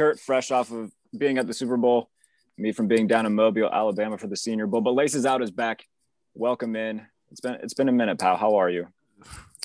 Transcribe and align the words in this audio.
Kurt, 0.00 0.18
fresh 0.18 0.50
off 0.50 0.72
of 0.72 0.90
being 1.18 1.36
at 1.36 1.46
the 1.46 1.52
Super 1.52 1.76
Bowl, 1.76 2.08
me 2.56 2.72
from 2.72 2.88
being 2.88 3.06
down 3.06 3.26
in 3.26 3.34
Mobile, 3.34 3.68
Alabama 3.70 4.16
for 4.16 4.28
the 4.28 4.36
Senior 4.36 4.66
Bowl. 4.66 4.80
But 4.80 4.94
Laces 4.94 5.26
Out 5.26 5.42
is 5.42 5.50
back. 5.50 5.84
Welcome 6.32 6.74
in. 6.74 7.06
It's 7.30 7.42
been 7.42 7.56
it's 7.56 7.74
been 7.74 7.90
a 7.90 7.92
minute, 7.92 8.18
pal. 8.18 8.38
How 8.38 8.54
are 8.56 8.70
you? 8.70 8.86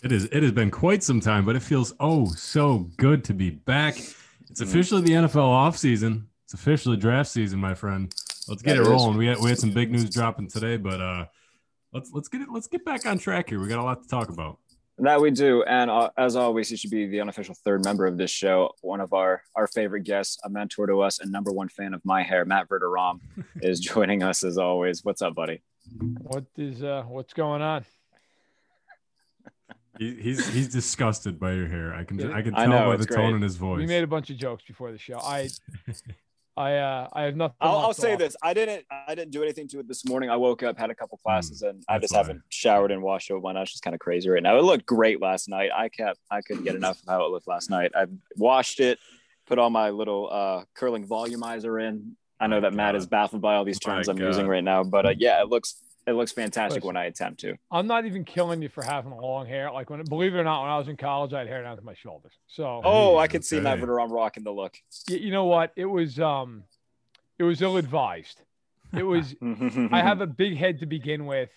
It 0.04 0.12
is. 0.12 0.26
It 0.26 0.44
has 0.44 0.52
been 0.52 0.72
quite 0.72 1.04
some 1.04 1.22
time, 1.22 1.46
but 1.46 1.56
it 1.56 1.62
feels 1.62 1.94
oh 2.02 2.26
so 2.26 2.90
good 2.98 3.24
to 3.24 3.34
be 3.34 3.50
back. 3.50 3.98
It's 3.98 4.14
Mm-hmm. 4.60 4.64
officially 4.64 5.02
the 5.04 5.14
NFL 5.14 5.36
offseason. 5.36 6.26
It's 6.44 6.54
officially 6.54 6.98
draft 6.98 7.30
season, 7.32 7.60
my 7.62 7.74
friend. 7.74 8.14
Let's 8.50 8.62
get 8.62 8.74
That 8.74 8.82
it 8.82 8.82
is. 8.82 8.88
rolling. 8.90 9.16
We 9.18 9.28
had 9.28 9.38
we 9.40 9.48
had 9.48 9.58
some 9.58 9.72
big 9.72 9.90
news 9.90 10.10
dropping 10.10 10.50
today, 10.50 10.76
but 10.76 11.00
uh, 11.00 11.26
let's 11.94 12.12
let's 12.12 12.28
get 12.28 12.42
it. 12.42 12.50
Let's 12.52 12.68
get 12.68 12.84
back 12.84 13.06
on 13.06 13.18
track 13.20 13.48
here. 13.50 13.62
We 13.62 13.70
got 13.70 13.80
a 13.80 13.84
lot 13.84 14.04
to 14.04 14.10
talk 14.10 14.28
about. 14.28 14.60
That 14.98 15.20
we 15.20 15.30
do, 15.30 15.62
and 15.64 15.92
uh, 15.92 16.10
as 16.18 16.38
always, 16.38 16.72
you 16.72 16.78
should 16.78 16.90
be 16.90 17.06
the 17.06 17.20
unofficial 17.20 17.54
third 17.66 17.84
member 17.84 18.06
of 18.06 18.18
this 18.18 18.32
show. 18.32 18.72
One 18.82 19.02
of 19.02 19.12
our 19.12 19.42
our 19.54 19.68
favorite 19.68 20.04
guests, 20.04 20.38
a 20.46 20.50
mentor 20.50 20.88
to 20.88 21.02
us, 21.02 21.20
and 21.20 21.30
number 21.34 21.52
one 21.52 21.68
fan 21.68 21.94
of 21.94 22.02
my 22.06 22.24
hair, 22.24 22.46
Matt 22.46 22.70
Verderame, 22.70 23.20
is 23.62 23.82
joining 23.82 24.24
us 24.24 24.44
as 24.46 24.58
always. 24.58 25.04
What's 25.04 25.22
up, 25.22 25.36
buddy? 25.36 25.62
What 26.22 26.46
is 26.58 26.82
uh 26.82 27.04
what's 27.08 27.34
going 27.34 27.62
on? 27.62 27.86
He, 29.98 30.14
he's 30.16 30.46
he's 30.50 30.68
disgusted 30.68 31.40
by 31.40 31.54
your 31.54 31.70
hair. 31.70 31.94
I 31.96 32.04
can 32.04 32.20
I 32.34 32.42
can 32.42 32.54
I 32.54 32.66
tell 32.66 32.70
know, 32.70 32.86
by 32.90 32.96
it's 32.96 33.06
the 33.06 33.16
tone 33.16 33.34
in 33.34 33.42
his 33.42 33.56
voice. 33.56 33.78
We 33.78 33.86
made 33.86 34.04
a 34.04 34.08
bunch 34.08 34.30
of 34.30 34.36
jokes 34.36 34.66
before 34.68 34.92
the 34.92 34.98
show. 34.98 35.20
I 35.20 35.48
I 36.58 36.76
uh 36.78 37.08
I 37.12 37.24
have 37.24 37.36
nothing. 37.36 37.56
I'll, 37.60 37.78
I'll 37.80 37.94
say 37.94 38.14
off. 38.14 38.20
this: 38.20 38.36
I 38.42 38.54
didn't, 38.54 38.86
I 38.90 39.14
didn't 39.14 39.32
do 39.32 39.44
anything 39.44 39.68
to 39.70 39.80
it 39.80 39.88
this 39.88 40.06
morning. 40.06 40.30
I 40.30 40.38
woke 40.38 40.64
up, 40.64 40.78
had 40.78 40.90
a 40.90 40.96
couple 40.96 41.18
classes, 41.18 41.62
and 41.64 41.84
I 41.90 41.96
Hmm, 41.98 42.02
just 42.02 42.14
why. 42.14 42.20
haven't 42.20 42.42
showered 42.50 42.92
and 42.92 43.02
washed 43.04 43.30
it. 43.30 43.36
Why 43.36 43.54
It's 43.62 43.72
just 43.72 43.84
kind 43.84 43.94
of 43.94 44.00
crazy 44.00 44.30
right 44.30 44.42
now. 44.42 44.58
It 44.58 44.62
looked 44.64 44.86
great 44.86 45.22
last 45.22 45.50
night. 45.50 45.72
I 45.76 45.90
kept, 45.90 46.20
I 46.32 46.42
couldn't 46.42 46.64
get 46.64 46.76
enough 46.76 47.02
of 47.04 47.10
how 47.10 47.26
it 47.26 47.30
looked 47.32 47.48
last 47.48 47.70
night. 47.70 47.92
I 47.96 48.06
washed 48.38 48.80
it, 48.80 49.00
put 49.48 49.60
all 49.60 49.70
my 49.70 49.90
little 49.90 50.30
uh, 50.32 50.64
curling 50.76 51.06
volumizer 51.08 51.86
in. 51.86 52.16
I 52.40 52.48
know 52.48 52.58
My 52.58 52.70
that 52.70 52.74
Matt 52.74 52.96
is 52.96 53.06
baffled 53.06 53.42
by 53.42 53.56
all 53.56 53.66
these 53.66 53.80
My 53.86 53.94
terms 53.94 54.08
I'm 54.08 54.18
God. 54.18 54.26
using 54.26 54.48
right 54.48 54.64
now, 54.64 54.84
but 54.84 55.06
uh, 55.06 55.14
yeah, 55.18 55.42
it 55.42 55.50
looks, 55.50 55.82
it 56.08 56.14
looks 56.14 56.32
fantastic 56.32 56.78
Listen. 56.84 56.88
when 56.88 56.98
I 56.98 57.06
attempt 57.06 57.40
to. 57.42 57.56
I'm 57.72 57.88
not 57.88 58.06
even 58.06 58.24
killing 58.26 58.62
you 58.62 58.70
for 58.70 58.84
having 58.84 59.12
long 59.12 59.46
hair. 59.48 59.72
Like 59.72 59.90
when 59.90 60.04
believe 60.04 60.36
it 60.36 60.38
or 60.38 60.44
not, 60.44 60.62
when 60.62 60.70
I 60.72 60.78
was 60.78 60.88
in 60.88 60.98
college, 60.98 61.34
I 61.34 61.40
had 61.40 61.48
hair 61.48 61.64
down 61.64 61.78
to 61.78 61.84
my 61.84 61.96
shoulders. 61.96 62.34
So 62.48 62.82
Oh, 62.84 63.18
I 63.18 63.28
could 63.28 63.44
see 63.44 63.60
Matt 63.60 63.80
okay. 63.80 63.88
Verderame 63.88 64.12
rocking 64.12 64.44
the 64.44 64.52
look. 64.52 64.78
y- 65.10 65.16
you 65.16 65.32
know 65.32 65.46
what? 65.46 65.72
It 65.76 65.86
was 65.86 66.20
um 66.20 66.64
it 67.40 67.44
was 67.44 67.62
ill 67.62 67.78
advised. 67.78 68.42
It 68.96 69.04
was 69.04 69.36
I 69.42 70.02
have 70.02 70.22
a 70.22 70.28
big 70.28 70.56
head 70.58 70.80
to 70.80 70.86
begin 70.86 71.26
with, 71.26 71.50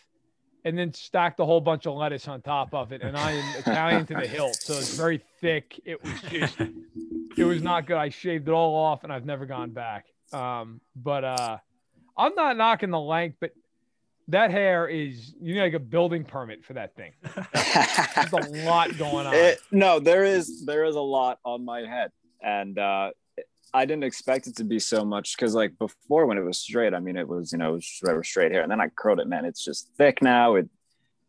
and 0.64 0.76
then 0.76 0.92
stacked 0.92 1.38
a 1.40 1.44
whole 1.44 1.60
bunch 1.60 1.86
of 1.86 1.94
lettuce 1.94 2.26
on 2.26 2.40
top 2.42 2.74
of 2.74 2.90
it, 2.92 3.00
and 3.02 3.16
I 3.16 3.32
am 3.32 3.56
Italian 3.58 4.06
to 4.06 4.14
the 4.14 4.26
hilt, 4.26 4.56
so 4.56 4.72
it's 4.74 4.96
very 4.96 5.22
thick. 5.40 5.80
It 5.84 6.02
was 6.02 6.20
just, 6.22 6.56
it 7.36 7.44
was 7.44 7.62
not 7.62 7.86
good. 7.86 7.96
I 7.96 8.08
shaved 8.08 8.48
it 8.48 8.52
all 8.52 8.74
off, 8.74 9.04
and 9.04 9.12
I've 9.12 9.24
never 9.24 9.46
gone 9.46 9.70
back. 9.70 10.06
Um, 10.32 10.80
but 10.96 11.22
uh, 11.22 11.58
I'm 12.16 12.34
not 12.34 12.56
knocking 12.56 12.90
the 12.90 12.98
length, 12.98 13.36
but 13.40 13.52
that 14.28 14.50
hair 14.50 14.86
is 14.86 15.34
you 15.40 15.54
need 15.54 15.62
like 15.62 15.72
a 15.72 15.78
building 15.78 16.24
permit 16.24 16.64
for 16.64 16.74
that 16.74 16.94
thing. 16.94 17.12
There's 18.14 18.32
a 18.32 18.64
lot 18.64 18.96
going 18.98 19.26
on. 19.26 19.34
It, 19.34 19.60
no, 19.70 19.98
there 19.98 20.24
is 20.24 20.64
there 20.66 20.84
is 20.84 20.96
a 20.96 21.00
lot 21.00 21.38
on 21.44 21.64
my 21.64 21.80
head, 21.80 22.10
and 22.42 22.78
uh, 22.78 23.10
I 23.72 23.84
didn't 23.86 24.04
expect 24.04 24.46
it 24.46 24.56
to 24.56 24.64
be 24.64 24.78
so 24.78 25.04
much 25.04 25.36
because 25.36 25.54
like 25.54 25.78
before 25.78 26.26
when 26.26 26.38
it 26.38 26.44
was 26.44 26.58
straight, 26.58 26.94
I 26.94 27.00
mean 27.00 27.16
it 27.16 27.26
was 27.26 27.52
you 27.52 27.58
know 27.58 27.70
it 27.70 27.74
was 27.76 27.86
straight, 27.86 28.24
straight 28.24 28.52
hair, 28.52 28.62
and 28.62 28.70
then 28.70 28.80
I 28.80 28.88
curled 28.88 29.20
it. 29.20 29.26
Man, 29.26 29.44
it's 29.44 29.64
just 29.64 29.90
thick 29.96 30.22
now. 30.22 30.56
It 30.56 30.68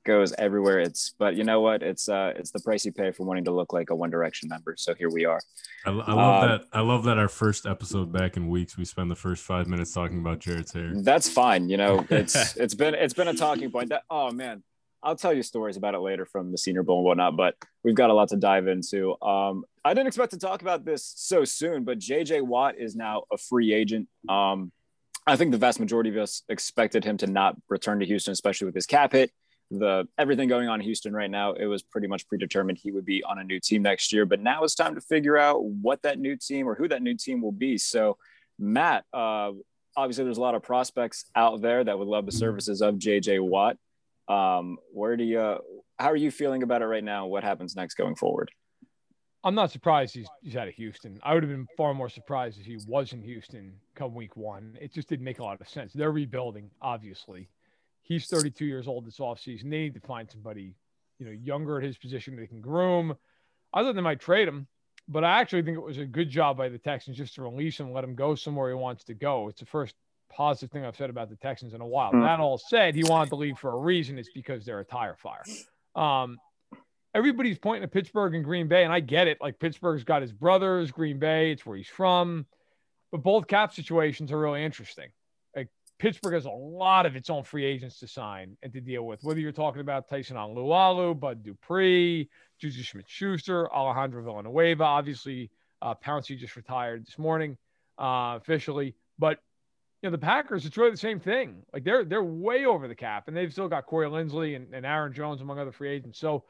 goes 0.09 0.33
everywhere. 0.37 0.79
It's 0.79 1.13
but 1.17 1.35
you 1.35 1.43
know 1.43 1.61
what? 1.61 1.83
It's 1.83 2.09
uh 2.09 2.33
it's 2.35 2.51
the 2.51 2.59
price 2.59 2.83
you 2.85 2.91
pay 2.91 3.11
for 3.11 3.23
wanting 3.25 3.45
to 3.45 3.51
look 3.51 3.71
like 3.73 3.89
a 3.91 3.95
One 3.95 4.09
Direction 4.09 4.49
member. 4.49 4.75
So 4.77 4.93
here 4.95 5.09
we 5.09 5.25
are. 5.25 5.39
I, 5.85 5.91
I 5.91 6.13
love 6.13 6.43
Um, 6.43 6.49
that. 6.49 6.61
I 6.73 6.81
love 6.81 7.03
that 7.03 7.17
our 7.17 7.29
first 7.29 7.65
episode 7.65 8.11
back 8.11 8.35
in 8.37 8.49
weeks, 8.49 8.77
we 8.77 8.85
spend 8.85 9.09
the 9.11 9.15
first 9.15 9.43
five 9.43 9.67
minutes 9.67 9.93
talking 9.93 10.19
about 10.19 10.39
Jared's 10.39 10.73
hair. 10.73 10.91
That's 10.95 11.29
fine. 11.29 11.69
You 11.69 11.77
know, 11.77 12.05
it's 12.09 12.57
it's 12.57 12.73
been 12.73 12.95
it's 12.95 13.13
been 13.13 13.27
a 13.29 13.33
talking 13.35 13.71
point. 13.71 13.89
That 13.89 14.01
oh 14.09 14.31
man, 14.31 14.63
I'll 15.03 15.15
tell 15.15 15.31
you 15.33 15.43
stories 15.43 15.77
about 15.77 15.93
it 15.93 15.99
later 15.99 16.25
from 16.25 16.51
the 16.51 16.57
Senior 16.57 16.83
Bowl 16.83 16.97
and 16.97 17.05
whatnot. 17.05 17.37
But 17.37 17.55
we've 17.83 17.95
got 17.95 18.09
a 18.09 18.13
lot 18.13 18.29
to 18.29 18.35
dive 18.37 18.67
into. 18.67 19.15
Um, 19.21 19.63
I 19.85 19.93
didn't 19.93 20.07
expect 20.07 20.31
to 20.33 20.39
talk 20.39 20.61
about 20.61 20.83
this 20.83 21.13
so 21.15 21.45
soon, 21.45 21.83
but 21.83 21.99
JJ 21.99 22.41
Watt 22.41 22.75
is 22.77 22.95
now 22.95 23.23
a 23.31 23.37
free 23.37 23.73
agent. 23.73 24.07
Um, 24.27 24.71
I 25.27 25.35
think 25.35 25.51
the 25.51 25.57
vast 25.59 25.79
majority 25.79 26.09
of 26.09 26.17
us 26.17 26.41
expected 26.49 27.05
him 27.05 27.17
to 27.17 27.27
not 27.27 27.55
return 27.69 27.99
to 27.99 28.05
Houston, 28.05 28.31
especially 28.31 28.65
with 28.65 28.75
his 28.75 28.87
cap 28.87 29.11
hit. 29.13 29.31
The 29.71 30.07
everything 30.17 30.49
going 30.49 30.67
on 30.67 30.79
in 30.79 30.85
Houston 30.85 31.13
right 31.13 31.29
now, 31.29 31.53
it 31.53 31.65
was 31.65 31.83
pretty 31.83 32.07
much 32.07 32.27
predetermined 32.27 32.79
he 32.79 32.91
would 32.91 33.05
be 33.05 33.23
on 33.23 33.37
a 33.39 33.43
new 33.43 33.59
team 33.59 33.83
next 33.83 34.11
year. 34.11 34.25
But 34.25 34.39
now 34.39 34.63
it's 34.63 34.75
time 34.75 34.95
to 34.95 35.01
figure 35.01 35.37
out 35.37 35.63
what 35.63 36.01
that 36.01 36.19
new 36.19 36.35
team 36.35 36.67
or 36.67 36.75
who 36.75 36.87
that 36.87 37.03
new 37.03 37.15
team 37.15 37.41
will 37.41 37.51
be. 37.51 37.77
So, 37.77 38.17
Matt, 38.57 39.05
uh, 39.13 39.51
obviously 39.95 40.23
there's 40.23 40.37
a 40.37 40.41
lot 40.41 40.55
of 40.55 40.63
prospects 40.63 41.25
out 41.35 41.61
there 41.61 41.83
that 41.83 41.97
would 41.97 42.07
love 42.07 42.25
the 42.25 42.31
services 42.31 42.81
of 42.81 42.95
JJ 42.95 43.41
Watt. 43.41 43.77
Um, 44.27 44.77
where 44.91 45.17
do 45.17 45.23
you, 45.23 45.57
how 45.97 46.11
are 46.11 46.15
you 46.15 46.31
feeling 46.31 46.63
about 46.63 46.81
it 46.81 46.85
right 46.85 47.03
now? 47.03 47.27
What 47.27 47.43
happens 47.43 47.75
next 47.75 47.95
going 47.95 48.15
forward? 48.15 48.51
I'm 49.43 49.55
not 49.55 49.71
surprised 49.71 50.13
he's, 50.13 50.27
he's 50.41 50.55
out 50.55 50.67
of 50.67 50.73
Houston. 50.75 51.19
I 51.23 51.33
would 51.33 51.43
have 51.43 51.51
been 51.51 51.67
far 51.77 51.93
more 51.93 52.09
surprised 52.09 52.59
if 52.59 52.65
he 52.65 52.77
was 52.87 53.13
in 53.13 53.21
Houston 53.21 53.73
come 53.95 54.13
week 54.13 54.35
one. 54.35 54.77
It 54.81 54.93
just 54.93 55.07
didn't 55.07 55.23
make 55.23 55.39
a 55.39 55.43
lot 55.43 55.61
of 55.61 55.69
sense. 55.69 55.93
They're 55.93 56.11
rebuilding, 56.11 56.69
obviously. 56.81 57.49
He's 58.09 58.25
32 58.25 58.65
years 58.65 58.87
old 58.87 59.05
this 59.05 59.19
offseason. 59.19 59.63
They 59.69 59.77
need 59.77 59.93
to 59.93 59.99
find 60.01 60.29
somebody, 60.29 60.73
you 61.19 61.27
know, 61.27 61.31
younger 61.31 61.77
at 61.77 61.83
his 61.83 61.97
position 61.97 62.35
they 62.35 62.47
can 62.47 62.59
groom. 62.59 63.15
I 63.71 63.83
thought 63.83 63.93
they 63.93 64.01
might 64.01 64.19
trade 64.19 64.47
him, 64.47 64.67
but 65.07 65.23
I 65.23 65.39
actually 65.39 65.61
think 65.61 65.77
it 65.77 65.83
was 65.83 65.99
a 65.99 66.05
good 66.05 66.27
job 66.27 66.57
by 66.57 66.69
the 66.69 66.79
Texans 66.79 67.17
just 67.17 67.35
to 67.35 67.43
release 67.43 67.79
him, 67.79 67.93
let 67.93 68.03
him 68.03 68.15
go 68.15 68.33
somewhere 68.33 68.69
he 68.69 68.75
wants 68.75 69.03
to 69.05 69.13
go. 69.13 69.47
It's 69.47 69.59
the 69.59 69.67
first 69.67 69.93
positive 70.31 70.71
thing 70.71 70.85
I've 70.85 70.95
said 70.95 71.11
about 71.11 71.29
the 71.29 71.35
Texans 71.35 71.75
in 71.75 71.81
a 71.81 71.85
while. 71.85 72.09
Hmm. 72.09 72.21
That 72.21 72.39
all 72.39 72.57
said, 72.57 72.95
he 72.95 73.03
wanted 73.03 73.29
to 73.29 73.35
leave 73.35 73.59
for 73.59 73.71
a 73.71 73.77
reason. 73.77 74.17
It's 74.17 74.31
because 74.33 74.65
they're 74.65 74.79
a 74.79 74.85
tire 74.85 75.15
fire. 75.15 75.43
Um, 75.95 76.39
everybody's 77.13 77.59
pointing 77.59 77.83
to 77.83 77.87
Pittsburgh 77.87 78.33
and 78.33 78.43
Green 78.43 78.67
Bay, 78.67 78.83
and 78.83 78.91
I 78.91 79.01
get 79.01 79.27
it. 79.27 79.37
Like 79.39 79.59
Pittsburgh's 79.59 80.03
got 80.03 80.23
his 80.23 80.31
brothers, 80.31 80.89
Green 80.89 81.19
Bay, 81.19 81.51
it's 81.51 81.63
where 81.63 81.77
he's 81.77 81.87
from. 81.87 82.47
But 83.11 83.21
both 83.21 83.47
cap 83.47 83.73
situations 83.73 84.31
are 84.31 84.39
really 84.39 84.63
interesting. 84.63 85.09
Pittsburgh 85.99 86.33
has 86.33 86.45
a 86.45 86.49
lot 86.49 87.05
of 87.05 87.15
its 87.17 87.29
own 87.29 87.43
free 87.43 87.65
agents 87.65 87.99
to 87.99 88.07
sign 88.07 88.57
and 88.63 88.71
to 88.71 88.79
deal 88.79 89.05
with. 89.05 89.21
Whether 89.21 89.41
you're 89.41 89.51
talking 89.51 89.81
about 89.81 90.07
Tyson 90.07 90.37
Alualu, 90.37 91.19
Bud 91.19 91.43
Dupree, 91.43 92.29
Juju 92.57 92.83
Smith-Schuster, 92.83 93.71
Alejandro 93.71 94.23
Villanueva, 94.23 94.83
obviously 94.83 95.51
uh, 95.81 95.93
Pouncey 95.95 96.37
just 96.37 96.55
retired 96.55 97.05
this 97.05 97.19
morning 97.19 97.57
uh, 97.99 98.37
officially. 98.41 98.95
But 99.19 99.39
you 100.01 100.09
know 100.09 100.11
the 100.11 100.17
Packers, 100.17 100.65
it's 100.65 100.77
really 100.77 100.91
the 100.91 100.97
same 100.97 101.19
thing. 101.19 101.63
Like 101.73 101.83
they're 101.83 102.05
they're 102.05 102.23
way 102.23 102.65
over 102.65 102.87
the 102.87 102.95
cap, 102.95 103.27
and 103.27 103.35
they've 103.35 103.51
still 103.51 103.67
got 103.67 103.85
Corey 103.85 104.07
Linsley 104.07 104.55
and, 104.55 104.73
and 104.73 104.85
Aaron 104.85 105.13
Jones 105.13 105.41
among 105.41 105.59
other 105.59 105.73
free 105.73 105.89
agents. 105.89 106.17
So 106.17 106.45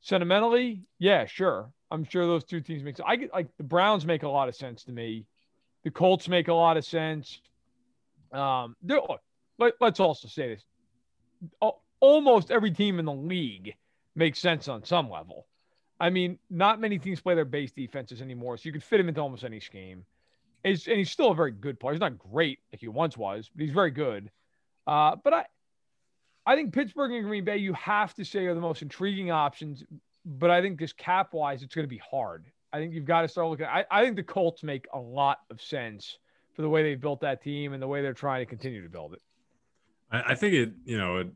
sentimentally, 0.00 0.84
yeah, 1.00 1.26
sure. 1.26 1.72
I'm 1.90 2.04
sure 2.04 2.24
those 2.26 2.44
two 2.44 2.60
teams 2.60 2.84
make 2.84 2.96
sense. 2.96 3.08
I 3.08 3.16
get 3.16 3.32
like 3.32 3.48
the 3.56 3.64
Browns 3.64 4.06
make 4.06 4.22
a 4.22 4.28
lot 4.28 4.48
of 4.48 4.54
sense 4.54 4.84
to 4.84 4.92
me. 4.92 5.26
The 5.82 5.90
Colts 5.90 6.28
make 6.28 6.46
a 6.46 6.54
lot 6.54 6.76
of 6.76 6.84
sense. 6.84 7.40
Um, 8.32 8.76
they're, 8.82 9.00
look, 9.00 9.20
let, 9.58 9.74
let's 9.80 10.00
also 10.00 10.28
say 10.28 10.54
this: 10.54 10.64
almost 12.00 12.50
every 12.50 12.70
team 12.70 12.98
in 12.98 13.04
the 13.04 13.12
league 13.12 13.74
makes 14.14 14.38
sense 14.38 14.68
on 14.68 14.84
some 14.84 15.10
level. 15.10 15.46
I 15.98 16.10
mean, 16.10 16.38
not 16.48 16.80
many 16.80 16.98
teams 16.98 17.20
play 17.20 17.34
their 17.34 17.44
base 17.44 17.72
defenses 17.72 18.22
anymore, 18.22 18.56
so 18.56 18.62
you 18.64 18.72
could 18.72 18.82
fit 18.82 19.00
him 19.00 19.08
into 19.08 19.20
almost 19.20 19.44
any 19.44 19.60
scheme. 19.60 20.04
He's, 20.64 20.86
and 20.86 20.96
he's 20.96 21.10
still 21.10 21.30
a 21.30 21.34
very 21.34 21.52
good 21.52 21.78
player. 21.78 21.94
He's 21.94 22.00
not 22.00 22.18
great 22.18 22.58
like 22.72 22.80
he 22.80 22.88
once 22.88 23.16
was, 23.16 23.50
but 23.54 23.62
he's 23.62 23.72
very 23.72 23.90
good. 23.90 24.30
Uh, 24.86 25.16
but 25.22 25.34
I, 25.34 25.44
I 26.46 26.56
think 26.56 26.72
Pittsburgh 26.72 27.12
and 27.12 27.24
Green 27.24 27.44
Bay, 27.44 27.58
you 27.58 27.74
have 27.74 28.14
to 28.14 28.24
say 28.24 28.46
are 28.46 28.54
the 28.54 28.60
most 28.60 28.82
intriguing 28.82 29.30
options. 29.30 29.84
But 30.24 30.50
I 30.50 30.60
think 30.60 30.78
just 30.78 30.96
cap 30.96 31.32
wise, 31.32 31.62
it's 31.62 31.74
going 31.74 31.84
to 31.84 31.88
be 31.88 32.00
hard. 32.10 32.46
I 32.72 32.78
think 32.78 32.92
you've 32.92 33.04
got 33.04 33.22
to 33.22 33.28
start 33.28 33.48
looking. 33.48 33.66
I, 33.66 33.84
I 33.90 34.02
think 34.02 34.16
the 34.16 34.22
Colts 34.22 34.62
make 34.62 34.86
a 34.92 34.98
lot 34.98 35.38
of 35.50 35.60
sense 35.60 36.18
for 36.54 36.62
the 36.62 36.68
way 36.68 36.82
they've 36.82 37.00
built 37.00 37.20
that 37.20 37.42
team 37.42 37.72
and 37.72 37.82
the 37.82 37.86
way 37.86 38.02
they're 38.02 38.12
trying 38.12 38.40
to 38.42 38.46
continue 38.46 38.82
to 38.82 38.88
build 38.88 39.14
it. 39.14 39.22
I, 40.10 40.34
think 40.34 40.54
it, 40.54 40.72
you 40.84 40.98
know, 40.98 41.18
it, 41.18 41.28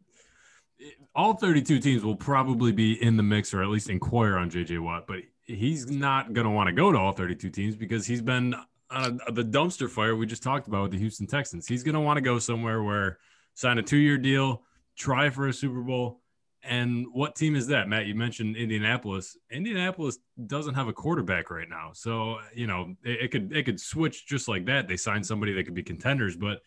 it, 0.78 0.94
all 1.14 1.34
32 1.34 1.78
teams 1.78 2.02
will 2.02 2.16
probably 2.16 2.72
be 2.72 3.00
in 3.00 3.16
the 3.16 3.22
mix 3.22 3.54
or 3.54 3.62
at 3.62 3.68
least 3.68 3.88
inquire 3.88 4.36
on 4.36 4.50
JJ 4.50 4.80
Watt, 4.80 5.06
but 5.06 5.18
he's 5.44 5.88
not 5.88 6.32
going 6.32 6.46
to 6.46 6.50
want 6.50 6.66
to 6.68 6.72
go 6.72 6.90
to 6.90 6.98
all 6.98 7.12
32 7.12 7.50
teams 7.50 7.76
because 7.76 8.06
he's 8.06 8.22
been 8.22 8.54
on 8.90 9.20
a, 9.26 9.32
the 9.32 9.44
dumpster 9.44 9.88
fire 9.88 10.16
we 10.16 10.26
just 10.26 10.42
talked 10.42 10.66
about 10.66 10.82
with 10.82 10.90
the 10.92 10.98
Houston 10.98 11.26
Texans. 11.26 11.68
He's 11.68 11.82
going 11.82 11.94
to 11.94 12.00
want 12.00 12.16
to 12.16 12.20
go 12.20 12.38
somewhere 12.38 12.82
where 12.82 13.18
sign 13.54 13.78
a 13.78 13.82
two 13.82 13.96
year 13.96 14.18
deal, 14.18 14.62
try 14.96 15.30
for 15.30 15.48
a 15.48 15.52
Super 15.52 15.80
Bowl. 15.80 16.20
And 16.66 17.06
what 17.12 17.36
team 17.36 17.56
is 17.56 17.66
that, 17.66 17.88
Matt? 17.88 18.06
You 18.06 18.14
mentioned 18.14 18.56
Indianapolis. 18.56 19.36
Indianapolis 19.50 20.18
doesn't 20.46 20.74
have 20.74 20.88
a 20.88 20.92
quarterback 20.92 21.50
right 21.50 21.68
now, 21.68 21.90
so 21.92 22.38
you 22.54 22.66
know 22.66 22.94
it, 23.04 23.24
it 23.24 23.30
could 23.30 23.54
it 23.54 23.64
could 23.64 23.78
switch 23.78 24.26
just 24.26 24.48
like 24.48 24.64
that. 24.66 24.88
They 24.88 24.96
sign 24.96 25.22
somebody 25.22 25.52
that 25.52 25.64
could 25.64 25.74
be 25.74 25.82
contenders, 25.82 26.36
but 26.36 26.62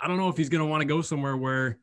I 0.00 0.08
don't 0.08 0.16
know 0.16 0.28
if 0.28 0.36
he's 0.36 0.48
going 0.48 0.62
to 0.62 0.66
want 0.66 0.80
to 0.80 0.86
go 0.86 1.02
somewhere 1.02 1.36
where 1.36 1.78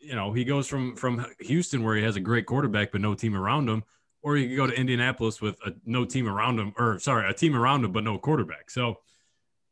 you 0.00 0.14
know 0.16 0.32
he 0.32 0.44
goes 0.44 0.66
from 0.66 0.96
from 0.96 1.24
Houston 1.40 1.84
where 1.84 1.96
he 1.96 2.02
has 2.02 2.16
a 2.16 2.20
great 2.20 2.46
quarterback 2.46 2.90
but 2.92 3.00
no 3.00 3.14
team 3.14 3.36
around 3.36 3.68
him, 3.68 3.84
or 4.22 4.36
he 4.36 4.48
could 4.48 4.56
go 4.56 4.66
to 4.66 4.74
Indianapolis 4.74 5.40
with 5.40 5.58
a 5.64 5.72
no 5.84 6.04
team 6.04 6.28
around 6.28 6.58
him, 6.58 6.72
or 6.78 6.98
sorry, 6.98 7.30
a 7.30 7.34
team 7.34 7.54
around 7.54 7.84
him 7.84 7.92
but 7.92 8.02
no 8.02 8.18
quarterback. 8.18 8.70
So 8.70 8.96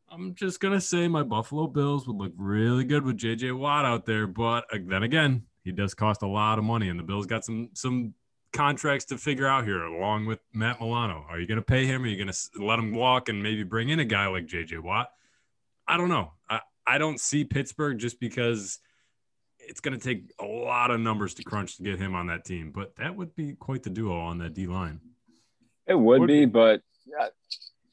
I'm 0.08 0.34
just 0.36 0.60
gonna 0.60 0.80
say 0.80 1.08
my 1.08 1.24
Buffalo 1.24 1.66
Bills 1.66 2.06
would 2.06 2.16
look 2.16 2.32
really 2.36 2.84
good 2.84 3.04
with 3.04 3.18
JJ 3.18 3.58
Watt 3.58 3.84
out 3.84 4.06
there, 4.06 4.28
but 4.28 4.64
uh, 4.72 4.78
then 4.86 5.02
again, 5.02 5.42
he 5.66 5.72
does 5.72 5.94
cost 5.94 6.22
a 6.22 6.26
lot 6.26 6.58
of 6.58 6.64
money, 6.64 6.88
and 6.88 6.98
the 6.98 7.04
Bills 7.04 7.26
got 7.26 7.44
some 7.44 7.70
some 7.74 8.14
contracts 8.52 9.04
to 9.06 9.18
figure 9.18 9.46
out 9.46 9.64
here, 9.64 9.82
along 9.82 10.24
with 10.24 10.40
Matt 10.54 10.80
Milano. 10.80 11.26
Are 11.28 11.38
you 11.38 11.46
gonna 11.46 11.60
pay 11.60 11.84
him? 11.84 12.04
Are 12.04 12.06
you 12.06 12.16
gonna 12.16 12.36
let 12.58 12.78
him 12.78 12.94
walk 12.94 13.28
and 13.28 13.42
maybe 13.42 13.64
bring 13.64 13.90
in 13.90 14.00
a 14.00 14.04
guy 14.04 14.26
like 14.28 14.46
JJ 14.46 14.82
Watt? 14.82 15.10
I 15.86 15.96
don't 15.96 16.08
know. 16.08 16.32
I, 16.48 16.60
I 16.86 16.98
don't 16.98 17.20
see 17.20 17.44
Pittsburgh 17.44 17.98
just 17.98 18.18
because 18.20 18.78
it's 19.58 19.80
going 19.80 19.98
to 19.98 20.04
take 20.04 20.32
a 20.38 20.44
lot 20.44 20.90
of 20.90 21.00
numbers 21.00 21.34
to 21.34 21.42
crunch 21.42 21.76
to 21.76 21.82
get 21.82 21.98
him 21.98 22.14
on 22.14 22.28
that 22.28 22.44
team, 22.44 22.70
but 22.70 22.94
that 22.96 23.14
would 23.14 23.34
be 23.34 23.54
quite 23.54 23.82
the 23.82 23.90
duo 23.90 24.18
on 24.18 24.38
that 24.38 24.54
D 24.54 24.66
line. 24.66 25.00
It 25.86 25.94
would, 25.94 26.20
would 26.20 26.26
be, 26.28 26.40
be, 26.40 26.46
but 26.46 26.82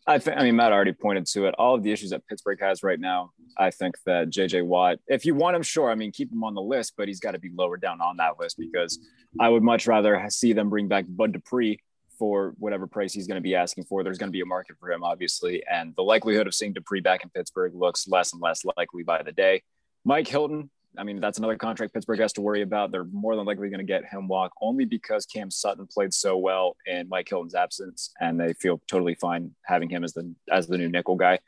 I 0.05 0.19
think, 0.19 0.37
I 0.37 0.43
mean, 0.43 0.55
Matt 0.55 0.73
already 0.73 0.91
pointed 0.91 1.25
to 1.27 1.45
it. 1.45 1.55
All 1.57 1.75
of 1.75 1.83
the 1.83 1.91
issues 1.91 2.09
that 2.09 2.27
Pittsburgh 2.27 2.59
has 2.61 2.83
right 2.83 2.99
now, 2.99 3.31
I 3.57 3.71
think 3.71 3.95
that 4.05 4.29
JJ 4.29 4.65
Watt, 4.65 4.99
if 5.07 5.25
you 5.25 5.33
want 5.33 5.55
him, 5.55 5.61
sure, 5.61 5.89
I 5.89 5.95
mean, 5.95 6.11
keep 6.11 6.31
him 6.31 6.43
on 6.43 6.53
the 6.53 6.61
list, 6.61 6.93
but 6.97 7.07
he's 7.07 7.21
got 7.21 7.31
to 7.31 7.39
be 7.39 7.49
lower 7.55 7.77
down 7.77 8.01
on 8.01 8.17
that 8.17 8.37
list 8.37 8.57
because 8.59 8.99
I 9.39 9.47
would 9.47 9.63
much 9.63 9.87
rather 9.87 10.25
see 10.29 10.51
them 10.51 10.69
bring 10.69 10.89
back 10.89 11.05
Bud 11.07 11.31
Dupree 11.31 11.79
for 12.19 12.53
whatever 12.57 12.85
price 12.85 13.13
he's 13.13 13.27
going 13.27 13.37
to 13.37 13.41
be 13.41 13.55
asking 13.55 13.85
for. 13.85 14.03
There's 14.03 14.17
going 14.17 14.29
to 14.29 14.33
be 14.33 14.41
a 14.41 14.45
market 14.45 14.75
for 14.79 14.91
him, 14.91 15.03
obviously. 15.03 15.63
And 15.71 15.95
the 15.95 16.03
likelihood 16.03 16.47
of 16.47 16.53
seeing 16.53 16.73
Dupree 16.73 17.01
back 17.01 17.23
in 17.23 17.29
Pittsburgh 17.29 17.73
looks 17.73 18.07
less 18.07 18.33
and 18.33 18.41
less 18.41 18.63
likely 18.77 19.03
by 19.03 19.23
the 19.23 19.31
day. 19.31 19.63
Mike 20.03 20.27
Hilton, 20.27 20.69
I 20.97 21.03
mean, 21.03 21.19
that's 21.19 21.37
another 21.37 21.57
contract 21.57 21.93
Pittsburgh 21.93 22.19
has 22.19 22.33
to 22.33 22.41
worry 22.41 22.61
about. 22.61 22.91
They're 22.91 23.05
more 23.05 23.35
than 23.35 23.45
likely 23.45 23.69
going 23.69 23.79
to 23.79 23.85
get 23.85 24.05
him 24.05 24.27
walk 24.27 24.51
only 24.61 24.85
because 24.85 25.25
Cam 25.25 25.49
Sutton 25.49 25.87
played 25.87 26.13
so 26.13 26.37
well 26.37 26.77
in 26.85 27.09
Mike 27.09 27.27
Hilton's 27.29 27.55
absence, 27.55 28.11
and 28.19 28.39
they 28.39 28.53
feel 28.53 28.81
totally 28.87 29.15
fine 29.15 29.51
having 29.65 29.89
him 29.89 30.03
as 30.03 30.13
the 30.13 30.33
as 30.51 30.67
the 30.67 30.77
new 30.77 30.89
nickel 30.89 31.15
guy. 31.15 31.39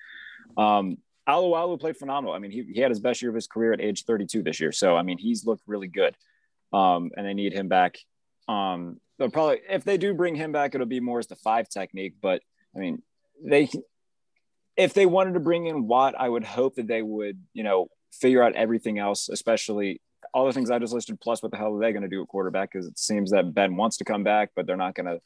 Um, 0.58 0.98
Alualu 1.28 1.80
played 1.80 1.98
phenomenal. 1.98 2.36
I 2.36 2.40
mean, 2.40 2.52
he, 2.52 2.64
he 2.74 2.82
had 2.82 2.92
his 2.92 3.00
best 3.00 3.22
year 3.22 3.30
of 3.30 3.36
his 3.36 3.48
career 3.48 3.74
at 3.74 3.82
age 3.82 4.06
32 4.06 4.44
this 4.44 4.60
year. 4.60 4.72
So, 4.72 4.96
I 4.96 5.02
mean, 5.02 5.18
he's 5.18 5.46
looked 5.46 5.64
really 5.66 5.88
good. 5.88 6.16
Um, 6.72 7.12
and 7.18 7.26
they 7.26 7.34
need 7.34 7.54
him 7.54 7.68
back. 7.68 7.98
Um, 8.48 9.00
they'll 9.18 9.30
probably, 9.30 9.62
if 9.70 9.84
they 9.84 9.98
do 9.98 10.14
bring 10.14 10.36
him 10.36 10.52
back, 10.52 10.76
it'll 10.76 10.86
be 10.86 11.00
more 11.00 11.20
as 11.20 11.28
the 11.28 11.36
five 11.36 11.68
technique. 11.70 12.16
But 12.22 12.42
I 12.76 12.80
mean, 12.80 13.02
they, 13.44 13.70
if 14.76 14.94
they 14.94 15.06
wanted 15.06 15.34
to 15.34 15.40
bring 15.40 15.66
in 15.66 15.88
Watt, 15.88 16.16
I 16.18 16.28
would 16.28 16.44
hope 16.44 16.76
that 16.76 16.88
they 16.88 17.02
would, 17.02 17.40
you 17.54 17.64
know, 17.64 17.88
figure 18.20 18.44
out 18.44 18.56
everything 18.56 19.00
else, 19.00 19.30
especially 19.30 20.02
all 20.34 20.46
the 20.46 20.54
things 20.54 20.72
I 20.72 20.80
just 20.80 20.94
listed, 20.94 21.20
plus 21.20 21.42
what 21.42 21.52
the 21.52 21.58
hell 21.58 21.76
are 21.76 21.80
they 21.80 21.92
going 21.92 22.04
to 22.04 22.10
do 22.10 22.22
at 22.22 22.28
quarterback? 22.28 22.72
Because 22.72 22.88
it 22.88 22.98
seems 22.98 23.32
that 23.32 23.54
Ben 23.54 23.76
wants 23.76 23.98
to 23.98 24.04
come 24.04 24.24
back, 24.24 24.52
but 24.56 24.66
they're 24.66 24.78
not 24.78 24.96
going 24.96 25.08
to 25.08 25.22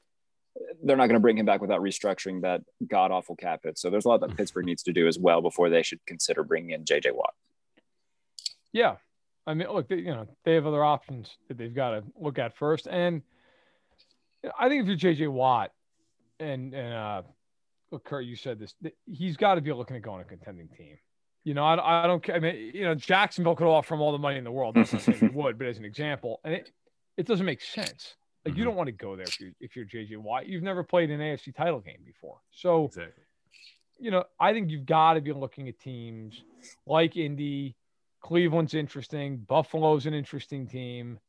they're 0.83 0.97
not 0.97 1.05
going 1.07 1.15
to 1.15 1.21
bring 1.21 1.37
him 1.37 1.45
back 1.45 1.61
without 1.61 1.79
restructuring 1.79 2.41
that 2.41 2.61
god 2.87 3.11
awful 3.11 3.35
cap 3.35 3.61
hit. 3.63 3.77
So 3.77 3.89
there's 3.89 4.05
a 4.05 4.09
lot 4.09 4.21
that 4.21 4.35
Pittsburgh 4.35 4.65
needs 4.65 4.83
to 4.83 4.93
do 4.93 5.07
as 5.07 5.17
well 5.17 5.41
before 5.41 5.69
they 5.69 5.83
should 5.83 6.05
consider 6.05 6.43
bringing 6.43 6.71
in 6.71 6.83
JJ 6.83 7.13
Watt. 7.13 7.33
Yeah, 8.71 8.95
I 9.47 9.53
mean, 9.53 9.67
look, 9.69 9.87
they, 9.87 9.97
you 9.97 10.11
know, 10.11 10.27
they 10.43 10.53
have 10.55 10.67
other 10.67 10.83
options 10.83 11.37
that 11.47 11.57
they've 11.57 11.73
got 11.73 11.91
to 11.91 12.03
look 12.19 12.39
at 12.39 12.55
first, 12.57 12.87
and 12.87 13.21
I 14.59 14.69
think 14.69 14.87
if 14.87 14.87
you're 14.87 15.13
JJ 15.13 15.31
Watt, 15.31 15.71
and 16.39 16.73
and 16.73 16.93
uh, 16.93 17.21
look, 17.91 18.03
Kurt, 18.03 18.25
you 18.25 18.35
said 18.35 18.59
this, 18.59 18.75
he's 19.05 19.37
got 19.37 19.55
to 19.55 19.61
be 19.61 19.71
looking 19.71 19.95
to 19.95 19.99
go 19.99 20.11
on 20.11 20.21
a 20.21 20.25
contending 20.25 20.67
team. 20.67 20.97
You 21.43 21.53
know, 21.53 21.63
I, 21.63 22.03
I 22.03 22.07
don't 22.07 22.21
care. 22.21 22.35
I 22.35 22.39
mean, 22.39 22.71
you 22.73 22.83
know, 22.83 22.95
Jacksonville 22.95 23.55
could 23.55 23.67
offer 23.67 23.95
him 23.95 24.01
all 24.01 24.11
the 24.11 24.17
money 24.17 24.37
in 24.37 24.43
the 24.43 24.51
world. 24.51 24.75
That's 24.75 24.93
not 24.93 25.01
saying 25.01 25.19
he 25.19 25.27
would, 25.33 25.57
but 25.57 25.67
as 25.67 25.77
an 25.77 25.85
example, 25.85 26.41
and 26.43 26.53
it, 26.53 26.71
it 27.17 27.25
doesn't 27.25 27.45
make 27.45 27.61
sense. 27.61 28.15
Like 28.45 28.55
you 28.55 28.61
mm-hmm. 28.61 28.69
don't 28.69 28.75
want 28.75 28.87
to 28.87 28.93
go 28.93 29.15
there 29.15 29.25
if 29.25 29.39
you're, 29.39 29.51
if 29.59 29.75
you're 29.75 29.85
JJ 29.85 30.17
Watt. 30.17 30.47
You've 30.47 30.63
never 30.63 30.83
played 30.83 31.11
an 31.11 31.19
AFC 31.19 31.55
title 31.55 31.79
game 31.79 31.99
before, 32.05 32.37
so 32.51 32.85
exactly. 32.85 33.23
you 33.99 34.11
know 34.11 34.23
I 34.39 34.53
think 34.53 34.69
you've 34.69 34.85
got 34.85 35.13
to 35.13 35.21
be 35.21 35.33
looking 35.33 35.67
at 35.67 35.79
teams 35.79 36.41
like 36.85 37.17
Indy, 37.17 37.75
Cleveland's 38.21 38.73
interesting, 38.73 39.37
Buffalo's 39.37 40.05
an 40.05 40.13
interesting 40.13 40.67
team. 40.67 41.19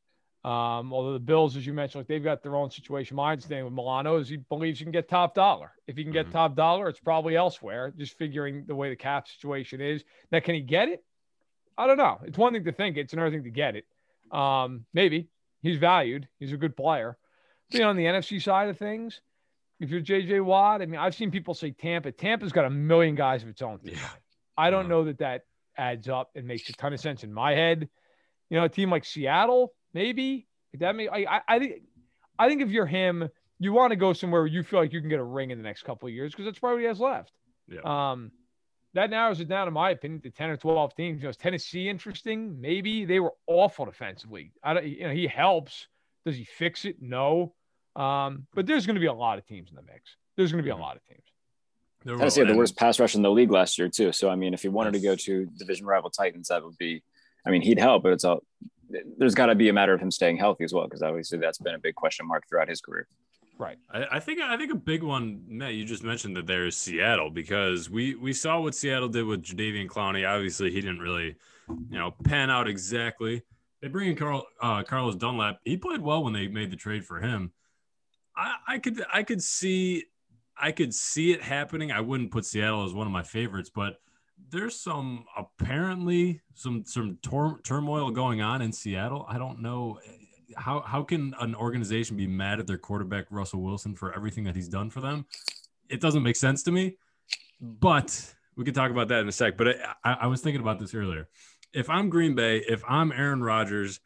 Um, 0.43 0.91
although 0.93 1.13
the 1.13 1.19
Bills, 1.19 1.57
as 1.57 1.67
you 1.67 1.75
mentioned, 1.75 2.01
like 2.01 2.09
they've 2.09 2.25
got 2.25 2.43
their 2.43 2.57
own 2.57 2.71
situation. 2.71 3.15
My 3.15 3.33
understanding 3.33 3.67
with 3.67 3.75
Milano 3.75 4.17
is 4.17 4.29
he 4.29 4.39
believes 4.39 4.79
he 4.79 4.87
can 4.87 4.93
get 4.93 5.07
top 5.07 5.35
dollar. 5.35 5.73
If 5.87 5.99
he 5.99 6.03
can 6.03 6.13
get 6.13 6.27
mm-hmm. 6.27 6.33
top 6.33 6.57
dollar, 6.57 6.89
it's 6.89 7.01
probably 7.01 7.37
elsewhere. 7.37 7.93
Just 7.97 8.17
figuring 8.17 8.65
the 8.67 8.75
way 8.75 8.89
the 8.89 8.97
cap 8.97 9.29
situation 9.29 9.83
is. 9.83 10.03
Now, 10.33 10.41
can 10.41 10.55
he 10.55 10.63
get 10.63 10.89
it? 10.89 11.05
I 11.77 11.87
don't 11.87 11.99
know. 11.99 12.21
It's 12.25 12.39
one 12.39 12.55
thing 12.55 12.65
to 12.65 12.73
think; 12.73 12.97
it's 12.97 13.13
another 13.13 13.31
thing 13.31 13.45
to 13.45 13.51
get 13.51 13.77
it. 13.77 13.85
Um, 14.35 14.87
maybe 14.95 15.29
he's 15.63 15.77
valued. 15.77 16.27
He's 16.39 16.53
a 16.53 16.57
good 16.57 16.77
player. 16.77 17.19
But, 17.71 17.79
you 17.79 17.85
know, 17.85 17.91
on 17.91 17.97
the 17.97 18.05
NFC 18.05 18.41
side 18.43 18.69
of 18.69 18.79
things, 18.79 19.21
if 19.79 19.91
you're 19.91 20.01
JJ 20.01 20.43
Watt, 20.43 20.81
I 20.81 20.87
mean, 20.87 21.01
I've 21.01 21.15
seen 21.15 21.31
people 21.31 21.55
say 21.55 21.71
Tampa. 21.71 22.13
Tampa's 22.13 22.53
got 22.53 22.65
a 22.65 22.71
million 22.71 23.15
guys 23.15 23.43
of 23.43 23.49
its 23.49 23.63
own. 23.63 23.81
Yeah. 23.83 23.99
I 24.57 24.71
don't 24.71 24.89
know 24.89 25.05
that 25.05 25.19
that 25.19 25.43
adds 25.77 26.09
up 26.09 26.31
and 26.35 26.47
makes 26.47 26.69
a 26.69 26.73
ton 26.73 26.93
of 26.93 27.01
sense 27.01 27.25
in 27.25 27.33
my 27.33 27.53
head. 27.53 27.89
You 28.49 28.59
know, 28.59 28.65
a 28.65 28.69
team 28.69 28.91
like 28.91 29.05
Seattle 29.05 29.73
maybe 29.95 30.47
that 30.79 30.95
may 30.95 31.09
I, 31.09 31.41
I 31.49 31.59
think 31.59 31.83
I 32.39 32.49
think 32.49 32.63
if 32.63 32.71
you're 32.71 32.87
him, 32.87 33.29
you 33.59 33.73
want 33.73 33.91
to 33.91 33.97
go 33.97 34.13
somewhere 34.13 34.43
where 34.43 34.49
you 34.49 34.63
feel 34.63 34.81
like 34.81 34.93
you 34.93 35.01
can 35.01 35.11
get 35.11 35.21
a 35.21 35.25
ring 35.25 35.51
in 35.51 35.59
the 35.59 35.65
next 35.65 35.83
couple 35.83 36.09
of 36.09 36.15
years 36.15 36.33
because 36.33 36.47
that's 36.47 36.59
probably 36.59 36.77
what 36.77 36.83
he 36.83 36.87
has 36.87 37.01
left. 37.01 37.33
Yeah. 37.69 37.81
Um, 37.85 38.33
that 38.95 39.11
narrows 39.11 39.41
it 39.41 39.49
down, 39.49 39.69
in 39.69 39.75
my 39.75 39.91
opinion, 39.91 40.21
to 40.23 40.31
10 40.31 40.51
or 40.51 40.57
12 40.57 40.95
teams. 40.97 41.19
You 41.19 41.25
know, 41.25 41.31
is 41.31 41.37
Tennessee 41.37 41.89
interesting? 41.89 42.61
Maybe 42.61 43.05
they 43.05 43.21
were 43.21 43.35
awful 43.47 43.85
defensively. 43.85 44.53
I 44.65 44.75
don't, 44.75 44.87
you 44.87 45.05
know, 45.05 45.13
he 45.13 45.27
helps. 45.27 45.87
Does 46.27 46.37
he 46.37 46.45
fix 46.45 46.85
it? 46.85 46.97
No. 47.01 47.55
Um, 47.95 48.47
but 48.55 48.67
there's 48.67 48.87
going 48.87 48.95
to 48.95 49.01
be 49.01 49.07
a 49.07 49.13
lot 49.13 49.39
of 49.39 49.47
teams 49.47 49.71
in 49.71 49.77
the 49.77 49.83
mix. 49.83 50.17
There's 50.37 50.51
going 50.51 50.65
to 50.65 50.67
be 50.67 50.71
a 50.71 50.77
lot 50.77 50.97
of 50.97 51.05
teams. 51.05 51.23
Tennessee 52.07 52.41
had 52.41 52.49
the 52.49 52.57
worst 52.57 52.77
pass 52.77 52.99
rush 52.99 53.15
in 53.15 53.23
the 53.23 53.31
league 53.31 53.51
last 53.51 53.79
year 53.79 53.89
too. 53.89 54.11
So 54.13 54.31
I 54.31 54.35
mean, 54.37 54.55
if 54.55 54.63
he 54.63 54.69
wanted 54.69 54.95
to 54.95 55.01
go 55.01 55.15
to 55.15 55.47
division 55.59 55.85
rival 55.85 56.09
Titans, 56.09 56.49
that 56.49 56.65
would 56.65 56.79
be. 56.79 57.03
I 57.47 57.51
mean, 57.51 57.63
he'd 57.63 57.79
help, 57.79 58.03
but 58.03 58.13
it's 58.13 58.25
all 58.25 58.43
there's 59.17 59.35
got 59.35 59.47
to 59.47 59.55
be 59.55 59.69
a 59.69 59.73
matter 59.73 59.93
of 59.93 60.01
him 60.01 60.11
staying 60.11 60.37
healthy 60.37 60.65
as 60.65 60.73
well, 60.73 60.85
because 60.85 61.03
obviously 61.03 61.39
that's 61.39 61.59
been 61.59 61.75
a 61.75 61.79
big 61.79 61.95
question 61.95 62.27
mark 62.27 62.49
throughout 62.49 62.69
his 62.69 62.81
career. 62.81 63.07
Right. 63.59 63.79
I, 63.93 64.07
I, 64.13 64.21
think 64.21 64.41
I 64.41 64.57
think 64.57 64.73
a 64.73 64.77
big 64.77 65.03
one, 65.03 65.43
Matt. 65.47 65.75
You 65.75 65.85
just 65.85 66.03
mentioned 66.03 66.35
that 66.37 66.47
there 66.47 66.67
is 66.67 66.77
Seattle 66.77 67.29
because 67.29 67.91
we 67.91 68.15
we 68.15 68.33
saw 68.33 68.59
what 68.61 68.75
Seattle 68.75 69.09
did 69.09 69.27
with 69.27 69.43
Jadeveon 69.43 69.87
Clowney. 69.87 70.27
Obviously, 70.27 70.71
he 70.71 70.81
didn't 70.81 71.01
really, 71.01 71.37
you 71.69 71.99
know, 71.99 72.11
pan 72.25 72.51
out 72.51 72.69
exactly. 72.69 73.43
They 73.83 73.89
bring 73.89 74.09
in 74.09 74.17
Carl 74.17 74.47
uh, 74.63 74.83
Carlos 74.83 75.15
Dunlap. 75.15 75.61
He 75.65 75.77
played 75.77 76.01
well 76.01 76.25
when 76.25 76.33
they 76.33 76.49
made 76.49 76.71
the 76.71 76.77
trade 76.77 77.05
for 77.05 77.21
him. 77.21 77.53
I, 78.35 78.55
I 78.67 78.79
could 78.79 79.03
I 79.13 79.23
could 79.23 79.43
see 79.43 80.05
I 80.59 80.73
could 80.73 80.95
see 80.95 81.33
it 81.33 81.43
happening. 81.43 81.93
I 81.93 82.01
wouldn't 82.01 82.31
put 82.31 82.47
Seattle 82.47 82.85
as 82.87 82.95
one 82.95 83.07
of 83.07 83.13
my 83.13 83.23
favorites, 83.23 83.71
but 83.75 83.97
there's 84.49 84.79
some 84.79 85.25
apparently 85.37 86.41
some 86.55 86.85
some 86.87 87.19
tor- 87.23 87.61
turmoil 87.65 88.11
going 88.11 88.41
on 88.41 88.63
in 88.63 88.73
Seattle. 88.73 89.27
I 89.29 89.39
don't 89.39 89.61
know 89.61 89.99
eh, 90.07 90.11
how 90.57 90.81
how 90.81 91.03
can 91.03 91.35
an 91.41 91.55
organization 91.55 92.17
be 92.17 92.27
mad 92.27 92.61
at 92.61 92.67
their 92.67 92.79
quarterback 92.79 93.27
Russell 93.31 93.63
Wilson 93.63 93.95
for 93.95 94.15
everything 94.15 94.45
that 94.45 94.57
he's 94.57 94.69
done 94.69 94.91
for 94.91 95.01
them? 95.01 95.27
It 95.89 96.01
doesn't 96.01 96.23
make 96.23 96.37
sense 96.37 96.63
to 96.65 96.73
me. 96.73 96.97
Hmm. 97.61 97.73
But 97.81 98.35
we 98.57 98.65
could 98.65 98.75
talk 98.75 98.91
about 98.91 99.09
that 99.09 99.21
in 99.21 99.29
a 99.29 99.33
sec. 99.33 99.57
But 99.57 99.77
I, 100.05 100.13
I 100.13 100.27
was 100.27 100.41
thinking 100.41 100.61
about 100.61 100.79
this 100.79 100.95
earlier. 100.95 101.29
If 101.73 101.89
I'm 101.89 102.11
Green 102.11 102.35
Bay, 102.35 102.59
if 102.69 102.83
I'm 102.89 103.13
Aaron 103.13 103.43
Rodgers, 103.43 104.01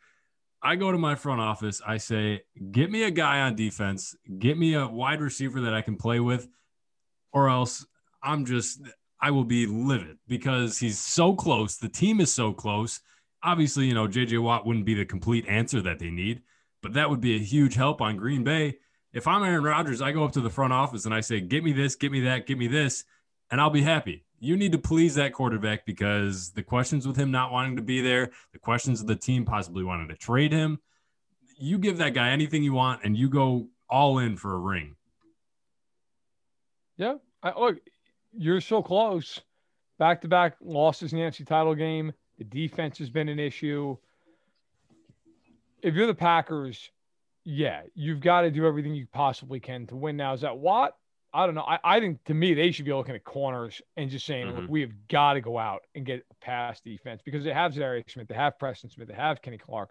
I 0.62 0.76
go 0.76 0.93
to 0.93 0.99
my 0.99 1.14
front 1.14 1.41
office. 1.41 1.81
I 1.87 1.99
say, 1.99 2.43
get 2.71 2.91
me 2.91 3.03
a 3.05 3.11
guy 3.11 3.41
on 3.41 3.55
defense, 3.55 4.17
get 4.38 4.57
me 4.57 4.75
a 4.75 4.87
wide 4.87 5.21
receiver 5.21 5.62
that 5.62 5.75
I 5.75 5.83
can 5.83 5.97
play 5.97 6.21
with, 6.21 6.49
or 7.33 7.50
else 7.50 7.87
I'm 8.23 8.47
just 8.47 8.81
I 9.25 9.31
will 9.31 9.45
be 9.45 9.66
livid 9.66 10.19
because 10.28 10.78
he's 10.78 10.99
so 10.99 11.35
close. 11.35 11.78
The 11.78 11.88
team 11.88 12.21
is 12.21 12.31
so 12.31 12.52
close. 12.52 13.00
Obviously, 13.43 13.87
you 13.87 13.95
know, 13.95 14.07
JJ 14.07 14.43
Watt 14.43 14.66
wouldn't 14.66 14.85
be 14.85 14.93
the 14.93 15.07
complete 15.07 15.47
answer 15.49 15.81
that 15.81 15.99
they 15.99 16.11
need, 16.11 16.43
but 16.83 16.93
that 16.93 17.09
would 17.09 17.23
be 17.23 17.35
a 17.35 17.38
huge 17.38 17.75
help 17.75 18.02
on 18.02 18.19
Green 18.19 18.45
Bay. 18.45 18.76
If 19.14 19.26
I'm 19.26 19.43
Aaron 19.43 19.64
Rodgers, 19.64 20.02
I 20.02 20.12
go 20.12 20.25
up 20.25 20.33
to 20.33 20.43
the 20.43 20.50
front 20.50 20.75
office 20.75 21.07
and 21.07 21.14
I 21.14 21.23
say, 21.23 21.40
"Get 21.40 21.64
me 21.64 21.73
this, 21.73 21.97
get 21.97 22.12
me 22.12 22.21
that, 22.21 22.47
get 22.47 22.59
me 22.59 22.66
this," 22.66 23.04
and 23.50 23.62
I'll 23.62 23.71
be 23.71 23.81
happy. 23.81 24.26
You 24.40 24.59
need 24.59 24.73
to 24.73 24.78
please 24.78 25.14
that 25.14 25.33
quarterback 25.33 25.87
because 25.87 26.50
the 26.50 26.62
questions 26.62 27.07
with 27.07 27.16
him 27.16 27.31
not 27.31 27.50
wanting 27.50 27.76
to 27.76 27.83
be 27.83 28.02
there, 28.02 28.31
the 28.52 28.59
questions 28.59 29.00
of 29.00 29.07
the 29.07 29.16
team 29.16 29.47
possibly 29.47 29.85
wanting 29.85 30.09
to 30.09 30.16
trade 30.16 30.52
him, 30.52 30.81
you 31.57 31.78
give 31.78 31.97
that 31.97 32.12
guy 32.12 32.28
anything 32.28 32.62
you 32.62 32.75
want 32.75 33.00
and 33.04 33.16
you 33.16 33.31
go 33.31 33.69
all 33.88 34.19
in 34.19 34.37
for 34.37 34.52
a 34.52 34.59
ring. 34.59 34.97
Yeah. 36.99 37.14
I, 37.43 37.59
look, 37.59 37.78
you're 38.37 38.61
so 38.61 38.83
close. 38.83 39.41
Back 39.99 40.21
to 40.23 40.29
back 40.29 40.57
losses 40.61 41.12
in 41.12 41.19
the 41.19 41.25
NFC 41.25 41.47
title 41.47 41.75
game. 41.75 42.12
The 42.38 42.45
defense 42.45 42.99
has 42.99 43.11
been 43.11 43.29
an 43.29 43.38
issue. 43.38 43.97
If 45.83 45.95
you're 45.95 46.07
the 46.07 46.14
Packers, 46.14 46.91
yeah, 47.45 47.83
you've 47.95 48.21
got 48.21 48.43
to 48.43 48.50
do 48.50 48.67
everything 48.67 48.95
you 48.95 49.07
possibly 49.12 49.61
can 49.61 49.87
to 49.88 49.97
win. 49.97 50.17
Now, 50.17 50.33
is 50.33 50.41
that 50.41 50.57
Watt? 50.57 50.97
I 51.33 51.47
don't 51.47 51.55
know. 51.55 51.62
I, 51.62 51.79
I 51.85 52.00
think 52.00 52.23
to 52.25 52.35
me, 52.35 52.55
they 52.55 52.71
should 52.71 52.85
be 52.85 52.93
looking 52.93 53.14
at 53.14 53.25
corners 53.25 53.83
and 53.97 54.09
just 54.09 54.25
saying, 54.25 54.47
Mhm. 54.47 54.57
look, 54.62 54.71
we 54.71 54.81
have 54.83 54.93
got 55.09 55.35
to 55.35 55.41
go 55.41 55.59
out 55.59 55.83
and 55.95 56.07
get 56.07 56.25
a 56.31 56.35
pass 56.45 56.81
defense 56.81 57.23
because 57.25 57.45
they 57.45 57.53
have 57.53 57.73
Za'Darius 57.73 58.11
Smith, 58.11 58.29
they 58.29 58.35
have 58.35 58.59
Preston 58.59 58.88
Smith, 58.88 59.09
they 59.09 59.14
have 59.14 59.43
Kenny 59.43 59.59
Clark. 59.59 59.91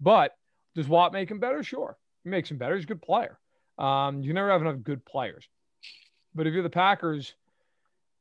But 0.00 0.36
does 0.74 0.88
Watt 0.88 1.12
make 1.12 1.30
him 1.30 1.40
better? 1.40 1.62
Sure. 1.62 1.96
He 2.24 2.30
makes 2.30 2.50
him 2.50 2.58
better. 2.58 2.74
He's 2.76 2.84
a 2.84 2.88
good 2.88 3.02
player. 3.02 3.38
Um, 3.78 4.22
you 4.22 4.32
never 4.34 4.50
have 4.50 4.60
enough 4.60 4.82
good 4.82 5.04
players. 5.04 5.48
But 6.34 6.46
if 6.46 6.52
you're 6.52 6.62
the 6.62 6.70
Packers, 6.70 7.34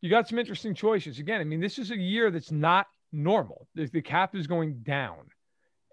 you 0.01 0.09
got 0.09 0.27
some 0.27 0.39
interesting 0.39 0.73
choices. 0.73 1.19
Again, 1.19 1.39
I 1.41 1.43
mean, 1.43 1.59
this 1.59 1.77
is 1.77 1.91
a 1.91 1.97
year 1.97 2.31
that's 2.31 2.51
not 2.51 2.87
normal. 3.11 3.67
The, 3.75 3.85
the 3.85 4.01
cap 4.01 4.35
is 4.35 4.47
going 4.47 4.79
down. 4.81 5.29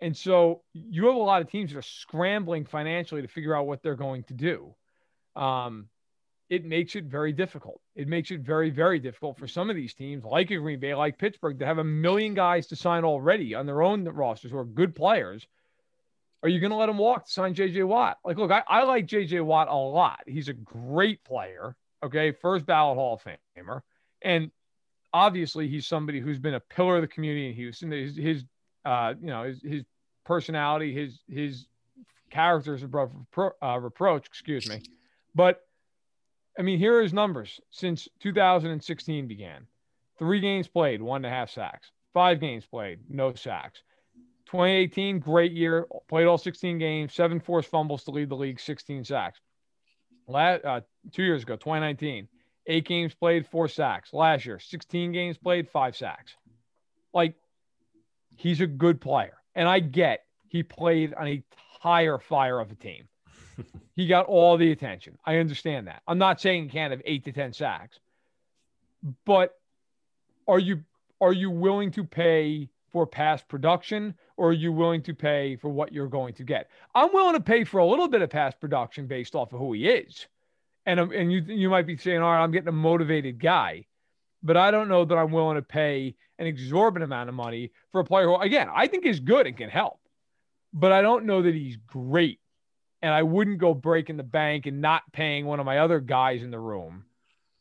And 0.00 0.16
so 0.16 0.62
you 0.72 1.06
have 1.06 1.16
a 1.16 1.18
lot 1.18 1.42
of 1.42 1.50
teams 1.50 1.72
that 1.72 1.78
are 1.78 1.82
scrambling 1.82 2.64
financially 2.64 3.22
to 3.22 3.28
figure 3.28 3.54
out 3.54 3.66
what 3.66 3.82
they're 3.82 3.96
going 3.96 4.22
to 4.24 4.34
do. 4.34 4.74
Um, 5.36 5.88
it 6.48 6.64
makes 6.64 6.96
it 6.96 7.04
very 7.04 7.32
difficult. 7.32 7.80
It 7.94 8.08
makes 8.08 8.30
it 8.30 8.40
very, 8.40 8.70
very 8.70 8.98
difficult 8.98 9.36
for 9.36 9.46
some 9.46 9.68
of 9.68 9.76
these 9.76 9.92
teams, 9.92 10.24
like 10.24 10.48
Green 10.48 10.80
Bay, 10.80 10.94
like 10.94 11.18
Pittsburgh, 11.18 11.58
to 11.58 11.66
have 11.66 11.78
a 11.78 11.84
million 11.84 12.32
guys 12.32 12.68
to 12.68 12.76
sign 12.76 13.04
already 13.04 13.54
on 13.54 13.66
their 13.66 13.82
own 13.82 14.04
rosters 14.04 14.50
who 14.50 14.58
are 14.58 14.64
good 14.64 14.94
players. 14.94 15.46
Are 16.42 16.48
you 16.48 16.60
going 16.60 16.70
to 16.70 16.76
let 16.76 16.86
them 16.86 16.98
walk 16.98 17.26
to 17.26 17.32
sign 17.32 17.54
JJ 17.54 17.86
Watt? 17.86 18.18
Like, 18.24 18.38
look, 18.38 18.50
I, 18.50 18.62
I 18.66 18.84
like 18.84 19.06
JJ 19.06 19.44
Watt 19.44 19.68
a 19.68 19.74
lot. 19.74 20.20
He's 20.26 20.48
a 20.48 20.54
great 20.54 21.22
player. 21.24 21.76
Okay. 22.02 22.30
First 22.30 22.64
ballot 22.64 22.96
Hall 22.96 23.14
of 23.14 23.22
Famer. 23.22 23.82
And 24.22 24.50
obviously, 25.12 25.68
he's 25.68 25.87
somebody 25.87 26.20
who's 26.20 26.38
been 26.38 26.54
a 26.54 26.60
pillar 26.60 26.96
of 26.96 27.02
the 27.02 27.08
community 27.08 27.48
in 27.48 27.54
Houston. 27.54 27.90
His, 27.90 28.16
his 28.16 28.44
uh, 28.84 29.14
you 29.20 29.28
know, 29.28 29.44
his, 29.44 29.62
his 29.62 29.84
personality, 30.25 30.94
his, 30.94 31.20
his 31.28 31.66
characters 32.30 32.82
above 32.82 33.12
repro- 33.12 33.52
uh, 33.62 33.78
reproach, 33.78 34.26
excuse 34.26 34.68
me. 34.68 34.82
But 35.34 35.62
I 36.58 36.62
mean, 36.62 36.78
here 36.78 36.98
are 36.98 37.02
his 37.02 37.12
numbers 37.12 37.60
since 37.70 38.08
2016 38.20 39.28
began 39.28 39.66
three 40.18 40.40
games 40.40 40.66
played, 40.66 41.00
one 41.00 41.25
and 41.25 41.32
a 41.32 41.37
half 41.37 41.50
sacks, 41.50 41.92
five 42.12 42.40
games 42.40 42.66
played, 42.66 42.98
no 43.08 43.32
sacks. 43.34 43.82
2018, 44.46 45.20
great 45.20 45.52
year, 45.52 45.87
played 46.08 46.26
all 46.26 46.38
16 46.38 46.78
games, 46.78 47.14
seven 47.14 47.38
forced 47.38 47.70
fumbles 47.70 48.04
to 48.04 48.10
lead 48.10 48.30
the 48.30 48.34
league, 48.34 48.58
16 48.58 49.04
sacks. 49.04 49.40
Uh, 50.32 50.80
two 51.12 51.22
years 51.22 51.42
ago, 51.42 51.54
2019, 51.54 52.28
eight 52.68 52.87
games 52.87 53.14
played, 53.14 53.46
four 53.46 53.66
sacks. 53.66 54.12
Last 54.12 54.46
year, 54.46 54.58
16 54.58 55.12
games 55.12 55.38
played, 55.38 55.68
five 55.68 55.96
sacks. 55.96 56.37
Like, 57.12 57.34
he's 58.37 58.60
a 58.60 58.66
good 58.66 59.00
player. 59.00 59.34
And 59.54 59.68
I 59.68 59.80
get 59.80 60.25
he 60.48 60.62
played 60.62 61.14
on 61.14 61.26
a 61.26 61.42
tire 61.82 62.18
fire 62.18 62.60
of 62.60 62.70
a 62.70 62.75
team. 62.75 63.08
he 63.96 64.06
got 64.06 64.26
all 64.26 64.56
the 64.56 64.72
attention. 64.72 65.18
I 65.25 65.37
understand 65.37 65.87
that. 65.88 66.02
I'm 66.06 66.18
not 66.18 66.40
saying 66.40 66.64
he 66.64 66.68
can't 66.70 66.90
have 66.90 67.02
eight 67.04 67.25
to 67.25 67.32
10 67.32 67.52
sacks, 67.52 67.98
but 69.25 69.54
are 70.46 70.58
you 70.58 70.84
are 71.20 71.32
you 71.32 71.50
willing 71.50 71.90
to 71.92 72.04
pay 72.04 72.68
for 72.92 73.06
past 73.06 73.48
production 73.48 74.14
or 74.37 74.50
are 74.50 74.54
you 74.54 74.72
willing 74.72 75.02
to 75.02 75.14
pay 75.14 75.56
for 75.56 75.68
what 75.68 75.92
you're 75.92 76.06
going 76.06 76.32
to 76.34 76.44
get? 76.44 76.70
I'm 76.94 77.12
willing 77.12 77.34
to 77.34 77.40
pay 77.40 77.64
for 77.64 77.78
a 77.78 77.87
little 77.87 78.08
bit 78.08 78.22
of 78.22 78.30
past 78.30 78.60
production 78.60 79.06
based 79.06 79.34
off 79.34 79.52
of 79.52 79.58
who 79.58 79.72
he 79.72 79.88
is. 79.88 80.26
And, 80.88 80.99
um, 80.99 81.12
and 81.12 81.30
you, 81.30 81.42
you 81.42 81.68
might 81.68 81.87
be 81.87 81.99
saying, 81.99 82.23
all 82.23 82.33
right, 82.33 82.42
I'm 82.42 82.50
getting 82.50 82.68
a 82.68 82.73
motivated 82.73 83.38
guy, 83.38 83.85
but 84.42 84.57
I 84.57 84.71
don't 84.71 84.88
know 84.88 85.04
that 85.04 85.14
I'm 85.14 85.30
willing 85.30 85.57
to 85.57 85.62
pay 85.62 86.14
an 86.38 86.47
exorbitant 86.47 87.04
amount 87.04 87.28
of 87.28 87.35
money 87.35 87.73
for 87.92 88.00
a 88.00 88.04
player 88.04 88.26
who, 88.26 88.37
again, 88.37 88.68
I 88.75 88.87
think 88.87 89.04
is 89.04 89.21
good 89.21 89.47
and 89.47 89.54
can 89.54 89.68
help, 89.68 90.00
but 90.73 90.90
I 90.90 91.02
don't 91.02 91.26
know 91.26 91.42
that 91.42 91.54
he's 91.54 91.76
great. 91.76 92.40
And 93.02 93.12
I 93.12 93.23
wouldn't 93.23 93.59
go 93.59 93.75
breaking 93.75 94.16
the 94.16 94.23
bank 94.23 94.64
and 94.64 94.80
not 94.80 95.02
paying 95.12 95.45
one 95.45 95.61
of 95.61 95.66
my 95.66 95.78
other 95.78 96.00
guys 96.00 96.42
in 96.42 96.50
the 96.50 96.59
room 96.59 97.04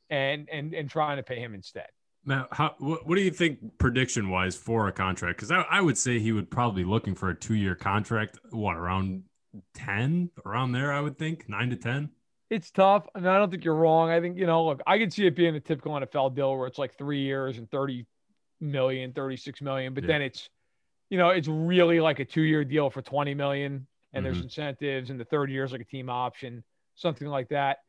and, 0.10 0.48
and, 0.50 0.74
and 0.74 0.90
trying 0.90 1.18
to 1.18 1.24
pay 1.24 1.42
him 1.42 1.54
instead. 1.54 1.88
Now, 2.26 2.48
how, 2.50 2.76
what, 2.80 3.06
what 3.06 3.16
do 3.16 3.22
you 3.22 3.32
think 3.32 3.78
prediction 3.78 4.30
wise 4.30 4.56
for 4.56 4.88
a 4.88 4.94
contract? 4.94 5.38
Because 5.38 5.52
I, 5.52 5.66
I 5.70 5.82
would 5.82 5.98
say 5.98 6.20
he 6.20 6.32
would 6.32 6.50
probably 6.50 6.84
be 6.84 6.90
looking 6.90 7.14
for 7.14 7.30
a 7.30 7.36
two 7.36 7.56
year 7.56 7.76
contract. 7.76 8.40
What 8.52 8.78
around 8.78 9.24
ten, 9.74 10.30
around 10.46 10.72
there? 10.72 10.94
I 10.94 11.02
would 11.02 11.20
think 11.20 11.50
nine 11.50 11.70
to 11.72 11.76
ten. 11.76 12.12
It's 12.50 12.72
tough. 12.72 13.08
I 13.14 13.20
mean, 13.20 13.28
I 13.28 13.38
don't 13.38 13.52
think 13.52 13.66
you're 13.66 13.76
wrong. 13.76 14.10
I 14.10 14.22
think, 14.22 14.38
you 14.38 14.46
know, 14.46 14.66
look, 14.66 14.82
I 14.88 14.98
could 14.98 15.12
see 15.12 15.28
it 15.28 15.36
being 15.36 15.56
a 15.56 15.60
typical 15.60 15.94
NFL 15.94 16.34
deal 16.36 16.56
where 16.56 16.68
it's 16.68 16.78
like 16.78 16.98
three 16.98 17.22
years 17.22 17.58
and 17.58 17.70
30 17.70 18.06
million, 18.62 19.12
36 19.12 19.62
million, 19.62 19.94
but 19.94 20.04
Yeah. 20.04 20.08
then 20.08 20.22
it's, 20.22 20.50
you 21.10 21.18
know, 21.18 21.30
it's 21.30 21.48
really 21.48 22.00
like 22.00 22.20
a 22.20 22.26
two 22.26 22.42
year 22.42 22.64
deal 22.64 22.90
for 22.90 23.02
20 23.02 23.34
million 23.34 23.86
and 24.14 24.26
there's 24.26 24.40
Mhm. 24.40 24.44
incentives 24.44 25.10
and 25.10 25.20
the 25.20 25.26
third 25.26 25.52
year 25.52 25.64
is 25.66 25.72
like 25.74 25.82
a 25.82 25.86
team 25.86 26.10
option, 26.10 26.64
something 26.96 27.28
like 27.28 27.50
that. 27.50 27.80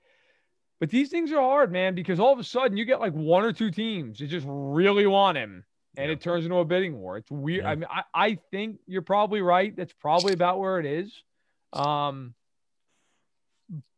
But 0.80 0.90
these 0.90 1.08
things 1.08 1.30
are 1.32 1.40
hard, 1.40 1.72
man, 1.72 1.94
because 1.94 2.18
all 2.20 2.32
of 2.32 2.38
a 2.38 2.44
sudden 2.44 2.76
you 2.76 2.84
get 2.84 3.00
like 3.00 3.12
one 3.12 3.44
or 3.44 3.52
two 3.52 3.70
teams 3.70 4.18
that 4.18 4.26
just 4.26 4.46
really 4.48 5.06
want 5.06 5.38
him 5.38 5.64
and 5.96 6.06
Yeah. 6.06 6.12
it 6.12 6.20
turns 6.20 6.44
into 6.44 6.58
a 6.58 6.64
bidding 6.64 6.98
war. 6.98 7.16
It's 7.16 7.30
weird. 7.30 7.62
Yeah. 7.64 7.70
I 7.70 7.74
mean, 7.76 7.88
I, 7.90 8.02
I 8.12 8.34
think 8.50 8.80
you're 8.86 9.02
probably 9.02 9.40
right. 9.40 9.74
That's 9.74 9.92
probably 9.94 10.32
about 10.32 10.58
where 10.58 10.78
it 10.80 10.86
is. 10.86 11.22
Um, 11.72 12.34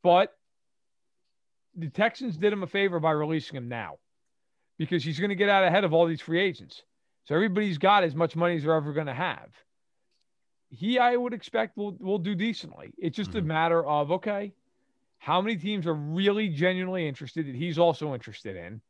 but 0.02 0.34
the 1.80 1.88
Texans 1.90 2.36
did 2.36 2.52
him 2.52 2.62
a 2.62 2.66
favor 2.66 3.00
by 3.00 3.12
releasing 3.12 3.56
him 3.56 3.68
now 3.68 3.98
because 4.78 5.04
he's 5.04 5.18
going 5.18 5.30
to 5.30 5.36
get 5.36 5.48
out 5.48 5.64
ahead 5.64 5.84
of 5.84 5.92
all 5.92 6.06
these 6.06 6.20
free 6.20 6.40
agents. 6.40 6.82
So 7.26 7.34
everybody's 7.34 7.78
got 7.78 8.04
as 8.04 8.14
much 8.14 8.36
money 8.36 8.56
as 8.56 8.62
they're 8.62 8.74
ever 8.74 8.92
going 8.92 9.06
to 9.06 9.14
have. 9.14 9.50
He, 10.70 10.98
I 10.98 11.16
would 11.16 11.32
expect, 11.34 11.76
will 11.76 11.96
will 11.98 12.18
do 12.18 12.34
decently. 12.34 12.92
It's 12.96 13.16
just 13.16 13.34
a 13.34 13.42
Mhm. 13.42 13.46
matter 13.46 13.84
of 13.84 14.10
okay, 14.12 14.52
how 15.18 15.40
many 15.40 15.56
teams 15.56 15.86
are 15.86 15.94
really 15.94 16.48
genuinely 16.48 17.08
interested 17.08 17.46
that 17.46 17.54
he's 17.56 17.78
also 17.78 18.14
interested 18.14 18.56
in, 18.56 18.80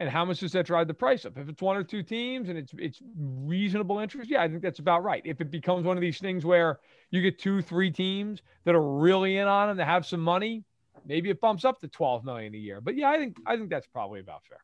and 0.00 0.08
how 0.08 0.24
much 0.24 0.40
does 0.40 0.52
that 0.52 0.66
drive 0.66 0.88
the 0.88 0.94
price 0.94 1.26
up? 1.26 1.36
If 1.36 1.48
it's 1.48 1.60
one 1.62 1.76
or 1.76 1.84
two 1.84 2.02
teams 2.02 2.48
and 2.48 2.58
it's 2.58 2.72
it's 2.78 3.02
reasonable 3.18 3.98
interest, 3.98 4.30
yeah, 4.30 4.42
I 4.42 4.48
think 4.48 4.62
that's 4.62 4.78
about 4.78 5.04
right. 5.04 5.22
If 5.24 5.40
it 5.42 5.50
becomes 5.50 5.84
one 5.84 5.96
of 5.98 6.00
these 6.00 6.18
things 6.18 6.44
where 6.44 6.80
you 7.10 7.20
get 7.22 7.38
two, 7.38 7.60
three 7.60 7.90
teams 7.90 8.42
that 8.64 8.74
are 8.74 8.98
really 8.98 9.36
in 9.36 9.46
on 9.46 9.70
him 9.70 9.76
to 9.76 9.84
have 9.84 10.06
some 10.06 10.20
money, 10.20 10.64
maybe 11.06 11.30
it 11.30 11.40
bumps 11.40 11.64
up 11.64 11.80
to 11.80 11.88
12 11.88 12.24
million 12.24 12.54
a 12.54 12.58
year. 12.58 12.80
But 12.80 12.96
yeah, 12.96 13.10
I 13.10 13.18
think 13.18 13.36
I 13.46 13.56
think 13.56 13.70
that's 13.70 13.86
probably 13.86 14.20
about 14.20 14.42
fair. 14.48 14.58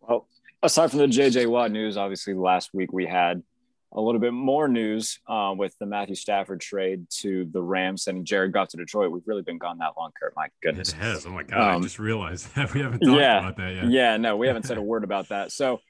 Well, 0.00 0.26
aside 0.62 0.90
from 0.90 1.00
the 1.00 1.06
JJ 1.06 1.46
Watt 1.46 1.70
news, 1.70 1.96
obviously 1.96 2.34
last 2.34 2.70
week 2.72 2.92
we 2.92 3.06
had 3.06 3.42
a 3.92 4.00
little 4.00 4.20
bit 4.20 4.32
more 4.32 4.68
news 4.68 5.18
uh, 5.26 5.52
with 5.56 5.76
the 5.78 5.86
Matthew 5.86 6.14
Stafford 6.14 6.60
trade 6.60 7.06
to 7.10 7.44
the 7.52 7.60
Rams 7.60 8.04
sending 8.04 8.24
Jared 8.24 8.52
Goff 8.52 8.68
to 8.68 8.76
Detroit. 8.76 9.10
We've 9.10 9.26
really 9.26 9.42
been 9.42 9.58
gone 9.58 9.78
that 9.78 9.94
long, 9.98 10.12
Kurt. 10.18 10.32
My 10.36 10.48
goodness. 10.62 10.90
It 10.90 10.96
has. 10.96 11.26
Oh 11.26 11.30
my 11.30 11.42
god! 11.42 11.58
I 11.58 11.74
Um, 11.74 11.82
just 11.82 11.98
realized 11.98 12.54
that 12.54 12.72
we 12.72 12.80
haven't 12.80 13.00
talked 13.00 13.18
yeah, 13.18 13.38
about 13.40 13.56
that 13.56 13.74
yet. 13.74 13.90
Yeah, 13.90 14.16
no, 14.16 14.36
we 14.36 14.46
haven't 14.46 14.64
said 14.64 14.78
a 14.78 14.82
word 14.92 15.04
about 15.04 15.28
that. 15.30 15.50
So, 15.50 15.80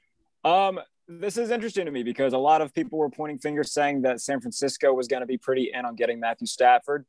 um, 0.43 0.79
this 1.07 1.37
is 1.37 1.51
interesting 1.51 1.85
to 1.85 1.91
me 1.91 2.03
because 2.03 2.33
a 2.33 2.37
lot 2.37 2.61
of 2.61 2.73
people 2.73 2.97
were 2.97 3.09
pointing 3.09 3.37
fingers 3.37 3.71
saying 3.71 4.01
that 4.03 4.21
San 4.21 4.39
Francisco 4.39 4.93
was 4.93 5.07
going 5.07 5.21
to 5.21 5.27
be 5.27 5.37
pretty 5.37 5.71
in 5.73 5.85
on 5.85 5.95
getting 5.95 6.19
Matthew 6.19 6.47
Stafford. 6.47 7.05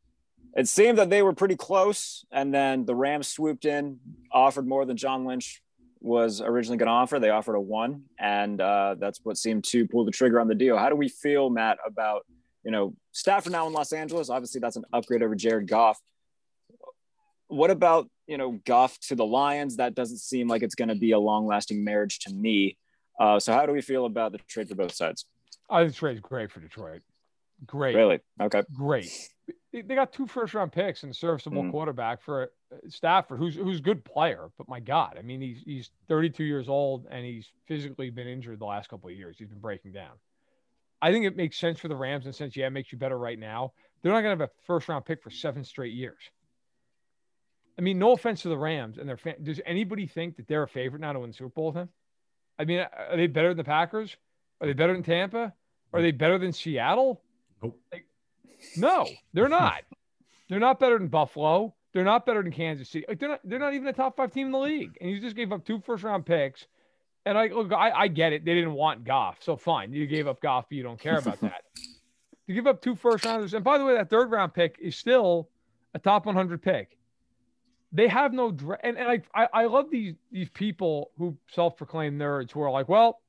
It 0.54 0.68
seemed 0.68 0.98
that 0.98 1.08
they 1.08 1.22
were 1.22 1.32
pretty 1.32 1.56
close, 1.56 2.24
and 2.30 2.52
then 2.52 2.84
the 2.84 2.94
Rams 2.94 3.28
swooped 3.28 3.64
in, 3.64 3.98
offered 4.30 4.66
more 4.66 4.84
than 4.84 4.96
John 4.96 5.24
Lynch 5.24 5.62
was 6.02 6.40
originally 6.40 6.76
going 6.76 6.88
to 6.88 6.92
offer. 6.92 7.18
They 7.18 7.30
offered 7.30 7.54
a 7.54 7.60
one, 7.60 8.02
and 8.18 8.60
uh, 8.60 8.96
that's 8.98 9.20
what 9.22 9.38
seemed 9.38 9.64
to 9.64 9.86
pull 9.86 10.04
the 10.04 10.10
trigger 10.10 10.40
on 10.40 10.48
the 10.48 10.54
deal. 10.54 10.76
How 10.76 10.90
do 10.90 10.96
we 10.96 11.08
feel, 11.08 11.48
Matt, 11.48 11.78
about 11.86 12.26
you 12.64 12.70
know 12.70 12.94
Stafford 13.12 13.52
now 13.52 13.66
in 13.66 13.72
Los 13.72 13.92
Angeles? 13.92 14.28
Obviously, 14.28 14.60
that's 14.60 14.76
an 14.76 14.84
upgrade 14.92 15.22
over 15.22 15.34
Jared 15.34 15.68
Goff. 15.68 15.98
What 17.46 17.70
about 17.70 18.10
you 18.26 18.36
know 18.36 18.60
Goff 18.66 18.98
to 19.08 19.14
the 19.14 19.24
Lions? 19.24 19.76
That 19.76 19.94
doesn't 19.94 20.18
seem 20.18 20.48
like 20.48 20.62
it's 20.62 20.74
going 20.74 20.88
to 20.88 20.94
be 20.94 21.12
a 21.12 21.18
long-lasting 21.18 21.82
marriage 21.82 22.18
to 22.20 22.34
me. 22.34 22.76
Uh, 23.18 23.38
so, 23.38 23.52
how 23.52 23.64
do 23.64 23.72
we 23.72 23.80
feel 23.80 24.04
about 24.04 24.32
the 24.32 24.38
trade 24.48 24.68
for 24.68 24.74
both 24.74 24.94
sides? 24.94 25.24
I 25.70 25.84
think 25.84 25.94
trade's 25.94 26.20
great 26.20 26.50
for 26.50 26.60
Detroit. 26.60 27.00
Great. 27.64 27.94
Really? 27.94 28.20
Okay. 28.40 28.62
Great. 28.74 29.10
They 29.72 29.82
they 29.82 29.94
got 29.94 30.12
two 30.12 30.26
first 30.26 30.54
round 30.54 30.72
picks 30.72 31.02
and 31.02 31.12
a 31.12 31.14
serviceable 31.14 31.62
Mm. 31.64 31.70
quarterback 31.70 32.20
for 32.22 32.50
uh, 32.72 32.76
Stafford, 32.88 33.38
who's 33.38 33.54
who's 33.54 33.80
good 33.80 34.04
player. 34.04 34.48
But 34.58 34.68
my 34.68 34.80
God, 34.80 35.16
I 35.18 35.22
mean, 35.22 35.40
he's 35.40 35.62
he's 35.64 35.90
32 36.08 36.44
years 36.44 36.68
old 36.68 37.06
and 37.10 37.24
he's 37.24 37.50
physically 37.66 38.10
been 38.10 38.28
injured 38.28 38.58
the 38.58 38.66
last 38.66 38.88
couple 38.90 39.08
of 39.08 39.16
years. 39.16 39.36
He's 39.38 39.48
been 39.48 39.60
breaking 39.60 39.92
down. 39.92 40.12
I 41.00 41.10
think 41.10 41.24
it 41.26 41.36
makes 41.36 41.58
sense 41.58 41.80
for 41.80 41.88
the 41.88 41.96
Rams 41.96 42.26
in 42.26 42.30
the 42.30 42.36
sense, 42.36 42.56
yeah, 42.56 42.66
it 42.66 42.70
makes 42.70 42.92
you 42.92 42.98
better 42.98 43.18
right 43.18 43.38
now. 43.38 43.72
They're 44.02 44.12
not 44.12 44.20
going 44.20 44.38
to 44.38 44.42
have 44.44 44.50
a 44.50 44.66
first 44.66 44.88
round 44.88 45.04
pick 45.04 45.22
for 45.22 45.30
seven 45.30 45.64
straight 45.64 45.94
years. 45.94 46.20
I 47.78 47.82
mean, 47.82 47.98
no 47.98 48.12
offense 48.12 48.42
to 48.42 48.48
the 48.48 48.58
Rams 48.58 48.98
and 48.98 49.08
their 49.08 49.16
fan. 49.16 49.36
Does 49.42 49.60
anybody 49.64 50.06
think 50.06 50.36
that 50.36 50.46
they're 50.46 50.62
a 50.62 50.68
favorite 50.68 51.00
now 51.00 51.12
to 51.12 51.20
win 51.20 51.30
the 51.30 51.34
Super 51.34 51.48
Bowl 51.48 51.66
with 51.68 51.76
him? 51.76 51.88
I 52.58 52.64
mean, 52.66 52.80
are 52.80 53.16
they 53.16 53.26
better 53.26 53.48
than 53.48 53.56
the 53.56 53.64
Packers? 53.64 54.16
Are 54.60 54.66
they 54.66 54.74
better 54.74 54.92
than 54.92 55.02
Tampa? 55.02 55.52
Are 55.92 56.02
they 56.02 56.10
better 56.12 56.38
than 56.38 56.52
Seattle? 56.52 57.22
Nope. 57.62 57.80
Like, 57.92 58.06
no, 58.76 59.06
they're 59.32 59.48
not. 59.48 59.82
they're 60.48 60.60
not 60.60 60.80
better 60.80 60.98
than 60.98 61.08
Buffalo. 61.08 61.74
They're 61.92 62.04
not 62.04 62.24
better 62.24 62.42
than 62.42 62.52
Kansas 62.52 62.88
City. 62.88 63.04
Like, 63.06 63.18
they're 63.18 63.28
not. 63.28 63.40
They're 63.44 63.58
not 63.58 63.74
even 63.74 63.88
a 63.88 63.92
top 63.92 64.16
five 64.16 64.32
team 64.32 64.46
in 64.46 64.52
the 64.52 64.58
league. 64.58 64.96
And 65.00 65.10
you 65.10 65.20
just 65.20 65.36
gave 65.36 65.52
up 65.52 65.64
two 65.64 65.80
first 65.80 66.04
round 66.04 66.24
picks. 66.24 66.66
And 67.24 67.38
I 67.38 67.48
look, 67.48 67.72
I, 67.72 67.90
I 67.90 68.08
get 68.08 68.32
it. 68.32 68.44
They 68.44 68.54
didn't 68.54 68.72
want 68.72 69.04
Goff, 69.04 69.38
so 69.40 69.56
fine. 69.56 69.92
You 69.92 70.06
gave 70.06 70.26
up 70.26 70.40
Goff, 70.40 70.66
but 70.68 70.76
you 70.76 70.82
don't 70.82 70.98
care 70.98 71.18
about 71.18 71.40
that. 71.40 71.64
to 72.46 72.52
give 72.52 72.66
up 72.66 72.82
two 72.82 72.94
first 72.96 73.24
rounders, 73.24 73.54
and 73.54 73.64
by 73.64 73.78
the 73.78 73.84
way, 73.84 73.94
that 73.94 74.10
third 74.10 74.30
round 74.30 74.54
pick 74.54 74.76
is 74.80 74.96
still 74.96 75.48
a 75.94 75.98
top 75.98 76.26
100 76.26 76.62
pick. 76.62 76.96
They 77.92 78.08
have 78.08 78.32
no 78.32 78.50
dra- 78.50 78.78
and, 78.82 78.96
and 78.96 79.08
I, 79.08 79.22
I 79.34 79.48
I 79.52 79.64
love 79.66 79.90
these 79.90 80.14
these 80.30 80.48
people 80.48 81.10
who 81.18 81.36
self-proclaim 81.48 82.18
nerds 82.18 82.50
who 82.50 82.62
are 82.62 82.70
like, 82.70 82.88
well, 82.88 83.20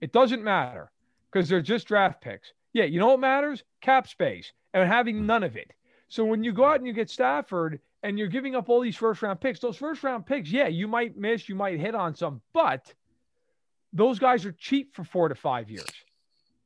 it 0.00 0.12
doesn't 0.12 0.42
matter 0.42 0.90
because 1.30 1.48
they're 1.48 1.60
just 1.60 1.86
draft 1.86 2.22
picks. 2.22 2.52
Yeah, 2.76 2.84
you 2.84 3.00
know 3.00 3.06
what 3.06 3.20
matters? 3.20 3.64
Cap 3.80 4.06
space 4.06 4.52
and 4.74 4.86
having 4.86 5.24
none 5.24 5.42
of 5.42 5.56
it. 5.56 5.72
So 6.10 6.26
when 6.26 6.44
you 6.44 6.52
go 6.52 6.66
out 6.66 6.76
and 6.76 6.86
you 6.86 6.92
get 6.92 7.08
Stafford 7.08 7.80
and 8.02 8.18
you're 8.18 8.28
giving 8.28 8.54
up 8.54 8.68
all 8.68 8.82
these 8.82 8.96
first 8.96 9.22
round 9.22 9.40
picks, 9.40 9.60
those 9.60 9.78
first 9.78 10.04
round 10.04 10.26
picks, 10.26 10.50
yeah, 10.50 10.68
you 10.68 10.86
might 10.86 11.16
miss, 11.16 11.48
you 11.48 11.54
might 11.54 11.80
hit 11.80 11.94
on 11.94 12.14
some, 12.14 12.42
but 12.52 12.92
those 13.94 14.18
guys 14.18 14.44
are 14.44 14.52
cheap 14.52 14.94
for 14.94 15.04
four 15.04 15.30
to 15.30 15.34
five 15.34 15.70
years. 15.70 15.88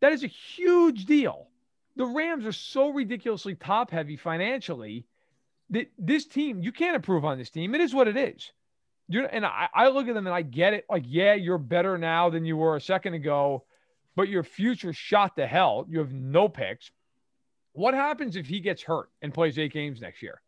That 0.01 0.11
is 0.11 0.25
a 0.25 0.27
huge 0.27 1.05
deal. 1.05 1.47
The 1.95 2.07
Rams 2.07 2.45
are 2.45 2.51
so 2.51 2.89
ridiculously 2.89 3.55
top 3.55 3.93
heavy 3.93 4.17
financially 4.17 5.07
that 5.71 5.93
this 5.97 6.27
team, 6.27 6.61
you 6.61 6.73
can't 6.73 6.97
improve 6.97 7.25
on 7.25 7.39
this 7.39 7.51
team. 7.51 7.73
It 7.73 7.81
is 7.81 7.95
what 7.95 8.09
it 8.09 8.17
is. 8.17 8.51
You're, 9.07 9.27
and 9.27 9.47
I, 9.47 9.69
I 9.73 9.89
look 9.91 10.09
at 10.09 10.15
them 10.15 10.27
and 10.27 10.35
I 10.35 10.43
get 10.43 10.75
it. 10.75 10.87
Like, 10.91 11.05
yeah, 11.07 11.35
you're 11.35 11.57
better 11.57 11.97
now 11.97 12.31
than 12.31 12.45
you 12.45 12.57
were 12.57 12.75
a 12.75 12.81
second 12.81 13.15
ago, 13.15 13.63
but 14.17 14.29
your 14.29 14.43
future 14.43 14.93
shot 14.93 15.37
to 15.37 15.47
hell. 15.47 15.87
You 15.89 15.99
have 16.01 16.13
no 16.13 16.49
picks. 16.49 16.91
What 17.73 17.95
happens 17.95 18.37
if 18.37 18.47
he 18.47 18.61
gets 18.61 18.83
hurt 18.83 19.09
and 19.23 19.33
plays 19.33 19.59
eight 19.59 19.73
games 19.73 20.01
next 20.01 20.23
year? 20.23 20.41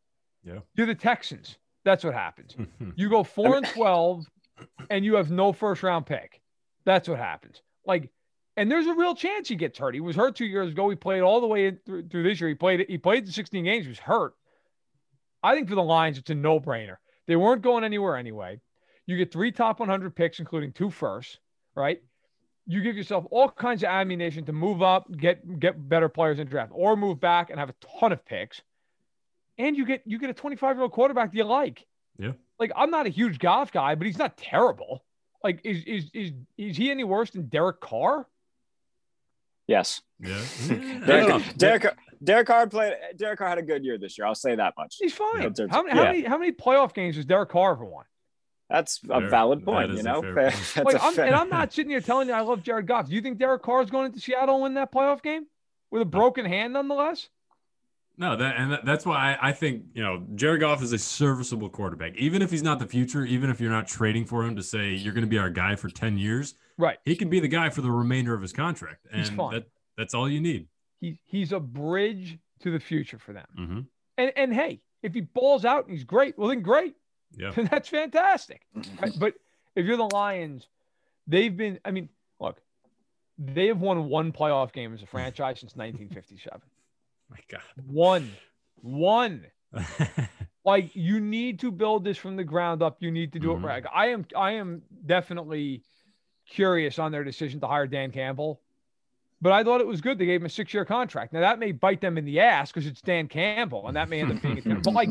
Yeah. 0.44 0.58
You're 0.74 0.86
the 0.86 0.94
Texans. 0.94 1.56
That's 1.84 2.04
what 2.04 2.14
happens. 2.14 2.54
Mm-hmm. 2.54 2.90
You 2.96 3.08
go 3.08 3.24
four 3.24 3.56
and 3.56 3.66
12 3.66 4.24
and 4.90 5.04
you 5.04 5.14
have 5.14 5.30
no 5.30 5.52
first 5.52 5.82
round 5.82 6.06
pick. 6.06 6.40
That's 6.84 7.08
what 7.08 7.18
happens. 7.18 7.62
Like, 7.86 8.10
and 8.56 8.70
there's 8.70 8.86
a 8.86 8.94
real 8.94 9.14
chance 9.14 9.48
he 9.48 9.56
gets 9.56 9.78
hurt. 9.78 9.94
He 9.94 10.00
was 10.00 10.16
hurt 10.16 10.36
two 10.36 10.44
years 10.44 10.72
ago. 10.72 10.88
He 10.90 10.96
played 10.96 11.22
all 11.22 11.40
the 11.40 11.46
way 11.46 11.66
in 11.66 11.78
through, 11.86 12.08
through 12.08 12.24
this 12.24 12.40
year. 12.40 12.48
He 12.48 12.54
played 12.54 12.84
he 12.88 12.98
played 12.98 13.26
the 13.26 13.32
16 13.32 13.64
games. 13.64 13.86
He 13.86 13.88
was 13.88 13.98
hurt. 13.98 14.34
I 15.42 15.54
think 15.54 15.68
for 15.68 15.74
the 15.74 15.82
Lions, 15.82 16.18
it's 16.18 16.30
a 16.30 16.34
no 16.34 16.60
brainer. 16.60 16.96
They 17.26 17.36
weren't 17.36 17.62
going 17.62 17.84
anywhere 17.84 18.16
anyway. 18.16 18.60
You 19.06 19.16
get 19.16 19.32
three 19.32 19.52
top 19.52 19.80
100 19.80 20.14
picks, 20.14 20.38
including 20.38 20.72
two 20.72 20.90
firsts, 20.90 21.38
right? 21.74 22.00
You 22.66 22.80
give 22.80 22.96
yourself 22.96 23.24
all 23.30 23.48
kinds 23.48 23.82
of 23.82 23.88
ammunition 23.88 24.44
to 24.44 24.52
move 24.52 24.82
up, 24.82 25.10
get 25.16 25.58
get 25.58 25.88
better 25.88 26.08
players 26.08 26.38
in 26.38 26.46
draft, 26.46 26.72
or 26.74 26.96
move 26.96 27.20
back 27.20 27.50
and 27.50 27.58
have 27.58 27.70
a 27.70 27.74
ton 28.00 28.12
of 28.12 28.24
picks. 28.24 28.62
And 29.58 29.76
you 29.76 29.84
get 29.84 30.02
you 30.06 30.18
get 30.18 30.30
a 30.30 30.34
25 30.34 30.76
year 30.76 30.82
old 30.82 30.92
quarterback 30.92 31.32
that 31.32 31.36
you 31.36 31.44
like. 31.44 31.84
Yeah. 32.18 32.32
Like 32.58 32.72
I'm 32.76 32.90
not 32.90 33.06
a 33.06 33.10
huge 33.10 33.38
Goff 33.38 33.72
guy, 33.72 33.94
but 33.96 34.06
he's 34.06 34.18
not 34.18 34.36
terrible. 34.36 35.04
Like 35.42 35.60
is 35.64 35.82
is 35.84 36.10
is 36.14 36.32
is 36.56 36.76
he 36.76 36.90
any 36.90 37.04
worse 37.04 37.30
than 37.30 37.46
Derek 37.46 37.80
Carr? 37.80 38.26
Yes. 39.66 40.00
Yeah. 40.20 40.40
I 40.70 40.74
don't 41.06 41.28
know. 41.28 41.42
Derek, 41.56 41.82
Derek, 41.82 41.96
Derek 42.22 42.46
Carr 42.46 42.66
played. 42.68 42.94
Derek 43.16 43.38
Carr 43.38 43.48
had 43.48 43.58
a 43.58 43.62
good 43.62 43.84
year 43.84 43.98
this 43.98 44.16
year. 44.18 44.26
I'll 44.26 44.34
say 44.34 44.54
that 44.54 44.74
much. 44.76 44.96
He's 45.00 45.12
fine. 45.12 45.42
In 45.42 45.68
How, 45.68 45.82
many 45.82 45.94
how 45.96 46.02
yeah. 46.02 46.10
many 46.10 46.22
how 46.22 46.38
many 46.38 46.52
playoff 46.52 46.94
games 46.94 47.16
has 47.16 47.24
Derek 47.24 47.50
Carr 47.50 47.72
ever 47.72 47.84
won? 47.84 48.04
That's 48.72 49.00
a 49.10 49.20
valid 49.28 49.64
point. 49.64 49.90
is 49.92 49.98
You 49.98 50.02
know, 50.04 50.22
fair 50.22 50.34
Fair- 50.34 50.50
point. 50.50 50.54
that's 50.74 50.84
Like 50.86 50.94
a 50.96 51.04
I'm, 51.04 51.14
fair- 51.14 51.26
and 51.26 51.34
I'm 51.36 51.48
not 51.58 51.72
sitting 51.72 51.90
here 51.90 52.00
telling 52.00 52.26
you 52.28 52.34
I 52.34 52.40
love 52.40 52.62
Jared 52.62 52.86
Goff. 52.86 53.08
Do 53.08 53.14
you 53.14 53.20
think 53.20 53.38
Derek 53.38 53.62
Carr 53.62 53.82
is 53.82 53.90
going 53.90 54.06
into 54.06 54.18
Seattle 54.20 54.54
and 54.56 54.62
win 54.62 54.74
that 54.74 54.90
playoff 54.90 55.22
game 55.22 55.46
with 55.90 56.00
a 56.02 56.06
broken 56.06 56.44
hand, 56.46 56.72
nonetheless? 56.72 57.28
No, 58.18 58.36
that 58.36 58.56
and 58.56 58.72
that, 58.72 58.84
that's 58.84 59.06
why 59.06 59.36
I, 59.40 59.48
I 59.48 59.52
think 59.52 59.84
you 59.94 60.02
know 60.02 60.24
Jared 60.34 60.60
Goff 60.60 60.82
is 60.82 60.92
a 60.92 60.98
serviceable 60.98 61.68
quarterback. 61.70 62.14
Even 62.16 62.42
if 62.42 62.50
he's 62.50 62.62
not 62.62 62.78
the 62.78 62.86
future, 62.86 63.24
even 63.24 63.48
if 63.50 63.60
you're 63.60 63.70
not 63.70 63.88
trading 63.88 64.24
for 64.26 64.44
him 64.44 64.56
to 64.56 64.62
say 64.62 64.90
you're 64.90 65.14
going 65.14 65.24
to 65.24 65.30
be 65.30 65.38
our 65.38 65.50
guy 65.50 65.76
for 65.76 65.88
ten 65.88 66.18
years, 66.18 66.54
Right. 66.78 66.98
he 67.04 67.16
can 67.16 67.30
be 67.30 67.40
the 67.40 67.48
guy 67.48 67.70
for 67.70 67.80
the 67.80 67.90
remainder 67.90 68.34
of 68.34 68.42
his 68.42 68.52
contract, 68.52 69.06
and 69.10 69.20
He's 69.20 69.30
fine. 69.30 69.54
that 69.54 69.66
that's 69.96 70.12
all 70.14 70.28
you 70.28 70.40
need. 70.40 70.68
He 71.00 71.18
he's 71.24 71.52
a 71.52 71.60
bridge 71.60 72.38
to 72.60 72.70
the 72.70 72.80
future 72.80 73.18
for 73.18 73.32
them. 73.32 73.46
hmm 73.56 73.80
And 74.18 74.32
and 74.36 74.52
hey, 74.54 74.82
if 75.02 75.14
he 75.14 75.22
balls 75.22 75.64
out 75.64 75.84
and 75.86 75.92
he's 75.94 76.04
great, 76.04 76.38
well 76.38 76.48
then 76.48 76.60
great. 76.60 76.94
Yeah. 77.36 77.50
That's 77.70 77.88
fantastic. 77.88 78.62
Right? 79.00 79.12
But 79.18 79.34
if 79.74 79.86
you're 79.86 79.96
the 79.96 80.04
Lions, 80.14 80.66
they've 81.26 81.56
been. 81.56 81.78
I 81.84 81.90
mean, 81.90 82.08
look, 82.40 82.60
they 83.38 83.66
have 83.68 83.80
won 83.80 84.08
one 84.08 84.32
playoff 84.32 84.72
game 84.72 84.92
as 84.94 85.02
a 85.02 85.06
franchise 85.06 85.60
since 85.60 85.74
1957. 85.76 86.60
My 87.30 87.38
God. 87.48 87.62
One, 87.86 88.30
one. 88.82 89.46
like 90.64 90.94
you 90.94 91.18
need 91.20 91.58
to 91.60 91.70
build 91.72 92.04
this 92.04 92.18
from 92.18 92.36
the 92.36 92.44
ground 92.44 92.82
up. 92.82 92.98
You 93.00 93.10
need 93.10 93.32
to 93.32 93.38
do 93.38 93.48
Mhm. 93.48 93.62
it 93.62 93.66
right. 93.66 93.84
I 93.92 94.06
am 94.08 94.26
I 94.36 94.52
am 94.52 94.82
definitely 95.06 95.82
curious 96.46 96.98
on 96.98 97.10
their 97.12 97.24
decision 97.24 97.60
to 97.60 97.66
hire 97.66 97.86
Dan 97.86 98.10
Campbell. 98.12 98.60
But 99.40 99.52
I 99.52 99.64
thought 99.64 99.80
it 99.80 99.86
was 99.86 100.00
good. 100.00 100.18
They 100.18 100.26
gave 100.26 100.40
him 100.40 100.46
a 100.46 100.50
six-year 100.50 100.84
contract. 100.84 101.32
Now 101.32 101.40
that 101.40 101.58
may 101.58 101.72
bite 101.72 102.00
them 102.00 102.16
in 102.16 102.24
the 102.24 102.38
ass 102.40 102.70
because 102.70 102.86
it's 102.86 103.00
Dan 103.00 103.26
Campbell, 103.26 103.88
and 103.88 103.96
that 103.96 104.08
may 104.08 104.20
end 104.20 104.30
up 104.30 104.40
being 104.42 104.58
a 104.58 104.74
but 104.76 104.92
like 104.94 105.08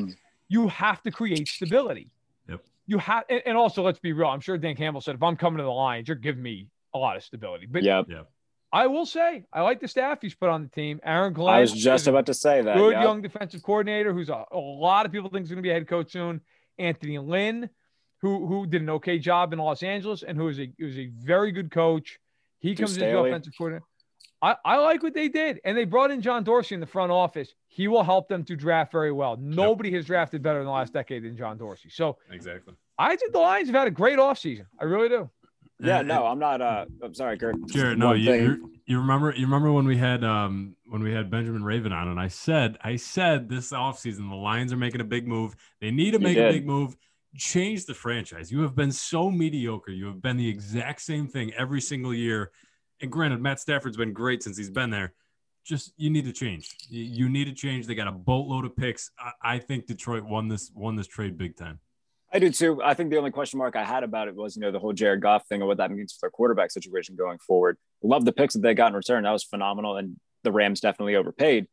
you 0.51 0.67
have 0.67 1.01
to 1.03 1.11
create 1.11 1.47
stability. 1.47 2.11
Yep. 2.49 2.61
You 2.85 2.97
have 2.97 3.23
and, 3.29 3.41
and 3.45 3.57
also 3.57 3.83
let's 3.83 3.99
be 3.99 4.11
real. 4.11 4.27
I'm 4.27 4.41
sure 4.41 4.57
Dan 4.57 4.75
Campbell 4.75 4.99
said 4.99 5.15
if 5.15 5.23
I'm 5.23 5.37
coming 5.37 5.59
to 5.59 5.63
the 5.63 5.69
Lions, 5.69 6.09
you're 6.09 6.17
giving 6.17 6.43
me 6.43 6.67
a 6.93 6.97
lot 6.97 7.15
of 7.15 7.23
stability. 7.23 7.67
But 7.71 7.83
yeah, 7.83 8.03
Yep. 8.07 8.27
I 8.73 8.87
will 8.87 9.05
say 9.05 9.45
I 9.53 9.61
like 9.61 9.79
the 9.79 9.87
staff 9.87 10.19
he's 10.21 10.35
put 10.35 10.49
on 10.49 10.63
the 10.63 10.67
team. 10.69 10.99
Aaron 11.03 11.31
Glenn 11.33 11.55
I 11.55 11.61
was 11.61 11.71
just 11.71 12.07
about 12.07 12.25
to 12.25 12.33
say 12.33 12.61
that. 12.61 12.75
good 12.75 12.91
yeah. 12.93 13.03
young 13.03 13.21
defensive 13.21 13.63
coordinator 13.63 14.11
who's 14.13 14.29
a, 14.29 14.43
a 14.51 14.57
lot 14.57 15.05
of 15.05 15.11
people 15.13 15.29
think 15.29 15.43
is 15.43 15.49
going 15.49 15.57
to 15.57 15.61
be 15.63 15.69
a 15.71 15.73
head 15.73 15.87
coach 15.87 16.11
soon. 16.11 16.41
Anthony 16.77 17.17
Lynn, 17.17 17.69
who 18.21 18.45
who 18.45 18.65
did 18.67 18.81
an 18.81 18.89
okay 18.89 19.19
job 19.19 19.53
in 19.53 19.59
Los 19.59 19.83
Angeles 19.83 20.23
and 20.23 20.37
who 20.37 20.49
is 20.49 20.59
a 20.59 20.69
who's 20.77 20.97
a 20.97 21.09
very 21.17 21.51
good 21.53 21.71
coach. 21.71 22.19
He 22.59 22.73
Drew 22.73 22.85
comes 22.85 22.97
in 22.97 23.03
as 23.03 23.07
the 23.07 23.11
Staley. 23.13 23.29
offensive 23.29 23.53
coordinator. 23.57 23.85
I, 24.41 24.55
I 24.65 24.77
like 24.77 25.03
what 25.03 25.13
they 25.13 25.27
did. 25.27 25.59
And 25.63 25.77
they 25.77 25.85
brought 25.85 26.11
in 26.11 26.21
John 26.21 26.43
Dorsey 26.43 26.73
in 26.75 26.81
the 26.81 26.87
front 26.87 27.11
office. 27.11 27.53
He 27.67 27.87
will 27.87 28.03
help 28.03 28.27
them 28.27 28.43
to 28.45 28.55
draft 28.55 28.91
very 28.91 29.11
well. 29.11 29.37
Nobody 29.37 29.91
has 29.93 30.05
drafted 30.05 30.41
better 30.41 30.59
in 30.59 30.65
the 30.65 30.71
last 30.71 30.93
decade 30.93 31.23
than 31.23 31.37
John 31.37 31.57
Dorsey. 31.57 31.89
So 31.89 32.17
exactly. 32.31 32.73
I 32.97 33.15
think 33.15 33.33
the 33.33 33.39
Lions 33.39 33.67
have 33.67 33.75
had 33.75 33.87
a 33.87 33.91
great 33.91 34.19
offseason. 34.19 34.65
I 34.79 34.85
really 34.85 35.09
do. 35.09 35.29
Yeah, 35.79 35.99
And- 35.99 36.07
no, 36.07 36.25
I'm 36.25 36.39
not. 36.39 36.61
Uh, 36.61 36.85
I'm 37.03 37.13
sorry, 37.13 37.37
Kurt. 37.37 37.59
Just 37.61 37.73
Jared, 37.73 37.97
no, 37.97 38.13
you, 38.13 38.33
you 38.33 38.71
you 38.85 38.99
remember 38.99 39.33
you 39.35 39.45
remember 39.45 39.71
when 39.71 39.85
we 39.85 39.97
had 39.97 40.23
um 40.23 40.75
when 40.85 41.01
we 41.01 41.11
had 41.11 41.31
Benjamin 41.31 41.63
Raven 41.63 41.91
on 41.91 42.07
and 42.07 42.19
I 42.19 42.27
said 42.27 42.77
I 42.83 42.97
said 42.97 43.49
this 43.49 43.71
offseason 43.71 44.29
the 44.29 44.35
Lions 44.35 44.71
are 44.73 44.77
making 44.77 45.01
a 45.01 45.05
big 45.05 45.27
move. 45.27 45.55
They 45.79 45.89
need 45.91 46.11
to 46.11 46.19
make 46.19 46.37
a 46.37 46.51
big 46.51 46.67
move. 46.67 46.95
Change 47.35 47.85
the 47.85 47.93
franchise. 47.93 48.51
You 48.51 48.61
have 48.61 48.75
been 48.75 48.91
so 48.91 49.31
mediocre. 49.31 49.91
You 49.91 50.07
have 50.07 50.21
been 50.21 50.37
the 50.37 50.49
exact 50.49 51.01
same 51.01 51.27
thing 51.27 51.53
every 51.57 51.79
single 51.81 52.13
year. 52.13 52.51
And 53.01 53.11
granted, 53.11 53.41
Matt 53.41 53.59
Stafford's 53.59 53.97
been 53.97 54.13
great 54.13 54.43
since 54.43 54.57
he's 54.57 54.69
been 54.69 54.89
there. 54.89 55.13
Just 55.63 55.93
you 55.97 56.09
need 56.09 56.25
to 56.25 56.33
change. 56.33 56.69
You, 56.89 57.29
need 57.29 57.45
to 57.45 57.53
change. 57.53 57.85
They 57.85 57.95
got 57.95 58.07
a 58.07 58.11
boatload 58.11 58.65
of 58.65 58.75
picks. 58.75 59.11
I, 59.19 59.55
I 59.55 59.59
think 59.59 59.85
Detroit 59.85 60.23
won 60.23 60.47
this 60.47 60.71
won 60.73 60.95
this 60.95 61.07
trade 61.07 61.37
big 61.37 61.55
time. 61.55 61.79
I 62.33 62.39
do 62.39 62.49
too. 62.49 62.81
I 62.83 62.93
think 62.93 63.11
the 63.11 63.17
only 63.17 63.31
question 63.31 63.59
mark 63.59 63.75
I 63.75 63.83
had 63.83 64.03
about 64.03 64.27
it 64.27 64.35
was, 64.35 64.55
you 64.55 64.61
know, 64.61 64.71
the 64.71 64.79
whole 64.79 64.93
Jared 64.93 65.21
Goff 65.21 65.45
thing 65.47 65.61
and 65.61 65.67
what 65.67 65.77
that 65.77 65.91
means 65.91 66.13
for 66.13 66.19
their 66.21 66.31
quarterback 66.31 66.71
situation 66.71 67.15
going 67.15 67.37
forward. 67.39 67.77
Love 68.01 68.25
the 68.25 68.31
picks 68.31 68.53
that 68.53 68.61
they 68.61 68.73
got 68.73 68.87
in 68.87 68.93
return. 68.95 69.23
That 69.23 69.31
was 69.31 69.43
phenomenal. 69.43 69.97
And 69.97 70.17
the 70.43 70.51
Rams 70.51 70.79
definitely 70.79 71.15
overpaid. 71.15 71.67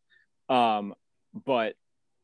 Um, 0.48 0.94
but 1.46 1.74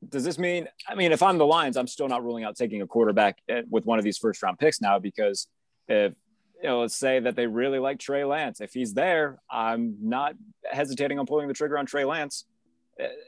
does 0.09 0.25
this 0.25 0.38
mean, 0.38 0.67
I 0.88 0.97
mean, 0.97 1.12
if 1.12 1.23
I'm 1.23 1.38
the 1.38 1.47
Lions, 1.47 1.77
I'm 1.77 1.87
still 1.87 2.09
not 2.09 2.25
ruling 2.25 2.45
out 2.45 2.57
taking 2.57 2.83
a 2.83 2.87
quarterback 2.87 3.38
eh, 3.49 3.62
with 3.71 3.87
one 3.87 3.99
of 3.99 4.05
these 4.05 4.19
first 4.19 4.43
round 4.43 4.59
picks 4.59 4.81
now 4.81 4.99
because 4.99 5.47
if, 5.88 6.14
you 6.64 6.70
know, 6.70 6.81
let's 6.81 6.96
say 6.96 7.20
that 7.20 7.37
they 7.37 7.46
really 7.46 7.79
like 7.79 7.98
Trey 7.98 8.24
Lance. 8.24 8.62
If 8.62 8.72
he's 8.72 8.94
there, 8.94 9.38
I'm 9.50 9.96
not 10.00 10.35
hesitating 10.64 11.18
on 11.18 11.27
pulling 11.27 11.46
the 11.46 11.53
trigger 11.53 11.77
on 11.77 11.85
Trey 11.85 12.07
Lance. 12.07 12.46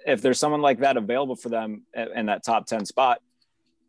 If 0.07 0.23
there's 0.23 0.39
someone 0.39 0.63
like 0.63 0.79
that 0.81 0.97
available 0.97 1.37
for 1.37 1.51
them 1.51 1.83
in 1.93 2.09
in 2.17 2.27
that 2.27 2.43
top 2.43 2.65
10 2.65 2.87
spot, 2.87 3.21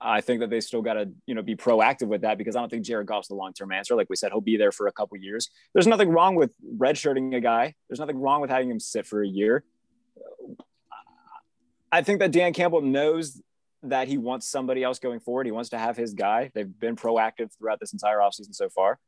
I 0.02 0.20
think 0.20 0.42
that 0.42 0.50
they 0.50 0.60
still 0.60 0.82
got 0.82 0.96
to, 0.96 1.10
you 1.28 1.34
know, 1.34 1.42
be 1.42 1.56
proactive 1.56 2.08
with 2.08 2.22
that 2.22 2.38
because 2.38 2.58
I 2.58 2.60
don't 2.60 2.68
think 2.68 2.84
Jared 2.84 3.08
Goff's 3.08 3.30
the 3.30 3.36
long-term 3.36 3.72
answer. 3.72 3.96
Like 3.96 4.10
we 4.10 4.18
said, 4.18 4.34
he'll 4.34 4.42
be 4.42 4.58
there 4.58 4.74
for 4.74 4.88
a 4.88 4.92
couple 4.92 5.16
years. 5.18 5.50
There's 5.74 5.88
nothing 5.88 6.10
wrong 6.10 6.36
with 6.36 6.54
redshirting 6.78 7.34
a 7.34 7.40
guy. 7.40 7.74
There's 7.88 8.02
nothing 8.02 8.20
wrong 8.20 8.42
with 8.42 8.50
having 8.50 8.70
him 8.70 8.82
sit 8.82 9.08
for 9.08 9.24
a 9.24 9.28
year. 9.28 9.64
I 11.90 12.02
think 12.02 12.20
that 12.20 12.34
Dan 12.34 12.52
Campbell 12.52 12.82
knows 12.82 13.42
that 13.84 14.10
he 14.10 14.18
wants 14.18 14.46
somebody 14.50 14.84
else 14.84 15.00
going 15.00 15.22
forward. 15.22 15.46
He 15.46 15.54
wants 15.54 15.70
to 15.70 15.78
have 15.78 15.96
his 15.96 16.14
guy. 16.14 16.52
They've 16.54 16.80
been 16.80 16.98
proactive 16.98 17.56
throughout 17.58 17.80
this 17.80 17.94
entire 17.94 18.18
offseason 18.18 18.54
so 18.54 18.68
far. 18.68 19.00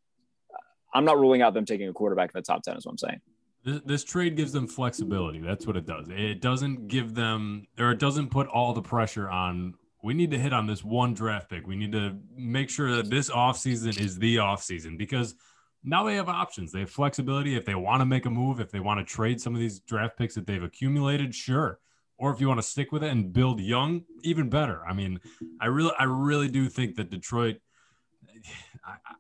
I'm 0.93 1.05
not 1.05 1.19
ruling 1.19 1.41
out 1.41 1.53
them 1.53 1.65
taking 1.65 1.87
a 1.87 1.93
quarterback 1.93 2.31
in 2.33 2.39
the 2.39 2.41
top 2.41 2.63
10 2.63 2.77
is 2.77 2.85
what 2.85 2.93
I'm 2.93 2.97
saying. 2.97 3.21
This, 3.63 3.81
this 3.85 4.03
trade 4.03 4.35
gives 4.35 4.51
them 4.51 4.67
flexibility. 4.67 5.39
That's 5.39 5.67
what 5.67 5.75
it 5.75 5.85
does. 5.85 6.07
It 6.09 6.41
doesn't 6.41 6.87
give 6.87 7.13
them, 7.13 7.67
or 7.77 7.91
it 7.91 7.99
doesn't 7.99 8.29
put 8.29 8.47
all 8.47 8.73
the 8.73 8.81
pressure 8.81 9.29
on. 9.29 9.75
We 10.01 10.13
need 10.13 10.31
to 10.31 10.39
hit 10.39 10.53
on 10.53 10.65
this 10.65 10.83
one 10.83 11.13
draft 11.13 11.49
pick. 11.49 11.67
We 11.67 11.75
need 11.75 11.91
to 11.91 12.17
make 12.35 12.69
sure 12.69 12.95
that 12.95 13.09
this 13.09 13.29
offseason 13.29 13.99
is 13.99 14.17
the 14.17 14.37
offseason 14.37 14.97
because 14.97 15.35
now 15.83 16.03
they 16.03 16.15
have 16.15 16.29
options. 16.29 16.71
They 16.71 16.81
have 16.81 16.89
flexibility. 16.89 17.55
If 17.55 17.65
they 17.65 17.75
want 17.75 18.01
to 18.01 18.05
make 18.05 18.25
a 18.25 18.29
move, 18.29 18.59
if 18.59 18.71
they 18.71 18.79
want 18.79 19.05
to 19.05 19.13
trade 19.13 19.41
some 19.41 19.53
of 19.53 19.59
these 19.59 19.79
draft 19.81 20.17
picks 20.17 20.35
that 20.35 20.47
they've 20.47 20.63
accumulated, 20.63 21.35
sure. 21.35 21.79
Or 22.17 22.31
if 22.31 22.41
you 22.41 22.47
want 22.47 22.59
to 22.59 22.67
stick 22.67 22.91
with 22.91 23.03
it 23.03 23.11
and 23.11 23.31
build 23.31 23.61
young, 23.61 24.03
even 24.23 24.49
better. 24.49 24.85
I 24.85 24.93
mean, 24.93 25.19
I 25.61 25.67
really, 25.67 25.93
I 25.97 26.03
really 26.03 26.49
do 26.49 26.67
think 26.67 26.95
that 26.95 27.09
Detroit 27.09 27.57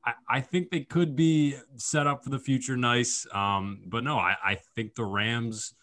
I, 0.05 0.13
I, 0.29 0.41
think 0.41 0.69
they 0.69 0.81
could 0.81 1.15
be 1.15 1.55
set 1.75 2.07
up 2.07 2.23
for 2.23 2.29
the 2.29 2.39
future 2.39 2.77
nice. 2.77 3.27
Um, 3.33 3.81
but 3.85 4.03
no, 4.03 4.17
I, 4.17 4.35
I 4.43 4.55
think 4.75 4.95
the 4.95 5.05
Rams, 5.05 5.73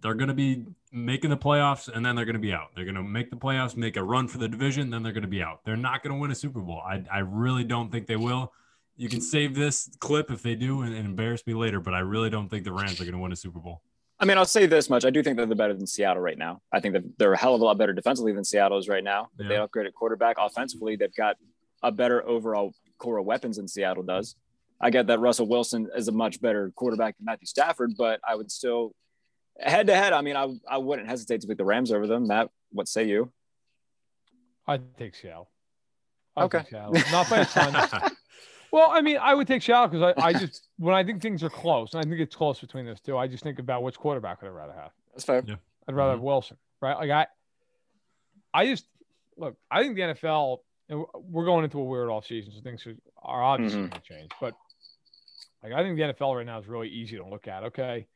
they're 0.00 0.14
going 0.14 0.28
to 0.28 0.34
be 0.34 0.64
making 0.92 1.30
the 1.30 1.36
playoffs 1.36 1.88
and 1.88 2.04
then 2.04 2.16
they're 2.16 2.24
going 2.24 2.34
to 2.34 2.40
be 2.40 2.52
out. 2.52 2.68
They're 2.74 2.84
going 2.84 2.96
to 2.96 3.02
make 3.02 3.30
the 3.30 3.36
playoffs, 3.36 3.76
make 3.76 3.96
a 3.96 4.02
run 4.02 4.28
for 4.28 4.38
the 4.38 4.48
division, 4.48 4.90
then 4.90 5.02
they're 5.02 5.12
going 5.12 5.22
to 5.22 5.28
be 5.28 5.42
out. 5.42 5.64
They're 5.64 5.76
not 5.76 6.02
going 6.02 6.14
to 6.14 6.20
win 6.20 6.30
a 6.30 6.34
Super 6.34 6.60
Bowl. 6.60 6.82
I, 6.84 7.04
I 7.12 7.18
really 7.18 7.64
don't 7.64 7.90
think 7.90 8.06
they 8.06 8.16
will. 8.16 8.52
You 8.96 9.08
can 9.08 9.20
save 9.20 9.54
this 9.54 9.90
clip 10.00 10.30
if 10.30 10.42
they 10.42 10.54
do 10.54 10.82
and, 10.82 10.94
and 10.94 11.06
embarrass 11.06 11.46
me 11.46 11.54
later, 11.54 11.80
but 11.80 11.94
I 11.94 12.00
really 12.00 12.30
don't 12.30 12.48
think 12.48 12.64
the 12.64 12.72
Rams 12.72 13.00
are 13.00 13.04
going 13.04 13.14
to 13.14 13.20
win 13.20 13.32
a 13.32 13.36
Super 13.36 13.60
Bowl. 13.60 13.82
I 14.20 14.26
mean, 14.26 14.36
I'll 14.36 14.44
say 14.44 14.66
this 14.66 14.90
much. 14.90 15.06
I 15.06 15.10
do 15.10 15.22
think 15.22 15.38
that 15.38 15.46
they're 15.48 15.56
better 15.56 15.72
than 15.72 15.86
Seattle 15.86 16.22
right 16.22 16.36
now. 16.36 16.60
I 16.70 16.80
think 16.80 16.92
that 16.92 17.04
they're 17.18 17.32
a 17.32 17.38
hell 17.38 17.54
of 17.54 17.62
a 17.62 17.64
lot 17.64 17.78
better 17.78 17.94
defensively 17.94 18.32
than 18.32 18.44
Seattle 18.44 18.78
is 18.78 18.86
right 18.86 19.02
now. 19.02 19.30
Yeah. 19.38 19.48
They 19.48 19.54
upgraded 19.54 19.94
quarterback 19.94 20.36
offensively. 20.38 20.96
They've 20.96 21.14
got 21.14 21.36
a 21.82 21.92
better 21.92 22.26
overall 22.26 22.74
core 22.98 23.18
of 23.18 23.26
weapons 23.26 23.56
than 23.56 23.68
Seattle 23.68 24.02
does. 24.02 24.36
I 24.80 24.90
get 24.90 25.06
that 25.08 25.20
Russell 25.20 25.46
Wilson 25.46 25.88
is 25.94 26.08
a 26.08 26.12
much 26.12 26.40
better 26.40 26.72
quarterback 26.74 27.16
than 27.18 27.26
Matthew 27.26 27.46
Stafford, 27.46 27.92
but 27.98 28.20
I 28.26 28.34
would 28.34 28.50
still 28.50 28.94
head 29.58 29.88
to 29.88 29.94
head. 29.94 30.12
I 30.12 30.22
mean, 30.22 30.36
I, 30.36 30.48
I 30.68 30.78
wouldn't 30.78 31.08
hesitate 31.08 31.42
to 31.42 31.46
pick 31.46 31.58
the 31.58 31.64
Rams 31.64 31.92
over 31.92 32.06
them. 32.06 32.26
Matt, 32.26 32.48
what 32.72 32.88
say 32.88 33.04
you? 33.04 33.30
I'd 34.66 34.96
take 34.96 35.14
Seattle. 35.14 35.50
I'd 36.36 36.44
okay. 36.44 36.64
Seattle. 36.70 36.94
Not 37.10 37.28
by 37.28 37.38
a 37.38 37.44
ton. 37.44 38.10
well, 38.72 38.90
I 38.90 39.02
mean, 39.02 39.18
I 39.20 39.34
would 39.34 39.46
take 39.46 39.62
Seattle 39.62 39.88
because 39.88 40.14
I, 40.16 40.28
I 40.28 40.32
just 40.32 40.68
when 40.78 40.94
I 40.94 41.04
think 41.04 41.20
things 41.20 41.42
are 41.42 41.50
close, 41.50 41.92
and 41.92 42.04
I 42.04 42.08
think 42.08 42.20
it's 42.20 42.36
close 42.36 42.60
between 42.60 42.86
those 42.86 43.00
two, 43.00 43.18
I 43.18 43.26
just 43.26 43.42
think 43.42 43.58
about 43.58 43.82
which 43.82 43.98
quarterback 43.98 44.40
would 44.40 44.48
I 44.48 44.52
rather 44.52 44.72
have. 44.72 44.92
That's 45.12 45.24
fair. 45.24 45.42
Yeah. 45.46 45.56
I'd 45.88 45.94
rather 45.94 46.12
mm-hmm. 46.12 46.18
have 46.18 46.24
Wilson, 46.24 46.56
right? 46.80 46.96
Like 46.96 47.10
I, 47.10 47.26
I 48.54 48.66
just 48.66 48.86
look. 49.36 49.56
I 49.70 49.82
think 49.82 49.96
the 49.96 50.02
NFL 50.02 50.58
and 50.90 51.04
we're 51.14 51.44
going 51.44 51.64
into 51.64 51.78
a 51.78 51.84
weird 51.84 52.10
off 52.10 52.26
season, 52.26 52.52
so 52.52 52.60
things 52.60 52.84
are 53.22 53.42
obviously 53.42 53.78
mm-hmm. 53.78 53.90
going 53.90 54.02
to 54.02 54.08
change. 54.08 54.30
But 54.40 54.54
like 55.62 55.72
I 55.72 55.82
think 55.82 55.96
the 55.96 56.02
NFL 56.02 56.36
right 56.36 56.44
now 56.44 56.58
is 56.58 56.66
really 56.66 56.88
easy 56.88 57.16
to 57.16 57.26
look 57.26 57.48
at. 57.48 57.62
Okay, 57.64 58.06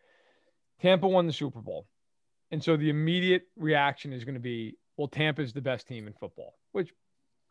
Tampa 0.82 1.08
won 1.08 1.26
the 1.26 1.32
Super 1.32 1.60
Bowl, 1.60 1.87
and 2.50 2.62
so 2.62 2.76
the 2.76 2.90
immediate 2.90 3.46
reaction 3.56 4.12
is 4.12 4.24
going 4.24 4.34
to 4.34 4.40
be, 4.40 4.76
well, 4.96 5.08
Tampa's 5.08 5.52
the 5.52 5.62
best 5.62 5.87
team 5.87 6.06
in 6.08 6.12
football. 6.14 6.54
Which, 6.72 6.90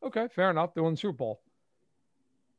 okay, 0.05 0.27
fair 0.35 0.51
enough, 0.51 0.73
they 0.75 0.81
won 0.81 0.93
the 0.93 0.99
Super 0.99 1.17
Bowl. 1.17 1.41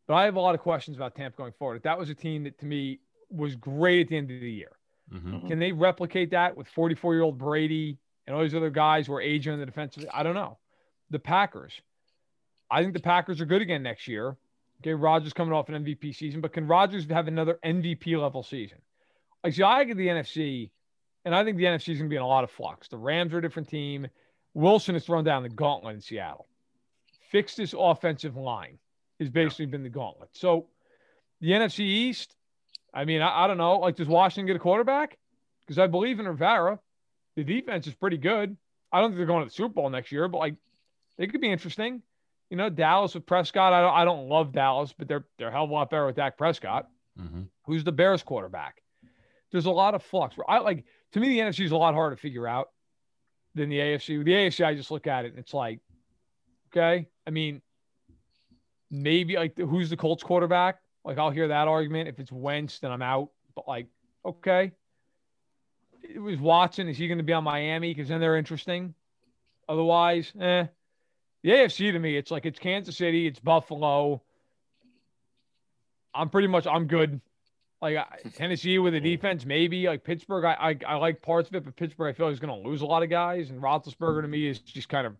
But 0.07 0.14
I 0.14 0.24
have 0.24 0.37
a 0.37 0.40
lot 0.40 0.55
of 0.55 0.61
questions 0.61 0.96
about 0.96 1.14
Tampa 1.14 1.37
going 1.37 1.53
forward. 1.59 1.83
That 1.85 1.98
was 1.98 2.11
a 2.11 2.14
team 2.14 2.44
that 2.44 2.59
to 2.61 2.66
me 2.66 3.00
was 3.31 3.55
great 3.57 4.00
at 4.00 4.09
the 4.09 4.16
end 4.16 4.31
of 4.31 4.40
the 4.40 4.50
year. 4.50 4.72
Mm-hmm. 5.12 5.48
Can 5.48 5.59
they 5.59 5.72
replicate 5.72 6.31
that 6.31 6.57
with 6.57 6.66
44 6.68 7.14
year 7.14 7.22
old 7.22 7.38
Brady 7.38 7.98
and 8.27 8.35
all 8.35 8.42
these 8.42 8.55
other 8.55 8.70
guys 8.70 9.07
who 9.07 9.14
are 9.14 9.20
aging 9.20 9.53
in 9.53 9.61
the 9.61 9.66
defensive? 9.66 10.07
I 10.12 10.22
don't 10.22 10.35
know. 10.35 10.59
The 11.11 11.18
Packers 11.18 11.72
I 12.70 12.83
think 12.83 12.94
the 12.94 13.00
Packers 13.00 13.40
are 13.40 13.46
good 13.46 13.62
again 13.62 13.83
next 13.83 14.09
year. 14.09 14.37
Okay, 14.81 14.94
Rodgers 14.94 15.33
coming 15.33 15.55
off 15.55 15.68
an 15.68 15.85
MVP 15.85 16.14
season, 16.14 16.40
but 16.40 16.53
can 16.53 16.66
Rodgers 16.66 17.07
have 17.09 17.29
another 17.29 17.59
MVP 17.64 18.20
level 18.20 18.42
season? 18.42 18.79
Like, 19.42 19.55
see, 19.55 19.62
I 19.62 19.85
get 19.85 19.96
the 19.96 20.09
NFC, 20.09 20.70
and 21.24 21.35
I 21.35 21.44
think 21.44 21.57
the 21.57 21.64
NFC 21.64 21.90
is 21.90 21.98
going 21.98 22.09
to 22.09 22.09
be 22.09 22.16
in 22.16 22.22
a 22.22 22.27
lot 22.27 22.44
of 22.44 22.50
flux. 22.50 22.88
The 22.88 22.98
Rams 22.98 23.33
are 23.33 23.38
a 23.38 23.42
different 23.42 23.68
team. 23.68 24.07
Wilson 24.55 24.94
has 24.94 25.05
thrown 25.05 25.24
down 25.24 25.42
the 25.42 25.48
gauntlet 25.48 25.94
in 25.94 26.00
Seattle. 26.00 26.46
Fix 27.31 27.55
this 27.57 27.74
offensive 27.77 28.37
line 28.37 28.79
has 29.20 29.29
basically 29.29 29.66
yeah. 29.66 29.70
been 29.72 29.83
the 29.83 29.88
gauntlet. 29.88 30.31
So 30.33 30.66
the 31.40 31.50
NFC 31.50 31.81
East, 31.81 32.35
I 32.92 33.05
mean, 33.05 33.22
I, 33.22 33.44
I 33.44 33.46
don't 33.46 33.59
know. 33.59 33.79
Like, 33.79 33.96
does 33.96 34.09
Washington 34.09 34.46
get 34.46 34.57
a 34.57 34.61
quarterback? 34.61 35.18
Because 35.66 35.79
I 35.79 35.87
believe 35.87 36.20
in 36.20 36.29
Rivera. 36.29 36.79
The 37.37 37.44
defense 37.44 37.87
is 37.87 37.94
pretty 37.94 38.18
good. 38.18 38.57
I 38.92 39.00
don't 39.00 39.11
think 39.11 39.16
they're 39.16 39.27
going 39.27 39.42
to 39.42 39.48
the 39.48 39.55
Super 39.55 39.74
Bowl 39.74 39.90
next 39.90 40.12
year, 40.12 40.29
but 40.29 40.38
like, 40.38 40.55
they 41.18 41.27
could 41.27 41.40
be 41.40 41.50
interesting. 41.50 42.03
You 42.55 42.59
know, 42.59 42.71
Dallas 42.71 43.14
with 43.14 43.27
Prescott. 43.27 43.73
I 43.73 43.81
don't, 43.81 43.95
I 43.95 44.05
don't 44.05 44.29
love 44.29 44.53
Dallas, 44.53 44.95
but 44.97 45.09
they're 45.09 45.25
they're 45.38 45.49
a 45.49 45.51
hell 45.51 45.64
of 45.64 45.71
a 45.71 45.73
lot 45.73 45.90
better 45.90 46.07
with 46.07 46.14
Dak 46.14 46.38
Prescott, 46.38 46.87
mm-hmm. 47.21 47.43
who's 47.64 47.83
the 47.83 47.90
Bears 47.90 48.23
quarterback. 48.23 48.81
There's 49.51 49.67
a 49.67 49.73
lot 49.73 49.97
of 49.97 50.05
flux. 50.05 50.37
I 50.49 50.61
like 50.61 50.85
to 51.14 51.19
me 51.19 51.31
the 51.31 51.40
NFC 51.40 51.64
is 51.64 51.73
a 51.73 51.77
lot 51.77 51.95
harder 51.95 52.14
to 52.14 52.23
figure 52.23 52.47
out 52.47 52.71
than 53.57 53.71
the 53.71 53.81
AFC. 53.81 54.25
The 54.25 54.31
AFC, 54.31 54.64
I 54.64 54.77
just 54.77 54.93
look 54.93 55.09
at 55.09 55.25
it 55.25 55.33
and 55.33 55.40
it's 55.40 55.53
like, 55.53 55.81
okay. 56.69 57.09
I 57.27 57.31
mean, 57.31 57.61
maybe 58.88 59.35
like 59.35 59.59
who's 59.59 59.90
the 59.90 59.97
Colts 59.97 60.23
quarterback? 60.23 60.79
Like 61.05 61.19
I'll 61.19 61.31
hear 61.31 61.49
that 61.49 61.67
argument. 61.67 62.09
If 62.09 62.21
it's 62.21 62.31
Wentz, 62.31 62.79
then 62.79 62.93
I'm 62.93 63.03
out. 63.03 63.31
But 63.57 63.67
like, 63.67 63.88
okay. 64.25 64.71
It 66.05 66.21
was 66.21 66.38
Watson. 66.38 66.87
Is 66.87 66.99
he 66.99 67.09
going 67.09 67.19
to 67.19 67.25
be 67.25 67.33
on 67.33 67.43
Miami? 67.43 67.93
Because 67.93 68.11
then 68.11 68.21
they're 68.21 68.37
interesting. 68.37 68.95
Otherwise, 69.69 70.33
eh. 70.40 70.67
The 71.45 71.51
AFC 71.51 71.93
to 71.93 71.99
me, 71.99 72.17
it's 72.17 72.31
like 72.31 72.47
it's 72.47 72.59
Kansas 72.59 72.97
City, 72.97 73.27
it's 73.27 73.39
Buffalo. 73.39 74.23
I'm 76.15 76.31
pretty 76.31 76.49
much 76.49 76.67
I'm 76.67 76.87
good. 76.87 77.21
Like 77.83 77.99
Tennessee 78.35 78.79
with 78.79 78.95
a 78.95 79.01
defense, 79.01 79.45
maybe 79.45 79.87
like 79.87 80.05
Pittsburgh. 80.05 80.47
I, 80.47 80.55
I, 80.59 80.95
I 80.95 80.95
like 80.97 81.21
parts 81.21 81.51
of 81.51 81.55
it, 81.55 81.65
but 81.65 81.77
Pittsburgh 81.77 82.09
I 82.09 82.17
feel 82.17 82.27
like 82.27 82.33
is 82.33 82.41
going 82.41 82.63
to 82.63 82.67
lose 82.67 82.81
a 82.81 82.87
lot 82.87 83.03
of 83.03 83.11
guys, 83.11 83.51
and 83.51 83.61
Roethlisberger 83.61 84.23
to 84.23 84.29
me 84.29 84.49
is 84.49 84.59
just 84.59 84.89
kind 84.89 85.07
of 85.07 85.17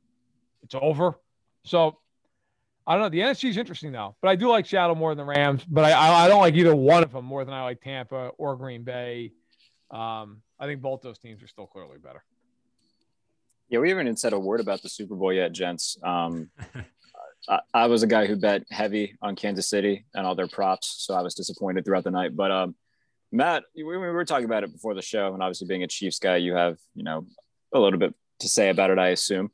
it's 0.63 0.75
over. 0.81 1.21
So 1.65 1.99
I 2.87 2.95
don't 2.95 3.03
know. 3.03 3.09
The 3.11 3.21
NFC 3.21 3.51
is 3.51 3.59
interesting 3.59 3.93
though, 3.93 4.17
but 4.23 4.29
I 4.29 4.37
do 4.37 4.49
like 4.49 4.65
Seattle 4.65 4.97
more 4.97 5.15
than 5.15 5.27
the 5.27 5.31
Rams. 5.31 5.63
But 5.69 5.85
I, 5.85 5.91
I, 5.91 6.25
I 6.25 6.29
don't 6.29 6.41
like 6.41 6.55
either 6.55 6.75
one 6.75 7.03
of 7.03 7.13
them 7.13 7.27
more 7.27 7.45
than 7.45 7.53
I 7.53 7.65
like 7.65 7.83
Tampa 7.83 8.31
or 8.39 8.57
Green 8.57 8.83
Bay. 8.83 9.33
Um, 9.91 10.41
I 10.59 10.65
think 10.65 10.81
both 10.81 11.03
those 11.03 11.19
teams 11.19 11.43
are 11.43 11.49
still 11.49 11.67
clearly 11.67 11.99
better. 11.99 12.25
Yeah, 13.69 13.79
we 13.79 13.89
haven't 13.89 14.07
even 14.07 14.17
said 14.17 14.33
a 14.33 14.39
word 14.39 14.61
about 14.61 14.83
the 14.83 14.89
Super 14.89 15.15
Bowl 15.15 15.33
yet, 15.33 15.53
gents. 15.53 15.97
Um, 16.03 16.51
I, 17.49 17.61
I, 17.73 17.87
was 17.87 18.03
a 18.03 18.07
guy 18.07 18.27
who 18.27 18.37
bet 18.37 18.65
heavy 18.71 19.17
on 19.21 19.37
Kansas 19.37 19.69
City 19.69 20.05
and 20.15 20.27
all 20.27 20.35
their 20.35 20.49
props, 20.49 20.97
so 20.99 21.15
I 21.15 21.23
was 21.23 21.35
disappointed 21.35 21.85
throughout 21.85 22.05
the 22.05 22.11
night. 22.11 22.37
But 22.37 22.51
um, 22.51 22.75
Matt, 23.33 23.65
we, 23.77 23.85
we 23.85 23.97
were 23.97 24.25
talking 24.25 24.45
about 24.45 24.65
it 24.65 24.73
before 24.73 24.95
the 24.95 25.03
show, 25.03 25.33
and 25.33 25.43
obviously 25.43 25.67
being 25.67 25.83
a 25.83 25.89
Chiefs 25.89 26.19
guy, 26.19 26.37
you 26.37 26.55
have 26.55 26.79
you 26.95 27.05
know 27.05 27.27
a 27.73 27.81
little 27.81 27.99
bit 27.99 28.15
to 28.41 28.49
say 28.49 28.71
about 28.71 28.91
it, 28.91 28.99
I 28.99 29.09
assume. 29.09 29.51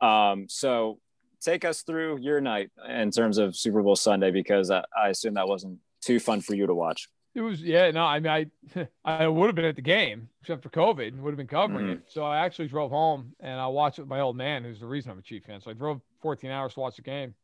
Um, 0.00 0.46
so 0.48 0.98
take 1.40 1.64
us 1.64 1.82
through 1.82 2.18
your 2.20 2.40
night 2.40 2.70
in 2.88 3.10
terms 3.10 3.38
of 3.38 3.56
Super 3.56 3.82
Bowl 3.82 3.96
Sunday, 3.96 4.30
because 4.30 4.70
I, 4.70 4.84
I 4.96 5.08
assume 5.08 5.34
that 5.34 5.48
wasn't 5.48 5.78
too 6.02 6.20
fun 6.20 6.40
for 6.40 6.54
you 6.54 6.66
to 6.66 6.74
watch. 6.74 7.08
It 7.34 7.40
was 7.40 7.60
yeah 7.60 7.90
no 7.90 8.04
I 8.04 8.20
mean 8.20 8.32
I 8.74 8.88
I 9.04 9.26
would 9.26 9.46
have 9.46 9.54
been 9.54 9.64
at 9.64 9.76
the 9.76 9.82
game 9.82 10.28
except 10.40 10.62
for 10.62 10.70
COVID 10.70 11.18
would 11.18 11.30
have 11.30 11.36
been 11.36 11.46
covering 11.46 11.86
mm-hmm. 11.86 11.92
it 11.94 12.04
so 12.08 12.24
I 12.24 12.44
actually 12.44 12.68
drove 12.68 12.90
home 12.90 13.32
and 13.40 13.60
I 13.60 13.66
watched 13.66 13.98
it 13.98 14.02
with 14.02 14.08
my 14.08 14.20
old 14.20 14.36
man 14.36 14.64
who's 14.64 14.80
the 14.80 14.86
reason 14.86 15.10
I'm 15.10 15.18
a 15.18 15.22
Chief 15.22 15.44
fan 15.44 15.60
so 15.60 15.70
I 15.70 15.74
drove 15.74 16.00
14 16.22 16.50
hours 16.50 16.74
to 16.74 16.80
watch 16.80 16.96
the 16.96 17.02
game. 17.02 17.34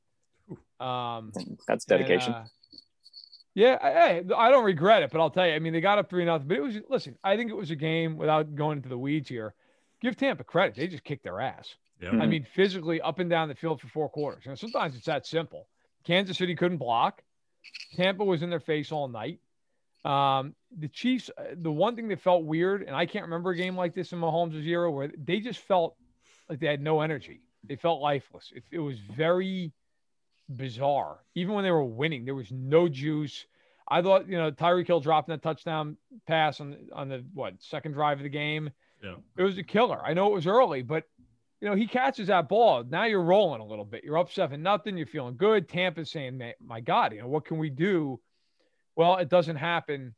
Um, 0.81 1.33
that's 1.69 1.85
dedication. 1.85 2.33
And, 2.33 2.45
uh, 2.45 2.49
yeah, 3.55 3.79
I, 3.83 4.23
I 4.37 4.51
don't 4.51 4.65
regret 4.65 5.03
it, 5.03 5.11
but 5.11 5.21
I'll 5.21 5.31
tell 5.31 5.47
you, 5.47 5.55
I 5.55 5.59
mean, 5.59 5.73
they 5.73 5.81
got 5.81 5.99
up 5.99 6.09
three 6.09 6.25
nothing, 6.25 6.49
but 6.49 6.57
it 6.57 6.63
was 6.63 6.77
listen. 6.89 7.17
I 7.23 7.37
think 7.37 7.51
it 7.51 7.57
was 7.57 7.71
a 7.71 7.77
game 7.77 8.17
without 8.17 8.55
going 8.55 8.79
into 8.79 8.89
the 8.89 8.99
weeds 8.99 9.29
here. 9.29 9.55
Give 10.01 10.17
Tampa 10.17 10.45
credit; 10.45 10.77
they 10.77 10.87
just 10.87 11.05
kicked 11.05 11.25
their 11.25 11.41
ass. 11.41 11.75
Yeah. 12.01 12.11
I 12.11 12.27
mean, 12.27 12.47
physically 12.55 13.01
up 13.01 13.19
and 13.19 13.29
down 13.29 13.49
the 13.49 13.55
field 13.55 13.81
for 13.81 13.89
four 13.89 14.09
quarters. 14.09 14.45
You 14.45 14.53
know, 14.53 14.55
sometimes 14.55 14.97
it's 14.97 15.07
that 15.07 15.27
simple. 15.27 15.67
Kansas 16.05 16.39
City 16.39 16.55
couldn't 16.55 16.79
block. 16.79 17.23
Tampa 17.95 18.25
was 18.25 18.43
in 18.43 18.49
their 18.49 18.61
face 18.61 18.91
all 18.91 19.09
night. 19.09 19.41
Um, 20.05 20.55
the 20.79 20.89
Chiefs, 20.89 21.31
uh, 21.37 21.55
the 21.61 21.71
one 21.71 21.95
thing 21.95 22.09
that 22.09 22.21
felt 22.21 22.45
weird, 22.45 22.83
and 22.83 22.97
I 22.97 23.07
can't 23.07 23.25
remember 23.25 23.51
a 23.51 23.57
game 23.57 23.77
like 23.77 23.95
this 23.95 24.13
in 24.13 24.21
Mahomes' 24.21 24.65
era 24.65 24.91
where 24.91 25.11
they 25.17 25.41
just 25.41 25.61
felt 25.61 25.97
like 26.49 26.59
they 26.59 26.67
had 26.67 26.81
no 26.81 27.01
energy. 27.01 27.43
They 27.65 27.77
felt 27.77 28.01
lifeless. 28.01 28.53
It, 28.55 28.65
it 28.71 28.79
was 28.79 28.99
very 28.99 29.73
bizarre. 30.49 31.19
Even 31.35 31.55
when 31.55 31.65
they 31.65 31.71
were 31.71 31.85
winning, 31.85 32.25
there 32.25 32.35
was 32.35 32.51
no 32.51 32.89
juice. 32.89 33.47
I 33.89 34.03
thought, 34.03 34.29
you 34.29 34.39
know, 34.39 34.51
Tyreek 34.51 34.87
Hill 34.87 35.01
dropping 35.01 35.33
that 35.35 35.43
touchdown 35.43 35.97
pass 36.27 36.61
on 36.61 36.77
on 36.93 37.09
the 37.09 37.25
what 37.35 37.55
second 37.59 37.93
drive 37.93 38.19
of 38.19 38.23
the 38.23 38.31
game. 38.31 38.71
Yeah, 39.03 39.17
it 39.37 39.43
was 39.43 39.59
a 39.59 39.63
killer. 39.63 40.01
I 40.05 40.15
know 40.15 40.29
it 40.29 40.35
was 40.35 40.47
early, 40.47 40.83
but 40.83 41.05
you 41.61 41.69
know 41.69 41.75
he 41.75 41.87
catches 41.87 42.29
that 42.29 42.49
ball. 42.49 42.85
Now 42.85 43.05
you're 43.05 43.23
rolling 43.23 43.61
a 43.61 43.67
little 43.67 43.85
bit. 43.85 44.05
You're 44.05 44.19
up 44.19 44.31
seven 44.31 44.63
nothing. 44.63 44.97
You're 44.97 45.07
feeling 45.07 45.37
good. 45.37 45.69
Tampa's 45.69 46.11
saying, 46.11 46.41
"My 46.65 46.81
God, 46.81 47.13
you 47.13 47.21
know 47.21 47.29
what 47.29 47.45
can 47.45 47.59
we 47.59 47.69
do?" 47.69 48.21
Well, 49.01 49.17
it 49.17 49.31
doesn't 49.31 49.57
happen. 49.57 50.15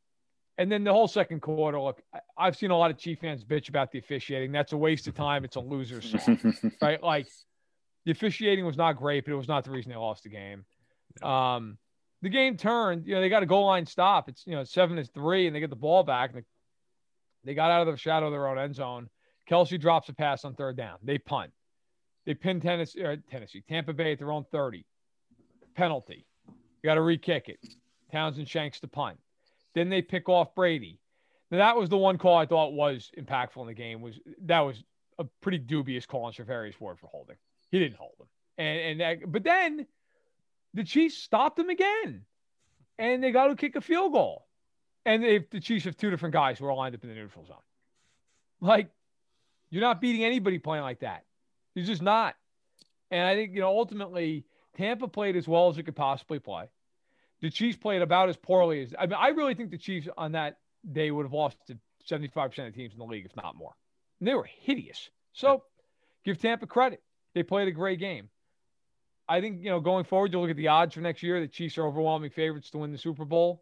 And 0.57 0.69
then 0.69 0.83
the 0.83 0.91
whole 0.91 1.07
second 1.07 1.41
quarter, 1.41 1.79
look, 1.79 2.01
I've 2.37 2.57
seen 2.57 2.69
a 2.69 2.77
lot 2.77 2.91
of 2.91 2.97
Chief 2.97 3.17
fans 3.17 3.45
bitch 3.45 3.69
about 3.69 3.93
the 3.93 3.99
officiating. 3.99 4.51
That's 4.51 4.73
a 4.73 4.77
waste 4.77 5.07
of 5.07 5.15
time. 5.15 5.45
It's 5.45 5.55
a 5.55 5.61
loser's 5.61 6.11
song, 6.25 6.53
right? 6.81 7.01
Like 7.01 7.27
the 8.03 8.11
officiating 8.11 8.65
was 8.65 8.75
not 8.75 8.97
great, 8.97 9.23
but 9.23 9.31
it 9.31 9.37
was 9.37 9.47
not 9.47 9.63
the 9.63 9.71
reason 9.71 9.89
they 9.93 9.95
lost 9.95 10.23
the 10.23 10.29
game. 10.31 10.65
Um, 11.21 11.77
the 12.21 12.27
game 12.27 12.57
turned. 12.57 13.07
You 13.07 13.15
know, 13.15 13.21
they 13.21 13.29
got 13.29 13.41
a 13.41 13.45
goal 13.45 13.67
line 13.67 13.85
stop. 13.85 14.27
It's 14.27 14.45
you 14.45 14.53
know 14.53 14.65
seven 14.65 14.97
to 14.97 15.05
three, 15.05 15.47
and 15.47 15.55
they 15.55 15.61
get 15.61 15.69
the 15.69 15.77
ball 15.77 16.03
back, 16.03 16.31
and 16.33 16.39
the 16.39 16.45
They 17.45 17.53
got 17.53 17.71
out 17.71 17.87
of 17.87 17.93
the 17.93 17.97
shadow 17.97 18.25
of 18.25 18.33
their 18.33 18.49
own 18.49 18.59
end 18.59 18.75
zone. 18.75 19.09
Kelce 19.49 19.79
drops 19.79 20.09
a 20.09 20.13
pass 20.13 20.43
on 20.43 20.55
third 20.55 20.75
down. 20.75 20.97
They 21.01 21.19
punt. 21.19 21.53
They 22.25 22.33
pin 22.33 22.59
Tennessee, 22.59 23.01
Tennessee, 23.31 23.63
Tampa 23.65 23.93
Bay 23.93 24.11
at 24.11 24.19
their 24.19 24.33
own 24.33 24.43
30. 24.51 24.85
Penalty. 25.73 26.25
You 26.47 26.89
got 26.89 26.95
to 26.95 27.01
re 27.01 27.17
kick 27.17 27.47
it. 27.47 27.59
Townsend 28.13 28.47
shanks 28.47 28.79
the 28.79 28.87
punt. 28.87 29.17
Then 29.73 29.89
they 29.89 30.01
pick 30.01 30.29
off 30.29 30.55
Brady. 30.55 30.99
Now, 31.51 31.57
that 31.57 31.75
was 31.75 31.89
the 31.89 31.97
one 31.97 32.17
call 32.17 32.37
I 32.37 32.45
thought 32.45 32.73
was 32.73 33.11
impactful 33.17 33.59
in 33.61 33.67
the 33.67 33.73
game. 33.73 34.01
Was 34.01 34.19
That 34.45 34.61
was 34.61 34.83
a 35.19 35.25
pretty 35.41 35.57
dubious 35.57 36.05
call 36.05 36.25
on 36.25 36.33
Charvarius 36.33 36.79
Ward 36.79 36.99
for 36.99 37.07
holding. 37.07 37.35
He 37.71 37.79
didn't 37.79 37.97
hold 37.97 38.13
him. 38.19 38.27
And, 38.57 38.79
and 38.79 39.01
that, 39.01 39.31
but 39.31 39.43
then 39.43 39.85
the 40.73 40.83
Chiefs 40.83 41.17
stopped 41.17 41.57
him 41.57 41.69
again. 41.69 42.23
And 42.99 43.23
they 43.23 43.31
got 43.31 43.47
to 43.47 43.55
kick 43.55 43.75
a 43.75 43.81
field 43.81 44.13
goal. 44.13 44.45
And 45.05 45.23
they, 45.23 45.39
the 45.49 45.59
Chiefs 45.59 45.85
have 45.85 45.97
two 45.97 46.11
different 46.11 46.33
guys 46.33 46.59
who 46.59 46.65
are 46.67 46.73
lined 46.73 46.95
up 46.95 47.03
in 47.03 47.09
the 47.09 47.15
neutral 47.15 47.45
zone. 47.45 47.57
Like, 48.61 48.89
you're 49.71 49.81
not 49.81 49.99
beating 49.99 50.23
anybody 50.23 50.59
playing 50.59 50.83
like 50.83 50.99
that. 50.99 51.25
You're 51.73 51.85
just 51.85 52.03
not. 52.03 52.35
And 53.09 53.27
I 53.27 53.35
think, 53.35 53.53
you 53.53 53.61
know, 53.61 53.67
ultimately, 53.67 54.45
Tampa 54.77 55.07
played 55.07 55.35
as 55.35 55.47
well 55.47 55.69
as 55.69 55.77
it 55.77 55.83
could 55.83 55.95
possibly 55.95 56.39
play. 56.39 56.69
The 57.43 57.49
Chiefs 57.49 57.77
played 57.77 58.01
about 58.01 58.29
as 58.29 58.37
poorly 58.37 58.83
as 58.83 58.95
I 58.97 59.05
mean, 59.05 59.17
I 59.19 59.27
really 59.27 59.53
think 59.53 59.69
the 59.69 59.77
Chiefs 59.77 60.07
on 60.17 60.31
that 60.31 60.59
day 60.89 61.11
would 61.11 61.25
have 61.25 61.33
lost 61.33 61.57
to 61.67 61.77
75% 62.09 62.67
of 62.67 62.73
teams 62.73 62.93
in 62.93 62.99
the 62.99 63.05
league, 63.05 63.25
if 63.25 63.35
not 63.35 63.57
more. 63.57 63.73
And 64.19 64.27
they 64.29 64.33
were 64.33 64.47
hideous. 64.61 65.09
So 65.33 65.63
give 66.23 66.41
Tampa 66.41 66.67
credit. 66.67 67.03
They 67.35 67.43
played 67.43 67.67
a 67.67 67.71
great 67.71 67.99
game. 67.99 68.29
I 69.27 69.41
think, 69.41 69.61
you 69.61 69.69
know, 69.69 69.81
going 69.81 70.05
forward, 70.05 70.31
you 70.31 70.39
look 70.39 70.51
at 70.51 70.55
the 70.55 70.69
odds 70.69 70.93
for 70.93 71.01
next 71.01 71.21
year, 71.21 71.41
the 71.41 71.49
Chiefs 71.49 71.77
are 71.77 71.85
overwhelming 71.85 72.29
favorites 72.29 72.69
to 72.71 72.77
win 72.77 72.93
the 72.93 72.97
Super 72.97 73.25
Bowl. 73.25 73.61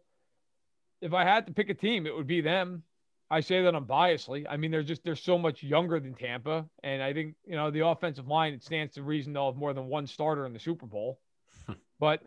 If 1.00 1.12
I 1.12 1.24
had 1.24 1.48
to 1.48 1.52
pick 1.52 1.68
a 1.68 1.74
team, 1.74 2.06
it 2.06 2.14
would 2.14 2.28
be 2.28 2.40
them. 2.40 2.84
I 3.32 3.40
say 3.40 3.62
that 3.62 3.74
unbiasedly. 3.74 4.46
I 4.48 4.58
mean, 4.58 4.70
they're 4.70 4.84
just 4.84 5.02
they're 5.02 5.16
so 5.16 5.38
much 5.38 5.60
younger 5.60 5.98
than 5.98 6.14
Tampa, 6.14 6.66
and 6.84 7.02
I 7.02 7.12
think 7.14 7.34
you 7.46 7.56
know 7.56 7.70
the 7.72 7.86
offensive 7.86 8.28
line. 8.28 8.52
It 8.52 8.62
stands 8.62 8.94
to 8.94 9.02
reason 9.02 9.32
they'll 9.32 9.50
have 9.50 9.56
more 9.56 9.72
than 9.72 9.86
one 9.86 10.06
starter 10.06 10.46
in 10.46 10.52
the 10.52 10.60
Super 10.60 10.86
Bowl. 10.86 11.18
but 11.98 12.22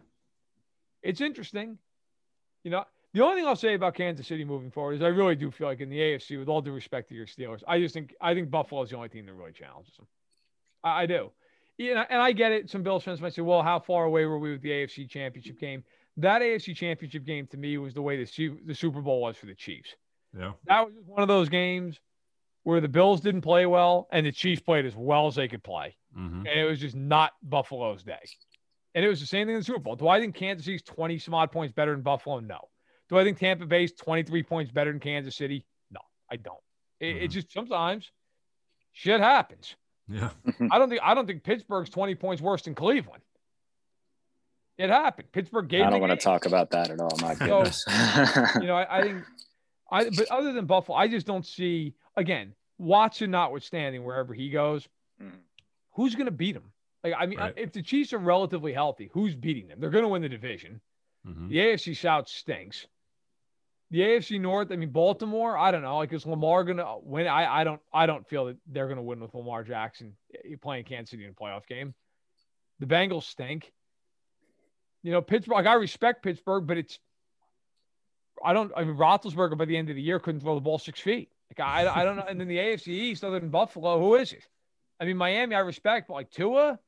it's 1.06 1.22
interesting. 1.22 1.78
You 2.63 2.72
know, 2.72 2.84
the 3.13 3.24
only 3.24 3.38
thing 3.38 3.48
I'll 3.48 3.56
say 3.56 3.76
about 3.76 3.96
Kansas 3.96 4.28
City 4.28 4.44
moving 4.44 4.72
forward 4.72 4.94
is 4.94 5.02
I 5.02 5.08
really 5.08 5.36
do 5.36 5.52
feel 5.52 5.68
like 5.68 5.80
in 5.80 5.89
the 5.89 6.00
AFC, 6.00 6.38
with 6.38 6.50
all 6.50 6.62
due 6.62 6.74
respect 6.74 7.10
to 7.10 7.15
your 7.15 7.28
Steelers, 7.28 7.63
I 7.68 7.80
just 7.80 7.94
think 7.94 8.13
I 8.20 8.34
think 8.34 8.50
Buffalo 8.50 8.82
is 8.82 8.89
the 8.89 8.98
only 8.98 9.10
team 9.10 9.26
that 9.28 9.34
really 9.34 9.54
challenges 9.54 9.96
them. 9.96 10.08
I, 10.84 11.04
I 11.04 11.06
do. 11.06 11.32
And 11.80 12.22
I 12.22 12.32
get 12.32 12.52
it. 12.52 12.70
Some 12.70 12.84
Bills 12.84 13.04
fans 13.04 13.22
might 13.22 13.34
say, 13.34 13.41
"Well, 13.41 13.62
how 13.62 13.80
far 13.80 14.06
away 14.06 14.26
were 14.26 14.39
we 14.39 14.52
with 14.52 14.62
the 14.62 14.72
AFC 14.72 15.10
Championship 15.10 15.60
game?" 15.60 15.84
That 16.18 16.41
AFC 16.41 16.76
Championship 16.76 17.26
game 17.26 17.48
to 17.48 17.58
me 17.58 17.78
was 17.78 17.94
the 17.94 18.02
way 18.02 18.24
the 18.24 18.58
the 18.65 18.76
Super 18.76 19.02
Bowl 19.02 19.22
was 19.22 19.38
for 19.38 19.46
the 19.46 19.56
Chiefs. 19.56 19.96
Yeah. 20.38 20.54
That 20.68 20.86
was 20.86 20.94
one 21.06 21.22
of 21.22 21.28
those 21.28 21.50
games 21.50 22.00
where 22.63 22.82
the 22.82 22.88
Bills 22.88 23.22
didn't 23.22 23.41
play 23.41 23.65
well 23.65 24.08
and 24.12 24.26
the 24.26 24.32
Chiefs 24.32 24.62
played 24.62 24.86
as 24.86 24.96
well 24.96 25.28
as 25.28 25.36
they 25.36 25.48
could 25.48 25.63
play. 25.63 25.96
Mm-hmm. 26.18 26.48
And 26.48 26.60
it 26.60 26.65
was 26.65 26.80
just 26.80 26.96
not 26.96 27.34
Buffalo's 27.44 28.04
day. 28.04 28.20
And 28.95 29.05
it 29.05 29.08
was 29.10 29.19
the 29.19 29.27
same 29.27 29.45
thing 29.45 29.53
in 29.55 29.60
the 29.60 29.65
Super 29.65 29.79
Bowl. 29.79 29.95
Do 29.95 30.08
I 30.08 30.19
think 30.19 30.34
Kansas 30.36 30.65
City's 30.65 30.81
20 30.81 31.19
some 31.19 31.34
odd 31.36 31.51
points 31.51 31.73
better 31.73 31.91
than 31.91 32.01
Buffalo? 32.01 32.39
No. 32.39 32.69
Do 33.10 33.19
I 33.19 33.23
think 33.23 33.38
Tampa 33.38 33.65
Bay's 33.67 33.91
23 33.93 34.41
points 34.41 34.71
better 34.71 34.91
than 34.91 34.99
Kansas 34.99 35.36
City? 35.36 35.63
No, 35.91 35.99
I 36.31 36.38
don't. 36.38 36.55
It, 36.99 37.05
Mm-hmm. 37.05 37.23
it 37.25 37.27
just 37.27 37.51
sometimes 37.51 38.10
shit 38.93 39.19
happens. 39.19 39.75
Yeah. 40.08 40.29
I 40.71 40.79
don't 40.79 40.88
think 40.89 41.01
I 41.03 41.13
don't 41.13 41.27
think 41.27 41.43
Pittsburgh's 41.43 41.89
20 41.89 42.15
points 42.15 42.41
worse 42.41 42.62
than 42.62 42.73
Cleveland. 42.73 43.21
It 44.77 44.89
happened. 44.89 45.31
Pittsburgh 45.31 45.67
gave 45.67 45.86
I 45.86 45.89
don't 45.89 46.01
want 46.01 46.12
to 46.12 46.17
talk 46.17 46.45
about 46.45 46.69
that 46.71 46.89
at 46.89 46.99
all. 46.99 47.12
My 47.21 47.34
So, 47.36 47.45
goodness. 47.45 47.86
you 48.62 48.67
know, 48.67 48.75
I, 48.75 48.97
I 48.99 49.01
think, 49.03 49.23
I 49.91 50.10
but 50.10 50.29
other 50.29 50.51
than 50.53 50.65
Buffalo, 50.65 50.97
I 50.97 51.08
just 51.08 51.25
don't 51.25 51.45
see 51.45 51.93
again 52.17 52.53
Watson 52.77 53.31
notwithstanding 53.31 54.03
wherever 54.03 54.34
he 54.34 54.49
goes, 54.49 54.88
Mm. 55.21 55.31
who's 55.93 56.13
going 56.15 56.25
to 56.25 56.31
beat 56.31 56.55
him? 56.58 56.71
Like, 57.06 57.13
I 57.22 57.26
mean, 57.28 57.38
Right. 57.39 57.54
if 57.56 57.72
the 57.72 57.84
Chiefs 57.84 58.13
are 58.13 58.18
relatively 58.18 58.74
healthy, 58.74 59.10
who's 59.13 59.36
beating 59.36 59.68
them? 59.68 59.80
They're 59.80 59.91
going 59.91 60.04
to 60.04 60.08
win 60.10 60.24
the 60.24 60.30
division. 60.30 60.82
Mhm. 61.28 61.50
The 61.50 61.60
AFC 61.60 61.94
South 61.94 62.28
stinks. 62.28 62.88
The 63.91 64.02
AFC 64.02 64.39
North, 64.39 64.72
I 64.72 64.76
mean, 64.76 64.89
Baltimore, 64.89 65.56
I 65.56 65.70
don't 65.70 65.84
know. 65.84 65.98
Like, 65.98 66.12
is 66.13 66.26
Lamar 66.26 66.63
going 66.63 66.78
to 66.78 66.98
win? 67.04 67.28
I, 67.28 67.62
I 67.62 67.63
don't, 67.63 67.80
I 67.94 68.08
don't 68.08 68.28
feel 68.28 68.46
that 68.46 68.58
they're 68.65 68.88
going 68.88 68.98
to 68.98 69.04
win 69.04 69.20
with 69.20 69.36
Lamar 69.36 69.63
Jackson 69.63 70.18
eh, 70.34 70.56
playing 70.60 70.86
Kansas 70.86 71.12
City 71.12 71.24
in 71.26 71.30
a 71.30 71.34
playoff 71.34 71.68
game. 71.68 71.94
The 72.80 72.88
Bengals 72.88 73.24
stink. 73.24 73.72
You 75.04 75.12
know, 75.12 75.22
Pittsburgh. 75.22 75.54
Like, 75.58 75.68
I 75.68 75.76
respect 75.76 76.24
Pittsburgh, 76.24 76.65
but 76.65 76.78
it's, 76.78 76.98
I 78.44 78.54
don't. 78.54 78.72
I 78.76 78.84
mean, 78.84 78.98
Roethlisberger 78.98 79.56
by 79.58 79.65
the 79.65 79.78
end 79.78 79.91
of 79.91 79.96
the 79.96 80.02
year 80.02 80.20
couldn't 80.20 80.41
throw 80.41 80.56
the 80.56 80.62
ball 80.62 80.80
six 80.80 81.00
feet. 81.00 81.30
Like, 81.52 81.60
I, 81.65 82.02
I 82.02 82.04
don't 82.04 82.15
know. 82.15 82.26
And 82.28 82.39
then 82.41 82.48
the 82.48 82.58
AFC 82.58 82.88
East, 82.88 83.24
other 83.24 83.39
than 83.39 83.50
Buffalo, 83.50 84.00
who 84.00 84.15
is 84.15 84.34
it? 84.34 84.44
I 85.00 85.06
mean, 85.06 85.15
Miami, 85.18 85.56
I 85.56 85.60
respect, 85.60 86.08
but 86.08 86.15
like 86.15 86.32
Tua, 86.32 86.80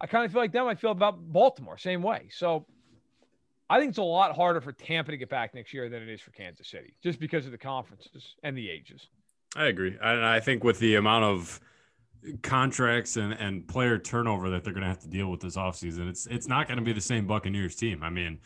I 0.00 0.06
kind 0.06 0.24
of 0.24 0.32
feel 0.32 0.40
like 0.40 0.52
them. 0.52 0.66
I 0.66 0.74
feel 0.74 0.90
about 0.90 1.18
Baltimore, 1.20 1.76
same 1.76 2.02
way. 2.02 2.28
So 2.30 2.66
I 3.70 3.78
think 3.78 3.90
it's 3.90 3.98
a 3.98 4.02
lot 4.02 4.34
harder 4.34 4.60
for 4.60 4.72
Tampa 4.72 5.10
to 5.10 5.16
get 5.16 5.28
back 5.28 5.54
next 5.54 5.74
year 5.74 5.88
than 5.88 6.02
it 6.02 6.08
is 6.08 6.20
for 6.20 6.30
Kansas 6.30 6.68
City, 6.68 6.94
just 7.02 7.20
because 7.20 7.46
of 7.46 7.52
the 7.52 7.58
conferences 7.58 8.36
and 8.42 8.56
the 8.56 8.70
ages. 8.70 9.08
I 9.56 9.66
agree. 9.66 9.96
And 10.00 10.24
I 10.24 10.40
think 10.40 10.64
with 10.64 10.78
the 10.78 10.96
amount 10.96 11.24
of 11.24 11.60
contracts 12.42 13.16
and, 13.16 13.32
and 13.34 13.66
player 13.66 13.98
turnover 13.98 14.50
that 14.50 14.64
they're 14.64 14.72
going 14.72 14.82
to 14.82 14.88
have 14.88 15.00
to 15.00 15.08
deal 15.08 15.30
with 15.30 15.40
this 15.40 15.56
offseason, 15.56 16.08
it's 16.08 16.26
it's 16.26 16.48
not 16.48 16.66
going 16.66 16.78
to 16.78 16.84
be 16.84 16.92
the 16.92 17.00
same 17.00 17.26
Buccaneers 17.26 17.74
team. 17.74 18.02
I 18.02 18.10
mean, 18.10 18.38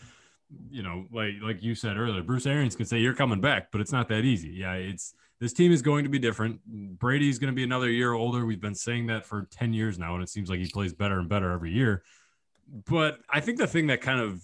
you 0.70 0.82
know, 0.82 1.06
like 1.12 1.34
like 1.42 1.62
you 1.62 1.74
said 1.74 1.96
earlier, 1.96 2.22
Bruce 2.22 2.46
Arians 2.46 2.76
can 2.76 2.86
say 2.86 2.98
you're 2.98 3.14
coming 3.14 3.40
back, 3.40 3.70
but 3.70 3.80
it's 3.80 3.92
not 3.92 4.08
that 4.08 4.24
easy. 4.24 4.50
Yeah, 4.50 4.74
it's 4.74 5.14
this 5.42 5.52
team 5.52 5.72
is 5.72 5.82
going 5.82 6.04
to 6.04 6.08
be 6.08 6.20
different. 6.20 6.60
Brady's 6.64 7.40
going 7.40 7.52
to 7.52 7.56
be 7.56 7.64
another 7.64 7.90
year 7.90 8.12
older. 8.12 8.46
We've 8.46 8.60
been 8.60 8.76
saying 8.76 9.08
that 9.08 9.26
for 9.26 9.48
10 9.50 9.72
years 9.72 9.98
now, 9.98 10.14
and 10.14 10.22
it 10.22 10.28
seems 10.28 10.48
like 10.48 10.60
he 10.60 10.68
plays 10.68 10.92
better 10.92 11.18
and 11.18 11.28
better 11.28 11.50
every 11.50 11.72
year. 11.72 12.04
But 12.86 13.18
I 13.28 13.40
think 13.40 13.58
the 13.58 13.66
thing 13.66 13.88
that 13.88 14.00
kind 14.00 14.20
of 14.20 14.40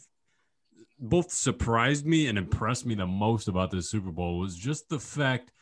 both 0.98 1.30
surprised 1.30 2.04
me 2.04 2.26
and 2.26 2.36
impressed 2.36 2.84
me 2.84 2.96
the 2.96 3.06
most 3.06 3.46
about 3.46 3.70
this 3.70 3.88
Super 3.88 4.10
Bowl 4.10 4.40
was 4.40 4.56
just 4.56 4.88
the 4.88 4.98
fact 4.98 5.52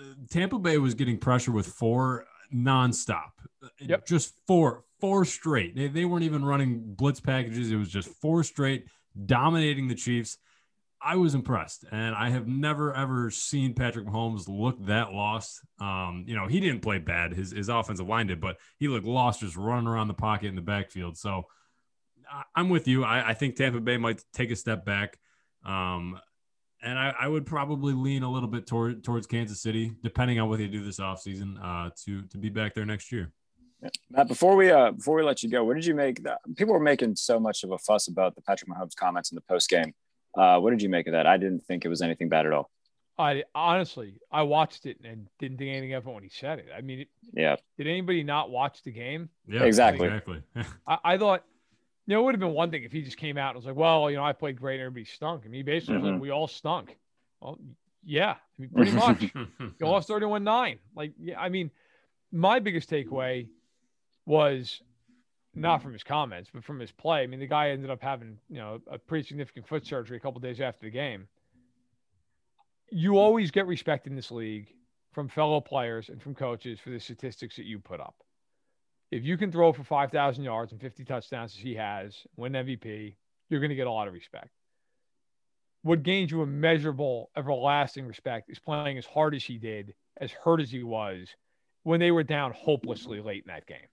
uh, 0.00 0.14
Tampa 0.28 0.58
Bay 0.58 0.78
was 0.78 0.94
getting 0.94 1.18
pressure 1.18 1.52
with 1.52 1.68
four 1.68 2.26
nonstop. 2.52 3.30
Yep. 3.78 4.08
Just 4.08 4.34
four, 4.48 4.82
four 4.98 5.24
straight. 5.24 5.76
They, 5.76 5.86
they 5.86 6.04
weren't 6.04 6.24
even 6.24 6.44
running 6.44 6.82
blitz 6.96 7.20
packages. 7.20 7.70
It 7.70 7.76
was 7.76 7.90
just 7.90 8.08
four 8.08 8.42
straight, 8.42 8.86
dominating 9.24 9.86
the 9.86 9.94
Chiefs. 9.94 10.38
I 11.00 11.16
was 11.16 11.34
impressed, 11.34 11.84
and 11.92 12.14
I 12.14 12.30
have 12.30 12.48
never 12.48 12.92
ever 12.92 13.30
seen 13.30 13.74
Patrick 13.74 14.06
Mahomes 14.06 14.48
look 14.48 14.84
that 14.86 15.12
lost. 15.12 15.60
Um, 15.80 16.24
you 16.26 16.34
know, 16.34 16.46
he 16.46 16.60
didn't 16.60 16.82
play 16.82 16.98
bad; 16.98 17.32
his 17.32 17.52
his 17.52 17.68
offensive 17.68 18.08
line 18.08 18.26
did, 18.26 18.40
but 18.40 18.58
he 18.78 18.88
looked 18.88 19.06
lost 19.06 19.40
just 19.40 19.56
running 19.56 19.86
around 19.86 20.08
the 20.08 20.14
pocket 20.14 20.48
in 20.48 20.56
the 20.56 20.62
backfield. 20.62 21.16
So 21.16 21.44
I'm 22.54 22.68
with 22.68 22.88
you. 22.88 23.04
I, 23.04 23.30
I 23.30 23.34
think 23.34 23.56
Tampa 23.56 23.80
Bay 23.80 23.96
might 23.96 24.22
take 24.32 24.50
a 24.50 24.56
step 24.56 24.84
back. 24.84 25.18
Um, 25.64 26.18
and 26.82 26.98
I, 26.98 27.14
I 27.20 27.28
would 27.28 27.46
probably 27.46 27.92
lean 27.92 28.22
a 28.22 28.30
little 28.30 28.48
bit 28.48 28.66
toward, 28.66 29.02
towards 29.02 29.26
Kansas 29.26 29.60
City, 29.60 29.92
depending 30.02 30.38
on 30.38 30.48
what 30.48 30.58
they 30.58 30.68
do 30.68 30.84
this 30.84 31.00
offseason, 31.00 31.56
uh, 31.62 31.90
to 32.04 32.22
to 32.22 32.38
be 32.38 32.48
back 32.48 32.74
there 32.74 32.86
next 32.86 33.10
year. 33.10 33.32
Matt, 34.10 34.26
before 34.26 34.56
we 34.56 34.70
uh 34.70 34.92
before 34.92 35.16
we 35.16 35.22
let 35.22 35.42
you 35.42 35.48
go, 35.48 35.64
what 35.64 35.74
did 35.74 35.86
you 35.86 35.94
make? 35.94 36.20
People 36.56 36.74
were 36.74 36.80
making 36.80 37.16
so 37.16 37.38
much 37.38 37.62
of 37.64 37.70
a 37.70 37.78
fuss 37.78 38.08
about 38.08 38.34
the 38.34 38.42
Patrick 38.42 38.70
Mahomes 38.70 38.96
comments 38.96 39.30
in 39.30 39.36
the 39.36 39.42
post 39.42 39.68
game. 39.68 39.94
Uh, 40.36 40.58
what 40.60 40.70
did 40.70 40.82
you 40.82 40.88
make 40.88 41.06
of 41.06 41.12
that? 41.12 41.26
I 41.26 41.36
didn't 41.36 41.64
think 41.64 41.84
it 41.84 41.88
was 41.88 42.02
anything 42.02 42.28
bad 42.28 42.46
at 42.46 42.52
all. 42.52 42.70
I 43.18 43.42
honestly, 43.54 44.20
I 44.30 44.42
watched 44.42 44.86
it 44.86 44.98
and 45.02 45.26
didn't 45.40 45.58
think 45.58 45.70
anything 45.70 45.94
of 45.94 46.06
it 46.06 46.10
when 46.12 46.22
he 46.22 46.28
said 46.28 46.60
it. 46.60 46.66
I 46.76 46.80
mean, 46.82 47.00
it, 47.00 47.08
Yeah, 47.32 47.56
did 47.76 47.88
anybody 47.88 48.22
not 48.22 48.50
watch 48.50 48.82
the 48.84 48.92
game? 48.92 49.28
Yeah, 49.48 49.64
Exactly. 49.64 50.06
Exactly. 50.06 50.42
I, 50.86 50.98
I 51.04 51.18
thought, 51.18 51.44
you 52.06 52.14
know, 52.14 52.20
it 52.20 52.24
would 52.26 52.34
have 52.34 52.40
been 52.40 52.52
one 52.52 52.70
thing 52.70 52.84
if 52.84 52.92
he 52.92 53.02
just 53.02 53.16
came 53.16 53.36
out 53.36 53.50
and 53.50 53.56
was 53.56 53.66
like, 53.66 53.74
well, 53.74 54.08
you 54.08 54.16
know, 54.16 54.22
I 54.24 54.32
played 54.32 54.56
great 54.60 54.74
and 54.74 54.82
everybody 54.82 55.04
stunk. 55.04 55.42
I 55.44 55.48
mean, 55.48 55.64
basically 55.64 55.96
was 55.96 56.04
Mhm. 56.04 56.12
like, 56.12 56.20
we 56.22 56.30
all 56.30 56.46
stunk. 56.46 56.96
Well, 57.40 57.58
yeah, 58.04 58.30
I 58.32 58.36
mean, 58.58 58.70
pretty 58.70 58.90
much. 58.92 59.22
You 59.80 59.86
lost 59.86 60.06
31 60.08 60.44
9. 60.44 60.78
Like, 60.94 61.12
yeah, 61.18 61.40
I 61.40 61.48
mean, 61.48 61.70
my 62.30 62.60
biggest 62.60 62.88
takeaway 62.88 63.48
was 64.26 64.80
not 65.58 65.76
mm-hmm. 65.76 65.84
from 65.84 65.92
his 65.92 66.04
comments, 66.04 66.50
but 66.52 66.64
from 66.64 66.78
his 66.80 66.92
play. 66.92 67.22
I 67.22 67.26
mean, 67.26 67.40
the 67.40 67.46
guy 67.46 67.70
ended 67.70 67.90
up 67.90 68.02
having, 68.02 68.38
you 68.48 68.58
know, 68.58 68.80
a 68.90 68.98
pretty 68.98 69.26
significant 69.26 69.66
foot 69.66 69.86
surgery 69.86 70.16
a 70.16 70.20
couple 70.20 70.40
days 70.40 70.60
after 70.60 70.86
the 70.86 70.90
game. 70.90 71.28
You 72.90 73.18
always 73.18 73.50
get 73.50 73.66
respect 73.66 74.06
in 74.06 74.14
this 74.14 74.30
league 74.30 74.68
from 75.12 75.28
fellow 75.28 75.60
players 75.60 76.08
and 76.08 76.22
from 76.22 76.34
coaches 76.34 76.80
for 76.80 76.90
the 76.90 77.00
statistics 77.00 77.56
that 77.56 77.66
you 77.66 77.78
put 77.78 78.00
up. 78.00 78.14
If 79.10 79.24
you 79.24 79.36
can 79.36 79.50
throw 79.50 79.72
for 79.72 79.84
5,000 79.84 80.44
yards 80.44 80.72
and 80.72 80.80
50 80.80 81.04
touchdowns 81.04 81.54
as 81.54 81.60
he 81.60 81.74
has, 81.74 82.16
win 82.36 82.52
MVP, 82.52 83.14
you're 83.48 83.60
going 83.60 83.70
to 83.70 83.76
get 83.76 83.86
a 83.86 83.92
lot 83.92 84.08
of 84.08 84.14
respect. 84.14 84.50
What 85.82 86.02
gains 86.02 86.30
you 86.30 86.42
immeasurable, 86.42 87.30
everlasting 87.36 88.06
respect 88.06 88.50
is 88.50 88.58
playing 88.58 88.98
as 88.98 89.06
hard 89.06 89.34
as 89.34 89.44
he 89.44 89.58
did, 89.58 89.94
as 90.18 90.30
hurt 90.32 90.60
as 90.60 90.70
he 90.70 90.82
was, 90.82 91.28
when 91.84 92.00
they 92.00 92.10
were 92.10 92.22
down 92.22 92.52
hopelessly 92.52 93.20
late 93.20 93.44
in 93.46 93.52
that 93.52 93.66
game. 93.66 93.88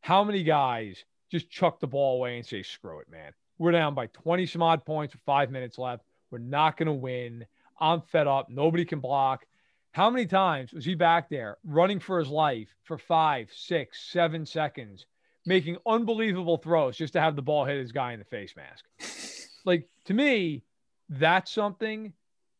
How 0.00 0.24
many 0.24 0.42
guys 0.42 1.04
just 1.30 1.50
chuck 1.50 1.80
the 1.80 1.86
ball 1.86 2.16
away 2.16 2.36
and 2.36 2.46
say, 2.46 2.62
screw 2.62 3.00
it, 3.00 3.10
man? 3.10 3.32
We're 3.58 3.72
down 3.72 3.94
by 3.94 4.06
20 4.06 4.46
some 4.46 4.62
odd 4.62 4.84
points 4.84 5.14
with 5.14 5.22
five 5.22 5.50
minutes 5.50 5.78
left. 5.78 6.04
We're 6.30 6.38
not 6.38 6.76
going 6.76 6.86
to 6.86 6.92
win. 6.92 7.44
I'm 7.78 8.00
fed 8.00 8.26
up. 8.26 8.48
Nobody 8.48 8.84
can 8.84 9.00
block. 9.00 9.44
How 9.92 10.08
many 10.08 10.26
times 10.26 10.72
was 10.72 10.84
he 10.84 10.94
back 10.94 11.28
there 11.28 11.58
running 11.64 11.98
for 11.98 12.18
his 12.18 12.28
life 12.28 12.68
for 12.84 12.96
five, 12.96 13.50
six, 13.52 14.00
seven 14.10 14.46
seconds, 14.46 15.06
making 15.44 15.76
unbelievable 15.86 16.58
throws 16.58 16.96
just 16.96 17.12
to 17.14 17.20
have 17.20 17.36
the 17.36 17.42
ball 17.42 17.64
hit 17.64 17.78
his 17.78 17.92
guy 17.92 18.12
in 18.12 18.18
the 18.18 18.24
face 18.24 18.54
mask? 18.56 18.84
Like 19.66 19.90
to 20.06 20.14
me, 20.14 20.62
that's 21.10 21.52
something 21.52 22.14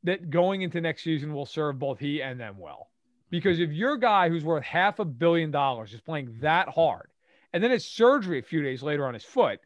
that 0.05 0.29
going 0.29 0.61
into 0.61 0.83
next 0.83 1.03
season 1.03 1.33
will 1.33 1.46
serve 1.46 1.79
both 1.79 1.98
he 1.98 2.22
and 2.22 2.38
them 2.38 2.59
well. 2.59 2.90
Because 3.31 3.59
if 3.59 3.72
your 3.72 3.96
guy 3.96 4.29
who's 4.29 4.44
worth 4.44 4.64
half 4.64 4.98
a 4.98 5.05
billion 5.07 5.50
dollars 5.50 5.94
is 5.94 6.00
playing 6.03 6.37
that 6.40 6.68
hard, 6.68 7.09
and 7.53 7.63
then 7.63 7.73
it's 7.73 7.85
surgery 7.85 8.39
a 8.39 8.43
few 8.43 8.63
days 8.63 8.83
later 8.83 9.07
on 9.07 9.15
his 9.15 9.25
foot, 9.25 9.61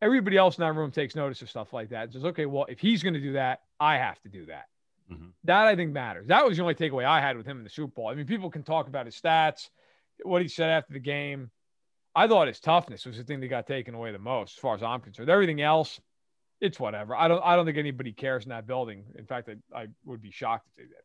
everybody 0.00 0.36
else 0.36 0.58
in 0.58 0.62
that 0.62 0.74
room 0.74 0.90
takes 0.90 1.14
notice 1.16 1.42
of 1.42 1.50
stuff 1.50 1.72
like 1.72 1.90
that. 1.90 2.04
And 2.04 2.12
says, 2.12 2.24
okay, 2.26 2.46
well, 2.46 2.66
if 2.68 2.78
he's 2.78 3.02
going 3.02 3.14
to 3.14 3.20
do 3.20 3.32
that, 3.32 3.60
I 3.80 3.96
have 3.96 4.20
to 4.22 4.28
do 4.28 4.46
that. 4.46 4.66
Mhm. 5.10 5.32
That 5.44 5.66
I 5.66 5.74
think 5.74 5.92
matters. 5.92 6.26
That 6.28 6.44
was 6.44 6.56
the 6.56 6.62
only 6.62 6.74
takeaway 6.74 7.04
I 7.04 7.20
had 7.20 7.36
with 7.36 7.46
him 7.46 7.58
in 7.58 7.64
the 7.64 7.70
Super 7.70 7.92
Bowl. 7.92 8.08
I 8.08 8.14
mean, 8.14 8.26
people 8.26 8.50
can 8.50 8.62
talk 8.62 8.88
about 8.88 9.06
his 9.06 9.18
stats, 9.18 9.70
what 10.22 10.42
he 10.42 10.48
said 10.48 10.70
after 10.70 10.92
the 10.92 11.00
game. 11.00 11.50
I 12.14 12.26
thought 12.26 12.48
his 12.48 12.60
toughness 12.60 13.06
was 13.06 13.16
the 13.16 13.24
thing 13.24 13.40
that 13.40 13.48
got 13.48 13.66
taken 13.66 13.94
away 13.94 14.12
the 14.12 14.18
most, 14.18 14.56
as 14.56 14.60
far 14.60 14.74
as 14.74 14.82
I'm 14.82 15.00
concerned. 15.00 15.30
Everything 15.30 15.60
else, 15.60 16.00
it's 16.60 16.80
whatever. 16.80 17.14
I 17.14 17.28
don't. 17.28 17.42
I 17.44 17.54
don't 17.54 17.64
think 17.64 17.78
anybody 17.78 18.12
cares 18.12 18.44
in 18.44 18.50
that 18.50 18.66
building. 18.66 19.04
In 19.16 19.24
fact, 19.24 19.48
I, 19.48 19.82
I 19.82 19.86
would 20.04 20.20
be 20.20 20.30
shocked 20.30 20.66
if 20.68 20.74
they 20.76 20.82
did. 20.82 21.02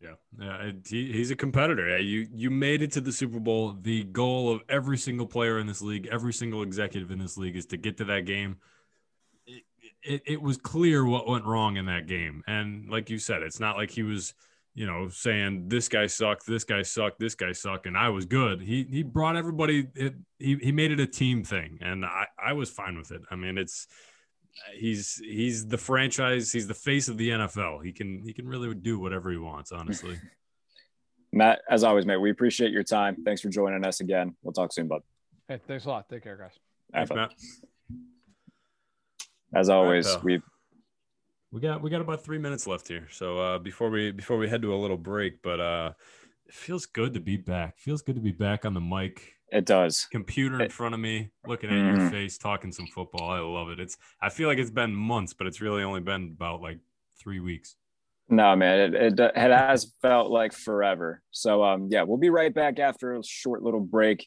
Yeah, 0.00 0.14
yeah, 0.38 0.72
he, 0.86 1.12
he's 1.12 1.30
a 1.30 1.36
competitor. 1.36 1.88
Yeah, 1.88 1.96
you 1.96 2.26
you 2.32 2.50
made 2.50 2.82
it 2.82 2.92
to 2.92 3.00
the 3.00 3.12
Super 3.12 3.40
Bowl. 3.40 3.76
The 3.80 4.04
goal 4.04 4.52
of 4.52 4.60
every 4.68 4.98
single 4.98 5.26
player 5.26 5.58
in 5.58 5.66
this 5.66 5.80
league, 5.80 6.08
every 6.10 6.32
single 6.32 6.62
executive 6.62 7.10
in 7.10 7.18
this 7.18 7.38
league, 7.38 7.56
is 7.56 7.66
to 7.66 7.76
get 7.76 7.96
to 7.98 8.04
that 8.06 8.26
game. 8.26 8.56
It, 9.46 9.62
it, 10.02 10.22
it 10.26 10.42
was 10.42 10.58
clear 10.58 11.04
what 11.06 11.26
went 11.26 11.46
wrong 11.46 11.76
in 11.76 11.86
that 11.86 12.06
game, 12.06 12.42
and 12.46 12.90
like 12.90 13.08
you 13.08 13.18
said, 13.18 13.42
it's 13.42 13.60
not 13.60 13.76
like 13.76 13.90
he 13.90 14.02
was, 14.02 14.34
you 14.74 14.86
know, 14.86 15.08
saying 15.08 15.68
this 15.68 15.88
guy 15.88 16.06
sucked, 16.06 16.46
this 16.46 16.64
guy 16.64 16.82
sucked, 16.82 17.18
this 17.18 17.34
guy 17.34 17.52
sucked, 17.52 17.86
and 17.86 17.96
I 17.96 18.10
was 18.10 18.26
good. 18.26 18.60
He 18.60 18.86
he 18.90 19.02
brought 19.02 19.36
everybody. 19.36 19.86
It, 19.94 20.14
he 20.38 20.56
he 20.56 20.72
made 20.72 20.90
it 20.90 21.00
a 21.00 21.06
team 21.06 21.44
thing, 21.44 21.78
and 21.80 22.04
I 22.04 22.26
I 22.38 22.52
was 22.52 22.68
fine 22.68 22.98
with 22.98 23.10
it. 23.10 23.22
I 23.30 23.36
mean, 23.36 23.56
it's 23.56 23.86
he's 24.76 25.20
he's 25.24 25.66
the 25.66 25.78
franchise 25.78 26.52
he's 26.52 26.66
the 26.66 26.74
face 26.74 27.08
of 27.08 27.16
the 27.16 27.30
NFL 27.30 27.84
he 27.84 27.92
can 27.92 28.22
he 28.24 28.32
can 28.32 28.46
really 28.48 28.74
do 28.74 28.98
whatever 28.98 29.30
he 29.30 29.36
wants 29.36 29.72
honestly 29.72 30.18
Matt, 31.34 31.62
as 31.68 31.82
always, 31.82 32.06
mate, 32.06 32.18
we 32.18 32.30
appreciate 32.30 32.70
your 32.70 32.84
time. 32.84 33.16
Thanks 33.24 33.40
for 33.40 33.48
joining 33.48 33.84
us 33.84 33.98
again. 33.98 34.36
We'll 34.44 34.52
talk 34.52 34.72
soon, 34.72 34.86
bud. 34.86 35.02
Hey, 35.48 35.58
thanks 35.66 35.84
a 35.84 35.88
lot. 35.88 36.08
Take 36.08 36.22
care, 36.22 36.36
guys. 36.36 36.52
Thanks, 36.92 37.10
Have. 37.10 37.16
Matt. 37.16 37.32
As 39.52 39.68
always, 39.68 40.06
pal. 40.06 40.20
we 40.22 40.40
we 41.50 41.60
got 41.60 41.82
we 41.82 41.90
got 41.90 42.00
about 42.00 42.24
three 42.24 42.38
minutes 42.38 42.66
left 42.66 42.88
here 42.88 43.06
so 43.12 43.38
uh 43.38 43.58
before 43.60 43.88
we 43.88 44.10
before 44.10 44.36
we 44.36 44.48
head 44.48 44.60
to 44.60 44.74
a 44.74 44.76
little 44.76 44.96
break 44.96 45.40
but 45.40 45.60
uh 45.60 45.92
it 46.46 46.52
feels 46.52 46.84
good 46.84 47.14
to 47.14 47.20
be 47.20 47.36
back 47.36 47.78
feels 47.78 48.02
good 48.02 48.16
to 48.16 48.20
be 48.20 48.32
back 48.32 48.64
on 48.64 48.74
the 48.74 48.80
mic 48.80 49.33
it 49.52 49.64
does. 49.66 50.06
computer 50.10 50.60
in 50.62 50.70
front 50.70 50.94
of 50.94 51.00
me 51.00 51.30
looking 51.46 51.70
at 51.70 51.76
your 51.76 51.96
Mhm. 51.96 52.10
face 52.10 52.38
talking 52.38 52.72
some 52.72 52.86
football 52.88 53.30
i 53.30 53.38
love 53.38 53.68
it 53.70 53.78
it's 53.78 53.96
i 54.20 54.28
feel 54.28 54.48
like 54.48 54.58
it's 54.58 54.70
been 54.70 54.94
months 54.94 55.32
but 55.34 55.46
it's 55.46 55.60
really 55.60 55.82
only 55.82 56.00
been 56.00 56.32
about 56.36 56.60
like 56.62 56.78
three 57.18 57.40
weeks 57.40 57.76
No, 58.28 58.56
man, 58.56 58.80
it, 58.80 58.94
it, 58.94 59.20
it 59.20 59.36
has 59.36 59.92
felt 60.00 60.30
like 60.30 60.54
forever. 60.54 61.20
So, 61.30 61.62
um, 61.62 61.88
yeah, 61.90 62.04
we'll 62.04 62.16
be 62.16 62.30
right 62.30 62.54
back 62.54 62.78
after 62.78 63.14
a 63.14 63.22
short 63.22 63.62
little 63.62 63.80
break. 63.82 64.26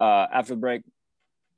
Uh, 0.00 0.26
after 0.32 0.54
the 0.54 0.60
break, 0.60 0.80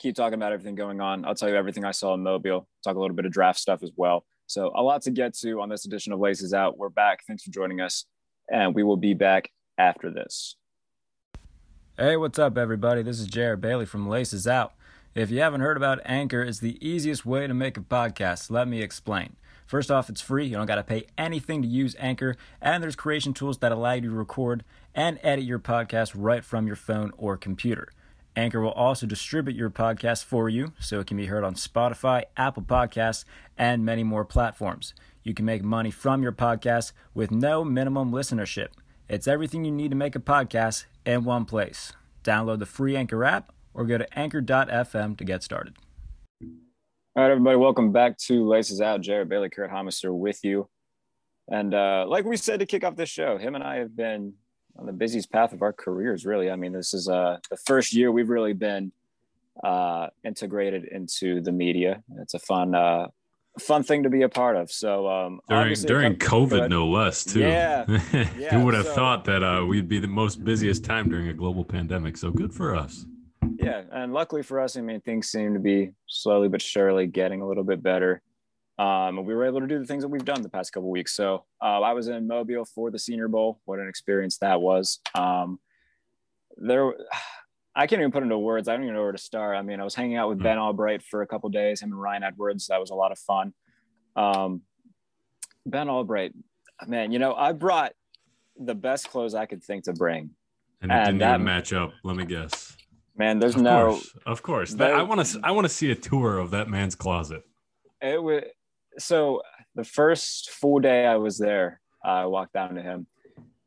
keep 0.00 0.16
talking 0.16 0.34
about 0.34 0.50
everything 0.52 0.74
going 0.74 1.00
on. 1.00 1.24
I'll 1.24 1.36
tell 1.36 1.48
you 1.48 1.54
everything 1.54 1.84
I 1.84 1.92
saw 1.92 2.12
in 2.14 2.24
Mobile, 2.24 2.66
talk 2.82 2.96
a 2.96 3.00
little 3.00 3.14
bit 3.14 3.24
of 3.24 3.30
draft 3.30 3.60
stuff 3.60 3.84
as 3.84 3.92
well. 3.96 4.26
So, 4.48 4.72
a 4.74 4.82
lot 4.82 5.02
to 5.02 5.12
get 5.12 5.32
to 5.42 5.60
on 5.60 5.68
this 5.68 5.84
edition 5.86 6.12
of 6.12 6.18
Laces 6.18 6.52
Out. 6.52 6.76
We're 6.76 6.88
back. 6.88 7.20
Thanks 7.28 7.44
for 7.44 7.52
joining 7.52 7.80
us. 7.80 8.04
And 8.50 8.74
we 8.74 8.82
will 8.82 8.96
be 8.96 9.14
back 9.14 9.48
after 9.78 10.10
this. 10.10 10.56
Hey, 12.02 12.16
what's 12.16 12.38
up, 12.38 12.56
everybody? 12.56 13.02
This 13.02 13.20
is 13.20 13.26
Jared 13.26 13.60
Bailey 13.60 13.84
from 13.84 14.08
Laces 14.08 14.46
Out. 14.46 14.72
If 15.14 15.30
you 15.30 15.40
haven't 15.40 15.60
heard 15.60 15.76
about 15.76 16.00
Anchor, 16.06 16.40
it's 16.40 16.58
the 16.58 16.78
easiest 16.80 17.26
way 17.26 17.46
to 17.46 17.52
make 17.52 17.76
a 17.76 17.82
podcast. 17.82 18.50
Let 18.50 18.68
me 18.68 18.80
explain. 18.80 19.36
First 19.66 19.90
off, 19.90 20.08
it's 20.08 20.22
free. 20.22 20.46
You 20.46 20.56
don't 20.56 20.64
got 20.64 20.76
to 20.76 20.82
pay 20.82 21.04
anything 21.18 21.60
to 21.60 21.68
use 21.68 21.94
Anchor, 21.98 22.36
and 22.58 22.82
there's 22.82 22.96
creation 22.96 23.34
tools 23.34 23.58
that 23.58 23.70
allow 23.70 23.92
you 23.92 24.00
to 24.00 24.10
record 24.12 24.64
and 24.94 25.20
edit 25.22 25.44
your 25.44 25.58
podcast 25.58 26.12
right 26.16 26.42
from 26.42 26.66
your 26.66 26.74
phone 26.74 27.12
or 27.18 27.36
computer. 27.36 27.92
Anchor 28.34 28.62
will 28.62 28.70
also 28.70 29.04
distribute 29.04 29.54
your 29.54 29.68
podcast 29.68 30.24
for 30.24 30.48
you 30.48 30.72
so 30.80 31.00
it 31.00 31.06
can 31.06 31.18
be 31.18 31.26
heard 31.26 31.44
on 31.44 31.54
Spotify, 31.54 32.22
Apple 32.34 32.62
Podcasts, 32.62 33.26
and 33.58 33.84
many 33.84 34.04
more 34.04 34.24
platforms. 34.24 34.94
You 35.22 35.34
can 35.34 35.44
make 35.44 35.62
money 35.62 35.90
from 35.90 36.22
your 36.22 36.32
podcast 36.32 36.92
with 37.12 37.30
no 37.30 37.62
minimum 37.62 38.10
listenership. 38.10 38.68
It's 39.10 39.26
everything 39.26 39.64
you 39.64 39.72
need 39.72 39.90
to 39.90 39.96
make 39.96 40.14
a 40.14 40.20
podcast 40.20 40.84
in 41.04 41.24
one 41.24 41.44
place. 41.44 41.94
Download 42.22 42.60
the 42.60 42.66
free 42.66 42.94
Anchor 42.94 43.24
app 43.24 43.52
or 43.74 43.84
go 43.84 43.98
to 43.98 44.06
anchor.fm 44.16 45.18
to 45.18 45.24
get 45.24 45.42
started. 45.42 45.74
All 46.40 47.24
right, 47.24 47.32
everybody, 47.32 47.56
welcome 47.56 47.90
back 47.90 48.16
to 48.18 48.46
Laces 48.46 48.80
Out. 48.80 49.00
Jared 49.00 49.28
Bailey, 49.28 49.50
Kurt 49.50 49.68
Homister 49.68 50.16
with 50.16 50.44
you. 50.44 50.68
And 51.48 51.74
uh, 51.74 52.04
like 52.06 52.24
we 52.24 52.36
said 52.36 52.60
to 52.60 52.66
kick 52.66 52.84
off 52.84 52.94
this 52.94 53.08
show, 53.08 53.36
him 53.36 53.56
and 53.56 53.64
I 53.64 53.78
have 53.78 53.96
been 53.96 54.34
on 54.78 54.86
the 54.86 54.92
busiest 54.92 55.32
path 55.32 55.52
of 55.52 55.62
our 55.62 55.72
careers, 55.72 56.24
really. 56.24 56.48
I 56.48 56.54
mean, 56.54 56.70
this 56.70 56.94
is 56.94 57.08
uh, 57.08 57.38
the 57.50 57.56
first 57.56 57.92
year 57.92 58.12
we've 58.12 58.30
really 58.30 58.52
been 58.52 58.92
uh, 59.64 60.06
integrated 60.24 60.84
into 60.84 61.40
the 61.40 61.50
media. 61.50 62.00
It's 62.18 62.34
a 62.34 62.38
fun, 62.38 62.76
uh, 62.76 63.08
fun 63.58 63.82
thing 63.82 64.02
to 64.04 64.10
be 64.10 64.22
a 64.22 64.28
part 64.28 64.56
of. 64.56 64.70
So 64.70 65.08
um, 65.08 65.40
during 65.48 65.74
during 65.74 66.16
covid 66.16 66.68
no 66.68 66.86
less 66.88 67.24
too 67.24 67.40
Yeah, 67.40 67.84
yeah, 68.12 68.54
who 68.54 68.64
would 68.64 68.74
have 68.74 68.86
so- 68.86 68.94
thought 68.94 69.24
that 69.24 69.42
uh 69.42 69.64
we'd 69.66 69.88
be 69.88 69.98
the 69.98 70.06
most 70.08 70.44
busiest 70.44 70.84
time 70.84 71.08
during 71.08 71.28
a 71.28 71.34
global 71.34 71.64
pandemic 71.64 72.16
so 72.16 72.30
good 72.30 72.54
for 72.54 72.74
us 72.76 73.04
Yeah, 73.58 73.82
and 73.92 74.12
luckily 74.12 74.42
for 74.42 74.60
us, 74.60 74.76
I 74.76 74.80
mean, 74.80 75.00
things 75.00 75.28
seem 75.28 75.52
to 75.54 75.60
be 75.60 75.90
slowly 76.06 76.48
but 76.48 76.62
surely 76.62 77.06
getting 77.06 77.42
a 77.42 77.46
little 77.48 77.64
bit 77.64 77.82
better. 77.82 78.22
Um, 78.78 79.18
and 79.18 79.26
we 79.26 79.34
were 79.34 79.44
able 79.44 79.60
to 79.60 79.66
do 79.66 79.78
the 79.78 79.84
things 79.84 80.02
that 80.04 80.08
we've 80.08 80.24
done 80.24 80.40
the 80.40 80.48
past 80.48 80.72
couple 80.72 80.88
weeks. 80.88 81.14
So 81.14 81.44
uh, 81.60 81.80
I 81.82 81.92
was 81.92 82.08
in 82.08 82.26
Mobile 82.26 82.64
for 82.64 82.90
the 82.90 82.98
Senior 82.98 83.28
Bowl. 83.28 83.60
What 83.66 83.78
an 83.78 83.88
experience 83.88 84.38
that 84.38 84.62
was! 84.62 85.00
Um, 85.14 85.58
there, 86.56 86.94
I 87.74 87.86
can't 87.86 88.00
even 88.00 88.10
put 88.12 88.22
into 88.22 88.38
words. 88.38 88.68
I 88.68 88.72
don't 88.74 88.82
even 88.82 88.94
know 88.94 89.02
where 89.02 89.12
to 89.12 89.18
start. 89.18 89.56
I 89.56 89.62
mean, 89.62 89.80
I 89.80 89.84
was 89.84 89.94
hanging 89.94 90.16
out 90.16 90.28
with 90.28 90.38
Hmm. 90.38 90.44
Ben 90.44 90.58
Albright 90.58 91.02
for 91.02 91.22
a 91.22 91.26
couple 91.26 91.48
days. 91.50 91.80
Him 91.82 91.92
and 91.92 92.00
Ryan 92.00 92.22
Edwards. 92.24 92.66
That 92.66 92.80
was 92.80 92.90
a 92.90 92.94
lot 92.94 93.12
of 93.12 93.18
fun. 93.18 93.52
Um, 94.16 94.62
ben 95.66 95.88
Albright, 95.88 96.32
man, 96.86 97.12
you 97.12 97.18
know, 97.18 97.34
I 97.34 97.52
brought 97.52 97.92
the 98.58 98.74
best 98.74 99.08
clothes 99.08 99.34
I 99.34 99.46
could 99.46 99.62
think 99.62 99.84
to 99.84 99.92
bring. 99.92 100.30
and 100.82 100.90
it 100.90 100.94
didn't 101.04 101.18
that- 101.18 101.34
even 101.34 101.44
match 101.44 101.72
up 101.74 101.92
let 102.04 102.16
me 102.16 102.24
guess 102.24 102.74
Man, 103.16 103.38
there's 103.38 103.54
of 103.54 103.60
no. 103.62 103.88
course 103.90 104.14
of 104.24 104.42
course 104.42 104.72
that, 104.74 104.92
i 104.94 105.02
want 105.02 105.24
to 105.26 105.40
i 105.44 105.50
want 105.50 105.66
to 105.66 105.68
see 105.68 105.90
a 105.90 105.94
tour 105.94 106.38
of 106.38 106.50
that 106.52 106.68
man's 106.70 106.94
closet 106.94 107.42
it 108.00 108.22
was 108.22 108.44
so 108.98 109.42
the 109.74 109.84
first 109.84 110.50
full 110.50 110.80
day 110.80 111.04
I 111.06 111.16
was 111.16 111.36
there, 111.38 111.80
I 112.04 112.24
walked 112.26 112.54
down 112.54 112.74
to 112.76 112.82
him, 112.82 113.06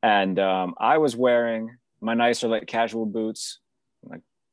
and 0.02 0.38
um, 0.40 0.74
I 0.80 0.98
was 0.98 1.16
wearing 1.16 1.70
my 2.02 2.14
nicer 2.16 2.48
like 2.48 2.66
casual 2.68 3.06
boots, 3.06 3.60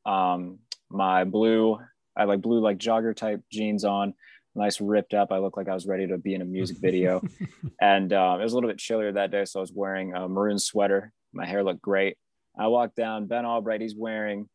um, 0.06 0.58
my 0.90 1.24
blue, 1.24 1.78
I 2.16 2.24
like 2.24 2.40
blue 2.40 2.60
like 2.60 2.78
jogger 2.78 3.14
type 3.14 3.40
jeans 3.50 3.84
on, 3.84 4.14
nice 4.54 4.80
ripped 4.80 5.14
up. 5.14 5.32
I 5.32 5.38
looked 5.38 5.56
like 5.56 5.68
I 5.68 5.74
was 5.74 5.86
ready 5.86 6.06
to 6.08 6.18
be 6.18 6.34
in 6.34 6.42
a 6.42 6.44
music 6.46 6.78
video, 6.80 7.22
and 7.80 8.12
um, 8.12 8.40
it 8.40 8.44
was 8.44 8.52
a 8.52 8.56
little 8.56 8.70
bit 8.70 8.78
chillier 8.78 9.12
that 9.12 9.30
day, 9.30 9.44
so 9.44 9.60
I 9.60 9.62
was 9.62 9.72
wearing 9.72 10.14
a 10.14 10.28
maroon 10.28 10.58
sweater. 10.58 11.12
My 11.32 11.46
hair 11.46 11.62
looked 11.62 11.82
great. 11.82 12.16
I 12.58 12.66
walked 12.66 12.96
down. 12.96 13.26
Ben 13.26 13.46
Albright, 13.46 13.80
he's 13.80 13.94
wearing 13.96 14.48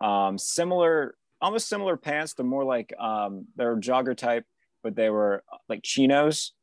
um, 0.00 0.38
similar, 0.38 1.14
almost 1.40 1.68
similar 1.68 1.96
pants. 1.96 2.34
They're 2.34 2.46
more 2.46 2.64
like 2.64 2.92
um, 2.98 3.46
they're 3.56 3.76
jogger 3.76 4.16
type 4.16 4.44
but 4.84 4.96
they 4.96 5.08
were 5.10 5.44
like 5.68 5.80
chinos 5.84 6.54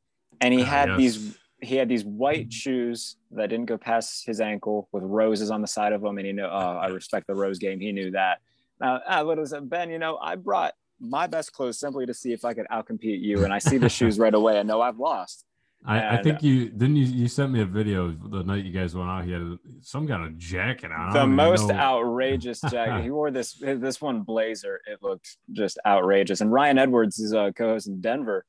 and 0.42 0.54
he 0.54 0.62
Ah, 0.64 0.66
had 0.66 0.90
yes. 0.90 0.98
these 0.98 1.38
he 1.62 1.76
had 1.76 1.90
these 1.90 2.06
white 2.06 2.48
mm-hmm. 2.48 2.50
shoes 2.50 3.18
that 3.32 3.48
didn't 3.50 3.66
go 3.66 3.78
past 3.78 4.26
his 4.26 4.42
ankle 4.42 4.88
with 4.92 5.04
roses 5.04 5.52
on 5.52 5.62
the 5.62 5.68
side 5.68 5.94
of 5.94 6.02
them 6.02 6.18
and 6.18 6.26
he 6.26 6.34
knew 6.34 6.46
oh 6.46 6.78
i 6.82 6.88
respect 6.88 7.28
the 7.28 7.36
rose 7.36 7.60
game. 7.60 7.80
He 7.80 7.92
knew 7.92 8.12
that. 8.12 8.40
Now 8.80 9.02
i 9.08 9.22
would 9.22 9.38
have 9.38 9.48
said 9.48 9.70
ben 9.70 9.90
you 9.90 10.00
know 10.00 10.18
i 10.22 10.36
brought 10.36 10.74
my 11.00 11.28
best 11.28 11.54
clothes 11.54 11.80
simply 11.80 12.06
to 12.06 12.14
see 12.14 12.34
if 12.34 12.44
i 12.44 12.54
could 12.54 12.68
outcompete 12.72 13.22
you 13.22 13.46
and 13.46 13.54
i 13.54 13.58
see 13.60 13.78
the 13.78 13.90
shoes 13.98 14.20
right 14.20 14.34
away 14.34 14.60
I 14.60 14.64
know 14.64 14.82
i've 14.82 15.00
lost. 15.00 15.46
I, 15.86 16.18
I 16.18 16.22
think 16.22 16.38
uh, 16.38 16.40
you 16.42 16.70
didn't 16.70 16.98
you, 16.98 17.06
you 17.06 17.28
sent 17.30 17.54
me 17.54 17.62
a 17.62 17.66
video 17.66 18.12
the 18.12 18.44
night 18.44 18.66
you 18.66 18.72
guys 18.72 18.96
went 18.96 19.10
out. 19.10 19.24
He 19.24 19.32
had 19.32 19.58
some 19.82 20.08
kind 20.08 20.26
of 20.26 20.38
jacket 20.38 20.92
on. 20.92 21.14
The 21.14 21.26
most 21.26 21.70
know. 21.70 21.76
outrageous 21.76 22.60
jacket. 22.70 23.04
He 23.04 23.12
wore 23.18 23.32
this 23.32 23.54
this 23.54 24.02
one 24.02 24.24
blazer. 24.24 24.82
It 24.86 25.02
looked 25.02 25.38
just 25.54 25.80
outrageous. 25.86 26.42
And 26.42 26.52
ryan 26.52 26.78
edwards 26.78 27.20
is 27.20 27.32
a 27.32 27.54
co-host 27.56 27.88
in 27.88 28.02
denver. 28.02 28.46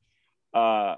Uh 0.53 0.95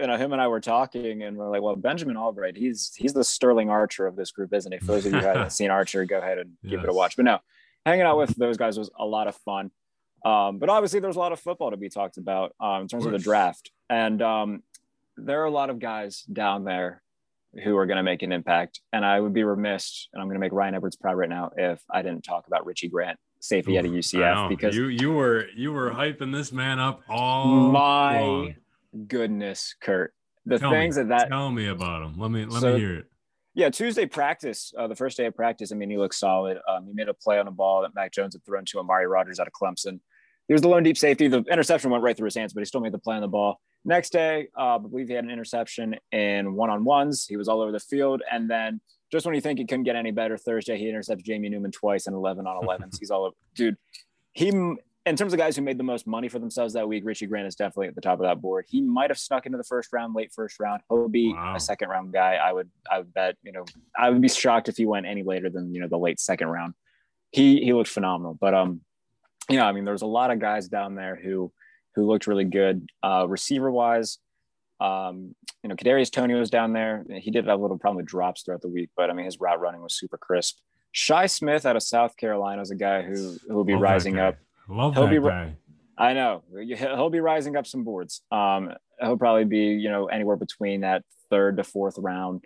you 0.00 0.06
know 0.06 0.16
him 0.16 0.32
and 0.32 0.40
i 0.40 0.48
were 0.48 0.60
talking 0.60 1.22
and 1.22 1.36
we're 1.36 1.50
like 1.50 1.62
well 1.62 1.76
benjamin 1.76 2.16
albright 2.16 2.56
he's 2.56 2.92
he's 2.96 3.12
the 3.12 3.24
sterling 3.24 3.70
archer 3.70 4.06
of 4.06 4.16
this 4.16 4.30
group 4.30 4.52
isn't 4.52 4.72
he? 4.72 4.78
For 4.78 4.86
those 4.86 5.06
of 5.06 5.12
you 5.12 5.20
who 5.20 5.26
haven't 5.26 5.52
seen 5.60 5.70
archer 5.70 6.04
go 6.04 6.18
ahead 6.18 6.38
and 6.38 6.52
give 6.66 6.82
it 6.82 6.88
a 6.88 6.92
watch. 6.92 7.16
But 7.16 7.26
no 7.26 7.38
hanging 7.86 8.02
out 8.02 8.18
with 8.18 8.34
those 8.36 8.56
guys 8.56 8.78
was 8.78 8.90
a 8.98 9.06
lot 9.06 9.26
of 9.28 9.36
fun. 9.36 9.70
Um, 10.24 10.58
but 10.58 10.68
obviously 10.68 11.00
there's 11.00 11.16
a 11.16 11.20
lot 11.20 11.32
of 11.32 11.40
football 11.40 11.70
to 11.70 11.76
be 11.76 11.88
talked 11.88 12.18
about 12.18 12.54
um, 12.60 12.82
in 12.82 12.88
terms 12.88 13.06
of 13.06 13.12
the 13.12 13.18
draft. 13.18 13.70
And 13.88 14.20
um, 14.20 14.62
there 15.16 15.40
are 15.42 15.46
a 15.46 15.50
lot 15.50 15.70
of 15.70 15.78
guys 15.78 16.22
down 16.22 16.64
there 16.64 17.02
who 17.64 17.76
are 17.76 17.86
going 17.86 17.96
to 17.96 18.02
make 18.02 18.22
an 18.22 18.32
impact. 18.32 18.80
And 18.92 19.04
I 19.04 19.18
would 19.18 19.32
be 19.32 19.44
remiss, 19.44 20.08
and 20.12 20.20
I'm 20.20 20.28
going 20.28 20.36
to 20.36 20.40
make 20.40 20.52
Ryan 20.52 20.74
Edwards 20.74 20.96
proud 20.96 21.16
right 21.16 21.28
now, 21.28 21.50
if 21.56 21.82
I 21.90 22.02
didn't 22.02 22.22
talk 22.22 22.46
about 22.46 22.66
Richie 22.66 22.88
Grant, 22.88 23.18
safety 23.40 23.78
out 23.78 23.86
of 23.86 23.90
UCF, 23.90 24.48
because 24.48 24.76
you 24.76 24.86
you 24.86 25.12
were 25.12 25.46
you 25.56 25.72
were 25.72 25.90
hyping 25.90 26.32
this 26.32 26.52
man 26.52 26.78
up 26.78 27.02
all 27.08 27.46
my 27.46 28.20
long. 28.20 28.54
Goodness, 29.06 29.74
Kurt, 29.80 30.14
the 30.46 30.58
Tell 30.58 30.70
things 30.70 30.96
me, 30.96 31.04
that 31.04 31.08
that 31.08 31.28
tell 31.28 31.50
me 31.50 31.66
about 31.68 32.02
him. 32.02 32.18
Let 32.18 32.30
me 32.30 32.44
let 32.46 32.60
So- 32.62 32.74
me 32.74 32.80
hear 32.80 32.94
it. 32.96 33.06
Yeah, 33.52 33.68
Tuesday 33.68 34.06
practice, 34.06 34.72
uh, 34.78 34.86
the 34.86 34.94
first 34.94 35.16
day 35.16 35.26
of 35.26 35.34
practice. 35.34 35.72
I 35.72 35.74
mean, 35.74 35.90
he 35.90 35.98
looked 35.98 36.14
solid. 36.14 36.58
Um, 36.68 36.86
he 36.86 36.92
made 36.92 37.08
a 37.08 37.14
play 37.14 37.38
on 37.40 37.48
a 37.48 37.50
ball 37.50 37.82
that 37.82 37.94
Mac 37.96 38.12
Jones 38.12 38.34
had 38.34 38.44
thrown 38.44 38.64
to 38.66 38.78
Amari 38.78 39.08
Rogers 39.08 39.40
out 39.40 39.48
of 39.48 39.52
Clemson. 39.52 39.98
He 40.46 40.52
was 40.52 40.62
the 40.62 40.68
lone 40.68 40.84
deep 40.84 40.96
safety. 40.96 41.26
The 41.26 41.42
interception 41.50 41.90
went 41.90 42.04
right 42.04 42.16
through 42.16 42.26
his 42.26 42.36
hands, 42.36 42.52
but 42.52 42.60
he 42.60 42.64
still 42.64 42.80
made 42.80 42.92
the 42.92 42.98
play 42.98 43.16
on 43.16 43.22
the 43.22 43.28
ball. 43.28 43.60
Next 43.84 44.10
day, 44.10 44.48
uh, 44.56 44.76
I 44.76 44.78
believe 44.78 45.08
he 45.08 45.14
had 45.14 45.24
an 45.24 45.30
interception 45.30 45.96
in 46.12 46.54
one 46.54 46.70
on 46.70 46.84
ones. 46.84 47.26
He 47.26 47.36
was 47.36 47.48
all 47.48 47.60
over 47.60 47.72
the 47.72 47.80
field. 47.80 48.22
And 48.30 48.48
then 48.48 48.80
just 49.10 49.26
when 49.26 49.34
you 49.34 49.40
think 49.40 49.58
he 49.58 49.64
couldn't 49.66 49.84
get 49.84 49.96
any 49.96 50.12
better, 50.12 50.36
Thursday, 50.38 50.78
he 50.78 50.88
intercepts 50.88 51.24
Jamie 51.24 51.48
Newman 51.48 51.72
twice 51.72 52.06
in 52.06 52.14
11 52.14 52.46
on 52.46 52.62
11s. 52.64 52.98
He's 53.00 53.10
all 53.10 53.24
over. 53.24 53.36
Dude, 53.56 53.76
he, 54.32 54.50
in 55.10 55.16
terms 55.16 55.32
of 55.32 55.38
guys 55.38 55.56
who 55.56 55.62
made 55.62 55.76
the 55.76 55.84
most 55.84 56.06
money 56.06 56.28
for 56.28 56.38
themselves 56.38 56.72
that 56.74 56.88
week, 56.88 57.04
Richie 57.04 57.26
Grant 57.26 57.46
is 57.46 57.54
definitely 57.56 57.88
at 57.88 57.94
the 57.94 58.00
top 58.00 58.20
of 58.20 58.24
that 58.24 58.40
board. 58.40 58.64
He 58.68 58.80
might 58.80 59.10
have 59.10 59.18
snuck 59.18 59.44
into 59.44 59.58
the 59.58 59.64
first 59.64 59.92
round, 59.92 60.14
late 60.14 60.32
first 60.32 60.58
round. 60.60 60.80
He'll 60.88 61.08
be 61.08 61.32
Wow. 61.34 61.56
a 61.56 61.60
second 61.60 61.88
round 61.88 62.12
guy. 62.12 62.36
I 62.36 62.52
would, 62.52 62.70
I 62.90 62.98
would 62.98 63.12
bet, 63.12 63.36
you 63.42 63.52
know, 63.52 63.64
I 63.98 64.08
would 64.08 64.20
be 64.22 64.28
shocked 64.28 64.68
if 64.68 64.76
he 64.76 64.86
went 64.86 65.06
any 65.06 65.22
later 65.22 65.50
than, 65.50 65.74
you 65.74 65.80
know, 65.80 65.88
the 65.88 65.98
late 65.98 66.20
second 66.20 66.48
round. 66.48 66.74
He, 67.32 67.60
he 67.64 67.72
looked 67.72 67.90
phenomenal. 67.90 68.38
But, 68.40 68.54
um, 68.54 68.80
yeah, 69.48 69.66
I 69.66 69.72
mean, 69.72 69.84
there's 69.84 70.02
a 70.02 70.06
lot 70.06 70.30
of 70.30 70.38
guys 70.38 70.68
down 70.68 70.94
there 70.94 71.16
who, 71.16 71.52
who 71.96 72.06
looked 72.06 72.26
really 72.26 72.44
good. 72.44 72.88
Uh, 73.02 73.26
receiver 73.28 73.70
wise, 73.70 74.18
um, 74.80 75.34
you 75.62 75.68
know, 75.68 75.74
Kadarius 75.74 76.10
Toney 76.10 76.34
was 76.34 76.50
down 76.50 76.72
there. 76.72 77.04
He 77.20 77.30
did 77.30 77.46
have 77.46 77.58
a 77.58 77.62
little 77.62 77.78
problem 77.78 77.96
with 77.98 78.06
drops 78.06 78.42
throughout 78.42 78.62
the 78.62 78.68
week, 78.68 78.90
but 78.96 79.10
I 79.10 79.12
mean, 79.12 79.26
his 79.26 79.40
route 79.40 79.60
running 79.60 79.82
was 79.82 79.94
super 79.94 80.16
crisp. 80.16 80.58
Shi 80.92 81.28
Smith 81.28 81.66
out 81.66 81.76
of 81.76 81.82
South 81.82 82.16
Carolina 82.16 82.62
is 82.62 82.70
a 82.70 82.74
guy 82.76 83.02
who 83.02 83.36
who 83.46 83.54
will 83.54 83.64
be 83.64 83.74
rising 83.74 84.18
up. 84.18 84.36
Love 84.70 84.94
He'll 84.94 85.04
that 85.04 85.10
be 85.10 85.20
guy. 85.20 85.56
I 85.98 86.14
know 86.14 86.42
he'll 86.54 87.10
be 87.10 87.20
rising 87.20 87.56
up 87.56 87.66
some 87.66 87.84
boards. 87.84 88.22
Um, 88.32 88.72
he'll 89.00 89.18
probably 89.18 89.44
be 89.44 89.74
you 89.74 89.90
know 89.90 90.06
anywhere 90.06 90.36
between 90.36 90.80
that 90.80 91.04
third 91.28 91.56
to 91.58 91.64
fourth 91.64 91.98
round 91.98 92.44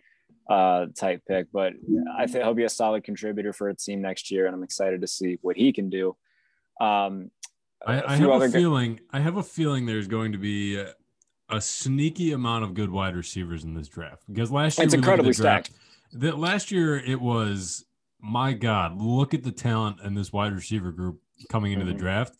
uh, 0.49 0.87
type 0.99 1.23
pick, 1.29 1.47
but 1.53 1.75
I 2.19 2.27
think 2.27 2.45
he'll 2.45 2.55
be 2.55 2.65
a 2.65 2.69
solid 2.69 3.05
contributor 3.05 3.53
for 3.53 3.69
a 3.69 3.75
team 3.77 4.03
next 4.03 4.31
year, 4.31 4.47
and 4.47 4.55
I'm 4.55 4.63
excited 4.63 5.01
to 5.03 5.07
see 5.07 5.39
what 5.43 5.57
he 5.57 5.73
can 5.73 5.89
do. 5.89 6.17
Um, 6.81 7.31
I, 7.87 8.15
I 8.15 8.17
have 8.17 8.43
a 8.43 8.49
feeling. 8.49 9.01
I 9.11 9.21
have 9.21 9.37
a 9.37 9.43
feeling 9.43 9.87
there's 9.87 10.09
going 10.09 10.33
to 10.33 10.39
be 10.39 10.77
a, 10.77 10.95
a 11.51 11.61
sneaky 11.61 12.33
amount 12.33 12.65
of 12.65 12.75
good 12.75 12.91
wide 12.91 13.15
receivers 13.15 13.65
in 13.65 13.75
this 13.75 13.89
draft 13.89 14.23
because 14.29 14.51
last 14.51 14.79
year 14.79 14.87
It's 14.87 14.95
we 14.95 14.99
looked 14.99 15.09
at 15.09 15.13
incredibly 15.13 15.33
the 15.33 15.43
draft- 15.43 15.71
That 16.15 16.39
last 16.39 16.71
year 16.71 16.97
it 16.97 17.21
was 17.21 17.85
my 18.21 18.53
God. 18.53 19.01
Look 19.01 19.35
at 19.35 19.45
the 19.45 19.53
talent 19.53 20.01
in 20.03 20.15
this 20.15 20.33
wide 20.33 20.53
receiver 20.53 20.93
group 20.93 21.21
coming 21.49 21.73
into 21.73 21.85
the 21.85 21.93
mm-hmm. 21.93 22.01
draft. 22.01 22.37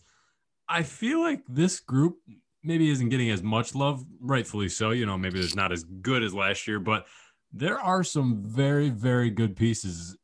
I 0.69 0.83
feel 0.83 1.21
like 1.21 1.43
this 1.49 1.81
group 1.81 2.17
maybe 2.63 2.91
isn't 2.91 3.11
getting 3.11 3.31
as 3.31 3.43
much 3.43 3.75
love, 3.75 4.05
rightfully 4.21 4.69
so. 4.69 4.91
You 4.91 5.07
know, 5.07 5.19
maybe 5.19 5.41
it's 5.41 5.55
not 5.55 5.73
as 5.73 5.85
good 5.85 6.23
as 6.23 6.33
last 6.33 6.67
year, 6.67 6.81
but 6.81 7.07
there 7.53 7.79
are 7.79 8.03
some 8.03 8.43
very, 8.45 8.89
very 8.89 9.31
good 9.31 9.57
pieces 9.57 10.17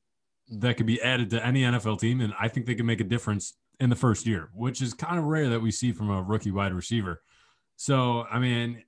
that 0.49 0.77
could 0.77 0.87
be 0.87 1.01
added 1.01 1.31
to 1.31 1.47
any 1.47 1.63
NFL 1.63 2.01
team, 2.01 2.21
and 2.21 2.33
I 2.41 2.49
think 2.49 2.67
they 2.67 2.75
can 2.75 2.87
make 2.87 3.01
a 3.01 3.05
difference 3.05 3.55
in 3.79 3.89
the 3.89 3.97
first 3.97 4.27
year, 4.27 4.51
which 4.55 4.83
is 4.83 4.95
kind 4.95 5.19
of 5.19 5.25
rare 5.25 5.49
that 5.51 5.61
we 5.61 5.71
see 5.71 5.93
from 5.93 6.11
a 6.11 6.23
rookie 6.23 6.51
wide 6.51 6.73
receiver. 6.73 7.23
So, 7.77 8.25
I 8.31 8.39
mean, 8.39 8.83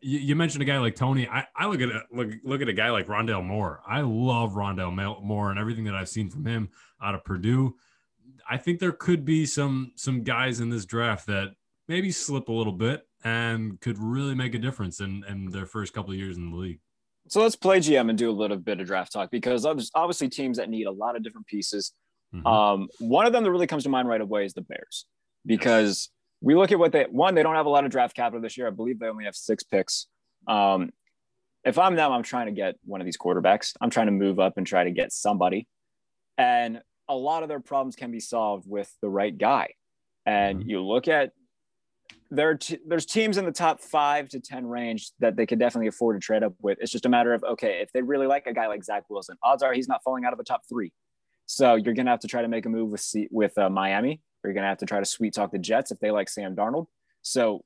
you, 0.00 0.18
you 0.18 0.36
mentioned 0.36 0.62
a 0.62 0.66
guy 0.66 0.78
like 0.78 0.94
Toney. 0.94 1.26
I, 1.28 1.46
I 1.56 1.66
look 1.66 1.80
at 1.80 1.88
a, 1.88 2.02
look 2.12 2.28
look 2.44 2.62
at 2.62 2.68
a 2.68 2.72
guy 2.72 2.90
like 2.90 3.08
Rondale 3.08 3.44
Moore. 3.44 3.80
I 3.86 4.02
love 4.02 4.52
Rondale 4.52 5.22
Moore 5.22 5.50
and 5.50 5.58
everything 5.58 5.84
that 5.84 5.94
I've 5.94 6.08
seen 6.08 6.30
from 6.30 6.46
him 6.46 6.68
out 7.02 7.14
of 7.14 7.24
Purdue. 7.24 7.74
I 8.48 8.56
think 8.56 8.78
there 8.78 8.92
could 8.92 9.24
be 9.24 9.46
some 9.46 9.92
some 9.96 10.22
guys 10.22 10.60
in 10.60 10.70
this 10.70 10.84
draft 10.84 11.26
that 11.26 11.52
maybe 11.88 12.10
slip 12.10 12.48
a 12.48 12.52
little 12.52 12.72
bit 12.72 13.06
and 13.24 13.80
could 13.80 13.98
really 13.98 14.34
make 14.34 14.54
a 14.54 14.58
difference 14.58 15.00
in, 15.00 15.24
in 15.28 15.50
their 15.50 15.66
first 15.66 15.92
couple 15.92 16.12
of 16.12 16.18
years 16.18 16.36
in 16.36 16.50
the 16.50 16.56
league. 16.56 16.80
So 17.28 17.42
let's 17.42 17.56
play 17.56 17.78
GM 17.80 18.08
and 18.08 18.16
do 18.16 18.30
a 18.30 18.32
little 18.32 18.56
bit 18.56 18.80
of 18.80 18.86
draft 18.86 19.12
talk 19.12 19.30
because 19.30 19.64
there's 19.64 19.90
obviously 19.94 20.28
teams 20.28 20.58
that 20.58 20.68
need 20.68 20.86
a 20.86 20.92
lot 20.92 21.16
of 21.16 21.22
different 21.22 21.46
pieces. 21.46 21.92
Mhm. 22.34 22.46
Um, 22.46 22.88
one 23.00 23.26
of 23.26 23.32
them 23.32 23.42
that 23.44 23.50
really 23.50 23.66
comes 23.66 23.82
to 23.84 23.88
mind 23.88 24.08
right 24.08 24.20
away 24.20 24.44
is 24.44 24.54
the 24.54 24.62
Bears 24.62 25.06
because 25.44 26.10
we 26.40 26.54
look 26.54 26.70
at 26.70 26.78
what 26.78 26.92
they 26.92 27.04
one 27.04 27.34
they 27.34 27.42
don't 27.42 27.54
have 27.54 27.66
a 27.66 27.70
lot 27.70 27.84
of 27.84 27.90
draft 27.90 28.14
capital 28.14 28.40
this 28.40 28.56
year. 28.56 28.66
I 28.66 28.70
believe 28.70 28.98
they 28.98 29.08
only 29.08 29.24
have 29.24 29.36
six 29.36 29.62
picks. 29.62 30.06
Um, 30.46 30.90
if 31.64 31.78
I'm 31.78 31.96
them, 31.96 32.12
I'm 32.12 32.22
trying 32.22 32.46
to 32.46 32.52
get 32.52 32.76
one 32.84 33.00
of 33.00 33.04
these 33.04 33.16
quarterbacks. 33.16 33.74
I'm 33.80 33.90
trying 33.90 34.06
to 34.06 34.12
move 34.12 34.38
up 34.38 34.56
and 34.56 34.66
try 34.66 34.84
to 34.84 34.90
get 34.92 35.12
somebody, 35.12 35.66
and 36.38 36.80
a 37.08 37.14
lot 37.14 37.42
of 37.42 37.48
their 37.48 37.60
problems 37.60 37.96
can 37.96 38.10
be 38.10 38.20
solved 38.20 38.68
with 38.68 38.94
the 39.00 39.08
right 39.08 39.36
guy. 39.36 39.74
And 40.24 40.62
Mhm. 40.64 40.68
you 40.68 40.82
look 40.82 41.08
at 41.08 41.32
there 42.30 42.56
t- 42.56 42.78
there's 42.84 43.06
teams 43.06 43.36
in 43.38 43.44
the 43.44 43.52
top 43.52 43.80
five 43.80 44.28
to 44.30 44.40
ten 44.40 44.66
range 44.66 45.10
that 45.20 45.36
they 45.36 45.46
could 45.46 45.60
definitely 45.60 45.86
afford 45.86 46.16
to 46.16 46.24
trade 46.24 46.42
up 46.42 46.54
with. 46.60 46.78
It's 46.80 46.90
just 46.90 47.06
a 47.06 47.08
matter 47.08 47.32
of 47.32 47.44
okay, 47.44 47.80
if 47.80 47.92
they 47.92 48.02
really 48.02 48.26
like 48.26 48.46
a 48.48 48.52
guy 48.52 48.66
like 48.66 48.82
Zach 48.82 49.04
Wilson, 49.08 49.36
odds 49.44 49.62
are 49.62 49.72
he's 49.72 49.86
not 49.88 50.02
falling 50.02 50.24
out 50.24 50.32
of 50.32 50.38
the 50.38 50.44
top 50.44 50.62
three. 50.68 50.92
So 51.46 51.76
you're 51.76 51.94
gonna 51.94 52.10
have 52.10 52.20
to 52.20 52.28
try 52.28 52.42
to 52.42 52.48
make 52.48 52.66
a 52.66 52.68
move 52.68 52.90
with 52.90 53.00
C- 53.00 53.28
with 53.30 53.56
uh, 53.56 53.70
Miami. 53.70 54.20
Or 54.42 54.48
you're 54.50 54.54
gonna 54.54 54.66
have 54.66 54.78
to 54.78 54.86
try 54.86 54.98
to 54.98 55.04
sweet 55.04 55.34
talk 55.34 55.52
the 55.52 55.58
Jets 55.58 55.92
if 55.92 56.00
they 56.00 56.10
like 56.10 56.28
Sam 56.28 56.56
Darnold. 56.56 56.86
So 57.22 57.64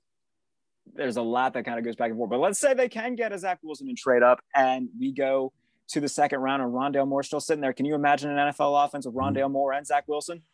there's 0.92 1.16
a 1.16 1.22
lot 1.22 1.54
that 1.54 1.64
kind 1.64 1.78
of 1.78 1.84
goes 1.84 1.96
back 1.96 2.10
and 2.10 2.18
forth. 2.18 2.30
But 2.30 2.40
let's 2.40 2.58
say 2.58 2.74
they 2.74 2.88
can 2.88 3.14
get 3.14 3.32
a 3.32 3.38
Zach 3.38 3.58
Wilson 3.62 3.88
and 3.88 3.96
trade 3.96 4.22
up, 4.22 4.40
and 4.54 4.88
we 4.98 5.12
go 5.12 5.52
to 5.90 6.00
the 6.00 6.08
second 6.08 6.40
round, 6.40 6.62
and 6.62 6.72
Rondale 6.72 7.06
Moore 7.06 7.22
still 7.22 7.40
sitting 7.40 7.60
there. 7.60 7.72
Can 7.72 7.86
you 7.86 7.94
imagine 7.94 8.30
an 8.30 8.52
NFL 8.52 8.84
offense 8.84 9.06
with 9.06 9.14
Rondale 9.14 9.50
Moore 9.50 9.72
and 9.72 9.86
Zach 9.86 10.04
Wilson? 10.08 10.42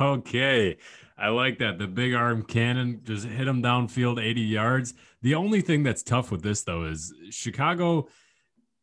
Okay. 0.00 0.76
I 1.16 1.28
like 1.28 1.58
that. 1.58 1.78
The 1.78 1.86
big 1.86 2.14
arm 2.14 2.42
cannon 2.42 3.02
just 3.04 3.26
hit 3.26 3.46
him 3.46 3.62
downfield 3.62 4.22
80 4.22 4.40
yards. 4.40 4.94
The 5.22 5.34
only 5.34 5.60
thing 5.60 5.82
that's 5.82 6.02
tough 6.02 6.30
with 6.30 6.42
this 6.42 6.62
though 6.62 6.84
is 6.84 7.12
Chicago 7.30 8.08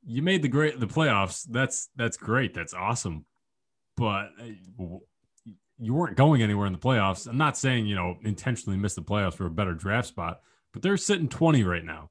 you 0.08 0.22
made 0.22 0.42
the 0.42 0.48
great 0.48 0.80
the 0.80 0.88
playoffs. 0.88 1.46
That's 1.50 1.90
that's 1.96 2.18
great. 2.18 2.54
That's 2.54 2.74
awesome. 2.74 3.26
But 3.98 4.30
uh, 4.40 4.86
you 5.80 5.94
weren't 5.94 6.16
going 6.16 6.42
anywhere 6.42 6.66
in 6.66 6.74
the 6.74 6.80
playoffs. 6.80 7.28
I'm 7.28 7.38
not 7.38 7.58
saying, 7.58 7.86
you 7.86 7.96
know, 7.96 8.18
intentionally 8.24 8.78
miss 8.78 8.96
the 8.96 9.02
playoffs 9.02 9.36
for 9.36 9.46
a 9.46 9.52
better 9.52 9.74
draft 9.74 10.08
spot, 10.08 10.40
but 10.72 10.82
they're 10.82 10.98
sitting 10.98 11.28
20 11.28 11.64
right 11.64 11.84
now. 11.84 12.10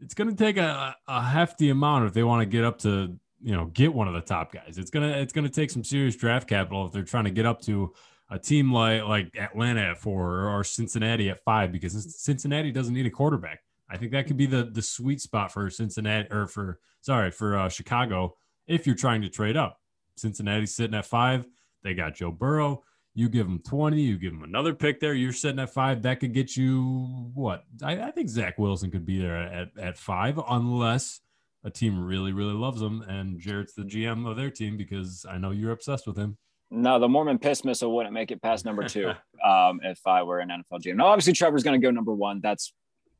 It's 0.00 0.14
going 0.14 0.30
to 0.30 0.36
take 0.36 0.56
a, 0.56 0.96
a 1.06 1.22
hefty 1.22 1.70
amount 1.70 2.06
if 2.06 2.12
they 2.12 2.22
want 2.22 2.40
to 2.40 2.46
get 2.46 2.64
up 2.64 2.78
to, 2.80 3.16
you 3.42 3.52
know, 3.52 3.66
get 3.66 3.92
one 3.92 4.08
of 4.08 4.14
the 4.14 4.20
top 4.20 4.52
guys. 4.52 4.78
It's 4.78 4.90
going 4.90 5.10
to 5.10 5.18
it's 5.18 5.32
to 5.32 5.48
take 5.48 5.70
some 5.70 5.84
serious 5.84 6.16
draft 6.16 6.48
capital 6.48 6.86
if 6.86 6.92
they're 6.92 7.02
trying 7.02 7.24
to 7.24 7.30
get 7.30 7.46
up 7.46 7.60
to 7.62 7.92
a 8.30 8.38
team 8.38 8.72
like 8.72 9.02
like 9.02 9.36
Atlanta 9.36 9.82
at 9.82 9.98
4 9.98 10.48
or 10.48 10.64
Cincinnati 10.64 11.30
at 11.30 11.42
5 11.44 11.72
because 11.72 12.16
Cincinnati 12.22 12.70
doesn't 12.70 12.94
need 12.94 13.06
a 13.06 13.10
quarterback. 13.10 13.60
I 13.90 13.96
think 13.96 14.12
that 14.12 14.26
could 14.26 14.36
be 14.36 14.46
the 14.46 14.64
the 14.64 14.82
sweet 14.82 15.20
spot 15.20 15.52
for 15.52 15.68
Cincinnati 15.68 16.28
or 16.30 16.46
for 16.46 16.78
sorry, 17.00 17.30
for 17.30 17.58
uh, 17.58 17.68
Chicago 17.68 18.36
if 18.66 18.86
you're 18.86 18.96
trying 18.96 19.22
to 19.22 19.28
trade 19.28 19.56
up. 19.56 19.80
Cincinnati's 20.16 20.74
sitting 20.74 20.94
at 20.94 21.06
5. 21.06 21.46
They 21.82 21.94
got 21.94 22.14
Joe 22.14 22.30
Burrow. 22.30 22.84
You 23.14 23.28
give 23.28 23.46
them 23.46 23.60
20, 23.66 24.00
you 24.00 24.18
give 24.18 24.32
them 24.32 24.44
another 24.44 24.72
pick 24.72 25.00
there. 25.00 25.14
You're 25.14 25.32
sitting 25.32 25.58
at 25.58 25.74
five. 25.74 26.02
That 26.02 26.20
could 26.20 26.32
get 26.32 26.56
you 26.56 27.30
what? 27.34 27.64
I, 27.82 28.00
I 28.00 28.10
think 28.12 28.28
Zach 28.28 28.58
Wilson 28.58 28.90
could 28.90 29.04
be 29.04 29.18
there 29.18 29.36
at, 29.36 29.68
at 29.78 29.98
five, 29.98 30.38
unless 30.48 31.20
a 31.64 31.70
team 31.70 32.02
really, 32.02 32.32
really 32.32 32.54
loves 32.54 32.80
him. 32.80 33.02
And 33.02 33.40
Jarrett's 33.40 33.74
the 33.74 33.82
GM 33.82 34.30
of 34.30 34.36
their 34.36 34.50
team 34.50 34.76
because 34.76 35.26
I 35.28 35.38
know 35.38 35.50
you're 35.50 35.72
obsessed 35.72 36.06
with 36.06 36.16
him. 36.16 36.36
No, 36.70 37.00
the 37.00 37.08
Mormon 37.08 37.40
piss 37.40 37.64
missile 37.64 37.94
wouldn't 37.94 38.14
make 38.14 38.30
it 38.30 38.40
past 38.40 38.64
number 38.64 38.86
two 38.86 39.08
um, 39.44 39.80
if 39.82 40.06
I 40.06 40.22
were 40.22 40.38
an 40.38 40.50
NFL 40.50 40.80
GM. 40.82 40.96
Now, 40.96 41.08
obviously, 41.08 41.32
Trevor's 41.32 41.64
going 41.64 41.80
to 41.80 41.84
go 41.84 41.90
number 41.90 42.14
one. 42.14 42.40
That's 42.40 42.72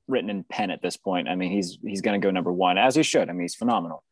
written 0.07 0.31
in 0.31 0.45
pen 0.45 0.71
at 0.71 0.83
this 0.83 0.97
point. 0.97 1.29
I 1.29 1.35
mean, 1.35 1.51
he's 1.51 1.79
he's 1.83 2.01
going 2.01 2.21
to 2.21 2.25
go 2.25 2.31
number 2.31 2.53
one 2.53 2.79
as 2.79 2.95
he 2.95 3.03
should. 3.03 3.29
I 3.29 3.33
mean, 3.33 3.43
he's 3.43 3.57
phenomenal. 3.57 4.05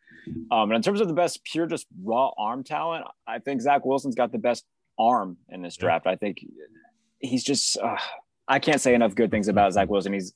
Um, 0.50 0.70
and 0.70 0.74
in 0.74 0.82
terms 0.82 1.00
of 1.00 1.08
the 1.08 1.14
best 1.14 1.42
pure, 1.44 1.66
just 1.66 1.86
raw 2.02 2.30
arm 2.36 2.64
talent, 2.64 3.06
I 3.26 3.38
think 3.38 3.60
Zach 3.60 3.84
Wilson's 3.86 4.14
got 4.14 4.32
the 4.32 4.38
best 4.38 4.64
arm 4.98 5.36
in 5.48 5.62
this 5.62 5.76
Yeah. 5.78 5.82
draft. 5.86 6.06
I 6.06 6.16
think 6.16 6.38
he's 7.20 7.44
just 7.44 7.78
uh, 7.78 7.96
I 8.46 8.58
can't 8.58 8.80
say 8.80 8.94
enough 8.94 9.14
good 9.14 9.30
things 9.30 9.48
about 9.48 9.72
Zach 9.72 9.88
Wilson. 9.88 10.12
He's 10.12 10.32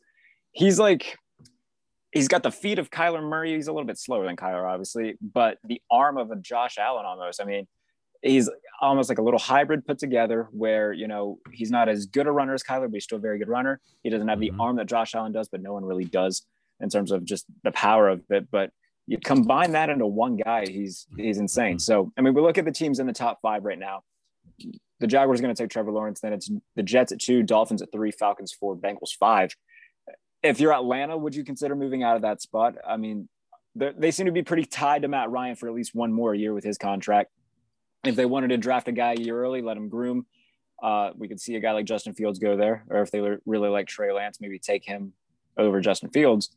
he's 0.52 0.78
like 0.78 1.16
he's 2.12 2.28
got 2.28 2.42
the 2.42 2.50
feet 2.50 2.78
of 2.78 2.90
Kyler 2.90 3.22
Murray. 3.22 3.54
He's 3.54 3.68
a 3.68 3.72
little 3.72 3.86
bit 3.86 3.98
slower 3.98 4.26
than 4.26 4.36
Kyler, 4.36 4.68
obviously, 4.70 5.16
but 5.20 5.58
the 5.64 5.80
arm 5.90 6.18
of 6.18 6.30
a 6.30 6.36
Josh 6.36 6.76
Allen 6.78 7.06
almost. 7.06 7.40
I 7.40 7.44
mean, 7.44 7.66
he's 8.20 8.50
almost 8.80 9.08
like 9.08 9.18
a 9.18 9.22
little 9.22 9.40
hybrid 9.40 9.86
put 9.86 9.98
together 9.98 10.48
where 10.52 10.92
you 10.92 11.08
know 11.08 11.38
he's 11.52 11.70
not 11.70 11.88
as 11.88 12.06
good 12.06 12.26
a 12.26 12.32
runner 12.32 12.54
as 12.54 12.62
Kyler, 12.62 12.82
but 12.86 12.94
he's 12.94 13.04
still 13.04 13.18
a 13.18 13.20
very 13.20 13.38
good 13.38 13.48
runner. 13.48 13.80
He 14.02 14.10
doesn't 14.10 14.28
have 14.28 14.40
the 14.40 14.52
arm 14.58 14.76
that 14.76 14.86
Josh 14.86 15.14
Allen 15.14 15.32
does, 15.32 15.48
but 15.48 15.62
no 15.62 15.72
one 15.72 15.84
really 15.84 16.04
does 16.04 16.44
in 16.80 16.88
terms 16.90 17.12
of 17.12 17.24
just 17.24 17.46
the 17.64 17.72
power 17.72 18.08
of 18.08 18.22
it. 18.30 18.50
But 18.50 18.70
you 19.06 19.18
combine 19.18 19.72
that 19.72 19.88
into 19.88 20.06
one 20.06 20.36
guy, 20.36 20.64
he's 20.68 21.06
he's 21.16 21.38
insane. 21.38 21.76
Mhm. 21.76 21.80
So 21.80 22.12
I 22.18 22.20
mean, 22.20 22.34
we 22.34 22.42
look 22.42 22.58
at 22.58 22.64
the 22.64 22.72
teams 22.72 22.98
in 22.98 23.06
the 23.06 23.12
top 23.12 23.38
five 23.40 23.64
right 23.64 23.78
now. 23.78 24.02
The 25.00 25.07
Jaguars 25.07 25.40
are 25.40 25.42
going 25.42 25.55
to 25.55 25.61
take 25.61 25.70
Trevor 25.70 25.90
Lawrence. 25.90 26.20
Then 26.20 26.32
it's 26.32 26.50
the 26.76 26.82
Jets 26.82 27.12
at 27.12 27.18
two, 27.18 27.42
Dolphins 27.42 27.82
at 27.82 27.90
three, 27.90 28.12
Falcons 28.12 28.53
four, 28.53 28.76
Bengals 28.76 29.16
five. 29.18 29.55
If 30.42 30.61
you're 30.61 30.72
Atlanta, 30.72 31.16
would 31.16 31.34
you 31.34 31.44
consider 31.44 31.74
moving 31.74 32.03
out 32.03 32.16
of 32.16 32.22
that 32.22 32.40
spot? 32.42 32.76
I 32.86 32.96
mean, 32.96 33.28
they're- 33.74 34.12
seem 34.12 34.26
to 34.26 34.32
be 34.32 34.42
pretty 34.42 34.64
tied 34.64 35.03
to 35.03 35.09
Matt 35.09 35.30
Ryan 35.30 35.57
for 35.57 35.68
at 35.68 35.74
least 35.74 35.94
one 35.94 36.12
more 36.12 36.34
year 36.34 36.53
with 36.53 36.64
his 36.64 36.78
contract. 36.78 37.30
If 38.05 38.16
they 38.16 38.26
wanted 38.26 38.48
to 38.48 38.59
draft 38.59 38.88
a 38.88 38.92
guy 38.92 39.12
a 39.12 39.20
year 39.20 39.40
early, 39.40 39.62
let 39.62 39.76
him 39.76 39.88
groom. 39.88 40.26
Uh, 40.82 41.12
we 41.16 41.28
could 41.28 41.40
see 41.40 41.55
a 41.55 41.61
guy 41.61 41.70
like 41.72 41.86
Justin 41.86 42.12
Fields 42.12 42.40
go 42.40 42.57
there, 42.57 42.84
or 42.90 43.03
if 43.03 43.12
they 43.12 43.20
really 43.46 43.68
like 43.68 43.86
Trey 43.86 44.12
Lance, 44.12 44.40
maybe 44.40 44.59
take 44.59 44.84
him 44.84 45.12
over 45.57 45.80
Justin 45.80 46.11
Fields. 46.11 46.57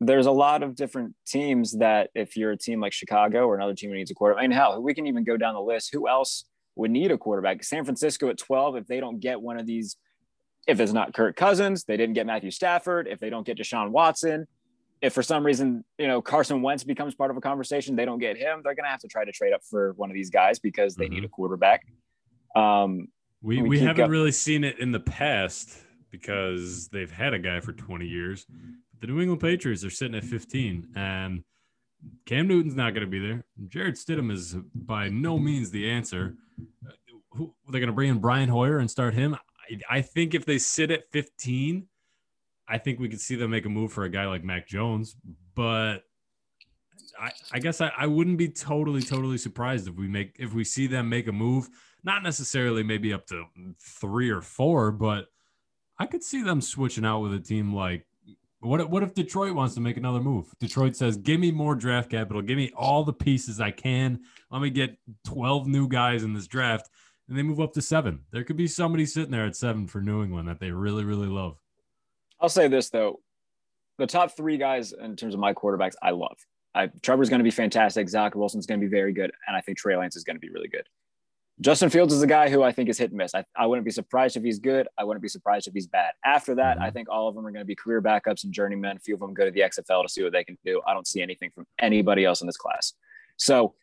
There's 0.00 0.26
a 0.26 0.30
lot 0.30 0.62
of 0.62 0.76
different 0.76 1.16
teams 1.26 1.78
that, 1.78 2.10
if 2.14 2.36
you're 2.36 2.52
a 2.52 2.56
team 2.56 2.80
like 2.80 2.92
Chicago 2.92 3.46
or 3.46 3.56
another 3.56 3.74
team 3.74 3.90
who 3.90 3.96
needs 3.96 4.12
a 4.12 4.14
quarterback, 4.14 4.44
and 4.44 4.52
hell, 4.52 4.80
we 4.80 4.94
can 4.94 5.08
even 5.08 5.24
go 5.24 5.36
down 5.36 5.54
the 5.54 5.60
list. 5.60 5.92
Who 5.92 6.08
else 6.08 6.44
would 6.78 6.90
need 6.90 7.10
a 7.10 7.18
quarterback? 7.18 7.62
San 7.64 7.84
Francisco 7.84 8.28
at 8.28 8.38
12, 8.38 8.76
if 8.76 8.86
they 8.86 9.00
don't 9.00 9.20
get 9.20 9.40
one 9.40 9.58
of 9.58 9.66
these, 9.66 9.96
if 10.66 10.80
it's 10.80 10.92
not 10.92 11.12
Kirk 11.12 11.36
Cousins, 11.36 11.84
they 11.84 11.96
didn't 11.96 12.14
get 12.14 12.26
Matthew 12.26 12.50
Stafford, 12.50 13.08
if 13.08 13.18
they 13.18 13.30
don't 13.30 13.46
get 13.46 13.58
Deshaun 13.58 13.90
Watson, 13.90 14.46
if 15.00 15.12
for 15.12 15.22
some 15.22 15.44
reason, 15.44 15.84
you 15.98 16.06
know, 16.06 16.22
Carson 16.22 16.62
Wentz 16.62 16.84
becomes 16.84 17.14
part 17.14 17.30
of 17.30 17.36
a 17.36 17.40
conversation, 17.40 17.96
they 17.96 18.04
don't 18.04 18.18
get 18.18 18.36
him, 18.36 18.60
they're 18.62 18.74
going 18.74 18.84
to 18.84 18.90
have 18.90 19.00
to 19.00 19.08
try 19.08 19.24
to 19.24 19.32
trade 19.32 19.52
up 19.52 19.62
for 19.68 19.92
one 19.94 20.10
of 20.10 20.14
these 20.14 20.30
guys 20.30 20.58
because 20.58 20.94
they 20.94 21.08
need 21.08 21.24
a 21.24 21.28
quarterback. 21.28 21.86
Um, 22.56 23.08
We, 23.42 23.62
We 23.62 23.68
we, 23.68 23.78
haven't 23.80 24.10
really 24.10 24.32
seen 24.32 24.64
it 24.64 24.78
in 24.78 24.90
the 24.90 25.00
past 25.00 25.76
because 26.10 26.88
they've 26.88 27.10
had 27.10 27.34
a 27.34 27.38
guy 27.38 27.60
for 27.60 27.72
20 27.72 28.06
years. 28.06 28.46
The 29.00 29.06
New 29.06 29.20
England 29.20 29.40
Patriots 29.40 29.84
are 29.84 29.90
sitting 29.90 30.16
at 30.16 30.24
15, 30.24 30.88
and 30.96 31.44
Cam 32.26 32.48
Newton's 32.48 32.74
not 32.74 32.94
going 32.94 33.04
to 33.04 33.10
be 33.10 33.18
there. 33.18 33.44
Jarrett 33.68 33.94
Stidham 33.94 34.32
is 34.32 34.56
by 34.74 35.08
no 35.08 35.38
means 35.38 35.70
the 35.70 35.88
answer. 35.88 36.34
Who, 37.32 37.54
they're 37.68 37.80
going 37.80 37.88
to 37.88 37.94
bring 37.94 38.10
in 38.10 38.18
Brian 38.18 38.48
Hoyer 38.48 38.78
and 38.78 38.90
start 38.90 39.14
him. 39.14 39.34
I, 39.34 39.98
I 39.98 40.00
think 40.02 40.34
if 40.34 40.44
they 40.44 40.58
sit 40.58 40.90
at 40.90 41.10
15, 41.12 41.86
I 42.66 42.78
think 42.78 42.98
we 42.98 43.08
could 43.08 43.20
see 43.20 43.36
them 43.36 43.50
make 43.50 43.66
a 43.66 43.70
move 43.70 43.92
for 43.92 44.04
a 44.04 44.10
guy 44.10 44.26
like 44.26 44.44
Mac 44.44 44.66
Jones. 44.66 45.16
But 45.54 46.04
I, 47.18 47.30
I 47.52 47.58
guess 47.58 47.80
I, 47.80 47.92
I 47.96 48.06
wouldn't 48.06 48.38
be 48.38 48.48
totally, 48.48 49.02
totally 49.02 49.38
surprised 49.38 49.88
if 49.88 49.94
we 49.94 50.08
make 50.08 50.36
if 50.38 50.52
we 50.52 50.64
see 50.64 50.86
them 50.86 51.08
make 51.08 51.26
a 51.28 51.32
move 51.32 51.68
not 52.04 52.22
necessarily 52.22 52.82
maybe 52.82 53.12
up 53.12 53.26
to 53.26 53.44
three 53.80 54.30
or 54.30 54.40
four, 54.40 54.90
but 54.90 55.26
I 55.98 56.06
could 56.06 56.22
see 56.22 56.42
them 56.42 56.60
switching 56.60 57.04
out 57.04 57.20
with 57.20 57.34
a 57.34 57.40
team 57.40 57.74
like 57.74 58.06
what 58.60 58.80
if, 58.80 58.88
what 58.88 59.02
if 59.02 59.14
Detroit 59.14 59.54
wants 59.54 59.74
to 59.74 59.80
make 59.80 59.96
another 59.96 60.20
move? 60.20 60.46
Detroit 60.58 60.96
says, 60.96 61.16
"Give 61.16 61.38
me 61.38 61.52
more 61.52 61.74
draft 61.74 62.10
capital. 62.10 62.42
Give 62.42 62.56
me 62.56 62.72
all 62.76 63.04
the 63.04 63.12
pieces 63.12 63.60
I 63.60 63.70
can. 63.70 64.20
Let 64.50 64.62
me 64.62 64.70
get 64.70 64.98
12 65.26 65.66
new 65.66 65.88
guys 65.88 66.24
in 66.24 66.32
this 66.32 66.46
draft." 66.46 66.88
And 67.28 67.36
they 67.36 67.42
move 67.42 67.60
up 67.60 67.72
to 67.74 67.82
7. 67.82 68.24
There 68.32 68.42
could 68.42 68.56
be 68.56 68.66
somebody 68.66 69.04
sitting 69.04 69.30
there 69.30 69.46
at 69.46 69.54
7 69.54 69.86
for 69.86 70.00
New 70.00 70.22
England 70.22 70.48
that 70.48 70.60
they 70.60 70.70
really 70.70 71.04
really 71.04 71.28
love. 71.28 71.58
I'll 72.40 72.48
say 72.48 72.68
this 72.68 72.90
though, 72.90 73.20
the 73.98 74.06
top 74.06 74.36
three 74.36 74.56
guys 74.56 74.92
in 74.92 75.16
terms 75.16 75.34
of 75.34 75.40
my 75.40 75.52
quarterbacks, 75.52 75.94
I 76.02 76.10
love. 76.10 76.38
I, 76.74 76.88
Trevor's 77.02 77.28
going 77.28 77.40
to 77.40 77.44
be 77.44 77.50
fantastic. 77.50 78.08
Zach 78.08 78.34
Wilson's 78.34 78.66
going 78.66 78.80
to 78.80 78.86
be 78.86 78.90
very 78.90 79.12
good, 79.12 79.32
and 79.46 79.56
I 79.56 79.60
think 79.60 79.78
Trey 79.78 79.96
Lance 79.96 80.16
is 80.16 80.24
going 80.24 80.36
to 80.36 80.40
be 80.40 80.50
really 80.50 80.68
good. 80.68 80.86
Justin 81.60 81.90
Fields 81.90 82.14
is 82.14 82.22
a 82.22 82.26
guy 82.26 82.48
who 82.48 82.62
I 82.62 82.70
think 82.70 82.88
is 82.88 82.98
hit 82.98 83.10
and 83.10 83.18
miss. 83.18 83.34
I, 83.34 83.44
I 83.56 83.66
wouldn't 83.66 83.84
be 83.84 83.90
surprised 83.90 84.36
if 84.36 84.44
he's 84.44 84.60
good. 84.60 84.86
I 84.96 85.02
wouldn't 85.02 85.22
be 85.22 85.28
surprised 85.28 85.66
if 85.66 85.74
he's 85.74 85.88
bad. 85.88 86.12
After 86.24 86.54
that, 86.54 86.80
I 86.80 86.90
think 86.90 87.08
all 87.08 87.26
of 87.28 87.34
them 87.34 87.44
are 87.44 87.50
going 87.50 87.62
to 87.62 87.66
be 87.66 87.74
career 87.74 88.00
backups 88.00 88.44
and 88.44 88.52
journeymen. 88.52 88.96
A 88.96 89.00
few 89.00 89.14
of 89.14 89.20
them 89.20 89.34
go 89.34 89.44
to 89.44 89.50
the 89.50 89.60
XFL 89.60 90.02
to 90.04 90.08
see 90.08 90.22
what 90.22 90.32
they 90.32 90.44
can 90.44 90.56
do. 90.64 90.80
I 90.86 90.94
don't 90.94 91.06
see 91.06 91.20
anything 91.20 91.50
from 91.52 91.66
anybody 91.80 92.24
else 92.24 92.42
in 92.42 92.46
this 92.46 92.56
class. 92.56 92.92
So 93.38 93.74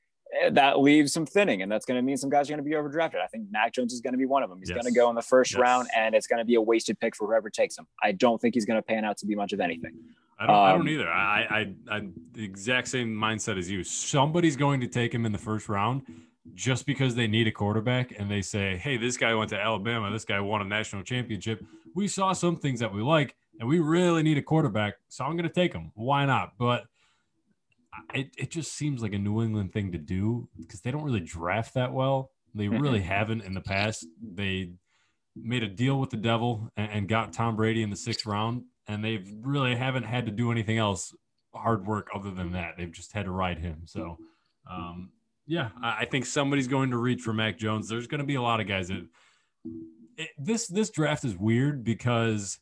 eh, 0.41 0.51
that 0.51 0.79
leaves 0.79 1.11
some 1.11 1.25
thinning, 1.25 1.63
and 1.63 1.71
that's 1.71 1.85
going 1.85 1.97
to 1.97 2.01
mean 2.01 2.15
some 2.15 2.29
guys 2.29 2.49
are 2.49 2.53
going 2.53 2.63
to 2.63 2.69
be 2.69 2.75
overdrafted. 2.77 3.21
I 3.21 3.27
think 3.27 3.47
Mac 3.51 3.73
Jones 3.73 3.91
is 3.91 3.99
going 3.99 4.13
to 4.13 4.17
be 4.17 4.25
one 4.25 4.41
of 4.41 4.49
them. 4.49 4.59
He's 4.59 4.69
Yes. 4.69 4.77
going 4.81 4.93
to 4.93 4.97
go 4.97 5.09
in 5.09 5.15
the 5.15 5.21
first 5.21 5.51
Yes. 5.51 5.59
round, 5.59 5.89
and 5.93 6.15
it's 6.15 6.27
going 6.27 6.39
to 6.39 6.45
be 6.45 6.55
a 6.55 6.61
wasted 6.61 6.97
pick 7.01 7.13
for 7.13 7.27
whoever 7.27 7.49
takes 7.49 7.77
him. 7.77 7.87
I 8.01 8.13
don't 8.13 8.39
think 8.39 8.53
he's 8.55 8.65
going 8.65 8.77
to 8.77 8.83
pan 8.83 9.03
out 9.03 9.17
to 9.17 9.25
be 9.25 9.35
much 9.35 9.51
of 9.51 9.59
anything. 9.59 9.91
I 10.39 10.47
don't, 10.47 10.55
I 10.55 10.71
Um, 10.71 10.77
don't 10.79 10.87
either. 10.89 11.09
I, 11.09 11.41
I, 11.89 11.95
I, 11.97 12.07
the 12.31 12.43
exact 12.45 12.87
same 12.87 13.13
mindset 13.13 13.57
as 13.57 13.69
you. 13.69 13.83
Somebody's 13.83 14.55
going 14.55 14.79
to 14.79 14.87
take 14.87 15.13
him 15.13 15.25
in 15.25 15.33
the 15.33 15.37
first 15.37 15.67
round 15.67 16.03
just 16.53 16.85
because 16.85 17.15
they 17.15 17.27
need 17.27 17.47
a 17.47 17.51
quarterback 17.51 18.13
and 18.17 18.29
they 18.29 18.41
say, 18.41 18.77
hey, 18.77 18.97
this 18.97 19.17
guy 19.17 19.33
went 19.33 19.49
to 19.49 19.59
Alabama. 19.59 20.11
This 20.11 20.25
guy 20.25 20.39
won 20.39 20.61
a 20.61 20.65
national 20.65 21.03
championship. 21.03 21.63
We 21.95 22.07
saw 22.07 22.33
some 22.33 22.57
things 22.57 22.79
that 22.79 22.93
we 22.93 23.01
like 23.01 23.35
and 23.59 23.67
we 23.67 23.79
really 23.79 24.23
need 24.23 24.37
a 24.37 24.41
quarterback. 24.41 24.95
So 25.09 25.25
I'm 25.25 25.31
going 25.31 25.47
to 25.47 25.53
take 25.53 25.73
him. 25.73 25.91
Why 25.95 26.25
not? 26.25 26.53
But 26.57 26.85
it, 28.13 28.31
it 28.37 28.51
just 28.51 28.73
seems 28.73 29.01
like 29.01 29.13
a 29.13 29.17
New 29.17 29.41
England 29.41 29.73
thing 29.73 29.91
to 29.93 29.97
do 29.97 30.47
because 30.57 30.81
they 30.81 30.91
don't 30.91 31.03
really 31.03 31.19
draft 31.19 31.73
that 31.73 31.93
well. 31.93 32.31
They 32.53 32.69
really 32.69 33.01
haven't 33.01 33.41
in 33.41 33.53
the 33.53 33.61
past. 33.61 34.05
They 34.21 34.71
made 35.35 35.63
a 35.63 35.67
deal 35.67 35.99
with 35.99 36.09
the 36.09 36.17
devil 36.17 36.71
and, 36.77 36.91
and 36.91 37.07
got 37.09 37.33
Tom 37.33 37.57
Brady 37.57 37.83
in 37.83 37.89
the 37.89 37.97
sixth 37.97 38.25
round, 38.25 38.63
and 38.87 39.03
they've 39.03 39.29
really 39.41 39.75
haven't 39.75 40.03
had 40.03 40.25
to 40.27 40.31
do 40.31 40.51
anything 40.51 40.77
else 40.77 41.13
hard 41.53 41.85
work 41.85 42.07
other 42.15 42.31
than 42.31 42.53
that. 42.53 42.75
They've 42.77 42.91
just 42.91 43.11
had 43.11 43.25
to 43.25 43.31
ride 43.31 43.59
him. 43.59 43.81
So, 43.85 44.17
um, 44.71 45.09
yeah, 45.47 45.69
I, 45.81 46.05
think 46.05 46.25
somebody's 46.25 46.67
going 46.67 46.91
to 46.91 46.97
reach 46.97 47.21
for 47.21 47.33
Mac 47.33 47.57
Jones. 47.57 47.87
There's 47.87 48.07
going 48.07 48.19
to 48.19 48.25
be 48.25 48.35
a 48.35 48.41
lot 48.41 48.59
of 48.59 48.67
guys 48.67 48.87
that 48.87 49.05
it, 50.17 50.29
this 50.37 50.67
this 50.67 50.89
draft 50.89 51.23
is 51.23 51.35
weird 51.35 51.83
because 51.83 52.59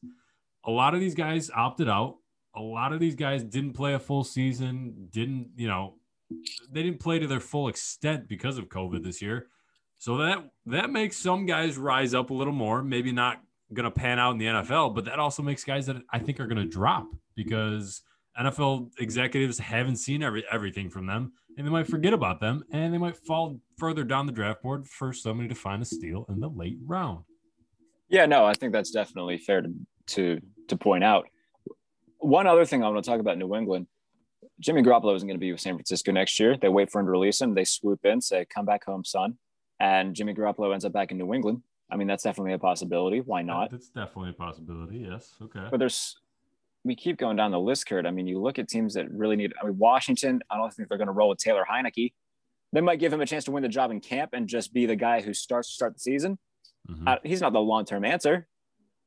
a 0.65 0.71
lot 0.71 0.93
of 0.93 0.99
these 0.99 1.15
guys 1.15 1.49
opted 1.55 1.87
out. 1.87 2.17
A 2.55 2.61
lot 2.61 2.93
of 2.93 2.99
these 2.99 3.15
guys 3.15 3.43
didn't 3.43 3.73
play 3.73 3.93
a 3.93 3.99
full 3.99 4.23
season. 4.23 5.07
Didn't 5.11 5.51
you 5.55 5.67
know? 5.67 5.95
They 6.71 6.83
didn't 6.83 6.99
play 6.99 7.19
to 7.19 7.27
their 7.27 7.39
full 7.39 7.67
extent 7.67 8.27
because 8.27 8.57
of 8.57 8.69
COVID 8.69 9.03
this 9.03 9.21
year. 9.21 9.47
So 9.97 10.17
that 10.17 10.49
that 10.65 10.89
makes 10.89 11.15
some 11.15 11.45
guys 11.45 11.77
rise 11.77 12.13
up 12.13 12.29
a 12.29 12.33
little 12.33 12.53
more. 12.53 12.83
Maybe 12.83 13.11
not 13.11 13.41
going 13.73 13.85
to 13.85 13.91
pan 13.91 14.19
out 14.19 14.31
in 14.31 14.37
the 14.37 14.45
NFL, 14.45 14.93
but 14.93 15.05
that 15.05 15.19
also 15.19 15.41
makes 15.41 15.63
guys 15.63 15.85
that 15.85 15.97
I 16.11 16.19
think 16.19 16.39
are 16.39 16.47
going 16.47 16.61
to 16.61 16.67
drop 16.67 17.07
because 17.35 18.01
NFL 18.39 18.91
executives 18.99 19.59
haven't 19.59 19.97
seen 19.97 20.23
every 20.23 20.43
everything 20.51 20.89
from 20.89 21.05
them, 21.05 21.33
and 21.57 21.65
they 21.67 21.71
might 21.71 21.87
forget 21.87 22.13
about 22.13 22.39
them, 22.39 22.63
and 22.71 22.93
they 22.93 22.97
might 22.97 23.17
fall 23.17 23.59
further 23.77 24.03
down 24.03 24.25
the 24.25 24.31
draft 24.31 24.61
board 24.61 24.87
for 24.87 25.13
somebody 25.13 25.49
to 25.49 25.55
find 25.55 25.81
a 25.81 25.85
steal 25.85 26.25
in 26.29 26.39
the 26.39 26.49
late 26.49 26.77
round. 26.85 27.23
Yeah, 28.09 28.25
no, 28.25 28.45
I 28.45 28.53
think 28.53 28.73
that's 28.73 28.91
definitely 28.91 29.37
fair 29.37 29.61
to 29.61 29.73
to 30.07 30.41
to 30.67 30.77
point 30.77 31.03
out. 31.03 31.27
One 32.19 32.47
other 32.47 32.65
thing 32.65 32.83
I 32.83 32.89
want 32.89 33.03
to 33.03 33.09
talk 33.09 33.19
about 33.19 33.37
New 33.37 33.55
England. 33.55 33.87
Jimmy 34.59 34.81
Garoppolo 34.81 35.15
isn't 35.15 35.27
going 35.27 35.37
to 35.37 35.41
be 35.41 35.51
with 35.51 35.61
San 35.61 35.75
Francisco 35.75 36.11
next 36.11 36.39
year. 36.39 36.55
They 36.57 36.69
wait 36.69 36.91
for 36.91 36.99
him 36.99 37.07
to 37.07 37.11
release 37.11 37.41
him. 37.41 37.53
They 37.53 37.65
swoop 37.65 38.05
in, 38.05 38.21
say, 38.21 38.45
"Come 38.45 38.65
back 38.65 38.85
home, 38.85 39.03
son," 39.03 39.37
and 39.79 40.15
Jimmy 40.15 40.33
Garoppolo 40.33 40.73
ends 40.73 40.85
up 40.85 40.93
back 40.93 41.11
in 41.11 41.17
New 41.17 41.33
England. 41.33 41.63
I 41.91 41.95
mean, 41.95 42.07
that's 42.07 42.23
definitely 42.23 42.53
a 42.53 42.59
possibility. 42.59 43.19
Why 43.19 43.41
not? 43.41 43.71
That's 43.71 43.89
definitely 43.89 44.31
a 44.31 44.33
possibility. 44.33 44.99
Yes. 44.99 45.33
Okay. 45.41 45.67
But 45.69 45.77
there's, 45.77 46.17
we 46.83 46.95
keep 46.95 47.17
going 47.17 47.37
down 47.37 47.51
the 47.51 47.59
list, 47.59 47.87
Kurt. 47.87 48.05
I 48.05 48.11
mean, 48.11 48.27
you 48.27 48.41
look 48.41 48.59
at 48.59 48.67
teams 48.67 48.93
that 48.95 49.09
really 49.11 49.35
need. 49.35 49.53
I 49.61 49.65
mean, 49.65 49.77
Washington. 49.77 50.41
I 50.49 50.57
don't 50.57 50.73
think 50.73 50.89
they're 50.89 50.97
going 50.97 51.07
to 51.07 51.13
roll 51.13 51.29
with 51.29 51.39
Taylor 51.39 51.65
Heinicke. 51.69 52.13
They 52.73 52.81
might 52.81 52.99
give 52.99 53.13
him 53.13 53.21
a 53.21 53.25
chance 53.25 53.43
to 53.45 53.51
win 53.51 53.63
the 53.63 53.69
job 53.69 53.91
in 53.91 53.99
camp 54.01 54.31
and 54.33 54.47
just 54.47 54.73
be 54.73 54.85
the 54.85 54.95
guy 54.95 55.21
who 55.21 55.33
starts 55.33 55.69
to 55.69 55.73
start 55.75 55.93
the 55.93 55.99
season. 55.99 56.39
Mhm. 56.89 57.07
Uh, 57.07 57.19
he's 57.23 57.39
not 57.39 57.53
the 57.53 57.61
long 57.61 57.85
term 57.85 58.03
answer. 58.05 58.47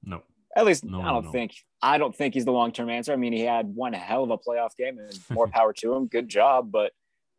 no. 0.03 0.23
At 0.57 0.65
least 0.65 0.85
No, 0.85 1.03
I 1.03 1.11
don't 1.13 1.27
no. 1.27 1.33
think 1.33 1.53
I 1.83 1.99
don't 1.99 2.17
think 2.17 2.33
he's 2.33 2.47
the 2.47 2.53
long 2.53 2.73
term 2.73 2.89
answer. 2.89 3.13
I 3.13 3.17
mean, 3.17 3.35
he 3.35 3.41
had 3.43 3.67
one 3.75 3.93
hell 3.93 4.25
of 4.25 4.31
a 4.31 4.39
playoff 4.39 4.75
game 4.79 4.99
and 4.99 5.13
more 5.31 5.47
power 5.49 5.75
to 5.75 5.93
him. 5.95 6.07
Good 6.07 6.29
job, 6.31 6.73
but 6.73 6.93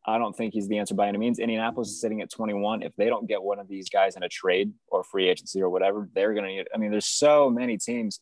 I 0.06 0.20
don't 0.20 0.38
think 0.38 0.54
he's 0.54 0.68
the 0.68 0.78
answer 0.78 0.94
by 0.94 1.08
any 1.08 1.18
means. 1.18 1.40
Indianapolis 1.40 1.90
is 1.90 2.00
sitting 2.00 2.22
at 2.22 2.30
21. 2.30 2.84
If 2.84 2.96
they 2.96 3.08
don't 3.08 3.28
get 3.28 3.42
one 3.42 3.58
of 3.58 3.68
these 3.68 3.90
guys 3.90 4.16
in 4.16 4.22
a 4.24 4.30
trade 4.30 4.72
or 4.90 5.04
free 5.04 5.28
agency 5.30 5.62
or 5.64 5.70
whatever, 5.72 6.08
they're 6.14 6.34
going 6.34 6.46
to 6.46 6.52
need. 6.58 6.68
I 6.74 6.78
mean, 6.78 6.92
there's 6.92 7.08
so 7.08 7.50
many 7.50 7.78
teams. 7.80 8.20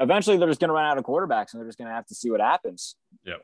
Eventually, 0.00 0.36
they're 0.36 0.48
just 0.48 0.60
going 0.60 0.68
to 0.68 0.74
run 0.74 0.84
out 0.84 0.98
of 0.98 1.04
quarterbacks, 1.04 1.52
and 1.52 1.60
they're 1.60 1.68
just 1.68 1.78
going 1.78 1.88
to 1.88 1.94
have 1.94 2.06
to 2.06 2.14
see 2.14 2.30
what 2.30 2.40
happens. 2.40 2.96
Yeah. 3.24 3.34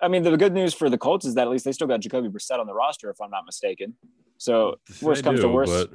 I 0.00 0.08
mean, 0.08 0.22
the 0.22 0.36
good 0.36 0.54
news 0.54 0.74
for 0.74 0.88
the 0.88 0.98
Colts 0.98 1.26
is 1.26 1.34
that 1.34 1.42
at 1.42 1.50
least 1.50 1.64
they 1.64 1.72
still 1.72 1.86
got 1.86 2.00
Jacoby 2.00 2.28
Brissett 2.28 2.58
on 2.58 2.66
the 2.66 2.74
roster, 2.74 3.10
if 3.10 3.20
I'm 3.20 3.30
not 3.30 3.44
mistaken. 3.44 3.94
So 4.38 4.78
worst 5.02 5.22
They 5.22 5.28
comes 5.28 5.40
to 5.40 5.48
worst, 5.48 5.72
but, 5.72 5.90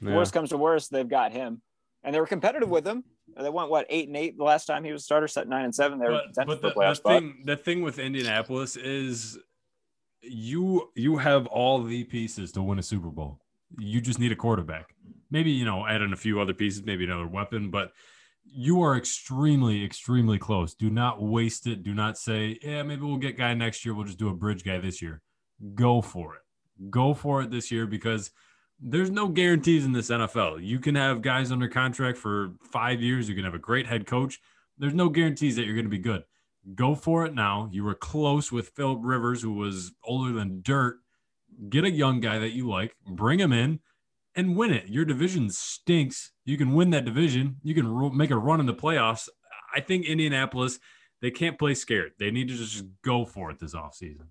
yeah. 0.00 0.16
worst 0.16 0.32
comes 0.32 0.50
to 0.50 0.56
worst, 0.56 0.90
they've 0.90 1.08
got 1.08 1.32
him, 1.32 1.60
and 2.02 2.14
they 2.14 2.20
were 2.20 2.26
competitive 2.26 2.70
with 2.70 2.86
him. 2.86 3.04
They 3.36 3.50
went 3.50 3.70
what 3.70 3.86
eight 3.88 4.08
and 4.08 4.16
eight 4.16 4.36
the 4.36 4.44
last 4.44 4.66
time 4.66 4.84
he 4.84 4.92
was 4.92 5.04
starter, 5.04 5.26
set 5.28 5.48
nine 5.48 5.64
and 5.64 5.74
seven. 5.74 5.98
They 5.98 6.08
were 6.08 6.20
but, 6.34 6.46
but 6.46 6.62
the, 6.62 6.70
the 6.70 6.94
thing 6.94 7.42
the 7.44 7.56
thing 7.56 7.82
with 7.82 7.98
Indianapolis 7.98 8.76
is 8.76 9.38
you 10.22 10.90
you 10.94 11.16
have 11.16 11.46
all 11.46 11.82
the 11.82 12.04
pieces 12.04 12.52
to 12.52 12.62
win 12.62 12.78
a 12.78 12.82
Super 12.82 13.08
Bowl. 13.08 13.40
You 13.78 14.00
just 14.00 14.18
need 14.18 14.32
a 14.32 14.36
quarterback. 14.36 14.94
Maybe 15.30 15.50
you 15.50 15.64
know 15.64 15.86
add 15.86 16.02
in 16.02 16.12
a 16.12 16.16
few 16.16 16.40
other 16.40 16.52
pieces, 16.52 16.84
maybe 16.84 17.04
another 17.04 17.26
weapon, 17.26 17.70
but 17.70 17.92
you 18.44 18.82
are 18.82 18.96
extremely 18.96 19.84
extremely 19.84 20.38
close. 20.38 20.74
Do 20.74 20.90
not 20.90 21.22
waste 21.22 21.66
it. 21.66 21.82
Do 21.82 21.94
not 21.94 22.18
say, 22.18 22.58
"Yeah, 22.62 22.82
maybe 22.82 23.02
we'll 23.02 23.16
get 23.16 23.36
guy 23.36 23.54
next 23.54 23.84
year. 23.84 23.94
We'll 23.94 24.06
just 24.06 24.18
do 24.18 24.28
a 24.28 24.34
bridge 24.34 24.64
guy 24.64 24.78
this 24.78 25.00
year." 25.00 25.22
Go 25.74 26.00
for 26.00 26.34
it. 26.34 26.42
Go 26.90 27.14
for 27.14 27.42
it 27.42 27.50
this 27.50 27.70
year 27.70 27.86
because 27.86 28.30
there's 28.80 29.10
no 29.10 29.28
guarantees 29.28 29.84
in 29.84 29.92
this 29.92 30.10
NFL. 30.10 30.58
You 30.58 30.80
can 30.80 30.96
have 30.96 31.22
guys 31.22 31.52
under 31.52 31.68
contract 31.68 32.18
for 32.18 32.54
5 32.72 33.00
years, 33.00 33.28
you 33.28 33.34
can 33.36 33.44
have 33.44 33.54
a 33.54 33.58
great 33.58 33.86
head 33.86 34.06
coach. 34.06 34.40
There's 34.76 34.94
no 34.94 35.08
guarantees 35.08 35.54
that 35.56 35.64
you're 35.64 35.76
going 35.76 35.84
to 35.84 35.90
be 35.90 35.98
good 35.98 36.24
go 36.74 36.94
for 36.94 37.24
it 37.26 37.34
now. 37.34 37.68
You 37.72 37.84
were 37.84 37.94
close 37.94 38.52
with 38.52 38.70
Philip 38.70 39.00
Rivers, 39.02 39.42
who 39.42 39.52
was 39.52 39.92
older 40.04 40.32
than 40.32 40.62
dirt. 40.62 41.00
Get 41.68 41.84
a 41.84 41.90
young 41.90 42.20
guy 42.20 42.38
that 42.38 42.52
you 42.52 42.68
like, 42.68 42.96
bring 43.06 43.38
him 43.38 43.52
in, 43.52 43.80
and 44.34 44.56
win 44.56 44.72
it. 44.72 44.88
Your 44.88 45.04
division 45.04 45.50
stinks. 45.50 46.31
You 46.44 46.56
can 46.56 46.72
win 46.72 46.90
that 46.90 47.04
division. 47.04 47.56
You 47.62 47.74
can 47.74 47.86
ru- 47.86 48.12
make 48.12 48.30
a 48.30 48.36
run 48.36 48.60
in 48.60 48.66
the 48.66 48.74
playoffs. 48.74 49.28
I 49.74 49.80
think 49.80 50.06
Indianapolis, 50.06 50.78
they 51.20 51.30
can't 51.30 51.58
play 51.58 51.74
scared. 51.74 52.12
They 52.18 52.30
need 52.30 52.48
to 52.48 52.56
just 52.56 52.84
go 53.02 53.24
for 53.24 53.50
it 53.50 53.58
this 53.58 53.74
offseason. 53.74 54.26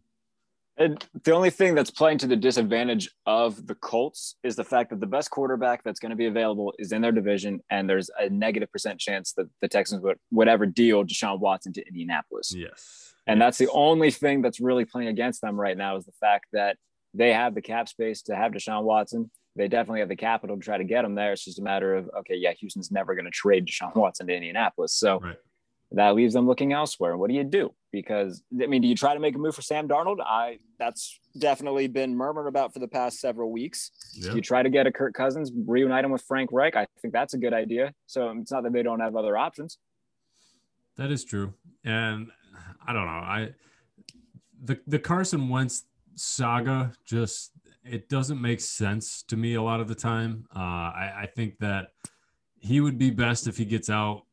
And 0.78 1.05
the 1.24 1.34
only 1.34 1.49
thing 1.49 1.76
that's 1.76 1.91
playing 1.91 2.18
to 2.20 2.28
the 2.28 2.36
disadvantage 2.36 3.09
of 3.26 3.68
the 3.68 3.76
Colts 3.76 4.36
is 4.43 4.55
the 4.55 4.64
fact 4.64 4.89
that 4.89 4.99
the 4.99 5.05
best 5.05 5.30
quarterback 5.30 5.84
that's 5.84 5.99
going 5.99 6.09
to 6.09 6.16
be 6.16 6.26
available 6.26 6.74
is 6.80 6.91
in 6.91 7.01
their 7.01 7.12
division, 7.12 7.59
and 7.70 7.89
there's 7.89 8.09
a 8.18 8.30
negative 8.30 8.72
percent 8.72 8.99
chance 8.99 9.34
that 9.34 9.47
the 9.62 9.68
Texans 9.68 10.01
would 10.01 10.18
would 10.32 10.47
ever 10.47 10.66
deal 10.66 11.03
Deshaun 11.03 11.39
Watson 11.39 11.74
to 11.74 11.86
Indianapolis. 11.86 12.53
Yes. 12.55 13.14
And 13.28 13.39
that's 13.39 13.57
the 13.57 13.70
only 13.70 14.09
thing 14.09 14.41
that's 14.41 14.59
really 14.59 14.86
playing 14.86 15.09
against 15.09 15.41
them 15.41 15.59
right 15.59 15.78
now 15.78 15.97
is 15.97 16.05
the 16.05 16.14
fact 16.14 16.47
that 16.53 16.78
they 17.14 17.34
have 17.34 17.53
the 17.53 17.62
cap 17.62 17.88
space 17.88 18.24
to 18.24 18.36
have 18.36 18.51
Deshaun 18.51 18.84
Watson. 18.84 19.30
They 19.55 19.67
definitely 19.67 19.99
have 19.99 20.09
the 20.09 20.15
capital 20.15 20.55
to 20.55 20.61
try 20.61 20.77
to 20.77 20.83
get 20.83 21.03
him 21.03 21.15
there. 21.15 21.33
It's 21.33 21.43
just 21.45 21.59
a 21.59 21.63
matter 21.63 21.95
of 21.95 22.09
okay, 22.19 22.35
yeah, 22.35 22.53
Houston's 22.53 22.91
never 22.91 23.15
going 23.15 23.25
to 23.25 23.31
trade 23.31 23.67
Deshaun 23.67 23.95
Watson 23.95 24.27
to 24.27 24.33
Indianapolis, 24.33 24.93
so 24.93 25.19
Right. 25.19 25.37
that 25.91 26.15
leaves 26.15 26.33
them 26.33 26.47
looking 26.47 26.71
elsewhere. 26.71 27.17
What 27.17 27.29
do 27.29 27.35
you 27.35 27.43
do? 27.43 27.73
Because 27.91 28.41
I 28.61 28.67
mean, 28.67 28.81
do 28.81 28.87
you 28.87 28.95
try 28.95 29.13
to 29.13 29.19
make 29.19 29.35
a 29.35 29.37
move 29.37 29.53
for 29.53 29.61
Sam 29.61 29.89
Darnold? 29.89 30.21
I 30.25 30.59
that's 30.79 31.19
definitely 31.37 31.87
been 31.87 32.15
murmured 32.15 32.47
about 32.47 32.71
for 32.73 32.79
the 32.79 32.87
past 32.87 33.19
several 33.19 33.51
weeks. 33.51 33.91
Yeah. 34.13 34.33
You 34.33 34.41
try 34.41 34.63
to 34.63 34.69
get 34.69 34.87
a 34.87 34.91
Kirk 34.91 35.13
Cousins, 35.13 35.51
reunite 35.67 36.05
him 36.05 36.11
with 36.11 36.21
Frank 36.21 36.49
Reich. 36.53 36.77
I 36.77 36.87
think 37.01 37.13
that's 37.13 37.33
a 37.33 37.37
good 37.37 37.53
idea. 37.53 37.93
So 38.07 38.29
it's 38.37 38.51
not 38.51 38.63
that 38.63 38.71
they 38.71 38.83
don't 38.83 39.01
have 39.01 39.17
other 39.17 39.35
options. 39.37 39.77
That 40.95 41.11
is 41.11 41.25
true. 41.25 41.53
And 41.83 42.31
I 42.87 42.93
don't 42.93 43.05
know. 43.05 43.11
I 43.11 43.49
the 44.63 44.79
the 44.87 44.99
Carson 44.99 45.49
Wentz 45.49 45.83
saga 46.15 46.93
just 47.05 47.51
it 47.84 48.09
doesn't 48.09 48.41
make 48.41 48.59
sense 48.61 49.23
to 49.23 49.36
me 49.38 49.55
a 49.55 49.61
lot 49.61 49.79
of 49.79 49.88
the 49.88 49.95
time. 49.95 50.45
Uh, 50.55 50.59
I, 50.59 51.13
I 51.21 51.29
think 51.36 51.57
that 51.59 51.89
he 52.59 52.79
would 52.82 52.97
be 52.97 53.09
best 53.09 53.47
if 53.47 53.57
he 53.57 53.65
gets 53.65 53.89
out, 53.89 54.23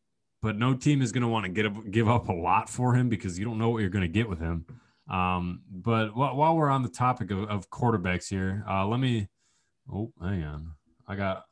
but 0.42 0.56
no 0.56 0.74
team 0.74 1.00
is 1.02 1.12
going 1.12 1.22
to 1.22 1.28
want 1.28 1.46
to 1.46 1.50
get 1.50 1.66
up, 1.66 1.74
give 1.90 2.08
up 2.08 2.28
a 2.28 2.32
lot 2.32 2.68
for 2.68 2.94
him 2.94 3.08
because 3.08 3.38
you 3.38 3.44
don't 3.44 3.58
know 3.58 3.70
what 3.70 3.78
you're 3.80 3.90
going 3.90 4.02
to 4.02 4.08
get 4.08 4.28
with 4.28 4.38
him. 4.38 4.66
Um, 5.10 5.62
but 5.70 6.14
while, 6.14 6.36
while 6.36 6.56
we're 6.56 6.68
on 6.68 6.82
the 6.82 6.90
topic 6.90 7.30
of, 7.30 7.44
of 7.44 7.70
quarterbacks 7.70 8.28
here, 8.28 8.64
uh, 8.68 8.86
let 8.86 9.00
me. 9.00 9.28
Oh, 9.90 10.12
hang 10.20 10.44
on. 10.44 10.72
I 11.06 11.16
got 11.16 11.44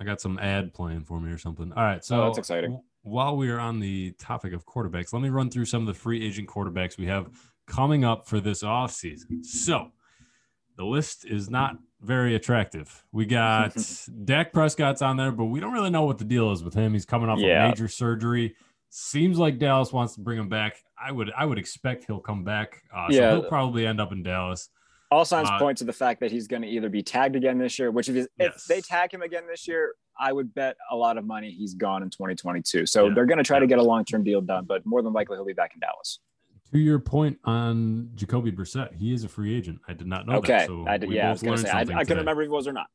I 0.00 0.04
got 0.04 0.20
some 0.20 0.38
ad 0.40 0.74
playing 0.74 1.04
for 1.04 1.20
me 1.20 1.30
or 1.30 1.38
something. 1.38 1.72
All 1.72 1.84
right, 1.84 2.04
so 2.04 2.22
Oh, 2.22 2.24
that's 2.24 2.38
exciting. 2.38 2.70
w- 2.70 2.82
While 3.02 3.36
we 3.36 3.48
are 3.50 3.60
on 3.60 3.78
the 3.78 4.10
topic 4.18 4.52
of 4.52 4.66
quarterbacks, 4.66 5.12
let 5.12 5.22
me 5.22 5.28
run 5.28 5.50
through 5.50 5.66
some 5.66 5.82
of 5.82 5.86
the 5.86 5.94
free 5.94 6.26
agent 6.26 6.48
quarterbacks 6.48 6.98
we 6.98 7.06
have 7.06 7.28
coming 7.68 8.04
up 8.04 8.26
for 8.26 8.40
this 8.40 8.64
offseason. 8.64 9.44
So 9.44 9.92
the 10.80 10.86
list 10.86 11.26
is 11.26 11.50
not 11.50 11.76
very 12.00 12.34
attractive. 12.34 13.04
We 13.12 13.26
got 13.26 13.76
Dak 14.24 14.50
Prescott's 14.50 15.02
on 15.02 15.18
there, 15.18 15.30
but 15.30 15.44
we 15.44 15.60
don't 15.60 15.74
really 15.74 15.90
know 15.90 16.04
what 16.04 16.16
the 16.16 16.24
deal 16.24 16.52
is 16.52 16.64
with 16.64 16.72
him. 16.72 16.94
He's 16.94 17.04
coming 17.04 17.28
off 17.28 17.38
Yeah. 17.38 17.66
a 17.66 17.68
major 17.68 17.86
surgery. 17.86 18.56
Seems 18.88 19.38
like 19.38 19.58
Dallas 19.58 19.92
wants 19.92 20.14
to 20.14 20.20
bring 20.22 20.38
him 20.38 20.48
back. 20.48 20.76
I 20.98 21.12
would 21.12 21.30
I 21.36 21.44
would 21.44 21.58
expect 21.58 22.04
he'll 22.06 22.18
come 22.20 22.44
back. 22.44 22.80
Uh, 22.96 23.10
so 23.10 23.14
Yeah. 23.18 23.30
he'll 23.32 23.42
probably 23.44 23.86
end 23.86 24.00
up 24.00 24.10
in 24.10 24.22
Dallas. 24.22 24.70
All 25.10 25.26
signs 25.26 25.50
Uh, 25.50 25.58
point 25.58 25.76
to 25.78 25.84
the 25.84 25.92
fact 25.92 26.18
that 26.20 26.30
he's 26.32 26.46
going 26.48 26.62
to 26.62 26.68
either 26.68 26.88
be 26.88 27.02
tagged 27.02 27.36
again 27.36 27.58
this 27.58 27.78
year, 27.78 27.90
which 27.90 28.08
if, 28.08 28.14
he's, 28.14 28.28
Yes. 28.38 28.56
if 28.56 28.64
they 28.64 28.80
tag 28.80 29.12
him 29.12 29.20
again 29.20 29.42
this 29.46 29.68
year, 29.68 29.92
I 30.18 30.32
would 30.32 30.54
bet 30.54 30.76
a 30.90 30.96
lot 30.96 31.18
of 31.18 31.26
money 31.26 31.50
he's 31.50 31.74
gone 31.74 32.02
in 32.02 32.08
2022. 32.08 32.86
So 32.86 33.08
Yeah. 33.08 33.14
they're 33.14 33.26
going 33.26 33.36
to 33.38 33.44
try 33.44 33.58
to 33.58 33.66
get 33.66 33.78
a 33.78 33.82
long 33.82 34.06
term 34.06 34.24
deal 34.24 34.40
done, 34.40 34.64
but 34.64 34.86
more 34.86 35.02
than 35.02 35.12
likely 35.12 35.36
he'll 35.36 35.44
be 35.44 35.52
back 35.52 35.72
in 35.74 35.80
Dallas. 35.80 36.20
To 36.72 36.78
your 36.78 37.00
point 37.00 37.38
on 37.44 38.10
Jacoby 38.14 38.52
Brissett, 38.52 38.94
he 38.94 39.12
is 39.12 39.24
a 39.24 39.28
free 39.28 39.56
agent. 39.56 39.80
I 39.88 39.92
did 39.92 40.06
not 40.06 40.26
know 40.26 40.36
okay. 40.36 40.58
that. 40.58 40.66
So 40.68 40.84
I 40.86 40.98
did, 40.98 41.10
yeah, 41.10 41.26
I 41.26 41.32
both 41.32 41.34
was 41.34 41.42
going 41.42 41.56
to 41.56 41.62
say, 41.62 41.70
I, 41.70 41.80
I 41.80 42.04
couldn't 42.04 42.18
remember 42.18 42.42
if 42.42 42.46
he 42.46 42.50
was 42.50 42.68
or 42.68 42.72
not. 42.72 42.86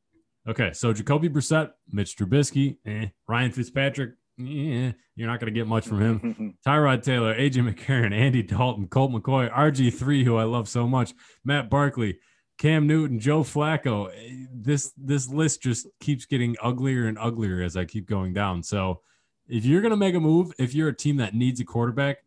Okay, 0.48 0.72
so 0.72 0.92
Jacoby 0.92 1.28
Brissett, 1.28 1.72
Mitch 1.90 2.16
Trubisky, 2.16 2.78
eh. 2.86 3.06
Ryan 3.28 3.50
Fitzpatrick, 3.50 4.12
yeah, 4.38 4.92
you're 5.16 5.28
not 5.28 5.40
going 5.40 5.52
to 5.52 5.58
get 5.58 5.66
much 5.66 5.86
from 5.86 6.00
him. 6.00 6.56
Tyrod 6.66 7.02
Taylor, 7.02 7.34
AJ 7.34 7.68
McCarron, 7.68 8.14
Andy 8.14 8.42
Dalton, 8.42 8.86
Colt 8.86 9.10
McCoy, 9.10 9.52
RG3, 9.52 10.24
who 10.24 10.36
I 10.36 10.44
love 10.44 10.68
so 10.68 10.86
much, 10.86 11.14
Matt 11.44 11.68
Barkley, 11.68 12.18
Cam 12.58 12.86
Newton, 12.86 13.18
Joe 13.18 13.42
Flacco. 13.42 14.08
Eh, 14.08 14.46
This 14.52 14.92
this 14.96 15.28
list 15.28 15.62
just 15.62 15.88
keeps 16.00 16.26
getting 16.26 16.56
uglier 16.62 17.06
and 17.06 17.18
uglier 17.18 17.60
as 17.60 17.76
I 17.76 17.84
keep 17.84 18.06
going 18.06 18.32
down. 18.32 18.62
So 18.62 19.00
if 19.48 19.64
you're 19.64 19.82
going 19.82 19.90
to 19.90 19.96
make 19.96 20.14
a 20.14 20.20
move, 20.20 20.52
if 20.58 20.74
you're 20.74 20.88
a 20.88 20.96
team 20.96 21.16
that 21.16 21.34
needs 21.34 21.60
a 21.60 21.64
quarterback, 21.64 22.18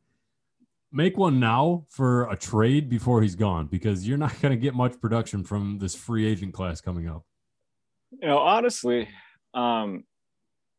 make 0.91 1.17
one 1.17 1.39
now 1.39 1.85
for 1.89 2.29
a 2.29 2.35
trade 2.35 2.89
before 2.89 3.21
he's 3.21 3.35
gone 3.35 3.67
because 3.67 4.07
you're 4.07 4.17
not 4.17 4.33
going 4.41 4.51
to 4.51 4.61
get 4.61 4.73
much 4.73 4.99
production 4.99 5.43
from 5.43 5.79
this 5.79 5.95
free 5.95 6.25
agent 6.25 6.53
class 6.53 6.81
coming 6.81 7.07
up. 7.07 7.23
You 8.11 8.27
know, 8.27 8.39
honestly, 8.39 9.07
um, 9.53 10.03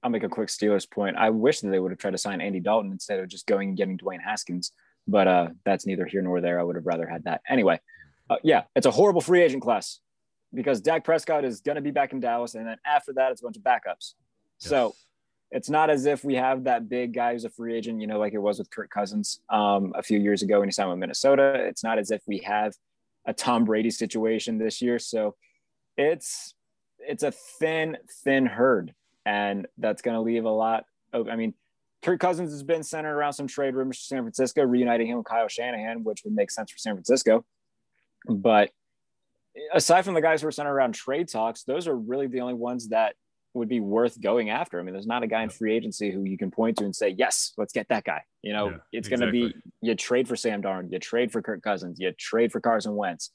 I'll 0.02 0.10
make 0.10 0.22
a 0.22 0.28
quick 0.28 0.48
Steelers 0.48 0.90
point. 0.90 1.16
I 1.16 1.30
wish 1.30 1.60
that 1.60 1.70
they 1.70 1.78
would 1.78 1.92
have 1.92 1.98
tried 1.98 2.12
to 2.12 2.18
sign 2.18 2.40
Andy 2.40 2.60
Dalton 2.60 2.90
instead 2.90 3.20
of 3.20 3.28
just 3.28 3.46
going 3.46 3.68
and 3.68 3.76
getting 3.76 3.98
Dwayne 3.98 4.22
Haskins, 4.22 4.72
but 5.06 5.28
uh, 5.28 5.48
that's 5.64 5.86
neither 5.86 6.06
here 6.06 6.22
nor 6.22 6.40
there. 6.40 6.58
I 6.58 6.62
would 6.62 6.76
have 6.76 6.86
rather 6.86 7.06
had 7.06 7.24
that. 7.24 7.42
Anyway, 7.48 7.80
uh, 8.28 8.36
yeah, 8.42 8.64
it's 8.74 8.86
a 8.86 8.90
horrible 8.90 9.20
free 9.20 9.42
agent 9.42 9.62
class 9.62 10.00
because 10.52 10.80
Dak 10.80 11.04
Prescott 11.04 11.44
is 11.44 11.60
going 11.60 11.76
to 11.76 11.82
be 11.82 11.90
back 11.90 12.12
in 12.12 12.20
Dallas, 12.20 12.54
and 12.54 12.66
then 12.66 12.78
after 12.84 13.12
that, 13.12 13.30
it's 13.30 13.42
a 13.42 13.44
bunch 13.44 13.56
of 13.56 13.62
backups. 13.62 14.14
So 14.58 14.86
Yes. 14.86 15.09
It's 15.50 15.68
not 15.68 15.90
as 15.90 16.06
if 16.06 16.24
we 16.24 16.34
have 16.36 16.64
that 16.64 16.88
big 16.88 17.12
guy 17.12 17.32
who's 17.32 17.44
a 17.44 17.50
free 17.50 17.74
agent, 17.74 18.00
you 18.00 18.06
know, 18.06 18.18
like 18.18 18.34
it 18.34 18.38
was 18.38 18.58
with 18.58 18.70
Kirk 18.70 18.90
Cousins 18.90 19.40
um, 19.50 19.92
a 19.96 20.02
few 20.02 20.18
years 20.18 20.42
ago 20.42 20.60
when 20.60 20.68
he 20.68 20.72
signed 20.72 20.90
with 20.90 20.98
Minnesota. 20.98 21.54
It's 21.54 21.82
not 21.82 21.98
as 21.98 22.10
if 22.10 22.22
we 22.26 22.38
have 22.38 22.74
a 23.26 23.32
Tom 23.32 23.64
Brady 23.64 23.90
situation 23.90 24.58
this 24.58 24.80
year. 24.80 24.98
So 24.98 25.34
it's 25.96 26.54
it's 26.98 27.22
a 27.22 27.32
thin, 27.32 27.96
thin 28.22 28.46
herd, 28.46 28.94
and 29.24 29.66
that's 29.78 30.02
going 30.02 30.14
to 30.14 30.20
leave 30.20 30.44
a 30.44 30.50
lot. 30.50 30.84
Of, 31.12 31.28
I 31.28 31.36
mean, 31.36 31.54
Kirk 32.02 32.20
Cousins 32.20 32.52
has 32.52 32.62
been 32.62 32.82
centered 32.82 33.14
around 33.14 33.32
some 33.32 33.46
trade 33.46 33.74
rumors 33.74 33.98
for 33.98 34.04
San 34.04 34.22
Francisco, 34.22 34.62
reuniting 34.62 35.08
him 35.08 35.18
with 35.18 35.26
Kyle 35.26 35.48
Shanahan, 35.48 36.04
which 36.04 36.22
would 36.24 36.34
make 36.34 36.50
sense 36.50 36.70
for 36.70 36.78
San 36.78 36.94
Francisco. 36.94 37.44
But 38.28 38.70
aside 39.72 40.04
from 40.04 40.14
the 40.14 40.20
guys 40.20 40.42
who 40.42 40.48
are 40.48 40.52
centered 40.52 40.72
around 40.74 40.92
trade 40.92 41.28
talks, 41.28 41.64
those 41.64 41.88
are 41.88 41.96
really 41.96 42.26
the 42.26 42.40
only 42.40 42.54
ones 42.54 42.88
that 42.88 43.16
would 43.54 43.68
be 43.68 43.80
worth 43.80 44.20
going 44.20 44.50
after. 44.50 44.78
I 44.78 44.82
mean, 44.82 44.92
there's 44.92 45.06
not 45.06 45.22
a 45.22 45.26
guy 45.26 45.42
in 45.42 45.50
free 45.50 45.74
agency 45.74 46.10
who 46.10 46.22
you 46.24 46.38
can 46.38 46.50
point 46.50 46.78
to 46.78 46.84
and 46.84 46.94
say, 46.94 47.08
yes, 47.08 47.52
let's 47.58 47.72
get 47.72 47.88
that 47.88 48.04
guy. 48.04 48.22
You 48.42 48.52
know, 48.52 48.70
Yeah, 48.70 48.76
it's 48.92 49.08
going 49.08 49.20
to 49.20 49.30
be 49.30 49.54
you 49.82 49.94
trade 49.94 50.28
for 50.28 50.36
Sam 50.36 50.62
Darnold, 50.62 50.92
you 50.92 50.98
trade 50.98 51.32
for 51.32 51.42
Kirk 51.42 51.62
Cousins, 51.62 51.98
you 51.98 52.12
trade 52.12 52.52
for 52.52 52.60
Carson 52.60 52.94
Wentz. 52.94 53.30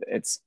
It's 0.00 0.40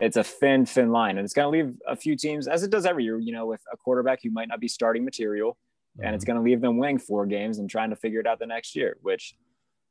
it's 0.00 0.16
a 0.16 0.24
thin, 0.24 0.66
thin 0.66 0.90
line, 0.90 1.18
and 1.18 1.24
it's 1.24 1.34
going 1.34 1.52
to 1.52 1.64
leave 1.64 1.76
a 1.86 1.94
few 1.94 2.16
teams, 2.16 2.48
as 2.48 2.62
it 2.64 2.70
does 2.70 2.84
every 2.86 3.04
year. 3.04 3.18
You 3.18 3.32
know, 3.32 3.46
with 3.46 3.60
a 3.72 3.76
quarterback 3.76 4.20
who 4.22 4.30
might 4.30 4.48
not 4.48 4.60
be 4.60 4.68
starting 4.68 5.04
material, 5.04 5.56
and 5.98 6.06
Mm-hmm. 6.06 6.14
it's 6.14 6.24
going 6.24 6.36
to 6.36 6.42
leave 6.42 6.60
them 6.60 6.78
winning 6.78 6.98
four 6.98 7.26
games 7.26 7.58
and 7.58 7.70
trying 7.70 7.90
to 7.90 7.96
figure 7.96 8.18
it 8.20 8.26
out 8.26 8.38
the 8.40 8.46
next 8.46 8.74
year. 8.74 8.96
Which, 9.02 9.34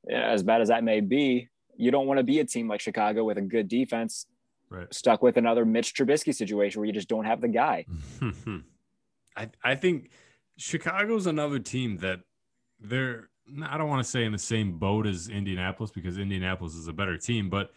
yeah, 0.07 0.30
as 0.30 0.43
bad 0.43 0.61
as 0.61 0.68
that 0.70 0.84
may 0.84 0.99
be, 0.99 1.47
you 1.78 1.91
don't 1.91 2.07
want 2.07 2.18
to 2.18 2.24
be 2.24 2.39
a 2.39 2.45
team 2.45 2.68
like 2.68 2.82
Chicago 2.82 3.24
with 3.24 3.38
a 3.38 3.41
good 3.41 3.68
defense 3.68 4.26
Right. 4.74 4.94
stuck 4.94 5.22
with 5.22 5.38
another 5.38 5.66
Mitch 5.66 5.94
Trubisky 5.94 6.34
situation 6.34 6.80
where 6.80 6.88
you 6.88 6.94
just 6.94 7.08
don't 7.08 7.26
have 7.26 7.42
the 7.42 7.48
guy. 7.48 7.86
I 9.38 9.50
I 9.64 9.76
think 9.76 10.10
Chicago's 10.58 11.28
another 11.28 11.60
team 11.60 11.98
that 11.98 12.22
they're 12.80 13.30
I 13.64 13.78
don't 13.78 13.90
want 13.90 14.04
to 14.04 14.10
say 14.10 14.24
in 14.24 14.32
the 14.32 14.38
same 14.38 14.80
boat 14.80 15.06
as 15.06 15.28
Indianapolis 15.28 15.92
because 15.92 16.18
Indianapolis 16.18 16.74
is 16.74 16.88
a 16.88 16.94
better 16.94 17.18
team, 17.18 17.50
but 17.50 17.72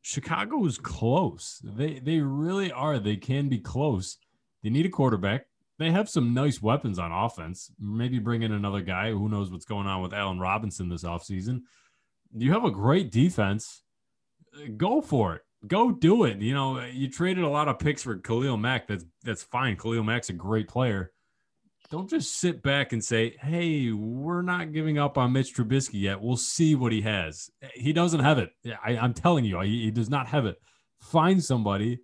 Chicago 0.00 0.64
is 0.64 0.78
close. 0.78 1.60
They 1.62 1.98
they 1.98 2.20
really 2.20 2.72
are. 2.72 2.98
They 2.98 3.16
can 3.16 3.48
be 3.48 3.58
close. 3.58 4.16
They 4.62 4.70
need 4.70 4.86
a 4.86 4.90
quarterback. 4.90 5.46
They 5.78 5.90
have 5.90 6.08
some 6.08 6.34
nice 6.34 6.60
weapons 6.62 6.98
on 6.98 7.12
offense. 7.12 7.70
Maybe 7.78 8.18
bring 8.18 8.42
in 8.42 8.52
another 8.52 8.80
guy. 8.80 9.10
Who 9.10 9.28
knows 9.28 9.50
what's 9.50 9.64
going 9.64 9.86
on 9.86 10.02
with 10.02 10.12
Allen 10.12 10.40
Robinson 10.40 10.88
this 10.88 11.04
offseason. 11.04 11.62
You 12.34 12.52
have 12.52 12.64
a 12.64 12.70
great 12.70 13.12
defense. 13.12 13.82
Go 14.76 15.00
for 15.00 15.36
it. 15.36 15.42
Go 15.66 15.90
do 15.90 16.24
it. 16.24 16.40
You 16.40 16.54
know, 16.54 16.80
you 16.84 17.10
traded 17.10 17.44
a 17.44 17.48
lot 17.48 17.68
of 17.68 17.78
picks 17.78 18.02
for 18.02 18.16
Khalil 18.16 18.56
Mack. 18.56 18.86
That's 18.86 19.04
that's 19.24 19.42
fine. 19.42 19.76
Khalil 19.76 20.04
Mack's 20.04 20.30
a 20.30 20.34
great 20.34 20.68
player. 20.68 21.12
Don't 21.90 22.08
just 22.08 22.38
sit 22.38 22.62
back 22.62 22.92
and 22.92 23.02
say, 23.02 23.34
"Hey, 23.40 23.90
we're 23.90 24.42
not 24.42 24.72
giving 24.72 24.98
up 24.98 25.18
on 25.18 25.32
Mitch 25.32 25.54
Trubisky 25.54 26.02
yet. 26.02 26.20
We'll 26.20 26.36
see 26.36 26.74
what 26.74 26.92
he 26.92 27.00
has." 27.00 27.50
He 27.74 27.92
doesn't 27.92 28.20
have 28.20 28.38
it. 28.38 28.50
I, 28.84 28.96
I'm 28.98 29.14
telling 29.14 29.44
you, 29.44 29.60
he, 29.60 29.84
he 29.84 29.90
does 29.90 30.10
not 30.10 30.28
have 30.28 30.46
it. 30.46 30.56
Find 31.00 31.42
somebody, 31.42 32.00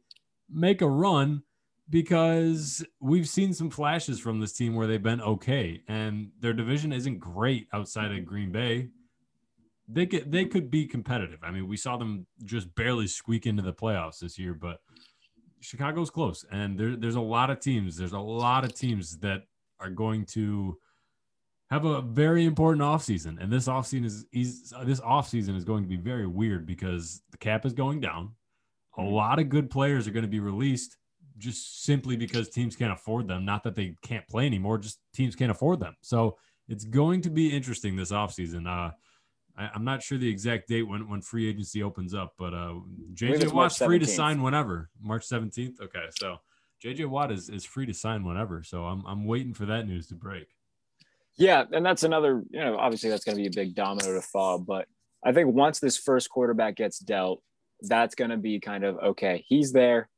make 0.48 0.80
a 0.82 0.88
run, 0.88 1.42
because 1.90 2.84
we've 3.00 3.28
seen 3.28 3.52
some 3.52 3.70
flashes 3.70 4.18
from 4.18 4.40
this 4.40 4.52
team 4.52 4.74
where 4.74 4.86
they've 4.86 5.02
been 5.02 5.20
okay, 5.20 5.82
and 5.86 6.30
their 6.40 6.54
division 6.54 6.92
isn't 6.92 7.18
great 7.18 7.68
outside 7.72 8.10
of 8.10 8.24
Green 8.24 8.50
Bay. 8.50 8.88
They 9.86 10.06
could 10.06 10.32
they 10.32 10.46
could 10.46 10.70
be 10.70 10.86
competitive. 10.86 11.40
I 11.42 11.50
mean, 11.50 11.68
we 11.68 11.76
saw 11.76 11.96
them 11.96 12.26
just 12.44 12.74
barely 12.74 13.06
squeak 13.06 13.46
into 13.46 13.62
the 13.62 13.72
playoffs 13.72 14.18
this 14.18 14.38
year, 14.38 14.54
but 14.54 14.78
Chicago's 15.60 16.10
close, 16.10 16.44
and 16.50 16.78
there, 16.78 16.96
there's 16.96 17.16
a 17.16 17.20
lot 17.20 17.50
of 17.50 17.60
teams. 17.60 17.96
There's 17.96 18.12
a 18.12 18.18
lot 18.18 18.64
of 18.64 18.74
teams 18.74 19.18
that 19.18 19.42
are 19.80 19.90
going 19.90 20.24
to 20.26 20.78
have 21.70 21.84
a 21.84 22.02
very 22.02 22.44
important 22.44 22.82
offseason. 22.82 23.42
And 23.42 23.52
this 23.52 23.68
offseason 23.68 24.04
is, 24.04 24.26
is 24.32 24.72
this 24.84 25.00
offseason 25.00 25.56
is 25.56 25.64
going 25.64 25.82
to 25.82 25.88
be 25.88 25.96
very 25.96 26.26
weird 26.26 26.66
because 26.66 27.22
the 27.30 27.38
cap 27.38 27.66
is 27.66 27.72
going 27.72 28.00
down. 28.00 28.32
A 28.96 29.02
lot 29.02 29.38
of 29.38 29.48
good 29.48 29.70
players 29.70 30.06
are 30.06 30.12
going 30.12 30.24
to 30.24 30.30
be 30.30 30.40
released 30.40 30.96
just 31.36 31.82
simply 31.82 32.16
because 32.16 32.48
teams 32.48 32.76
can't 32.76 32.92
afford 32.92 33.26
them. 33.26 33.44
Not 33.44 33.64
that 33.64 33.74
they 33.74 33.96
can't 34.02 34.26
play 34.28 34.46
anymore, 34.46 34.78
just 34.78 35.00
teams 35.14 35.34
can't 35.34 35.50
afford 35.50 35.80
them. 35.80 35.96
So 36.00 36.38
it's 36.68 36.84
going 36.84 37.22
to 37.22 37.30
be 37.30 37.48
interesting 37.48 37.96
this 37.96 38.12
offseason. 38.12 38.68
Uh, 38.68 38.92
I, 39.56 39.70
am 39.74 39.84
not 39.84 40.02
sure 40.02 40.18
the 40.18 40.28
exact 40.28 40.68
date 40.68 40.82
when, 40.82 41.08
when 41.08 41.20
free 41.20 41.48
agency 41.48 41.82
opens 41.82 42.14
up, 42.14 42.34
but 42.38 42.52
uh, 42.52 42.74
JJ 43.14 43.52
Watt's 43.52 43.78
free 43.78 43.98
to 43.98 44.06
sign 44.06 44.42
whenever. 44.42 44.90
March 45.00 45.28
17th. 45.28 45.80
Okay, 45.80 46.06
so 46.18 46.38
JJ 46.82 47.06
Watt 47.06 47.30
is, 47.30 47.48
is 47.48 47.64
free 47.64 47.86
to 47.86 47.94
sign 47.94 48.24
whenever. 48.24 48.62
So 48.62 48.84
I'm 48.84 49.04
I'm 49.06 49.24
waiting 49.26 49.54
for 49.54 49.66
that 49.66 49.86
news 49.86 50.08
to 50.08 50.14
break. 50.14 50.48
Yeah, 51.36 51.64
and 51.72 51.84
that's 51.84 52.04
another, 52.04 52.42
you 52.50 52.60
know, 52.60 52.76
obviously 52.76 53.10
that's 53.10 53.24
going 53.24 53.36
to 53.36 53.42
be 53.42 53.48
a 53.48 53.64
big 53.64 53.74
domino 53.74 54.14
to 54.14 54.20
fall. 54.20 54.58
But 54.58 54.86
I 55.24 55.32
think 55.32 55.52
once 55.52 55.80
this 55.80 55.96
first 55.96 56.30
quarterback 56.30 56.76
gets 56.76 56.98
dealt, 56.98 57.42
that's 57.80 58.14
going 58.14 58.30
to 58.30 58.36
be 58.36 58.60
kind 58.60 58.84
of 58.84 58.96
okay. 58.98 59.44
He's 59.48 59.72
there. 59.72 60.08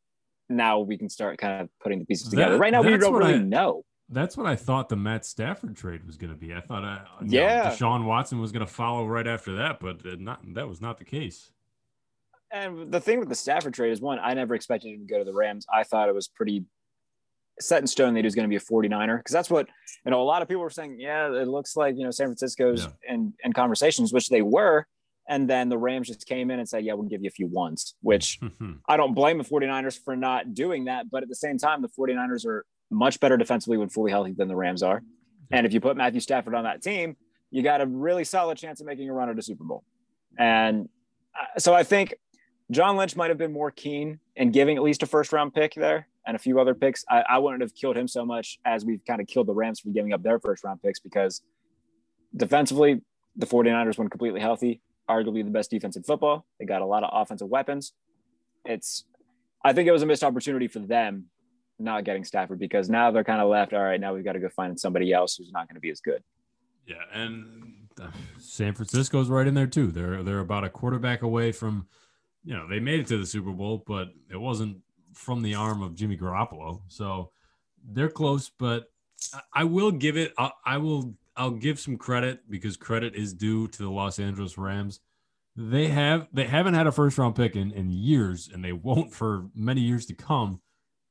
Now 0.48 0.80
we 0.80 0.98
can 0.98 1.08
start 1.08 1.38
kind 1.38 1.62
of 1.62 1.68
putting 1.82 1.98
the 1.98 2.04
pieces 2.04 2.30
That- 2.30 2.36
together. 2.36 2.58
right 2.58 2.72
now, 2.72 2.82
we 2.82 2.96
don't 2.96 3.14
really 3.14 3.34
I- 3.34 3.38
know. 3.38 3.84
That's 4.08 4.36
what 4.36 4.46
I 4.46 4.54
thought 4.54 4.88
the 4.88 4.96
Matt 4.96 5.24
Stafford 5.24 5.76
trade 5.76 6.06
was 6.06 6.16
going 6.16 6.32
to 6.32 6.38
be. 6.38 6.54
I 6.54 6.60
thought, 6.60 6.84
I, 6.84 7.02
know, 7.20 7.26
Yeah. 7.26 7.70
Deshaun 7.70 8.04
Watson 8.04 8.40
was 8.40 8.52
going 8.52 8.64
to 8.64 8.72
follow 8.72 9.04
right 9.06 9.26
after 9.26 9.56
that, 9.56 9.80
but 9.80 10.06
uh, 10.06 10.16
not 10.18 10.40
that 10.54 10.68
was 10.68 10.80
not 10.80 10.98
the 10.98 11.04
case. 11.04 11.50
And 12.52 12.92
the 12.92 13.00
thing 13.00 13.18
with 13.18 13.28
the 13.28 13.34
Stafford 13.34 13.74
trade 13.74 13.90
is 13.90 14.00
one, 14.00 14.18
I 14.22 14.32
never 14.34 14.54
expected 14.54 14.90
him 14.94 15.00
to 15.00 15.12
go 15.12 15.18
to 15.18 15.24
the 15.24 15.34
Rams. 15.34 15.66
I 15.72 15.82
thought 15.82 16.08
it 16.08 16.14
was 16.14 16.28
pretty 16.28 16.64
set 17.58 17.80
in 17.80 17.86
stone 17.88 18.14
that 18.14 18.20
he 18.20 18.26
was 18.26 18.34
going 18.36 18.44
to 18.44 18.48
be 18.48 18.56
a 18.56 18.60
49er 18.60 19.18
because 19.18 19.32
that's 19.32 19.50
what, 19.50 19.66
you 20.04 20.10
know, 20.12 20.20
a 20.20 20.24
lot 20.24 20.42
of 20.42 20.46
people 20.48 20.62
were 20.62 20.70
saying, 20.70 21.00
yeah, 21.00 21.26
it 21.32 21.48
looks 21.48 21.74
like, 21.76 21.96
you 21.96 22.04
know, 22.04 22.10
San 22.12 22.28
Francisco's 22.28 22.84
Yeah. 22.84 23.14
in, 23.14 23.32
in 23.42 23.52
conversations, 23.52 24.12
which 24.12 24.28
they 24.28 24.42
were. 24.42 24.86
And 25.28 25.50
then 25.50 25.68
the 25.68 25.78
Rams 25.78 26.06
just 26.06 26.24
came 26.26 26.52
in 26.52 26.60
and 26.60 26.68
said, 26.68 26.84
yeah, 26.84 26.92
we'll 26.92 27.08
give 27.08 27.22
you 27.22 27.28
a 27.28 27.32
few 27.32 27.48
ones, 27.48 27.96
which 28.02 28.38
I 28.88 28.96
don't 28.96 29.14
blame 29.14 29.38
the 29.38 29.44
49ers 29.44 29.98
for 30.04 30.14
not 30.14 30.54
doing 30.54 30.84
that. 30.84 31.10
But 31.10 31.24
at 31.24 31.28
the 31.28 31.34
same 31.34 31.58
time, 31.58 31.82
the 31.82 31.88
49ers 31.88 32.46
are 32.46 32.64
much 32.90 33.20
better 33.20 33.36
defensively 33.36 33.76
when 33.76 33.88
fully 33.88 34.10
healthy 34.10 34.32
than 34.32 34.48
the 34.48 34.56
Rams 34.56 34.82
are. 34.82 35.02
And 35.50 35.66
if 35.66 35.72
you 35.72 35.80
put 35.80 35.96
Matthew 35.96 36.20
Stafford 36.20 36.54
on 36.54 36.64
that 36.64 36.82
team, 36.82 37.16
you 37.50 37.62
got 37.62 37.80
a 37.80 37.86
really 37.86 38.24
solid 38.24 38.58
chance 38.58 38.80
of 38.80 38.86
making 38.86 39.08
a 39.08 39.12
run 39.12 39.28
at 39.28 39.38
a 39.38 39.42
Super 39.42 39.64
Bowl. 39.64 39.84
And 40.38 40.88
uh, 41.38 41.58
so 41.58 41.74
I 41.74 41.82
think 41.82 42.14
John 42.70 42.96
Lynch 42.96 43.16
might 43.16 43.30
have 43.30 43.38
been 43.38 43.52
more 43.52 43.70
keen 43.70 44.18
in 44.34 44.50
giving 44.50 44.76
at 44.76 44.82
least 44.82 45.02
a 45.02 45.06
first 45.06 45.32
round 45.32 45.54
pick 45.54 45.74
there 45.74 46.08
and 46.26 46.34
a 46.34 46.38
few 46.38 46.58
other 46.60 46.74
picks. 46.74 47.04
I, 47.08 47.22
I 47.28 47.38
wouldn't 47.38 47.62
have 47.62 47.74
killed 47.74 47.96
him 47.96 48.08
so 48.08 48.24
much 48.24 48.58
as 48.64 48.84
we've 48.84 49.04
kind 49.06 49.20
of 49.20 49.26
killed 49.28 49.46
the 49.46 49.54
Rams 49.54 49.80
for 49.80 49.90
giving 49.90 50.12
up 50.12 50.22
their 50.22 50.40
first 50.40 50.64
round 50.64 50.82
picks 50.82 50.98
because 50.98 51.42
defensively, 52.36 53.00
the 53.36 53.46
49ers, 53.46 53.98
when 53.98 54.08
completely 54.08 54.40
healthy, 54.40 54.80
arguably 55.08 55.44
the 55.44 55.50
best 55.50 55.70
defense 55.70 55.96
in 55.96 56.02
football. 56.02 56.44
They 56.58 56.64
got 56.66 56.82
a 56.82 56.86
lot 56.86 57.04
of 57.04 57.10
offensive 57.12 57.48
weapons. 57.48 57.92
It's, 58.64 59.04
I 59.64 59.72
think 59.72 59.88
it 59.88 59.92
was 59.92 60.02
a 60.02 60.06
missed 60.06 60.24
opportunity 60.24 60.66
for 60.66 60.80
them 60.80 61.26
not 61.78 62.04
getting 62.04 62.24
Stafford 62.24 62.58
because 62.58 62.88
now 62.88 63.10
they're 63.10 63.24
kind 63.24 63.40
of 63.40 63.48
left. 63.48 63.72
All 63.72 63.82
right, 63.82 64.00
now 64.00 64.14
we've 64.14 64.24
got 64.24 64.32
to 64.32 64.40
go 64.40 64.48
find 64.48 64.78
somebody 64.78 65.12
else 65.12 65.36
who's 65.36 65.52
not 65.52 65.68
going 65.68 65.74
to 65.76 65.80
be 65.80 65.90
as 65.90 66.00
good. 66.00 66.22
Yeah, 66.86 67.02
and 67.12 67.88
San 68.38 68.74
Francisco's 68.74 69.28
right 69.28 69.46
in 69.46 69.54
there 69.54 69.66
too. 69.66 69.88
They're 69.90 70.22
they're 70.22 70.40
about 70.40 70.64
a 70.64 70.68
quarterback 70.70 71.22
away 71.22 71.52
from, 71.52 71.86
you 72.44 72.54
know, 72.54 72.68
they 72.68 72.80
made 72.80 73.00
it 73.00 73.06
to 73.08 73.18
the 73.18 73.26
Super 73.26 73.50
Bowl, 73.52 73.82
but 73.86 74.08
it 74.30 74.36
wasn't 74.36 74.78
from 75.12 75.42
the 75.42 75.54
arm 75.54 75.82
of 75.82 75.94
Jimmy 75.94 76.16
Garoppolo. 76.16 76.82
So 76.88 77.30
they're 77.84 78.08
close, 78.10 78.50
but 78.58 78.90
I- 79.34 79.40
I 79.54 79.64
will 79.64 79.90
give 79.90 80.16
it. 80.16 80.32
I, 80.38 80.50
I 80.64 80.78
will. 80.78 81.14
I'll 81.38 81.50
give 81.50 81.78
some 81.78 81.98
credit 81.98 82.48
because 82.48 82.78
credit 82.78 83.14
is 83.14 83.34
due 83.34 83.68
to 83.68 83.82
the 83.82 83.90
Los 83.90 84.18
Angeles 84.18 84.56
Rams. 84.56 85.00
They 85.54 85.88
have 85.88 86.28
they 86.32 86.44
haven't 86.44 86.74
had 86.74 86.86
a 86.86 86.92
first 86.92 87.18
round 87.18 87.34
pick 87.34 87.56
in, 87.56 87.72
in 87.72 87.90
years, 87.90 88.48
and 88.52 88.64
they 88.64 88.72
won't 88.72 89.12
for 89.12 89.46
many 89.54 89.80
years 89.80 90.06
to 90.06 90.14
come. 90.14 90.60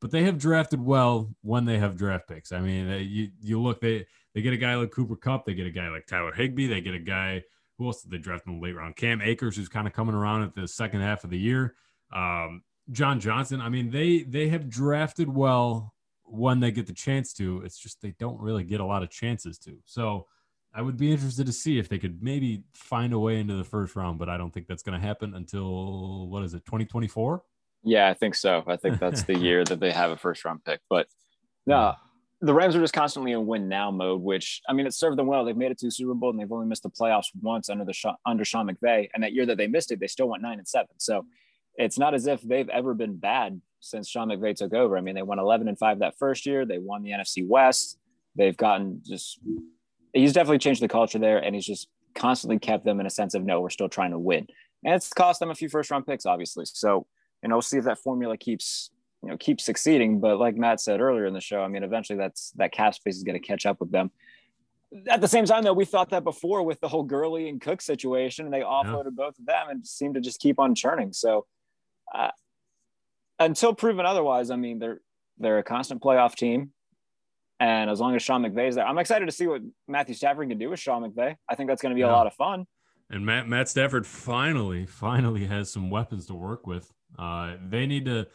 But 0.06 0.12
they 0.12 0.26
have 0.26 0.38
drafted 0.38 0.86
well 0.86 1.34
when 1.42 1.66
they 1.66 1.80
have 1.80 1.98
draft 1.98 2.28
picks. 2.28 2.52
I 2.52 2.60
mean, 2.60 2.88
you 3.10 3.30
you 3.42 3.60
look 3.60 3.82
they 3.82 4.06
they 4.36 4.44
get 4.44 4.54
a 4.54 4.58
guy 4.58 4.76
like 4.76 4.92
Cooper 4.92 5.16
Kupp. 5.16 5.46
They 5.46 5.56
get 5.56 5.66
a 5.66 5.72
guy 5.72 5.90
like 5.90 6.06
Tyler 6.06 6.32
Higbee. 6.32 6.68
They 6.68 6.80
get 6.80 6.94
a 6.94 7.00
guy 7.00 7.42
who 7.80 7.88
else 7.88 8.04
did 8.04 8.12
they 8.12 8.20
draft 8.20 8.46
in 8.46 8.54
the 8.54 8.62
late 8.62 8.76
round? 8.76 8.98
Cam 8.98 9.20
Akers, 9.20 9.58
who's 9.58 9.68
kind 9.68 9.88
of 9.88 9.94
coming 9.94 10.14
around 10.14 10.44
at 10.44 10.54
the 10.54 10.68
second 10.68 11.02
half 11.02 11.24
of 11.24 11.32
the 11.32 11.40
year. 11.40 11.74
Um, 12.14 12.62
John 12.92 13.20
Johnson. 13.20 13.62
I 13.62 13.70
mean, 13.70 13.90
they 13.90 14.22
they 14.22 14.50
have 14.50 14.70
drafted 14.70 15.28
well 15.28 15.96
when 16.24 16.60
they 16.60 16.70
get 16.70 16.86
the 16.86 16.94
chance 16.94 17.34
to. 17.34 17.64
It's 17.66 17.80
just 17.80 18.00
they 18.04 18.14
don't 18.20 18.40
really 18.40 18.64
get 18.64 18.82
a 18.82 18.86
lot 18.86 19.02
of 19.02 19.10
chances 19.10 19.58
to. 19.58 19.80
So 19.86 20.28
I 20.72 20.84
would 20.84 20.98
be 20.98 21.12
interested 21.12 21.48
to 21.48 21.52
see 21.52 21.80
if 21.80 21.90
they 21.90 21.98
could 21.98 22.22
maybe 22.22 22.66
find 22.76 23.12
a 23.12 23.18
way 23.18 23.40
into 23.40 23.56
the 23.56 23.64
first 23.64 23.96
round, 23.96 24.20
but 24.20 24.30
I 24.30 24.38
don't 24.38 24.54
think 24.54 24.68
that's 24.68 24.84
going 24.84 25.02
to 25.02 25.04
happen 25.04 25.34
until 25.34 26.28
what 26.28 26.44
is 26.44 26.54
it, 26.54 26.64
2024? 26.66 27.42
Yeah, 27.86 28.10
I 28.10 28.14
think 28.14 28.36
so. 28.36 28.64
I 28.68 28.76
think 28.76 29.00
that's 29.00 29.24
the 29.24 29.38
year 29.38 29.64
that 29.66 29.80
they 29.80 29.92
have 29.92 30.12
a 30.12 30.18
first 30.18 30.44
round 30.44 30.64
pick. 30.66 30.82
But 30.90 31.08
no, 31.68 31.94
the 32.42 32.54
Rams 32.54 32.76
are 32.76 32.82
just 32.82 32.94
constantly 32.94 33.32
in 33.32 33.46
win 33.46 33.70
now 33.70 33.92
mode, 33.92 34.22
which 34.22 34.62
I 34.68 34.74
mean, 34.74 34.88
it 34.88 34.94
served 34.94 35.18
them 35.18 35.28
well. 35.28 35.46
They've 35.46 35.56
made 35.56 35.72
it 35.72 35.78
to 35.80 35.88
the 35.88 35.92
Super 35.92 36.16
Bowl 36.16 36.32
and 36.32 36.40
they've 36.40 36.52
only 36.52 36.68
missed 36.68 36.84
the 36.84 36.90
playoffs 36.90 37.28
once 37.42 37.70
under 37.70 37.86
the 37.86 38.16
under 38.26 38.44
Sean 38.44 38.68
McVay. 38.68 39.10
And 39.14 39.24
that 39.24 39.34
year 39.34 39.46
that 39.46 39.58
they 39.58 39.68
missed 39.68 39.92
it, 39.92 40.00
they 40.00 40.08
still 40.08 40.28
went 40.28 40.44
nine 40.44 40.58
and 40.58 40.68
seven. 40.68 40.96
So 40.98 41.26
it's 41.76 42.00
not 42.00 42.14
as 42.14 42.28
if 42.28 42.42
they've 42.42 42.70
ever 42.70 42.94
been 42.94 43.18
bad 43.18 43.62
since 43.80 44.10
Sean 44.10 44.30
McVay 44.30 44.56
took 44.56 44.74
over. 44.74 44.98
I 44.98 45.02
mean, 45.02 45.16
they 45.16 45.22
won 45.22 45.40
11 45.40 45.68
and 45.68 45.78
five 45.78 46.00
that 46.00 46.18
first 46.18 46.46
year. 46.46 46.66
They 46.66 46.80
won 46.80 47.04
the 47.04 47.12
NFC 47.12 47.48
West. 47.48 48.00
They've 48.36 48.58
gotten 48.58 49.02
just, 49.06 49.40
he's 50.14 50.34
definitely 50.34 50.58
changed 50.58 50.82
the 50.82 50.88
culture 50.88 51.20
there. 51.20 51.38
And 51.38 51.54
he's 51.54 51.66
just 51.66 51.88
constantly 52.16 52.58
kept 52.58 52.86
them 52.86 53.00
in 53.00 53.06
a 53.06 53.12
sense 53.12 53.34
of, 53.36 53.44
no, 53.44 53.62
we're 53.62 53.70
still 53.70 53.90
trying 53.90 54.12
to 54.12 54.20
win. 54.20 54.48
And 54.84 54.96
it's 54.96 55.10
cost 55.10 55.40
them 55.40 55.52
a 55.52 55.56
few 55.56 55.70
first 55.70 55.92
round 55.92 56.08
picks, 56.08 56.26
obviously. 56.26 56.66
So, 56.66 57.06
know, 57.50 57.56
we'll 57.56 57.62
see 57.62 57.78
if 57.78 57.86
that 57.86 58.00
formula 58.00 58.38
keeps, 58.38 58.90
you 59.24 59.30
know, 59.30 59.38
keeps 59.38 59.64
succeeding. 59.64 60.20
But 60.20 60.38
like 60.40 60.56
Matt 60.56 60.80
said 60.82 61.02
earlier 61.02 61.26
in 61.26 61.34
the 61.34 61.42
show, 61.42 61.62
I 61.62 61.68
mean, 61.68 61.84
eventually 61.84 62.18
that's 62.18 62.52
that 62.52 62.72
cap 62.72 62.96
space 62.96 63.16
is 63.16 63.24
going 63.24 63.40
to 63.40 63.46
catch 63.46 63.66
up 63.66 63.80
with 63.80 63.92
them. 63.92 64.12
At 65.10 65.20
the 65.20 65.28
same 65.28 65.46
time, 65.46 65.64
though, 65.64 65.74
we 65.74 65.86
thought 65.86 66.10
that 66.12 66.24
before 66.24 66.64
with 66.64 66.80
the 66.80 66.88
whole 66.88 67.04
Gurley 67.04 67.50
and 67.50 67.60
Cook 67.60 67.82
situation, 67.82 68.46
and 68.46 68.54
they 68.54 68.62
offloaded 68.62 69.16
both 69.16 69.38
of 69.38 69.46
them 69.46 69.68
and 69.70 69.86
seemed 69.86 70.16
to 70.16 70.22
just 70.22 70.40
keep 70.40 70.60
on 70.60 70.74
churning. 70.74 71.12
So, 71.12 71.46
uh, 72.14 72.32
until 73.40 73.74
proven 73.74 74.06
otherwise, 74.06 74.52
I 74.52 74.56
mean, 74.56 74.80
they're 74.80 75.02
they're 75.38 75.58
a 75.58 75.64
constant 75.64 76.02
playoff 76.02 76.36
team, 76.36 76.72
and 77.60 77.90
as 77.90 78.00
long 78.00 78.16
as 78.16 78.24
Sean 78.24 78.44
McVay's 78.44 78.76
there, 78.76 78.88
I'm 78.88 78.98
excited 78.98 79.26
to 79.26 79.32
see 79.32 79.48
what 79.48 79.62
Matthew 79.88 80.16
Stafford 80.16 80.48
can 80.48 80.58
do 80.58 80.70
with 80.70 80.80
Sean 80.80 81.04
McVay. 81.04 81.36
I 81.50 81.56
think 81.56 81.70
that's 81.70 81.82
going 81.82 81.92
to 81.92 81.96
be 81.96 82.04
a 82.04 82.08
lot 82.08 82.28
of 82.28 82.34
fun. 82.34 82.66
And 83.10 83.26
Matt 83.26 83.48
Matt 83.48 83.70
Stafford 83.70 84.08
finally, 84.08 84.86
finally 84.86 85.46
has 85.46 85.72
some 85.72 85.90
weapons 85.90 86.26
to 86.28 86.34
work 86.34 86.66
with. 86.66 86.92
Uh, 87.18 87.56
they 87.68 87.86
need 87.86 88.06
to. 88.06 88.28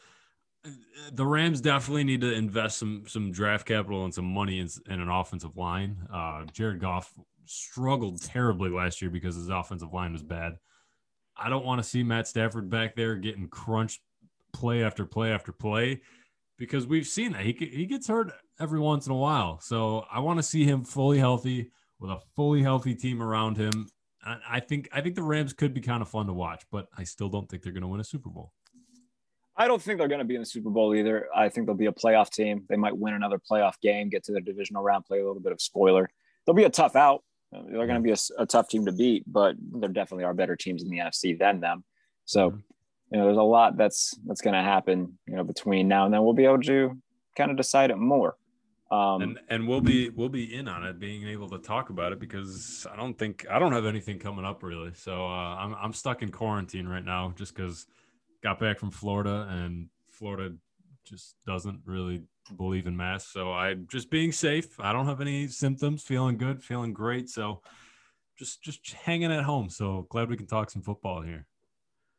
The 1.13 1.25
Rams 1.25 1.61
definitely 1.61 2.05
need 2.05 2.21
to 2.21 2.33
invest 2.33 2.79
some 2.79 3.05
some 3.07 3.33
draft 3.33 3.67
capital 3.67 4.05
and 4.05 4.15
some 4.15 4.27
money 4.27 4.61
in, 4.61 4.69
in 4.89 5.01
an 5.01 5.09
offensive 5.09 5.57
line. 5.57 5.97
Uh, 6.13 6.45
Jared 6.53 6.81
Goff 6.81 7.13
struggled 7.47 8.23
terribly 8.23 8.71
last 8.71 9.03
year 9.03 9.11
because 9.11 9.35
his 9.35 9.49
offensive 9.49 9.93
line 9.93 10.13
was 10.13 10.23
bad. 10.23 10.57
I 11.37 11.49
don't 11.49 11.65
want 11.65 11.83
to 11.83 11.89
see 11.89 12.03
Matt 12.03 12.29
Stafford 12.29 12.69
back 12.71 12.95
there 12.95 13.17
getting 13.17 13.49
crunched 13.49 14.01
play 14.53 14.85
after 14.85 15.05
play 15.05 15.33
after 15.33 15.53
play 15.53 16.01
because 16.59 16.87
we've 16.87 17.07
seen 17.07 17.33
that 17.33 17.43
he 17.43 17.53
he 17.53 17.87
gets 17.87 18.07
hurt 18.07 18.33
every 18.61 18.79
once 18.79 19.07
in 19.07 19.13
a 19.13 19.17
while. 19.17 19.59
So 19.61 20.05
I 20.13 20.21
want 20.21 20.39
to 20.39 20.43
see 20.43 20.65
him 20.65 20.85
fully 20.85 21.19
healthy 21.19 21.73
with 21.99 22.11
a 22.11 22.21
fully 22.37 22.63
healthy 22.63 22.95
team 22.95 23.23
around 23.23 23.57
him. 23.57 23.89
I 24.25 24.61
think 24.61 24.89
I 24.93 25.01
think 25.01 25.15
the 25.15 25.23
Rams 25.23 25.53
could 25.53 25.73
be 25.73 25.81
kind 25.81 26.03
of 26.03 26.09
fun 26.09 26.27
to 26.27 26.33
watch, 26.33 26.65
but 26.71 26.89
I 26.97 27.05
still 27.05 27.29
don't 27.29 27.49
think 27.49 27.63
they're 27.63 27.73
going 27.73 27.83
to 27.83 27.89
win 27.89 28.01
a 28.01 28.05
Super 28.05 28.29
Bowl. 28.29 28.53
I 29.57 29.67
don't 29.67 29.81
think 29.81 29.99
they're 29.99 30.09
going 30.09 30.21
to 30.21 30.25
be 30.25 30.35
in 30.37 30.43
the 30.43 30.47
Super 30.47 30.71
Bowl 30.71 30.95
either. 30.95 31.29
I 31.35 31.49
think 31.49 31.67
they'll 31.67 31.75
be 31.77 31.87
a 31.87 31.93
playoff 31.93 32.31
team. 32.31 32.65
They 32.69 32.77
might 32.77 32.97
win 32.97 33.15
another 33.15 33.39
playoff 33.39 33.75
game, 33.83 34.09
get 34.09 34.25
to 34.25 34.33
the 34.33 34.41
divisional 34.41 34.83
round, 34.83 35.05
play 35.05 35.21
a 35.21 35.27
little 35.27 35.41
bit 35.43 35.53
of 35.53 35.61
spoiler. 35.61 36.09
They'll 36.47 36.55
be 36.55 36.65
a 36.65 36.71
tough 36.71 36.97
out. 36.97 37.25
They're 37.53 37.87
going 37.87 37.89
to 37.89 38.01
be 38.01 38.15
a 38.39 38.47
tough 38.47 38.69
team 38.69 38.87
to 38.87 38.93
beat, 38.93 39.25
but 39.27 39.57
there 39.59 39.89
definitely 39.91 40.25
are 40.25 40.33
better 40.35 40.57
teams 40.57 40.83
in 40.83 40.89
the 40.89 40.99
NFC 40.99 41.35
than 41.39 41.61
them. 41.61 41.85
So, 42.25 42.51
Mhm. 42.53 42.63
you 43.11 43.19
know, 43.19 43.25
there's 43.25 43.37
a 43.39 43.43
lot 43.43 43.77
that's 43.77 44.17
that's 44.27 44.41
going 44.41 44.55
to 44.55 44.63
happen. 44.63 45.19
You 45.27 45.35
know, 45.37 45.45
between 45.45 45.89
now 45.89 46.05
and 46.05 46.15
then, 46.15 46.23
we'll 46.23 46.33
be 46.33 46.45
able 46.45 46.63
to 46.63 46.97
kind 47.37 47.51
of 47.51 47.57
decide 47.57 47.91
it 47.91 47.97
more. 47.97 48.37
Um, 48.91 49.23
and 49.23 49.39
and 49.49 49.69
we'll 49.69 49.81
be 49.81 50.09
we'll 50.09 50.29
be 50.29 50.53
in 50.53 50.67
on 50.67 50.85
it, 50.85 50.99
being 50.99 51.27
able 51.29 51.49
to 51.51 51.59
talk 51.59 51.91
about 51.91 52.13
it 52.13 52.19
because 52.19 52.87
I 52.93 52.97
don't 52.97 53.17
think 53.17 53.47
I 53.49 53.61
don't 53.61 53.73
have 53.73 53.87
anything 53.87 54.19
coming 54.19 54.45
up 54.45 54.65
really. 54.65 54.93
So 54.95 55.27
uh, 55.27 55.57
I'm 55.57 55.75
I'm 55.75 55.93
stuck 55.93 56.23
in 56.23 56.33
quarantine 56.33 56.89
right 56.89 57.05
now 57.05 57.33
just 57.37 57.55
because 57.55 57.87
got 58.43 58.59
back 58.59 58.81
from 58.81 58.91
Florida 58.91 59.47
and 59.51 59.89
Florida 60.11 60.55
just 61.05 61.37
doesn't 61.47 61.81
really 61.85 62.23
believe 62.57 62.89
in 62.89 62.97
masks. 62.97 63.33
So 63.33 63.53
I'm 63.53 63.87
just 63.89 64.11
being 64.11 64.33
safe. 64.33 64.81
I 64.81 64.93
don't 64.93 65.07
have 65.07 65.21
any 65.21 65.47
symptoms. 65.47 66.03
Feeling 66.03 66.37
good. 66.37 66.61
Feeling 66.61 66.93
great. 66.93 67.29
So 67.29 67.63
just 68.37 68.61
just 68.61 68.93
hanging 68.93 69.31
at 69.31 69.45
home. 69.45 69.71
So 69.71 70.07
glad 70.11 70.29
we 70.29 70.37
can 70.37 70.49
talk 70.49 70.69
some 70.69 70.83
football 70.83 71.23
here. 71.23 71.47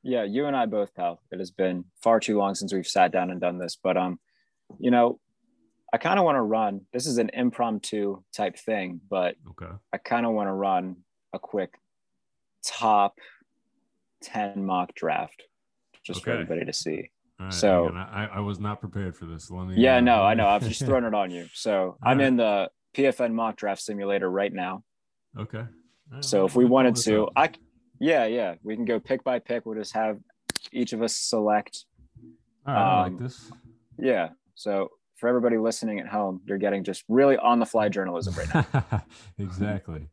Yeah, 0.03 0.23
you 0.23 0.45
and 0.45 0.55
I 0.55 0.65
both, 0.65 0.95
pal. 0.95 1.21
It 1.31 1.39
has 1.39 1.51
been 1.51 1.85
far 2.01 2.19
too 2.19 2.37
long 2.37 2.55
since 2.55 2.73
we've 2.73 2.87
sat 2.87 3.11
down 3.11 3.29
and 3.29 3.41
done 3.41 3.59
this, 3.59 3.75
but 3.75 3.97
um, 3.97 4.19
you 4.79 4.89
know, 4.89 5.19
I 5.93 5.97
kind 5.97 6.17
of 6.19 6.25
want 6.25 6.37
to 6.37 6.41
run. 6.41 6.81
This 6.93 7.05
is 7.05 7.17
an 7.17 7.29
impromptu 7.33 8.21
type 8.33 8.57
thing, 8.57 9.01
but 9.09 9.35
Okay. 9.51 9.71
I 9.91 9.97
kind 9.97 10.25
of 10.25 10.31
want 10.33 10.47
to 10.47 10.53
run 10.53 10.97
a 11.33 11.39
quick 11.39 11.73
top 12.65 13.17
ten 14.21 14.65
mock 14.65 14.93
draft, 14.95 15.43
just 16.05 16.23
for 16.23 16.31
everybody 16.31 16.65
to 16.65 16.73
see. 16.73 17.09
Right, 17.39 17.53
So-. 17.53 17.89
I, 17.93 18.29
I 18.33 18.39
was 18.39 18.59
not 18.59 18.79
prepared 18.79 19.15
for 19.15 19.25
this. 19.25 19.49
Let 19.51 19.67
me. 19.67 19.75
Yeah, 19.77 19.97
uh, 19.97 20.01
no, 20.01 20.23
I 20.23 20.33
know. 20.33 20.47
I've 20.47 20.67
just 20.67 20.85
thrown 20.85 21.05
it 21.05 21.13
on 21.13 21.31
you. 21.31 21.47
So 21.53 21.97
I'm 22.03 22.19
right. 22.19 22.27
in 22.27 22.37
the 22.37 22.69
PFN 22.95 23.33
mock 23.33 23.57
draft 23.57 23.81
simulator 23.81 24.29
right 24.29 24.53
now. 24.53 24.83
Okay. 25.37 25.65
Uh, 26.13 26.21
So 26.21 26.45
if 26.45 26.55
we 26.55 26.65
wanted 26.65 26.95
to, 26.97 27.29
I 27.35 27.49
yeah, 27.99 28.25
yeah, 28.25 28.55
we 28.63 28.75
can 28.75 28.85
go 28.85 28.99
pick 28.99 29.23
by 29.23 29.39
pick. 29.39 29.65
We'll 29.65 29.77
just 29.77 29.93
have 29.93 30.19
each 30.71 30.93
of 30.93 31.01
us 31.01 31.15
select. 31.15 31.85
All 32.65 32.73
right, 32.73 32.81
I 32.81 33.01
like 33.03 33.11
um, 33.13 33.17
this. 33.17 33.51
Yeah. 33.97 34.29
So 34.55 34.91
for 35.21 35.29
everybody 35.29 35.57
listening 35.57 35.99
at 35.99 36.07
home, 36.07 36.41
you're 36.45 36.57
getting 36.57 36.83
just 36.83 37.03
really 37.07 37.37
on 37.37 37.59
the 37.59 37.65
fly 37.65 37.87
journalism 37.87 38.33
right 38.33 38.53
now. 38.53 39.03
exactly. 39.37 40.09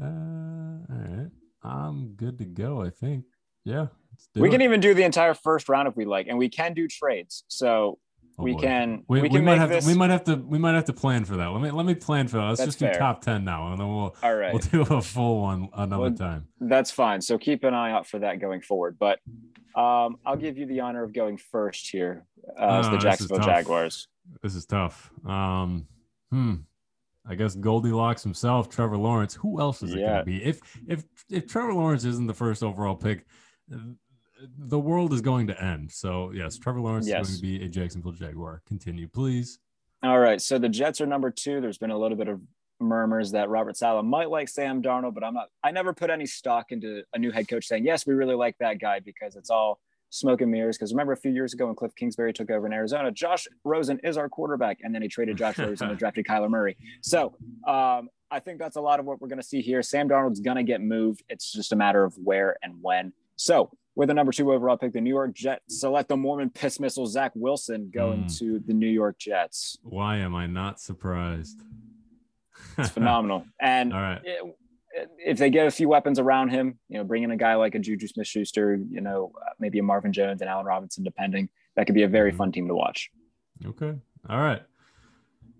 Uh, 0.00 0.06
all 0.06 0.86
right, 0.88 1.30
I'm 1.62 2.10
good 2.14 2.38
to 2.38 2.44
go. 2.44 2.80
I 2.82 2.90
think. 2.90 3.24
Yeah, 3.64 3.88
we 4.36 4.48
it. 4.48 4.52
can 4.52 4.62
even 4.62 4.80
do 4.80 4.94
the 4.94 5.02
entire 5.02 5.34
first 5.34 5.68
round 5.68 5.88
if 5.88 5.96
we 5.96 6.04
like, 6.04 6.28
and 6.28 6.38
we 6.38 6.48
can 6.48 6.72
do 6.72 6.86
trades. 6.88 7.44
So 7.48 7.98
Oh, 8.38 8.42
we 8.44 8.52
boy. 8.52 8.60
can 8.60 9.02
We, 9.08 9.22
we, 9.22 9.22
we 9.22 9.34
can 9.36 9.44
might 9.46 9.56
have 9.58 9.70
this. 9.70 9.84
to, 9.86 9.90
we 9.90 9.96
might 9.96 10.10
have 10.10 10.24
to 10.24 10.36
we 10.36 10.58
might 10.58 10.74
have 10.74 10.84
to 10.84 10.92
plan 10.92 11.24
for 11.24 11.36
that. 11.38 11.46
Let 11.46 11.62
me 11.62 11.70
let 11.70 11.86
me 11.86 11.94
plan 11.94 12.28
for 12.28 12.36
that. 12.36 12.44
Let's 12.48 12.60
That's 12.60 12.76
just 12.76 12.92
do 12.92 12.98
top 12.98 13.22
ten 13.22 13.44
now, 13.44 13.72
and 13.72 13.80
then 13.80 13.88
we'll 13.88 14.14
All 14.22 14.34
right. 14.36 14.52
we'll 14.52 14.84
do 14.86 14.94
a 14.94 15.00
full 15.00 15.40
one 15.40 15.70
another 15.72 16.02
Well, 16.02 16.12
time. 16.14 16.46
That's 16.60 16.90
fine. 16.90 17.22
So 17.22 17.38
keep 17.38 17.64
an 17.64 17.72
eye 17.72 17.90
out 17.92 18.06
for 18.06 18.18
that 18.18 18.38
going 18.38 18.60
forward. 18.60 18.98
But 19.00 19.20
um, 19.74 20.18
I'll 20.26 20.36
give 20.36 20.58
you 20.58 20.66
the 20.66 20.80
honor 20.80 21.02
of 21.02 21.14
going 21.14 21.38
first 21.38 21.88
here 21.90 22.26
uh, 22.60 22.80
as 22.80 22.86
Oh, 22.86 22.90
the 22.90 22.96
is 22.98 23.02
Jacksonville. 23.02 23.38
Jaguars. 23.40 24.06
This 24.42 24.54
is 24.54 24.66
tough. 24.66 25.10
Um, 25.26 25.86
hmm. 26.30 26.54
I 27.28 27.34
guess 27.34 27.54
Goldilocks 27.56 28.22
himself, 28.22 28.68
Trevor 28.68 28.96
Lawrence. 28.96 29.34
Who 29.34 29.60
else 29.60 29.82
is 29.82 29.92
it 29.94 29.98
Yeah. 29.98 30.06
going 30.06 30.18
to 30.20 30.24
be? 30.24 30.44
If 30.44 30.60
if 30.86 31.04
if 31.30 31.46
Trevor 31.48 31.74
Lawrence 31.74 32.04
isn't 32.04 32.26
the 32.26 32.34
first 32.34 32.62
overall 32.62 32.94
pick, 32.94 33.26
the 34.58 34.78
world 34.78 35.12
is 35.12 35.20
going 35.20 35.46
to 35.48 35.60
end. 35.62 35.90
So 35.90 36.30
yes, 36.32 36.56
Trevor 36.58 36.80
Lawrence 36.80 37.08
Yes. 37.08 37.28
is 37.28 37.40
going 37.40 37.52
to 37.52 37.58
be 37.58 37.64
a 37.64 37.68
Jacksonville 37.68 38.12
Jaguar. 38.12 38.62
Continue, 38.66 39.08
please. 39.08 39.58
All 40.02 40.18
right. 40.18 40.40
So 40.40 40.58
the 40.58 40.68
Jets 40.68 41.00
are 41.00 41.06
number 41.06 41.30
two. 41.30 41.60
There's 41.60 41.78
been 41.78 41.90
a 41.90 41.98
little 41.98 42.16
bit 42.16 42.28
of 42.28 42.40
murmurs 42.78 43.32
that 43.32 43.48
Robert 43.48 43.76
Saleh 43.76 44.04
might 44.04 44.30
like 44.30 44.48
Sam 44.48 44.82
Darnold, 44.82 45.14
but 45.14 45.24
I'm 45.24 45.34
not. 45.34 45.48
I 45.64 45.70
never 45.72 45.92
put 45.94 46.10
any 46.10 46.26
stock 46.26 46.70
into 46.70 47.02
a 47.14 47.18
new 47.18 47.30
head 47.32 47.48
coach 47.48 47.66
saying 47.66 47.84
yes, 47.84 48.06
we 48.06 48.14
really 48.14 48.34
like 48.34 48.56
that 48.58 48.78
guy 48.78 49.00
because 49.00 49.34
it's 49.34 49.50
all 49.50 49.80
smoke 50.16 50.40
and 50.40 50.50
mirrors. 50.50 50.76
Because 50.76 50.92
remember 50.92 51.12
a 51.12 51.16
few 51.16 51.30
years 51.32 51.52
ago 51.54 51.66
when 51.66 51.74
Cliff 51.74 51.94
Kingsbury 51.94 52.32
took 52.32 52.50
over 52.50 52.66
in 52.66 52.72
Arizona, 52.72 53.10
Josh 53.12 53.46
Rosen 53.64 53.98
is 54.02 54.16
our 54.16 54.28
quarterback, 54.28 54.78
and 54.82 54.94
then 54.94 55.02
he 55.02 55.08
traded 55.08 55.36
Josh 55.36 55.58
Rosen 55.60 55.90
and 55.90 55.98
drafted 55.98 56.26
Kyler 56.26 56.48
Murray. 56.50 56.76
So 57.02 57.34
um, 57.66 58.08
I 58.30 58.40
think 58.40 58.58
that's 58.58 58.76
a 58.76 58.80
lot 58.80 58.98
of 59.00 59.06
what 59.06 59.20
we're 59.20 59.28
going 59.28 59.40
to 59.40 59.46
see 59.46 59.60
here. 59.60 59.82
Sam 59.82 60.08
Darnold's 60.08 60.40
going 60.40 60.56
to 60.56 60.62
get 60.62 60.80
moved. 60.80 61.22
It's 61.28 61.52
just 61.52 61.72
a 61.72 61.76
matter 61.76 62.02
of 62.04 62.14
where 62.16 62.56
and 62.62 62.74
when. 62.82 63.12
So 63.36 63.70
with 63.94 64.08
the 64.08 64.14
number 64.14 64.32
two 64.32 64.52
overall 64.52 64.76
pick, 64.76 64.92
the 64.92 65.00
New 65.00 65.10
York 65.10 65.34
Jets 65.34 65.80
select 65.80 66.08
the 66.08 66.16
Mormon 66.16 66.50
piss 66.50 66.80
missile 66.80 67.06
Zach 67.06 67.32
Wilson 67.34 67.90
going 67.94 68.24
Mm. 68.24 68.38
to 68.38 68.58
the 68.66 68.74
New 68.74 68.88
York 68.88 69.18
Jets. 69.18 69.78
Why 69.82 70.16
am 70.18 70.34
I 70.34 70.46
not 70.46 70.80
surprised? 70.80 71.62
It's 72.78 72.90
phenomenal. 72.90 73.44
And 73.60 73.92
All 73.92 74.00
right. 74.00 74.20
it- 74.24 74.42
if 75.18 75.38
they 75.38 75.50
get 75.50 75.66
a 75.66 75.70
few 75.70 75.88
weapons 75.88 76.18
around 76.18 76.50
him, 76.50 76.78
you 76.88 76.98
know, 76.98 77.04
bring 77.04 77.22
in 77.22 77.30
a 77.30 77.36
guy 77.36 77.54
like 77.54 77.74
a 77.74 77.78
Juju 77.78 78.06
Smith 78.08 78.26
Schuster, 78.26 78.76
you 78.90 79.00
know, 79.00 79.32
uh, 79.44 79.50
maybe 79.58 79.78
a 79.78 79.82
Marvin 79.82 80.12
Jones 80.12 80.40
and 80.40 80.48
Allen 80.50 80.66
Robinson, 80.66 81.04
depending, 81.04 81.48
that 81.74 81.86
could 81.86 81.94
be 81.94 82.02
a 82.04 82.08
very 82.08 82.32
Mhm. 82.32 82.36
fun 82.36 82.52
team 82.52 82.68
to 82.68 82.74
watch. 82.74 83.10
Okay. 83.64 83.94
All 84.28 84.40
right. 84.40 84.62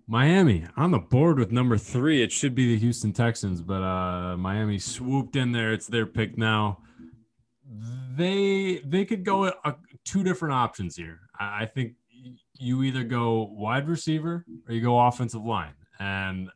Miami 0.07 0.65
on 0.77 0.91
the 0.91 0.99
board 0.99 1.37
with 1.37 1.51
number 1.51 1.77
three. 1.77 2.21
It 2.21 2.31
should 2.31 2.55
be 2.55 2.65
the 2.73 2.79
Houston 2.79 3.11
Texans, 3.11 3.61
but 3.61 3.83
uh 3.83 4.37
Miami 4.37 4.79
swooped 4.79 5.35
in 5.35 5.51
there. 5.51 5.73
It's 5.73 5.87
their 5.87 6.05
pick 6.05 6.37
now. 6.37 6.79
They 8.15 8.79
they 8.85 9.05
could 9.05 9.23
go 9.25 9.51
two 10.05 10.23
different 10.23 10.53
options 10.53 10.95
here. 10.95 11.19
I, 11.39 11.63
I 11.63 11.65
think 11.65 11.93
you 12.57 12.83
either 12.83 13.03
go 13.03 13.43
wide 13.51 13.87
receiver 13.87 14.45
or 14.67 14.73
you 14.73 14.81
go 14.81 14.97
offensive 14.99 15.43
line. 15.43 15.73
And 15.99 16.49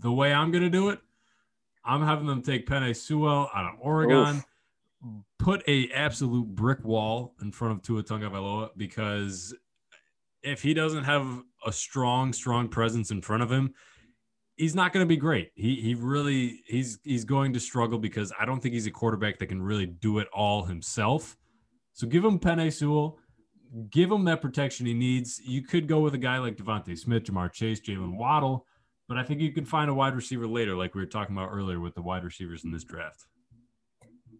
the 0.00 0.12
way 0.12 0.32
I'm 0.32 0.50
gonna 0.50 0.68
do 0.70 0.90
it, 0.90 1.00
I'm 1.88 2.04
having 2.04 2.26
them 2.26 2.42
take 2.42 2.66
Penei 2.66 2.94
Sewell 2.94 3.50
out 3.54 3.72
of 3.72 3.80
Oregon 3.80 4.44
put 5.38 5.62
a 5.68 5.90
absolute 5.92 6.46
brick 6.48 6.84
wall 6.84 7.34
in 7.40 7.52
front 7.52 7.72
of 7.72 7.82
Tua 7.82 8.02
Tagovailoa 8.02 8.70
because 8.76 9.54
if 10.42 10.62
he 10.62 10.74
doesn't 10.74 11.04
have 11.04 11.42
a 11.66 11.72
strong, 11.72 12.32
strong 12.32 12.68
presence 12.68 13.10
in 13.10 13.22
front 13.22 13.42
of 13.42 13.50
him, 13.50 13.72
he's 14.56 14.74
not 14.74 14.92
going 14.92 15.04
to 15.04 15.08
be 15.08 15.16
great. 15.16 15.50
He 15.54 15.76
he 15.76 15.94
really 15.94 16.62
he's 16.66 16.98
he's 17.04 17.24
going 17.24 17.52
to 17.52 17.60
struggle 17.60 17.98
because 17.98 18.32
I 18.38 18.44
don't 18.44 18.60
think 18.60 18.74
he's 18.74 18.86
a 18.86 18.90
quarterback 18.90 19.38
that 19.38 19.46
can 19.46 19.62
really 19.62 19.86
do 19.86 20.18
it 20.18 20.28
all 20.32 20.64
himself. 20.64 21.36
So 21.92 22.06
give 22.06 22.24
him 22.24 22.38
Penei 22.38 22.72
Sewell, 22.72 23.18
give 23.90 24.10
him 24.10 24.24
that 24.24 24.40
protection 24.40 24.86
he 24.86 24.94
needs. 24.94 25.40
You 25.44 25.62
could 25.62 25.88
go 25.88 26.00
with 26.00 26.14
a 26.14 26.18
guy 26.18 26.38
like 26.38 26.56
DeVonta 26.56 26.96
Smith, 26.96 27.24
Ja'Marr 27.24 27.52
Chase, 27.52 27.80
Jalen 27.80 28.16
Waddle, 28.16 28.66
but 29.08 29.16
I 29.16 29.22
think 29.24 29.40
you 29.40 29.52
can 29.52 29.64
find 29.64 29.90
a 29.90 29.94
wide 29.94 30.14
receiver 30.14 30.46
later, 30.46 30.76
like 30.76 30.94
we 30.94 31.00
were 31.00 31.06
talking 31.06 31.34
about 31.34 31.48
earlier 31.50 31.80
with 31.80 31.94
the 31.94 32.02
wide 32.02 32.24
receivers 32.24 32.64
in 32.64 32.70
this 32.70 32.84
draft. 32.84 33.26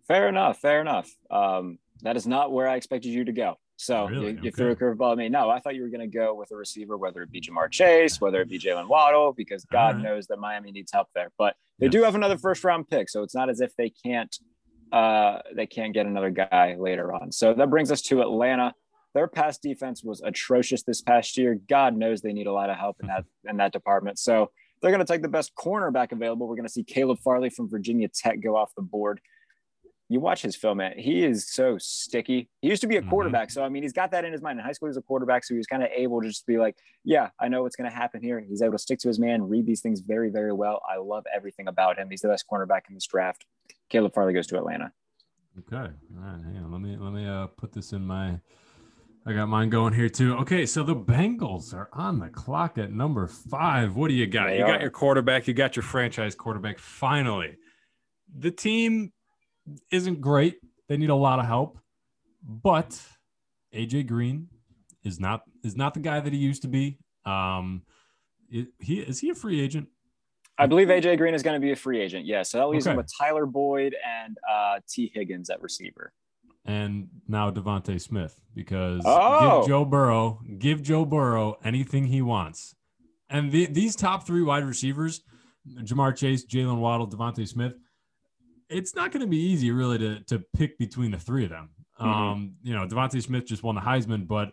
Fair 0.07 0.29
enough. 0.29 0.59
Fair 0.61 0.81
enough. 0.81 1.11
Um, 1.31 1.79
that 2.03 2.17
is 2.17 2.27
not 2.27 2.53
where 2.53 2.69
I 2.69 2.77
expected 2.77 3.09
you 3.09 3.25
to 3.25 3.33
go. 3.33 3.57
So 3.77 4.09
Really? 4.09 4.33
you, 4.33 4.39
you 4.43 4.51
threw 4.51 4.71
a 4.73 4.77
curveball 4.77 5.13
at 5.13 5.19
me. 5.19 5.29
No, 5.29 5.51
I 5.51 5.61
thought 5.61 5.75
you 5.75 5.83
were 5.83 5.89
going 5.89 6.01
to 6.11 6.17
go 6.19 6.35
with 6.35 6.51
a 6.51 6.57
receiver, 6.57 6.97
whether 6.97 7.23
it 7.23 7.31
be 7.31 7.41
Ja'Marr 7.41 7.71
Chase, 7.71 8.21
whether 8.21 8.41
it 8.41 8.49
be 8.49 8.59
Jalen 8.59 8.89
Waddle, 8.89 9.33
because 9.33 9.65
God 9.65 9.97
right. 9.97 10.05
knows 10.05 10.27
that 10.27 10.39
Miami 10.39 10.73
needs 10.73 10.93
help 10.93 11.09
there. 11.15 11.31
But 11.39 11.57
they 11.79 11.87
Yes. 11.87 11.93
do 11.93 12.03
have 12.03 12.15
another 12.15 12.37
first 12.37 12.65
round 12.65 12.89
pick, 12.89 13.09
so 13.09 13.23
it's 13.23 13.35
not 13.35 13.49
as 13.49 13.61
if 13.61 13.75
they 13.77 13.91
can't 13.91 14.37
uh, 14.91 15.41
they 15.55 15.67
can't 15.67 15.93
get 15.93 16.07
another 16.07 16.31
guy 16.31 16.75
later 16.79 17.13
on. 17.13 17.31
So 17.31 17.53
that 17.53 17.69
brings 17.69 17.93
us 17.93 18.01
to 18.03 18.23
Atlanta. 18.23 18.73
Their 19.19 19.27
pass 19.27 19.59
defense 19.59 20.05
was 20.05 20.21
atrocious 20.21 20.85
this 20.85 21.03
past 21.03 21.37
year. 21.37 21.59
God 21.69 21.97
knows 21.97 22.21
they 22.21 22.33
need 22.33 22.47
a 22.47 22.53
lot 22.53 22.71
of 22.71 22.77
help 22.77 22.99
in 23.01 23.09
that 23.09 23.25
in 23.51 23.57
that 23.57 23.73
department. 23.73 24.17
So 24.21 24.53
they're 24.81 24.93
going 24.93 25.05
to 25.05 25.13
take 25.13 25.23
the 25.23 25.29
best 25.29 25.57
cornerback 25.57 26.13
available. 26.13 26.47
We're 26.47 26.55
going 26.55 26.69
to 26.69 26.73
see 26.73 26.85
Caleb 26.85 27.19
Farley 27.19 27.51
from 27.51 27.69
Virginia 27.69 28.07
Tech 28.07 28.41
go 28.41 28.55
off 28.57 28.73
the 28.77 28.83
board. 28.83 29.21
You 30.09 30.21
watch 30.21 30.41
his 30.41 30.55
film, 30.55 30.79
man. 30.79 30.97
He 30.97 31.25
is 31.25 31.51
so 31.53 31.79
sticky. 31.79 32.49
He 32.63 32.69
used 32.69 32.81
to 32.83 32.87
be 32.87 32.97
a 32.97 33.03
Mhm. 33.03 33.09
quarterback, 33.09 33.51
so 33.51 33.65
I 33.65 33.69
mean, 33.69 33.83
he's 33.83 33.93
got 33.93 34.13
that 34.13 34.25
in 34.25 34.31
his 34.31 34.41
mind. 34.41 34.61
In 34.61 34.65
high 34.65 34.71
school, 34.71 34.87
he 34.87 34.91
was 34.91 34.97
a 34.97 35.03
quarterback, 35.03 35.43
so 35.43 35.53
he 35.53 35.59
was 35.59 35.67
kind 35.67 35.83
of 35.83 35.89
able 35.93 36.23
to 36.23 36.29
just 36.29 36.47
be 36.47 36.57
like, 36.57 36.77
"Yeah, 37.03 37.31
I 37.41 37.49
know 37.49 37.65
what's 37.65 37.75
going 37.75 37.91
to 37.91 37.97
happen 37.97 38.23
here." 38.23 38.39
He's 38.39 38.63
able 38.63 38.75
to 38.75 38.79
stick 38.79 39.01
to 39.01 39.09
his 39.09 39.19
man, 39.19 39.49
read 39.49 39.67
these 39.67 39.81
things 39.81 39.99
very, 39.99 40.31
very 40.31 40.53
well. 40.53 40.81
I 40.89 40.99
love 40.99 41.27
everything 41.35 41.67
about 41.67 41.99
him. 41.99 42.09
He's 42.09 42.21
the 42.21 42.29
best 42.29 42.45
cornerback 42.49 42.83
in 42.89 42.95
this 42.95 43.07
draft. 43.09 43.47
Caleb 43.89 44.15
Farley 44.15 44.33
goes 44.33 44.47
to 44.47 44.59
Atlanta. 44.59 44.93
Okay. 45.59 45.77
All 45.77 45.89
right. 46.23 46.41
Hang 46.45 46.57
on. 46.59 46.71
Let 46.71 46.81
me 46.81 46.97
let 46.97 47.13
me 47.13 47.27
uh 47.27 47.49
put 47.49 47.73
this 47.73 47.93
in 47.93 48.07
my 48.07 48.39
I 49.29 49.35
got 49.35 49.47
mine 49.47 49.69
going 49.69 49.93
here 49.93 50.09
too. 50.09 50.37
Okay, 50.39 50.65
so 50.65 50.83
the 50.83 50.97
Bengals 50.97 51.75
are 51.75 51.91
on 51.93 52.19
the 52.19 52.29
clock 52.31 52.79
at 52.79 52.91
number 52.93 53.27
five. 53.27 53.95
What 53.95 54.09
do 54.09 54.15
you 54.15 54.27
got? 54.27 54.47
They 54.47 54.59
you 54.59 54.65
got 54.67 54.81
your 54.81 54.91
quarterback, 54.91 55.47
you 55.47 55.53
got 55.53 55.77
your 55.77 55.83
franchise 55.83 56.35
quarterback. 56.35 56.79
Finally. 56.79 57.57
The 58.39 58.51
team 58.51 59.13
isn't 59.91 60.23
great. 60.23 60.57
They 60.89 60.97
need 60.97 61.11
a 61.11 61.15
lot 61.15 61.41
of 61.41 61.45
help. 61.47 61.79
But 62.43 62.99
AJ 63.75 64.07
Green 64.07 64.49
is 65.05 65.21
not 65.21 65.43
is 65.63 65.77
not 65.77 65.93
the 65.93 66.01
guy 66.01 66.21
that 66.21 66.33
he 66.33 66.39
used 66.39 66.63
to 66.63 66.69
be. 66.69 66.99
Um 67.27 67.83
i- 68.51 68.67
he 68.81 69.01
is 69.01 69.21
he 69.21 69.29
a 69.29 69.35
free 69.35 69.61
agent? 69.61 69.89
I 70.57 70.67
believe 70.67 70.89
AJ 70.89 71.19
Green 71.19 71.35
is 71.35 71.43
going 71.43 71.55
to 71.55 71.65
be 71.65 71.71
a 71.73 71.77
free 71.77 72.01
agent. 72.01 72.25
Yeah, 72.25 72.43
so 72.43 72.59
that 72.59 72.67
leaves 72.69 72.87
him 72.87 72.97
with 72.97 73.11
Tyler 73.21 73.45
Boyd 73.47 73.95
and 74.05 74.37
uh, 74.51 74.81
Tee 74.89 75.09
Higgins 75.15 75.51
at 75.51 75.61
receiver. 75.63 76.13
And 76.69 77.09
now 77.27 77.51
DeVonta 77.51 78.01
Smith 78.01 78.39
because 78.55 79.03
Oh. 79.05 79.61
give 79.61 79.69
Joe 79.69 79.85
Burrow, 79.85 80.41
give 80.59 80.83
Joe 80.83 81.05
Burrow 81.05 81.57
anything 81.65 82.07
he 82.07 82.21
wants. 82.23 82.75
And 83.31 83.51
the, 83.51 83.67
these 83.67 83.97
top 83.97 84.27
three 84.27 84.43
wide 84.43 84.65
receivers, 84.65 85.23
Ja'Marr 85.83 86.15
Chase, 86.17 86.45
Jalen 86.47 86.79
Waddle, 86.79 87.09
DeVonta 87.09 87.47
Smith, 87.49 87.75
it's 88.69 88.95
not 88.95 89.13
going 89.13 89.23
to 89.23 89.27
be 89.27 89.39
easy 89.41 89.71
really 89.71 89.99
to, 89.99 90.21
to 90.25 90.39
pick 90.55 90.79
between 90.79 91.11
the 91.11 91.19
three 91.19 91.45
of 91.45 91.51
them. 91.51 91.71
Mhm. 92.01 92.07
Um, 92.07 92.55
you 92.63 92.75
know, 92.75 92.87
DeVonta 92.87 93.23
Smith 93.23 93.47
just 93.47 93.63
won 93.63 93.75
the 93.75 93.81
Heisman, 93.81 94.27
but 94.29 94.53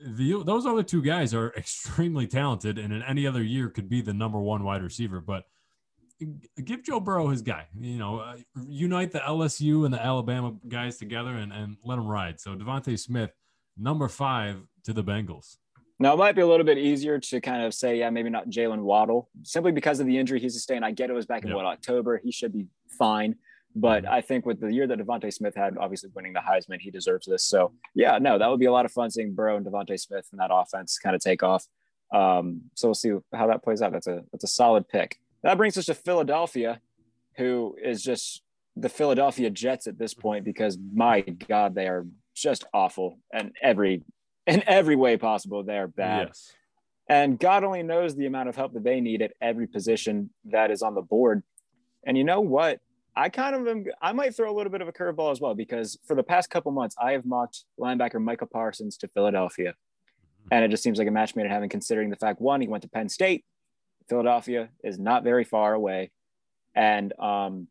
the, 0.00 0.42
those 0.44 0.66
other 0.66 0.82
two 0.82 1.02
guys 1.02 1.32
are 1.34 1.52
extremely 1.56 2.26
talented 2.26 2.78
and 2.78 2.92
in 2.92 3.02
any 3.02 3.26
other 3.26 3.42
year 3.42 3.68
could 3.68 3.88
be 3.88 4.00
the 4.00 4.14
number 4.14 4.40
one 4.40 4.64
wide 4.64 4.82
receiver. 4.82 5.20
But 5.20 5.44
give 6.64 6.82
Joe 6.82 7.00
Burrow 7.00 7.28
his 7.28 7.42
guy. 7.42 7.66
You 7.78 7.98
know, 7.98 8.20
uh, 8.20 8.36
unite 8.66 9.12
the 9.12 9.20
LSU 9.20 9.84
and 9.84 9.92
the 9.92 10.02
Alabama 10.02 10.54
guys 10.68 10.98
together 10.98 11.30
and, 11.30 11.52
and 11.52 11.76
let 11.84 11.96
them 11.96 12.06
ride. 12.06 12.40
So 12.40 12.54
DeVonta 12.54 12.98
Smith, 12.98 13.30
number 13.78 14.08
five 14.08 14.56
to 14.84 14.92
the 14.92 15.04
Bengals. 15.04 15.56
Now, 15.98 16.14
it 16.14 16.16
might 16.16 16.34
be 16.34 16.42
a 16.42 16.46
little 16.46 16.66
bit 16.66 16.78
easier 16.78 17.18
to 17.20 17.40
kind 17.40 17.62
of 17.62 17.72
say, 17.72 17.98
yeah, 17.98 18.10
maybe 18.10 18.28
not 18.28 18.48
Jalen 18.48 18.80
Waddle, 18.82 19.28
simply 19.44 19.70
because 19.70 20.00
of 20.00 20.06
the 20.06 20.18
injury 20.18 20.40
he 20.40 20.48
sustained. 20.48 20.84
I 20.84 20.90
get 20.90 21.10
it 21.10 21.12
was 21.12 21.26
back 21.26 21.44
in 21.44 21.50
Yeah. 21.50 21.54
what 21.56 21.64
October. 21.66 22.20
He 22.22 22.32
should 22.32 22.52
be 22.52 22.66
fine. 22.98 23.36
But 23.74 24.04
I 24.06 24.20
think 24.20 24.44
with 24.44 24.60
the 24.60 24.72
year 24.72 24.86
that 24.86 24.98
DeVonta 24.98 25.32
Smith 25.32 25.54
had, 25.54 25.78
obviously 25.78 26.10
winning 26.14 26.32
the 26.32 26.40
Heisman, 26.40 26.80
he 26.80 26.90
deserves 26.90 27.26
this. 27.26 27.44
So 27.44 27.72
yeah, 27.94 28.18
no, 28.18 28.36
that 28.38 28.48
would 28.48 28.60
be 28.60 28.66
a 28.66 28.72
lot 28.72 28.84
of 28.84 28.92
fun 28.92 29.10
seeing 29.10 29.32
Burrow 29.34 29.56
and 29.56 29.64
DeVonta 29.64 29.98
Smith 29.98 30.26
and 30.32 30.40
that 30.40 30.50
offense 30.52 30.98
kind 30.98 31.16
of 31.16 31.22
take 31.22 31.42
off. 31.42 31.66
Um, 32.12 32.62
so 32.74 32.88
we'll 32.88 32.94
see 32.94 33.12
how 33.32 33.46
that 33.46 33.62
plays 33.64 33.80
out. 33.80 33.92
That's 33.92 34.06
a 34.06 34.24
that's 34.32 34.44
a 34.44 34.48
solid 34.48 34.88
pick. 34.88 35.18
That 35.42 35.56
brings 35.56 35.76
us 35.76 35.86
to 35.86 35.94
Philadelphia, 35.94 36.80
who 37.36 37.76
is 37.82 38.02
just 38.02 38.42
the 38.76 38.88
Philadelphia 38.88 39.50
Jets 39.50 39.86
at 39.86 39.98
this 39.98 40.14
point 40.14 40.44
because 40.44 40.78
my 40.94 41.20
God, 41.20 41.74
they 41.74 41.88
are 41.88 42.06
just 42.34 42.64
awful 42.72 43.18
and 43.32 43.52
every 43.62 44.02
in 44.46 44.62
every 44.66 44.96
way 44.96 45.16
possible. 45.16 45.62
They 45.62 45.78
are 45.78 45.88
bad. 45.88 46.28
Yes. 46.28 46.52
And 47.08 47.38
God 47.38 47.64
only 47.64 47.82
knows 47.82 48.16
the 48.16 48.26
amount 48.26 48.48
of 48.48 48.56
help 48.56 48.72
that 48.74 48.84
they 48.84 49.00
need 49.00 49.22
at 49.22 49.32
every 49.40 49.66
position 49.66 50.30
that 50.46 50.70
is 50.70 50.82
on 50.82 50.94
the 50.94 51.02
board. 51.02 51.42
And 52.04 52.16
you 52.16 52.24
know 52.24 52.40
what? 52.40 52.80
I 53.14 53.28
kind 53.28 53.54
of 53.54 53.68
am, 53.68 53.84
I 54.00 54.12
might 54.12 54.34
throw 54.34 54.50
a 54.50 54.56
little 54.56 54.72
bit 54.72 54.80
of 54.80 54.88
a 54.88 54.92
curveball 54.92 55.30
as 55.30 55.40
well 55.40 55.54
because 55.54 55.98
for 56.06 56.16
the 56.16 56.22
past 56.22 56.48
couple 56.48 56.72
months, 56.72 56.96
I 57.00 57.12
have 57.12 57.26
mocked 57.26 57.64
linebacker 57.78 58.22
Micah 58.22 58.46
Parsons 58.46 58.96
to 58.98 59.08
Philadelphia. 59.08 59.70
Mm-hmm. 59.72 60.48
And 60.52 60.64
it 60.64 60.68
just 60.68 60.82
seems 60.82 60.98
like 60.98 61.08
a 61.08 61.10
match 61.10 61.36
made 61.36 61.44
in 61.44 61.50
heaven, 61.50 61.68
considering 61.68 62.08
the 62.08 62.16
fact 62.16 62.40
one, 62.40 62.60
he 62.60 62.68
went 62.68 62.82
to 62.84 62.88
Penn 62.88 63.08
State. 63.08 63.44
Philadelphia 64.12 64.68
is 64.84 64.98
not 64.98 65.24
very 65.24 65.42
far 65.42 65.72
away. 65.72 66.10
And, 66.74 67.18
um, 67.18 67.68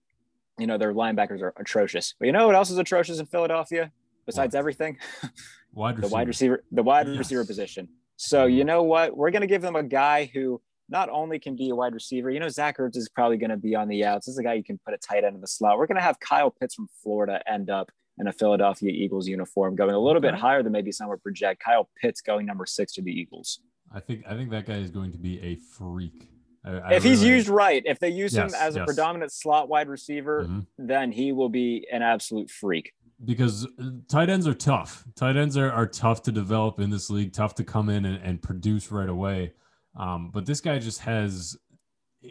you 0.58 0.66
know, 0.66 0.80
their 0.80 0.92
linebackers 0.94 1.42
are 1.42 1.54
atrocious. 1.58 2.16
But 2.20 2.26
you 2.26 2.32
know 2.32 2.48
what 2.48 2.56
else 2.56 2.72
is 2.72 2.80
atrocious 2.80 3.20
in 3.20 3.28
Philadelphia 3.28 3.92
besides 4.26 4.56
What? 4.56 4.60
everything? 4.60 4.98
Wide 5.74 5.98
the 6.02 6.08
wide 6.08 6.28
receiver, 6.28 6.64
the 6.72 6.84
wide 6.84 7.08
Yes. 7.08 7.18
receiver 7.20 7.46
position. 7.46 7.88
So 8.18 8.46
you 8.46 8.66
know 8.66 8.82
what? 8.84 9.16
We're 9.16 9.30
going 9.32 9.42
to 9.42 9.48
give 9.48 9.62
them 9.62 9.76
a 9.76 9.84
guy 9.84 10.30
who 10.34 10.60
not 10.90 11.10
only 11.10 11.38
can 11.40 11.56
be 11.56 11.70
a 11.70 11.76
wide 11.76 11.94
receiver. 11.94 12.30
You 12.32 12.40
know, 12.42 12.50
Zach 12.50 12.78
Ertz 12.80 12.98
is 12.98 13.08
probably 13.08 13.38
going 13.38 13.52
to 13.52 13.58
be 13.58 13.74
on 13.76 13.88
the 13.88 14.04
outs. 14.04 14.26
This 14.26 14.34
is 14.34 14.40
a 14.40 14.44
guy 14.44 14.56
you 14.56 14.64
can 14.64 14.80
put 14.84 14.94
a 14.94 14.98
tight 14.98 15.24
end 15.24 15.36
in 15.36 15.42
the 15.42 15.48
slot. 15.48 15.78
We're 15.78 15.88
going 15.88 15.96
to 15.96 16.02
have 16.04 16.20
Kyle 16.20 16.52
Pitts 16.52 16.74
from 16.76 16.90
Florida 17.02 17.40
end 17.48 17.70
up 17.70 17.90
in 18.18 18.28
a 18.28 18.34
Philadelphia 18.34 18.92
Eagles 18.92 19.28
uniform, 19.28 19.76
going 19.76 19.94
a 19.96 20.00
little 20.00 20.22
bit 20.22 20.34
higher 20.36 20.62
than 20.62 20.74
maybe 20.74 20.92
some 20.92 21.08
would 21.08 21.24
project. 21.24 21.64
Kyle 21.64 21.88
Pitts 22.02 22.20
going 22.20 22.46
number 22.46 22.66
six 22.66 22.92
to 22.94 23.02
the 23.02 23.12
Eagles. 23.12 23.62
I 23.94 24.00
think 24.00 24.24
I 24.28 24.36
think 24.36 24.50
that 24.52 24.66
guy 24.66 24.76
is 24.78 24.90
going 24.92 25.12
to 25.12 25.18
be 25.18 25.40
a 25.42 25.56
freak. 25.56 26.30
I, 26.64 26.72
I 26.72 26.94
if 26.94 27.04
he's 27.04 27.24
used 27.24 27.48
right, 27.50 27.82
if 27.86 28.00
they 28.00 28.10
use 28.10 28.34
Yes, 28.36 28.54
him 28.54 28.60
as 28.62 28.76
a 28.76 28.86
predominant 28.86 29.32
slot 29.32 29.68
wide 29.68 29.90
receiver, 29.90 30.46
Mhm. 30.46 30.68
then 30.78 31.12
he 31.12 31.32
will 31.32 31.50
be 31.50 31.88
an 31.92 32.02
absolute 32.02 32.50
freak. 32.50 32.94
because 33.26 33.66
uh, 33.80 33.90
tight 34.08 34.30
ends 34.30 34.48
are 34.48 34.54
tough. 34.56 35.04
Tight 35.16 35.36
ends 35.38 35.56
are, 35.56 35.72
are 35.72 35.86
tough 35.88 36.24
to 36.24 36.32
develop 36.32 36.80
in 36.80 36.90
this 36.90 37.10
league, 37.12 37.32
tough 37.34 37.54
to 37.56 37.64
come 37.64 37.88
in 37.90 38.06
and, 38.06 38.24
and 38.24 38.42
produce 38.42 38.92
right 38.92 39.10
away. 39.10 39.54
Um, 39.96 40.32
but 40.34 40.46
this 40.48 40.60
guy 40.60 40.80
just 40.80 41.02
has, 41.02 41.56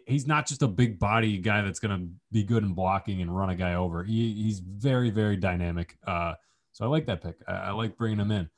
he's 0.07 0.27
not 0.27 0.49
just 0.49 0.63
a 0.63 0.67
big 0.69 0.99
body 0.99 1.39
guy 1.39 1.63
that's 1.63 1.79
going 1.79 1.97
to 1.97 2.09
be 2.33 2.43
good 2.43 2.65
in 2.65 2.73
blocking 2.75 3.21
and 3.23 3.37
run 3.37 3.51
a 3.51 3.55
guy 3.55 3.75
over. 3.75 4.03
He, 4.03 4.33
he's 4.35 4.59
very, 4.61 5.11
very 5.11 5.37
dynamic. 5.37 5.97
Uh, 6.07 6.35
so 6.73 6.85
I 6.85 6.89
like 6.89 7.07
that 7.07 7.23
pick. 7.23 7.37
I, 7.47 7.53
I 7.53 7.71
like 7.71 7.97
bringing 7.97 8.19
him 8.19 8.33
in. 8.33 8.49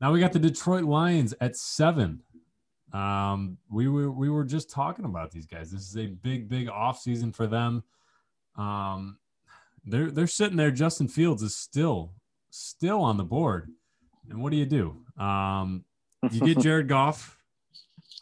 Now 0.00 0.10
we 0.12 0.18
got 0.18 0.32
the 0.32 0.38
Detroit 0.40 0.82
Lions 0.84 1.34
at 1.40 1.54
seven. 1.56 2.22
Um, 2.92 3.58
we 3.70 3.88
were 3.88 4.10
we 4.10 4.30
were 4.30 4.44
just 4.44 4.70
talking 4.70 5.04
about 5.04 5.30
these 5.30 5.46
guys. 5.46 5.70
This 5.70 5.82
is 5.82 5.96
a 5.96 6.06
big, 6.06 6.48
big 6.48 6.68
off 6.68 7.00
season 7.00 7.32
for 7.32 7.46
them. 7.46 7.82
Um, 8.56 9.18
they're 9.84 10.10
they're 10.10 10.26
sitting 10.26 10.56
there. 10.56 10.70
Justin 10.70 11.08
Fields 11.08 11.42
is 11.42 11.56
still 11.56 12.12
still 12.50 13.00
on 13.02 13.16
the 13.16 13.24
board. 13.24 13.70
And 14.28 14.42
what 14.42 14.50
do 14.50 14.56
you 14.56 14.66
do? 14.66 15.22
Um, 15.22 15.84
you 16.30 16.40
get 16.40 16.58
Jared 16.62 16.88
Goff. 16.88 17.36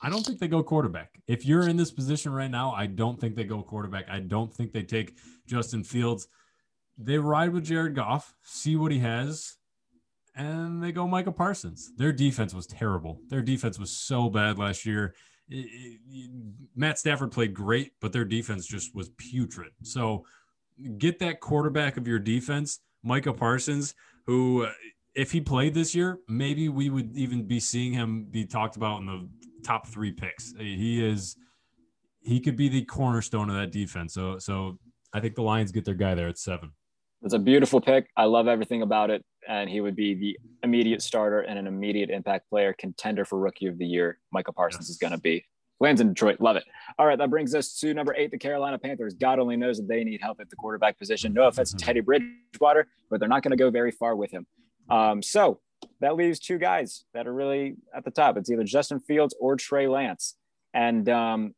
I 0.02 0.10
don't 0.10 0.24
think 0.24 0.38
they 0.38 0.48
go 0.48 0.62
quarterback. 0.62 1.10
If 1.26 1.46
you're 1.46 1.68
in 1.68 1.76
this 1.76 1.90
position 1.90 2.32
right 2.32 2.50
now, 2.50 2.72
I 2.72 2.86
don't 2.86 3.18
think 3.18 3.36
they 3.36 3.44
go 3.44 3.62
quarterback. 3.62 4.06
I 4.10 4.20
don't 4.20 4.52
think 4.52 4.72
they 4.72 4.82
take 4.82 5.16
Justin 5.46 5.82
Fields. 5.82 6.28
They 6.98 7.18
ride 7.18 7.52
with 7.52 7.64
Jared 7.64 7.94
Goff, 7.94 8.34
see 8.42 8.76
what 8.76 8.92
he 8.92 8.98
has, 8.98 9.56
and 10.34 10.82
they 10.82 10.92
go 10.92 11.06
Micah 11.06 11.32
Parsons. 11.32 11.92
Their 11.96 12.12
defense 12.12 12.54
was 12.54 12.66
terrible. 12.66 13.20
Their 13.28 13.42
defense 13.42 13.78
was 13.78 13.90
so 13.96 14.28
bad 14.30 14.58
last 14.58 14.84
year. 14.84 15.14
It- 15.48 16.00
it- 16.08 16.30
Matt 16.74 16.98
Stafford 16.98 17.32
played 17.32 17.54
great, 17.54 17.92
but 18.00 18.12
their 18.12 18.24
defense 18.24 18.66
just 18.66 18.94
was 18.94 19.10
putrid. 19.10 19.72
So 19.82 20.24
get 20.98 21.18
that 21.20 21.40
quarterback 21.40 21.96
of 21.96 22.08
your 22.08 22.18
defense, 22.18 22.80
Micah 23.02 23.32
Parsons, 23.34 23.94
who, 24.26 24.64
uh, 24.64 24.72
if 25.14 25.30
he 25.30 25.40
played 25.40 25.74
this 25.74 25.94
year, 25.94 26.18
maybe 26.28 26.68
we 26.68 26.90
would 26.90 27.16
even 27.16 27.46
be 27.46 27.60
seeing 27.60 27.92
him 27.92 28.24
be 28.24 28.44
talked 28.44 28.76
about 28.76 29.00
in 29.00 29.06
the 29.06 29.28
top 29.62 29.86
three 29.86 30.10
picks. 30.12 30.52
He 30.58 31.04
is, 31.04 31.36
he 32.22 32.40
could 32.40 32.56
be 32.56 32.68
the 32.68 32.84
cornerstone 32.84 33.48
of 33.50 33.56
that 33.56 33.70
defense. 33.70 34.14
So, 34.14 34.38
so 34.38 34.78
I 35.12 35.20
think 35.20 35.36
the 35.36 35.42
Lions 35.42 35.70
get 35.70 35.84
their 35.84 35.94
guy 35.94 36.14
there 36.14 36.28
at 36.28 36.38
seven. 36.38 36.72
It's 37.24 37.32
a 37.34 37.38
beautiful 37.38 37.80
pick. 37.80 38.10
I 38.16 38.24
love 38.24 38.48
everything 38.48 38.82
about 38.82 39.10
it. 39.10 39.24
And 39.48 39.68
he 39.68 39.80
would 39.80 39.96
be 39.96 40.14
the 40.14 40.38
immediate 40.62 41.00
starter 41.00 41.40
and 41.40 41.58
an 41.58 41.66
immediate 41.66 42.10
impact 42.10 42.50
player 42.50 42.74
contender 42.78 43.24
for 43.24 43.38
rookie 43.38 43.66
of 43.66 43.78
the 43.78 43.86
year. 43.86 44.18
Michael 44.30 44.52
Parsons 44.52 44.84
Yes. 44.86 44.90
is 44.90 44.98
going 44.98 45.12
to 45.12 45.18
be. 45.20 45.44
Lands 45.80 46.00
in 46.00 46.08
Detroit. 46.08 46.40
Love 46.40 46.56
it. 46.56 46.64
All 46.98 47.06
right. 47.06 47.18
That 47.18 47.30
brings 47.30 47.54
us 47.54 47.78
to 47.80 47.94
number 47.94 48.14
eight, 48.14 48.30
the 48.30 48.38
Carolina 48.38 48.78
Panthers. 48.78 49.14
God 49.14 49.38
only 49.38 49.56
knows 49.56 49.78
that 49.78 49.88
they 49.88 50.04
need 50.04 50.20
help 50.20 50.38
at 50.40 50.50
the 50.50 50.56
quarterback 50.56 50.98
position. 50.98 51.32
No 51.32 51.44
offense 51.48 51.72
to 51.72 51.76
Teddy 51.76 52.00
Bridgewater, 52.00 52.86
but 53.10 53.20
they're 53.20 53.28
not 53.28 53.42
going 53.42 53.50
to 53.50 53.56
go 53.56 53.70
very 53.70 53.90
far 53.90 54.14
with 54.16 54.30
him. 54.30 54.46
Um, 54.88 55.22
so 55.22 55.60
that 56.00 56.16
leaves 56.16 56.38
two 56.38 56.58
guys 56.58 57.04
that 57.14 57.26
are 57.26 57.32
really 57.34 57.76
at 57.94 58.04
the 58.04 58.10
top. 58.10 58.36
It's 58.36 58.50
either 58.50 58.64
Justin 58.64 59.00
Fields 59.00 59.34
or 59.40 59.56
Trey 59.56 59.88
Lance. 59.88 60.36
And, 60.74 61.08
um, 61.08 61.54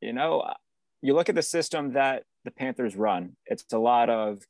you 0.00 0.12
know, 0.12 0.44
you 1.02 1.14
look 1.14 1.28
at 1.28 1.34
the 1.34 1.42
system 1.42 1.94
that 1.94 2.24
the 2.44 2.50
Panthers 2.50 2.96
run, 2.96 3.36
it's 3.46 3.64
a 3.72 3.78
lot 3.78 4.10
of 4.10 4.42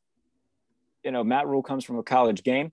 you 1.05 1.11
know, 1.11 1.25
Matt 1.25 1.47
Rhule 1.47 1.63
comes 1.63 1.85
from 1.85 1.99
a 1.99 2.03
college 2.03 2.43
game, 2.43 2.73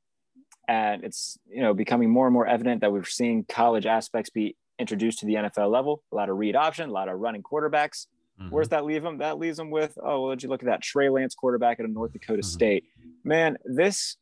and 0.68 1.04
it's 1.04 1.38
you 1.50 1.62
know 1.62 1.74
becoming 1.74 2.10
more 2.10 2.28
and 2.28 2.34
more 2.34 2.48
evident 2.48 2.82
that 2.82 2.92
we're 2.92 3.04
seeing 3.06 3.44
college 3.46 3.86
aspects 3.86 4.30
be 4.30 4.56
introduced 4.80 5.20
to 5.20 5.26
the 5.26 5.36
NFL 5.36 5.72
level. 5.72 6.04
A 6.12 6.16
lot 6.16 6.30
of 6.30 6.38
read 6.38 6.56
option, 6.56 6.90
a 6.90 6.94
lot 6.94 7.10
of 7.10 7.20
running 7.20 7.42
quarterbacks. 7.44 8.08
Mhm. 8.40 8.52
Where's 8.52 8.70
that 8.70 8.86
leave 8.86 9.02
them? 9.02 9.18
That 9.18 9.40
leaves 9.40 9.58
them 9.58 9.72
with 9.72 9.98
oh, 10.04 10.22
well, 10.22 10.30
did 10.32 10.44
you 10.44 10.50
look 10.50 10.62
at 10.62 10.68
that 10.68 10.82
Trey 10.82 11.10
Lance 11.10 11.34
quarterback 11.36 11.80
at 11.80 11.86
a 11.86 11.90
North 11.92 12.12
Dakota 12.14 12.42
Mhm. 12.42 12.46
State? 12.46 12.84
Man, 13.24 13.58
this 13.66 14.18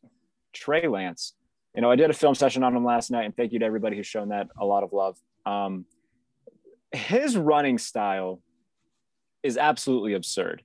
Trey 0.54 0.88
Lance. 0.88 1.34
You 1.76 1.82
know, 1.82 1.92
I 1.92 1.98
did 1.98 2.10
a 2.10 2.14
film 2.14 2.36
session 2.36 2.64
on 2.64 2.74
him 2.74 2.86
last 2.86 3.12
night, 3.12 3.26
and 3.26 3.36
thank 3.36 3.52
you 3.52 3.60
to 3.60 3.66
everybody 3.66 3.98
who's 3.98 4.08
shown 4.08 4.30
that 4.30 4.48
a 4.58 4.66
lot 4.66 4.84
of 4.84 4.94
love. 4.94 5.20
Um, 5.46 5.86
his 6.94 7.36
running 7.38 7.78
style 7.78 8.42
is 9.44 9.58
absolutely 9.58 10.14
absurd. 10.14 10.64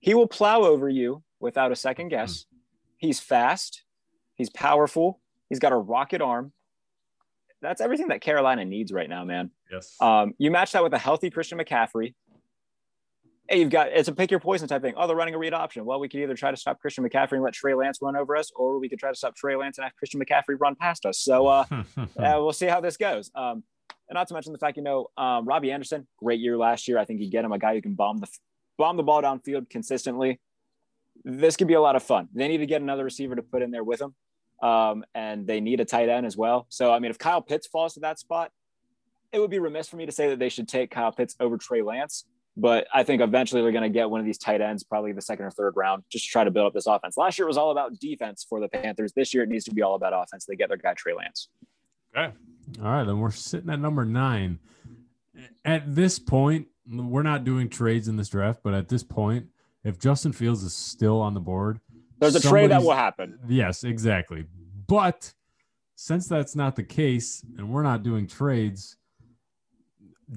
He 0.00 0.12
will 0.12 0.26
plow 0.26 0.60
over 0.62 0.88
you 0.88 1.22
without 1.40 1.72
a 1.72 1.76
second 1.76 2.08
guess. 2.08 2.46
He's 2.96 3.20
fast. 3.20 3.82
He's 4.34 4.50
powerful. 4.50 5.20
He's 5.48 5.58
got 5.58 5.72
a 5.72 5.76
rocket 5.76 6.20
arm. 6.20 6.52
That's 7.60 7.80
everything 7.80 8.08
that 8.08 8.20
Carolina 8.20 8.64
needs 8.64 8.92
right 8.92 9.08
now, 9.08 9.24
man. 9.24 9.50
Yes. 9.70 9.96
Um, 10.00 10.34
you 10.38 10.50
match 10.50 10.72
that 10.72 10.82
with 10.82 10.94
a 10.94 10.98
healthy 10.98 11.30
Christian 11.30 11.58
McCaffrey. 11.58 12.14
Hey, 13.48 13.60
you've 13.60 13.70
got 13.70 13.88
it's 13.88 14.08
a 14.08 14.12
pick 14.12 14.30
your 14.30 14.40
poison 14.40 14.68
type 14.68 14.82
thing. 14.82 14.94
Oh, 14.96 15.06
they're 15.06 15.16
running 15.16 15.34
a 15.34 15.38
read 15.38 15.54
option. 15.54 15.84
Well, 15.84 15.98
we 15.98 16.08
could 16.08 16.20
either 16.20 16.34
try 16.34 16.50
to 16.50 16.56
stop 16.56 16.78
Christian 16.80 17.02
McCaffrey 17.08 17.32
and 17.32 17.42
let 17.42 17.54
Trey 17.54 17.74
Lance 17.74 17.98
run 18.02 18.14
over 18.14 18.36
us, 18.36 18.50
or 18.54 18.78
we 18.78 18.88
could 18.88 18.98
try 18.98 19.10
to 19.10 19.16
stop 19.16 19.34
Trey 19.34 19.56
Lance 19.56 19.78
and 19.78 19.84
have 19.84 19.96
Christian 19.96 20.20
McCaffrey 20.20 20.56
run 20.60 20.76
past 20.76 21.06
us. 21.06 21.18
So 21.18 21.46
uh, 21.46 21.64
uh, 21.96 22.04
we'll 22.16 22.52
see 22.52 22.66
how 22.66 22.80
this 22.80 22.96
goes. 22.96 23.30
Um, 23.34 23.64
and 24.08 24.14
not 24.14 24.28
to 24.28 24.34
mention 24.34 24.52
the 24.52 24.58
fact, 24.58 24.76
you 24.76 24.82
know, 24.82 25.08
um, 25.16 25.46
Robbie 25.46 25.72
Anderson, 25.72 26.06
great 26.18 26.40
year 26.40 26.56
last 26.56 26.88
year. 26.88 26.98
I 26.98 27.04
think 27.04 27.20
you 27.20 27.30
get 27.30 27.44
him 27.44 27.52
a 27.52 27.58
guy 27.58 27.74
who 27.74 27.82
can 27.82 27.94
bomb 27.94 28.18
the 28.18 28.28
bomb 28.76 28.96
the 28.96 29.02
ball 29.02 29.22
downfield 29.22 29.68
consistently. 29.70 30.40
This 31.24 31.56
could 31.56 31.68
be 31.68 31.74
a 31.74 31.80
lot 31.80 31.96
of 31.96 32.02
fun. 32.02 32.28
They 32.34 32.48
need 32.48 32.58
to 32.58 32.66
get 32.66 32.80
another 32.80 33.04
receiver 33.04 33.36
to 33.36 33.42
put 33.42 33.62
in 33.62 33.70
there 33.70 33.84
with 33.84 33.98
them, 33.98 34.14
um, 34.62 35.04
and 35.14 35.46
they 35.46 35.60
need 35.60 35.80
a 35.80 35.84
tight 35.84 36.08
end 36.08 36.26
as 36.26 36.36
well. 36.36 36.66
So, 36.68 36.92
I 36.92 36.98
mean, 36.98 37.10
if 37.10 37.18
Kyle 37.18 37.42
Pitts 37.42 37.66
falls 37.66 37.94
to 37.94 38.00
that 38.00 38.18
spot, 38.18 38.50
it 39.32 39.38
would 39.38 39.50
be 39.50 39.58
remiss 39.58 39.88
for 39.88 39.96
me 39.96 40.06
to 40.06 40.12
say 40.12 40.28
that 40.30 40.38
they 40.38 40.48
should 40.48 40.68
take 40.68 40.90
Kyle 40.90 41.12
Pitts 41.12 41.36
over 41.40 41.58
Trey 41.58 41.82
Lance. 41.82 42.24
But 42.56 42.88
I 42.92 43.04
think 43.04 43.22
eventually 43.22 43.62
they're 43.62 43.70
going 43.70 43.84
to 43.84 43.88
get 43.88 44.10
one 44.10 44.18
of 44.18 44.26
these 44.26 44.38
tight 44.38 44.60
ends, 44.60 44.82
probably 44.82 45.12
the 45.12 45.22
second 45.22 45.44
or 45.44 45.50
third 45.52 45.74
round, 45.76 46.02
just 46.10 46.24
to 46.24 46.30
try 46.30 46.42
to 46.42 46.50
build 46.50 46.66
up 46.66 46.74
this 46.74 46.88
offense. 46.88 47.16
Last 47.16 47.38
year 47.38 47.46
was 47.46 47.56
all 47.56 47.70
about 47.70 47.96
defense 48.00 48.44
for 48.48 48.58
the 48.58 48.68
Panthers. 48.68 49.12
This 49.12 49.32
year 49.32 49.44
it 49.44 49.48
needs 49.48 49.64
to 49.66 49.72
be 49.72 49.82
all 49.82 49.94
about 49.94 50.12
offense. 50.12 50.44
They 50.44 50.56
get 50.56 50.68
their 50.68 50.76
guy 50.76 50.94
Trey 50.94 51.14
Lance. 51.14 51.48
Okay. 52.16 52.34
All 52.82 52.90
right, 52.90 53.04
then 53.04 53.20
we're 53.20 53.30
sitting 53.30 53.70
at 53.70 53.78
number 53.78 54.04
nine. 54.04 54.58
At 55.64 55.94
this 55.94 56.18
point, 56.18 56.66
we're 56.90 57.22
not 57.22 57.44
doing 57.44 57.68
trades 57.68 58.08
in 58.08 58.16
this 58.16 58.28
draft, 58.28 58.60
but 58.64 58.74
at 58.74 58.88
this 58.88 59.04
point, 59.04 59.46
if 59.84 59.98
Justin 59.98 60.32
Fields 60.32 60.62
is 60.62 60.74
still 60.74 61.20
on 61.20 61.34
the 61.34 61.40
board, 61.40 61.80
There's 62.18 62.36
a 62.36 62.40
trade 62.40 62.70
that 62.70 62.82
will 62.82 62.92
happen. 62.92 63.38
Yes, 63.48 63.84
exactly. 63.84 64.44
But 64.86 65.32
since 65.94 66.26
that's 66.28 66.56
not 66.56 66.76
the 66.76 66.84
case, 66.84 67.44
and 67.56 67.70
we're 67.70 67.82
not 67.82 68.02
doing 68.02 68.26
trades, 68.26 68.96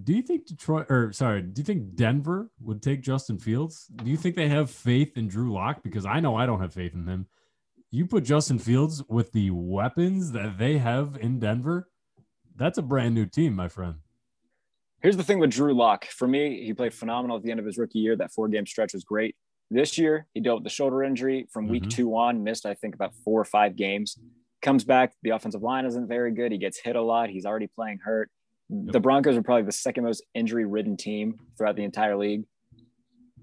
do 0.04 0.14
you 0.14 0.22
think 0.22 0.48
Detroit 0.48 0.88
or 0.90 1.12
sorry, 1.12 1.42
do 1.42 1.60
you 1.60 1.66
think 1.66 1.96
Denver 1.96 2.50
would 2.62 2.82
take 2.82 3.02
Justin 3.02 3.38
Fields? 3.38 3.88
Do 3.88 4.10
you 4.10 4.18
think 4.18 4.36
they 4.36 4.48
have 4.48 4.70
faith 4.70 5.18
in 5.18 5.28
Drew 5.28 5.52
Lock? 5.52 5.84
Because 5.84 6.06
I 6.06 6.20
know 6.20 6.36
I 6.36 6.46
don't 6.46 6.62
have 6.62 6.74
faith 6.74 6.94
in 6.94 7.08
him. 7.08 7.28
You 7.90 8.06
put 8.06 8.24
Justin 8.24 8.58
Fields 8.58 9.04
with 9.10 9.34
the 9.34 9.52
weapons 9.52 10.32
that 10.32 10.58
they 10.58 10.78
have 10.78 11.18
in 11.20 11.40
Denver, 11.40 11.90
that's 12.56 12.78
a 12.78 12.84
brand 12.84 13.16
new 13.16 13.26
team, 13.26 13.56
my 13.56 13.68
friend. 13.68 13.96
Here's 15.02 15.18
the 15.18 15.24
thing 15.24 15.40
with 15.40 15.50
Drew 15.52 15.74
Lock. 15.74 16.06
For 16.06 16.28
me, 16.28 16.64
he 16.64 16.74
played 16.74 16.94
phenomenal 16.94 17.38
at 17.38 17.44
the 17.44 17.50
end 17.52 17.60
of 17.60 17.66
his 17.66 17.78
rookie 17.78 18.00
year. 18.00 18.16
That 18.16 18.32
four 18.32 18.48
game 18.48 18.66
stretch 18.68 18.94
was 18.94 19.04
great. 19.04 19.36
This 19.72 19.98
year, 19.98 20.28
he 20.34 20.42
dealt 20.42 20.58
with 20.60 20.64
the 20.66 20.70
shoulder 20.70 21.02
injury 21.04 21.48
from 21.52 21.68
week 21.70 21.84
Mhm. 21.84 21.90
two 21.92 22.16
on, 22.16 22.44
missed, 22.44 22.66
I 22.66 22.74
think, 22.76 22.94
about 22.94 23.14
four 23.24 23.40
or 23.40 23.46
five 23.46 23.76
games. 23.76 24.20
Comes 24.62 24.84
back. 24.84 25.14
The 25.24 25.32
offensive 25.32 25.64
line 25.64 25.86
isn't 25.86 26.08
very 26.08 26.32
good. 26.34 26.52
He 26.52 26.58
gets 26.60 26.78
hit 26.80 26.96
a 26.96 27.02
lot. 27.02 27.30
He's 27.30 27.46
already 27.46 27.68
playing 27.68 28.00
hurt. 28.00 28.30
The 28.70 29.00
Broncos 29.00 29.36
are 29.36 29.42
probably 29.42 29.64
the 29.64 29.72
second 29.72 30.04
most 30.04 30.24
injury 30.34 30.66
ridden 30.66 30.98
team 30.98 31.40
throughout 31.58 31.76
the 31.76 31.84
entire 31.84 32.16
league. 32.16 32.44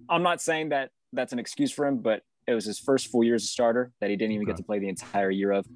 I'm 0.08 0.22
not 0.22 0.40
saying 0.40 0.68
that 0.70 0.90
that's 1.12 1.32
an 1.32 1.38
excuse 1.38 1.72
for 1.72 1.86
him, 1.86 1.98
but 1.98 2.22
it 2.46 2.54
was 2.54 2.64
his 2.64 2.78
first 2.78 3.08
full 3.08 3.24
year 3.24 3.34
as 3.34 3.44
a 3.44 3.48
starter 3.48 3.92
that 4.00 4.10
he 4.10 4.16
didn't 4.16 4.32
even 4.32 4.46
get 4.46 4.56
to 4.58 4.62
play 4.62 4.78
the 4.78 4.88
entire 4.88 5.30
year 5.30 5.50
of. 5.52 5.66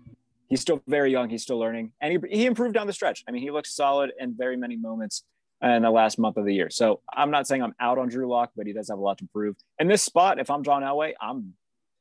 He's 0.48 0.60
still 0.60 0.82
very 0.86 1.10
young. 1.10 1.28
He's 1.28 1.42
still 1.42 1.58
learning, 1.58 1.92
and 2.00 2.12
he, 2.12 2.38
he 2.38 2.46
improved 2.46 2.74
down 2.74 2.86
the 2.86 2.92
stretch. 2.92 3.24
I 3.26 3.30
mean, 3.32 3.42
he 3.42 3.50
looks 3.50 3.74
solid 3.74 4.12
in 4.18 4.34
very 4.36 4.56
many 4.56 4.76
moments. 4.76 5.24
In 5.62 5.82
the 5.82 5.90
last 5.90 6.18
month 6.18 6.36
of 6.36 6.44
the 6.44 6.54
year. 6.54 6.70
So 6.70 7.00
I'm 7.12 7.30
not 7.30 7.46
saying 7.46 7.62
I'm 7.62 7.74
out 7.78 7.98
on 7.98 8.08
Drew 8.08 8.28
Lock, 8.28 8.50
but 8.56 8.66
he 8.66 8.72
does 8.72 8.88
have 8.88 8.98
a 8.98 9.02
lot 9.02 9.18
to 9.18 9.28
prove. 9.32 9.56
In 9.78 9.86
this 9.88 10.02
spot, 10.02 10.38
if 10.38 10.50
I'm 10.50 10.64
John 10.64 10.82
Elway, 10.82 11.12
I'm 11.20 11.54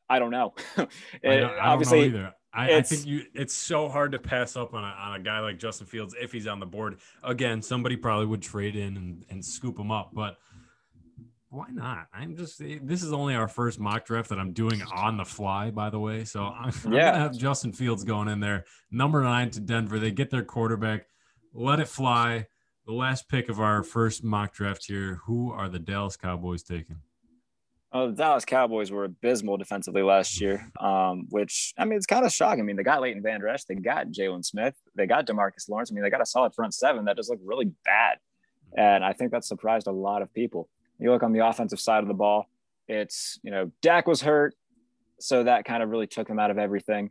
I 0.10 0.20
don't 0.20 0.32
know. 0.32 0.54
I 0.78 0.86
don't, 1.24 1.52
I 1.52 1.76
don't 1.76 1.92
know 1.92 1.96
either. 2.04 2.34
I, 2.54 2.78
I, 2.78 2.82
think 2.82 3.06
you 3.06 3.22
it's 3.34 3.54
so 3.54 3.88
hard 3.88 4.12
to 4.12 4.20
pass 4.20 4.58
up 4.58 4.74
on 4.74 4.84
a, 4.84 4.88
on 4.88 5.16
a 5.16 5.24
guy 5.24 5.40
like 5.40 5.58
Justin 5.58 5.88
Fields 5.88 6.14
if 6.20 6.34
he's 6.34 6.48
on 6.48 6.60
the 6.60 6.66
board. 6.66 6.98
Again, 7.24 7.62
somebody 7.62 7.96
probably 7.96 8.26
would 8.26 8.42
trade 8.42 8.76
in 8.76 8.98
and, 8.98 9.26
and 9.30 9.46
scoop 9.46 9.80
him 9.80 9.90
up, 9.90 10.10
but 10.14 10.36
why 11.50 11.68
not? 11.70 12.08
I'm 12.14 12.36
just 12.36 12.60
this 12.60 13.04
is 13.04 13.14
only 13.14 13.36
our 13.36 13.48
first 13.48 13.80
mock 13.80 14.06
draft 14.06 14.30
that 14.30 14.40
I'm 14.40 14.52
doing 14.52 14.82
on 14.82 15.16
the 15.16 15.24
fly, 15.24 15.72
by 15.72 15.90
the 15.90 16.00
way. 16.00 16.26
So 16.26 16.44
I'm, 16.44 16.74
I'm 16.86 16.94
Yeah. 16.94 17.12
gonna 17.12 17.20
have 17.20 17.38
Justin 17.38 17.72
Fields 17.72 18.04
going 18.04 18.28
in 18.28 18.42
there, 18.42 18.66
number 18.90 19.22
nine 19.22 19.50
to 19.52 19.62
Denver. 19.62 19.98
They 19.98 20.12
get 20.12 20.30
their 20.30 20.44
quarterback, 20.44 21.06
let 21.54 21.80
it 21.80 21.88
fly. 21.88 22.48
The 22.92 22.98
last 22.98 23.30
pick 23.30 23.48
of 23.48 23.62
our 23.62 23.84
first 23.84 24.22
mock 24.22 24.54
draft 24.54 24.84
here. 24.86 25.22
Who 25.26 25.50
are 25.50 25.70
the 25.70 25.80
Dallas 25.80 26.18
Cowboys 26.18 26.62
taking? 26.62 26.98
Oh, 27.94 28.08
the 28.08 28.18
Dallas 28.18 28.44
Cowboys 28.44 28.92
were 28.92 29.06
abysmal 29.06 29.56
defensively 29.56 30.02
last 30.02 30.42
year, 30.42 30.70
um, 30.78 31.26
which 31.30 31.74
I 31.78 31.86
mean 31.86 31.96
it's 31.96 32.06
kind 32.06 32.26
of 32.26 32.34
shocking. 32.34 32.60
I 32.60 32.64
mean 32.64 32.76
they 32.76 32.84
got 32.84 33.00
Leighton 33.00 33.24
Vander 33.24 33.48
Esch, 33.48 33.64
they 33.64 33.76
got 33.76 34.08
Jaylon 34.08 34.44
Smith, 34.44 34.76
they 34.94 35.08
got 35.08 35.26
DeMarcus 35.26 35.70
Lawrence. 35.70 35.90
I 35.90 35.94
mean 35.94 36.04
they 36.04 36.10
got 36.10 36.20
a 36.20 36.26
solid 36.26 36.54
front 36.54 36.74
seven 36.74 37.06
that 37.06 37.16
just 37.16 37.30
looked 37.30 37.42
really 37.46 37.72
bad, 37.86 38.18
and 38.76 39.06
I 39.06 39.14
think 39.14 39.32
that 39.32 39.46
surprised 39.46 39.88
a 39.88 39.94
lot 39.94 40.22
of 40.22 40.34
people. 40.34 40.68
You 41.00 41.12
look 41.12 41.24
on 41.24 41.32
the 41.32 41.48
offensive 41.48 41.80
side 41.80 42.04
of 42.04 42.10
the 42.10 42.14
ball, 42.14 42.50
it's 42.90 43.40
you 43.42 43.52
know 43.52 43.72
Dak 43.82 44.06
was 44.06 44.22
hurt, 44.22 44.54
so 45.18 45.46
that 45.46 45.64
kind 45.64 45.82
of 45.82 45.88
really 45.88 46.08
took 46.08 46.30
him 46.30 46.40
out 46.40 46.52
of 46.52 46.58
everything. 46.58 47.10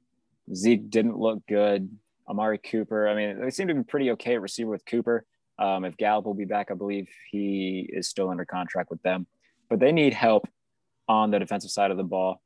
Zeke 0.54 0.90
didn't 0.90 1.16
look 1.16 1.38
good. 1.48 1.88
Amari 2.28 2.58
Cooper, 2.58 3.08
I 3.08 3.14
mean 3.14 3.40
they 3.40 3.48
seem 3.48 3.66
to 3.68 3.74
be 3.74 3.82
pretty 3.82 4.10
okay 4.10 4.34
at 4.34 4.42
receiver 4.42 4.68
with 4.68 4.84
Cooper. 4.84 5.24
Um, 5.60 5.84
if 5.84 5.96
Gallup 5.98 6.24
will 6.24 6.34
be 6.34 6.46
back, 6.46 6.70
I 6.70 6.74
believe 6.74 7.06
he 7.30 7.88
is 7.92 8.08
still 8.08 8.30
under 8.30 8.46
contract 8.46 8.90
with 8.90 9.02
them, 9.02 9.26
but 9.68 9.78
they 9.78 9.92
need 9.92 10.14
help 10.14 10.48
on 11.06 11.30
the 11.30 11.38
defensive 11.38 11.70
side 11.70 11.90
of 11.90 11.98
the 11.98 12.02
ball. 12.02 12.40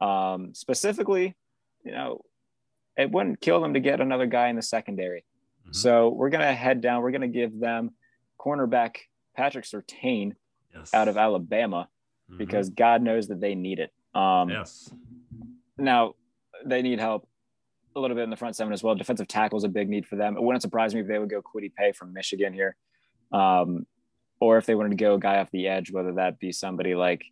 Um, 0.00 0.52
specifically, 0.54 1.36
you 1.84 1.92
know, 1.92 2.20
it 2.96 3.10
wouldn't 3.12 3.40
kill 3.40 3.60
them 3.60 3.74
to 3.74 3.80
get 3.80 4.00
another 4.00 4.26
guy 4.26 4.48
in 4.48 4.56
the 4.56 4.62
secondary. 4.62 5.24
Mhm. 5.68 5.74
So 5.76 6.08
we're 6.08 6.30
going 6.30 6.40
to 6.44 6.52
head 6.52 6.80
down. 6.80 7.02
We're 7.02 7.12
going 7.12 7.20
to 7.20 7.28
give 7.28 7.58
them 7.60 7.90
cornerback 8.40 8.96
Patrick 9.36 9.64
Surtain 9.64 10.32
Yes. 10.74 10.92
out 10.92 11.08
of 11.08 11.16
Alabama 11.16 11.88
Mhm. 12.30 12.38
because 12.38 12.70
God 12.70 13.02
knows 13.02 13.28
that 13.28 13.40
they 13.40 13.54
need 13.54 13.78
it. 13.78 13.92
Um, 14.14 14.50
yes, 14.50 14.92
Now, 15.80 16.14
they 16.64 16.82
need 16.82 16.98
help 16.98 17.27
a 17.98 18.00
little 18.00 18.16
bit 18.16 18.24
in 18.24 18.30
the 18.30 18.36
front 18.36 18.56
seven 18.56 18.72
as 18.72 18.82
well. 18.82 18.94
Defensive 18.94 19.28
tackle 19.28 19.58
is 19.58 19.64
a 19.64 19.68
big 19.68 19.88
need 19.88 20.06
for 20.06 20.16
them. 20.16 20.36
It 20.36 20.42
wouldn't 20.42 20.62
surprise 20.62 20.94
me 20.94 21.00
if 21.00 21.06
they 21.06 21.18
would 21.18 21.30
go 21.30 21.42
Kwity 21.42 21.72
Paye 21.74 21.92
from 21.92 22.12
Michigan 22.12 22.52
here. 22.52 22.76
Um, 23.32 23.86
or 24.40 24.56
if 24.56 24.66
they 24.66 24.74
wanted 24.74 24.90
to 24.90 24.96
go 24.96 25.14
a 25.14 25.18
guy 25.18 25.38
off 25.38 25.50
the 25.50 25.66
edge, 25.66 25.90
whether 25.90 26.12
that 26.14 26.38
be 26.38 26.52
somebody 26.52 26.94
like 26.94 27.24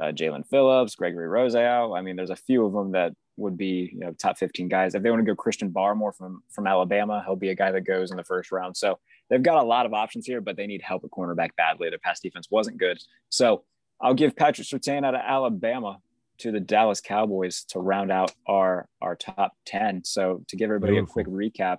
uh, 0.00 0.06
Jaelan 0.06 0.46
Phillips, 0.48 0.94
Gregory 0.96 1.28
Rousseau. 1.28 1.94
I 1.94 2.00
mean, 2.00 2.16
there's 2.16 2.30
a 2.30 2.36
few 2.36 2.64
of 2.64 2.72
them 2.72 2.92
that 2.92 3.12
would 3.36 3.56
be 3.56 3.90
you 3.92 3.98
know 3.98 4.12
top 4.12 4.38
15 4.38 4.68
guys. 4.68 4.94
If 4.94 5.02
they 5.02 5.10
want 5.10 5.20
to 5.20 5.26
go 5.26 5.34
Christian 5.34 5.70
Barmore 5.70 6.14
from 6.14 6.42
from 6.50 6.66
Alabama, 6.66 7.22
he'll 7.24 7.36
be 7.36 7.50
a 7.50 7.54
guy 7.54 7.70
that 7.70 7.82
goes 7.82 8.10
in 8.10 8.16
the 8.16 8.24
first 8.24 8.52
round. 8.52 8.76
So 8.76 8.98
they've 9.28 9.42
got 9.42 9.62
a 9.62 9.66
lot 9.66 9.86
of 9.86 9.94
options 9.94 10.26
here, 10.26 10.40
but 10.40 10.56
they 10.56 10.66
need 10.66 10.82
help 10.82 11.04
at 11.04 11.10
cornerback 11.10 11.50
badly. 11.56 11.90
Their 11.90 11.98
pass 11.98 12.20
defense 12.20 12.48
wasn't 12.50 12.78
good. 12.78 12.98
So 13.28 13.64
I'll 14.00 14.14
give 14.14 14.36
Patrick 14.36 14.66
Surtain 14.66 15.04
out 15.04 15.14
of 15.14 15.20
Alabama 15.24 15.98
to 16.38 16.50
the 16.50 16.60
Dallas 16.60 17.00
Cowboys 17.00 17.64
to 17.68 17.78
round 17.78 18.10
out 18.10 18.32
our 18.46 18.88
our 19.00 19.16
top 19.16 19.52
10. 19.66 20.04
So 20.04 20.42
to 20.48 20.56
give 20.56 20.66
everybody 20.66 20.94
Beautiful. 20.94 21.10
a 21.20 21.24
quick 21.24 21.26
recap. 21.28 21.78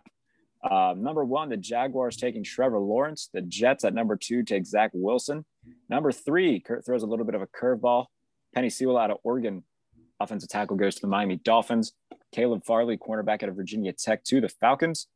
Um, 0.69 1.03
number 1.03 1.23
one, 1.23 1.49
the 1.49 1.57
Jaguars 1.57 2.17
taking 2.17 2.43
Trevor 2.43 2.79
Lawrence. 2.79 3.29
The 3.33 3.41
Jets 3.41 3.83
at 3.83 3.93
number 3.93 4.15
two 4.15 4.43
take 4.43 4.65
Zach 4.65 4.91
Wilson. 4.93 5.45
Number 5.89 6.11
three, 6.11 6.59
Kurt 6.59 6.85
throws 6.85 7.03
a 7.03 7.05
little 7.05 7.25
bit 7.25 7.35
of 7.35 7.41
a 7.41 7.47
curveball. 7.47 8.05
Penei 8.55 8.71
Sewell 8.71 8.97
out 8.97 9.11
of 9.11 9.17
Oregon, 9.23 9.63
offensive 10.19 10.49
tackle 10.49 10.77
goes 10.77 10.95
to 10.95 11.01
the 11.01 11.07
Miami 11.07 11.35
Dolphins. 11.35 11.93
Caleb 12.31 12.65
Farley, 12.65 12.97
cornerback 12.97 13.43
out 13.43 13.49
of 13.49 13.55
Virginia 13.55 13.93
Tech, 13.93 14.23
to 14.25 14.41
the 14.41 14.49
Falcons. 14.49 15.07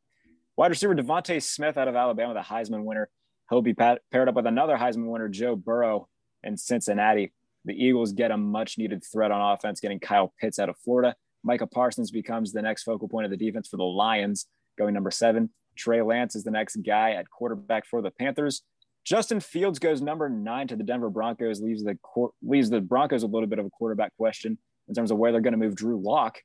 Wide 0.56 0.68
receiver 0.72 0.94
DeVonta 0.96 1.42
Smith 1.42 1.78
out 1.78 1.88
of 1.88 1.96
Alabama, 1.96 2.34
the 2.34 2.42
Heisman 2.42 2.84
winner. 2.84 3.10
He'll 3.50 3.62
be 3.62 3.74
pa- 3.74 3.98
paired 4.12 4.30
up 4.30 4.36
with 4.36 4.46
another 4.46 4.78
Heisman 4.78 5.08
winner, 5.10 5.30
Joe 5.30 5.56
Burrow, 5.56 6.08
in 6.44 6.58
Cincinnati. 6.58 7.34
The 7.70 7.86
Eagles 7.86 8.14
get 8.14 8.32
a 8.32 8.38
much 8.38 8.80
needed 8.80 9.04
threat 9.04 9.30
on 9.30 9.54
offense, 9.54 9.80
getting 9.80 10.00
Kyle 10.00 10.34
Pitts 10.42 10.58
out 10.58 10.70
of 10.70 10.78
Florida. 10.80 11.16
Micah 11.44 11.68
Parsons 11.68 12.10
becomes 12.10 12.52
the 12.52 12.64
next 12.64 12.82
focal 12.82 13.08
point 13.08 13.26
of 13.26 13.32
the 13.32 13.38
defense 13.38 13.68
for 13.68 13.78
the 13.78 13.84
Lions, 13.84 14.48
going 14.76 14.96
number 14.96 15.12
seven. 15.12 15.52
Trey 15.78 16.02
Lance 16.02 16.36
is 16.36 16.44
the 16.44 16.50
next 16.50 16.78
guy 16.78 17.12
at 17.12 17.30
quarterback 17.30 17.86
for 17.86 18.02
the 18.02 18.10
Panthers. 18.10 18.64
Justin 19.06 19.40
Fields 19.40 19.78
goes 19.78 20.02
number 20.02 20.30
nine 20.30 20.68
to 20.68 20.76
the 20.76 20.84
Denver 20.84 21.12
Broncos, 21.12 21.62
leaves 21.62 21.84
the 21.84 21.96
leaves 22.42 22.72
the 22.72 22.82
Broncos 22.82 23.22
a 23.22 23.28
little 23.28 23.48
bit 23.48 23.60
of 23.60 23.68
a 23.68 23.70
quarterback 23.70 24.18
question 24.18 24.58
in 24.88 24.96
terms 24.96 25.12
of 25.12 25.20
where 25.20 25.32
they're 25.32 25.40
going 25.40 25.52
to 25.52 25.60
move 25.60 25.76
Drew 25.76 26.02
Lock 26.02 26.40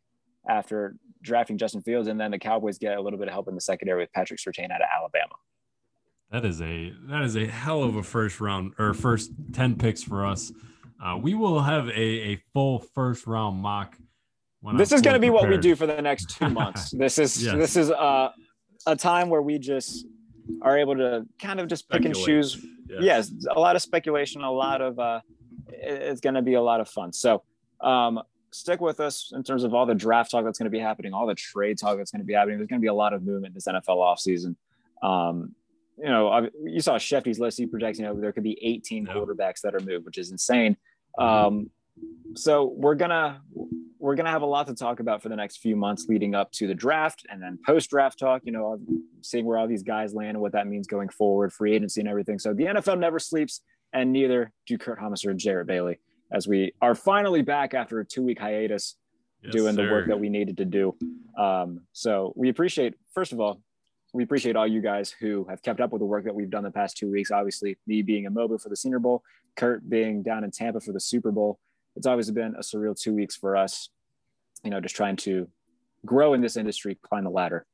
after 0.46 0.94
drafting 1.22 1.56
Justin 1.56 1.80
Fields, 1.80 2.06
and 2.06 2.20
then 2.20 2.32
the 2.32 2.38
Cowboys 2.38 2.76
get 2.76 2.98
a 2.98 3.00
little 3.00 3.18
bit 3.18 3.28
of 3.28 3.32
help 3.32 3.48
in 3.48 3.54
the 3.54 3.62
secondary 3.62 4.02
with 4.02 4.12
Patrick 4.12 4.38
Surtain 4.40 4.70
out 4.70 4.82
of 4.82 4.88
Alabama. 4.94 5.36
that 6.30 6.44
is 6.44 6.60
a 6.60 6.92
that 7.04 7.22
is 7.22 7.34
a 7.34 7.46
hell 7.46 7.82
of 7.82 7.96
a 7.96 8.02
first 8.02 8.42
round 8.42 8.74
or 8.78 8.92
first 8.92 9.30
ten 9.54 9.74
picks 9.76 10.02
for 10.02 10.26
us. 10.26 10.52
Uh, 11.02 11.18
we 11.20 11.34
will 11.34 11.60
have 11.60 11.88
a, 11.88 12.00
a 12.00 12.36
full 12.52 12.78
first 12.94 13.26
round 13.26 13.58
mock. 13.60 13.96
when 14.60 14.76
this 14.76 14.92
I'm 14.92 14.96
is 14.96 15.02
going 15.02 15.14
to 15.14 15.20
be 15.20 15.30
what 15.30 15.48
we 15.48 15.58
do 15.58 15.74
for 15.76 15.86
the 15.86 16.00
next 16.00 16.30
two 16.30 16.48
months. 16.60 16.90
this 16.90 17.18
is 17.18 17.42
Yes. 17.44 17.54
this 17.56 17.76
is 17.76 17.90
uh, 17.90 18.30
a 18.86 18.96
time 18.96 19.28
where 19.28 19.42
we 19.42 19.58
just 19.58 20.06
are 20.62 20.78
able 20.78 20.94
to 20.96 21.26
kind 21.38 21.60
of 21.60 21.68
just 21.68 21.88
pick 21.88 22.04
and 22.04 22.14
choose. 22.14 22.64
Yes. 22.88 23.02
Yes, 23.32 23.32
a 23.50 23.58
lot 23.58 23.76
of 23.76 23.82
speculation, 23.82 24.42
a 24.42 24.50
lot 24.50 24.80
of 24.80 24.98
uh, 24.98 25.20
it's 25.68 26.20
going 26.20 26.34
to 26.34 26.42
be 26.42 26.54
a 26.54 26.62
lot 26.62 26.80
of 26.80 26.88
fun. 26.88 27.12
So 27.12 27.42
um, 27.80 28.20
stick 28.52 28.80
with 28.80 29.00
us 29.00 29.32
in 29.34 29.42
terms 29.42 29.64
of 29.64 29.74
all 29.74 29.84
the 29.86 29.94
draft 29.94 30.30
talk 30.30 30.44
that's 30.44 30.58
going 30.58 30.66
to 30.66 30.70
be 30.70 30.78
happening, 30.78 31.12
all 31.12 31.26
the 31.26 31.34
trade 31.34 31.78
talk 31.78 31.96
that's 31.96 32.10
going 32.12 32.20
to 32.20 32.26
be 32.26 32.34
happening. 32.34 32.58
There's 32.58 32.68
going 32.68 32.80
to 32.80 32.84
be 32.84 32.88
a 32.88 32.94
lot 32.94 33.12
of 33.12 33.22
movement 33.22 33.54
this 33.54 33.66
NFL 33.66 33.88
offseason. 33.88 34.54
Um, 35.02 35.54
you 35.98 36.04
know, 36.08 36.48
you 36.64 36.80
saw 36.80 36.96
Schefty's 36.96 37.38
list. 37.38 37.58
He 37.58 37.66
projects, 37.66 37.98
you 37.98 38.04
know, 38.04 38.18
there 38.18 38.32
could 38.32 38.42
be 38.42 38.58
18 38.62 39.06
Yeah. 39.06 39.14
quarterbacks 39.14 39.60
that 39.62 39.74
are 39.74 39.80
moved, 39.80 40.04
which 40.06 40.18
is 40.18 40.30
insane. 40.30 40.76
Um, 41.18 41.70
so 42.34 42.64
we're 42.76 42.96
gonna 42.96 43.40
we're 43.98 44.16
gonna 44.16 44.30
have 44.30 44.42
a 44.42 44.46
lot 44.46 44.66
to 44.66 44.74
talk 44.74 45.00
about 45.00 45.22
for 45.22 45.28
the 45.28 45.36
next 45.36 45.58
few 45.58 45.76
months 45.76 46.06
leading 46.08 46.34
up 46.34 46.50
to 46.52 46.66
the 46.66 46.74
draft 46.74 47.24
and 47.30 47.40
then 47.40 47.58
post 47.64 47.88
draft 47.90 48.18
talk. 48.18 48.42
You 48.44 48.52
know, 48.52 48.78
seeing 49.22 49.44
where 49.46 49.56
all 49.56 49.68
these 49.68 49.82
guys 49.84 50.14
land 50.14 50.30
and 50.30 50.40
what 50.40 50.52
that 50.52 50.66
means 50.66 50.86
going 50.86 51.08
forward, 51.08 51.52
free 51.52 51.74
agency 51.74 52.00
and 52.00 52.08
everything. 52.08 52.38
So 52.38 52.52
the 52.52 52.64
NFL 52.64 52.98
never 52.98 53.18
sleeps, 53.18 53.60
and 53.92 54.12
neither 54.12 54.52
do 54.66 54.76
Kurt 54.76 54.98
Haumesser 54.98 55.26
or 55.28 55.34
Jarrett 55.34 55.66
Bailey. 55.68 56.00
As 56.32 56.48
we 56.48 56.72
are 56.82 56.94
finally 56.96 57.42
back 57.42 57.74
after 57.74 58.00
a 58.00 58.04
two 58.04 58.22
week 58.22 58.40
hiatus, 58.40 58.96
Yes, 59.42 59.52
doing 59.52 59.76
the 59.76 59.82
work 59.82 60.08
that 60.08 60.18
we 60.18 60.28
needed 60.30 60.56
to 60.56 60.64
do. 60.64 60.96
Um, 61.38 61.82
so 61.92 62.32
we 62.34 62.48
appreciate, 62.48 62.94
first 63.14 63.32
of 63.32 63.40
all, 63.40 63.60
we 64.14 64.22
appreciate 64.22 64.54
all 64.54 64.66
you 64.66 64.80
guys 64.80 65.10
who 65.10 65.44
have 65.50 65.60
kept 65.62 65.80
up 65.80 65.92
with 65.92 65.98
the 65.98 66.06
work 66.06 66.24
that 66.24 66.34
we've 66.34 66.48
done 66.48 66.62
the 66.62 66.70
past 66.70 66.96
two 66.96 67.10
weeks. 67.10 67.32
Obviously, 67.32 67.76
me 67.88 68.00
being 68.00 68.24
in 68.24 68.32
Mobile 68.32 68.58
for 68.58 68.68
the 68.68 68.76
Senior 68.76 69.00
Bowl, 69.00 69.24
Kurt 69.56 69.90
being 69.90 70.22
down 70.22 70.44
in 70.44 70.52
Tampa 70.52 70.80
for 70.80 70.92
the 70.92 71.00
Super 71.00 71.32
Bowl. 71.32 71.58
It's 71.96 72.06
obviously 72.06 72.32
been 72.32 72.54
a 72.54 72.60
surreal 72.60 72.98
two 72.98 73.12
weeks 73.12 73.34
for 73.34 73.56
us, 73.56 73.90
you 74.62 74.70
know, 74.70 74.80
just 74.80 74.94
trying 74.94 75.16
to 75.16 75.48
grow 76.06 76.32
in 76.32 76.40
this 76.40 76.56
industry, 76.56 76.96
climb 77.02 77.24
the 77.24 77.30
ladder. 77.30 77.66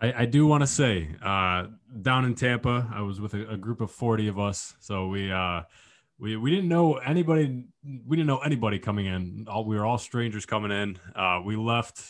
I, 0.00 0.22
I 0.22 0.24
do 0.24 0.46
want 0.46 0.62
to 0.62 0.66
say, 0.66 1.10
uh, 1.22 1.66
down 2.00 2.24
in 2.24 2.34
Tampa, 2.34 2.88
I 2.92 3.02
was 3.02 3.20
with 3.20 3.34
a, 3.34 3.50
a 3.50 3.56
group 3.58 3.82
of 3.82 3.90
40 3.90 4.28
of 4.28 4.38
us. 4.38 4.74
So 4.80 5.08
we, 5.08 5.30
uh, 5.30 5.62
we, 6.18 6.38
we 6.38 6.50
didn't 6.50 6.68
know 6.68 6.94
anybody. 6.94 7.64
We 7.84 8.16
didn't 8.16 8.28
know 8.28 8.38
anybody 8.38 8.78
coming 8.78 9.04
in. 9.04 9.46
All, 9.46 9.66
we 9.66 9.76
were 9.76 9.84
all 9.84 9.98
strangers 9.98 10.46
coming 10.46 10.70
in. 10.70 10.98
Uh, 11.14 11.42
we 11.44 11.56
left 11.56 12.02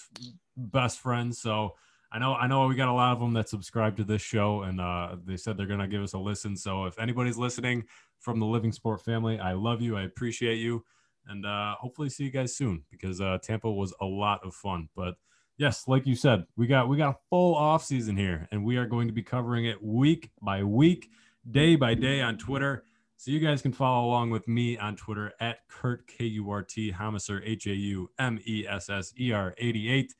best 0.56 1.00
friends. 1.00 1.40
So 1.40 1.74
I 2.12 2.18
know, 2.18 2.34
I 2.34 2.46
know 2.46 2.66
we 2.66 2.74
got 2.74 2.88
a 2.88 2.92
lot 2.92 3.12
of 3.12 3.20
them 3.20 3.32
that 3.34 3.48
subscribe 3.48 3.96
to 3.98 4.04
this 4.04 4.22
show 4.22 4.62
and, 4.62 4.80
uh, 4.80 5.16
they 5.24 5.36
said 5.36 5.56
they're 5.56 5.66
going 5.66 5.80
to 5.80 5.88
give 5.88 6.02
us 6.02 6.12
a 6.12 6.18
listen. 6.18 6.56
So 6.56 6.86
if 6.86 6.98
anybody's 6.98 7.36
listening 7.36 7.84
from 8.18 8.40
the 8.40 8.46
Living 8.46 8.72
Sport 8.72 9.00
family, 9.02 9.38
I 9.38 9.52
love 9.52 9.80
you. 9.80 9.96
I 9.96 10.02
appreciate 10.02 10.56
you. 10.56 10.84
And, 11.26 11.46
uh, 11.46 11.74
hopefully 11.76 12.08
see 12.08 12.24
you 12.24 12.30
guys 12.30 12.56
soon 12.56 12.84
because, 12.90 13.20
uh, 13.20 13.38
Tampa 13.42 13.70
was 13.70 13.94
a 14.00 14.06
lot 14.06 14.40
of 14.44 14.54
fun, 14.54 14.88
but 14.96 15.14
yes, 15.60 15.86
like 15.86 16.06
you 16.06 16.14
said, 16.14 16.46
we 16.56 16.66
got 16.66 16.88
we 16.88 16.96
got 16.96 17.14
a 17.14 17.18
full 17.28 17.54
off 17.54 17.84
season 17.84 18.16
here, 18.16 18.48
and 18.50 18.64
we 18.64 18.78
are 18.78 18.86
going 18.86 19.06
to 19.08 19.12
be 19.12 19.22
covering 19.22 19.66
it 19.66 19.82
week 19.82 20.30
by 20.40 20.64
week, 20.64 21.10
day 21.50 21.76
by 21.76 21.92
day 21.92 22.22
on 22.22 22.38
Twitter. 22.38 22.84
So 23.18 23.30
you 23.30 23.40
guys 23.40 23.60
can 23.60 23.72
follow 23.72 24.08
along 24.08 24.30
with 24.30 24.48
me 24.48 24.78
on 24.78 24.96
Twitter 24.96 25.34
at 25.38 25.58
Kurt 25.68 26.06
K 26.06 26.24
U 26.24 26.50
R 26.50 26.62
T 26.62 26.90
Haumesser 26.90 27.42
H 27.44 27.66
A 27.66 27.74
U 27.74 28.10
M 28.18 28.40
E 28.46 28.64
S 28.66 28.88
S 28.88 29.12
E 29.20 29.32
R 29.32 29.54
eighty 29.58 29.90
eight. 29.90 30.14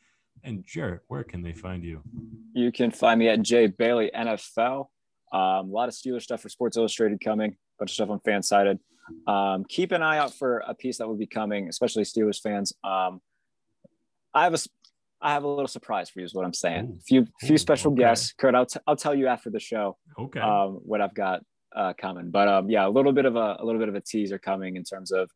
And 0.44 0.64
Jarrett, 0.64 1.02
where 1.08 1.24
can 1.24 1.42
they 1.42 1.52
find 1.52 1.84
you? 1.84 2.02
You 2.54 2.72
can 2.72 2.90
find 2.90 3.18
me 3.18 3.28
at 3.28 3.42
Jay 3.42 3.66
Bailey 3.66 4.10
NFL. 4.14 4.86
Um, 5.32 5.40
a 5.40 5.62
lot 5.62 5.88
of 5.88 5.94
Steelers 5.94 6.22
stuff 6.22 6.40
for 6.42 6.48
Sports 6.48 6.76
Illustrated 6.76 7.20
coming, 7.22 7.50
a 7.52 7.56
bunch 7.78 7.90
of 7.90 7.94
stuff 7.94 8.10
on 8.10 8.20
Fansided. 8.20 8.78
Um, 9.26 9.64
keep 9.68 9.92
an 9.92 10.02
eye 10.02 10.18
out 10.18 10.34
for 10.34 10.58
a 10.66 10.74
piece 10.74 10.98
that 10.98 11.08
will 11.08 11.16
be 11.16 11.26
coming, 11.26 11.68
especially 11.68 12.04
Steelers 12.04 12.40
fans. 12.40 12.72
Um, 12.84 13.20
I 14.34 14.44
have 14.44 14.54
a 14.54 14.58
I 15.22 15.32
have 15.32 15.44
a 15.44 15.48
little 15.48 15.68
surprise 15.68 16.08
for 16.08 16.20
you. 16.20 16.24
Is 16.24 16.34
what 16.34 16.44
I'm 16.44 16.54
saying. 16.54 16.84
Ooh. 16.86 16.98
few 17.06 17.26
few 17.40 17.54
Ooh, 17.54 17.58
special 17.58 17.92
okay. 17.92 18.00
guests. 18.02 18.32
Kurt, 18.32 18.54
I'll, 18.54 18.66
t- 18.66 18.80
I'll 18.86 18.96
tell 18.96 19.14
you 19.14 19.26
after 19.26 19.50
the 19.50 19.60
show 19.60 19.98
Okay. 20.18 20.40
um, 20.40 20.80
what 20.82 21.00
I've 21.00 21.14
got 21.14 21.42
uh, 21.76 21.92
coming. 22.00 22.30
But 22.30 22.48
um, 22.48 22.70
yeah, 22.70 22.86
a 22.86 22.88
little 22.88 23.12
bit 23.12 23.26
of 23.26 23.36
a, 23.36 23.56
a 23.60 23.64
little 23.64 23.78
bit 23.80 23.88
of 23.88 23.94
a 23.94 24.00
teaser 24.00 24.38
coming 24.38 24.76
in 24.76 24.84
terms 24.84 25.12
of 25.12 25.30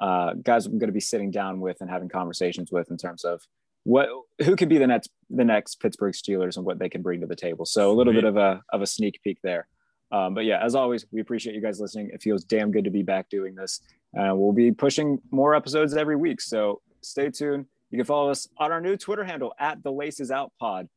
uh, 0.00 0.34
guys 0.42 0.66
I'm 0.66 0.78
going 0.78 0.88
to 0.88 0.92
be 0.94 1.00
sitting 1.00 1.30
down 1.30 1.60
with 1.60 1.78
and 1.80 1.90
having 1.90 2.08
conversations 2.08 2.70
with 2.72 2.90
in 2.90 2.96
terms 2.96 3.24
of 3.24 3.40
what 3.88 4.08
who 4.44 4.54
could 4.54 4.68
be 4.68 4.76
the 4.76 4.86
next 4.86 5.08
the 5.30 5.44
next 5.44 5.80
Pittsburgh 5.80 6.12
Steelers 6.12 6.56
and 6.58 6.66
what 6.66 6.78
they 6.78 6.88
can 6.90 7.00
bring 7.00 7.20
to 7.22 7.26
the 7.26 7.34
table. 7.36 7.64
So 7.64 7.90
a 7.90 7.94
little 7.94 8.12
Sweet. 8.12 8.20
bit 8.22 8.28
of 8.28 8.36
a 8.36 8.62
of 8.72 8.82
a 8.82 8.86
sneak 8.86 9.18
peek 9.24 9.38
there. 9.42 9.66
Um, 10.12 10.34
but 10.34 10.44
yeah, 10.44 10.62
as 10.62 10.74
always, 10.74 11.06
we 11.10 11.20
appreciate 11.20 11.54
you 11.54 11.62
guys 11.62 11.80
listening. 11.80 12.10
It 12.12 12.20
feels 12.22 12.44
damn 12.44 12.70
good 12.70 12.84
to 12.84 12.90
be 12.90 13.02
back 13.02 13.30
doing 13.30 13.54
this. 13.54 13.80
Uh, 14.18 14.34
we'll 14.34 14.52
be 14.52 14.72
pushing 14.72 15.18
more 15.30 15.54
episodes 15.54 15.94
every 15.94 16.16
week. 16.16 16.40
So 16.40 16.80
stay 17.02 17.30
tuned. 17.30 17.64
You 17.90 17.96
can 17.98 18.04
follow 18.04 18.30
us 18.30 18.46
on 18.58 18.72
our 18.72 18.80
new 18.80 18.96
Twitter 18.96 19.24
handle 19.24 19.54
at 19.58 19.82
the 19.82 19.90
Laces 19.92 20.30
Out 20.30 20.52
Pod 20.60 20.88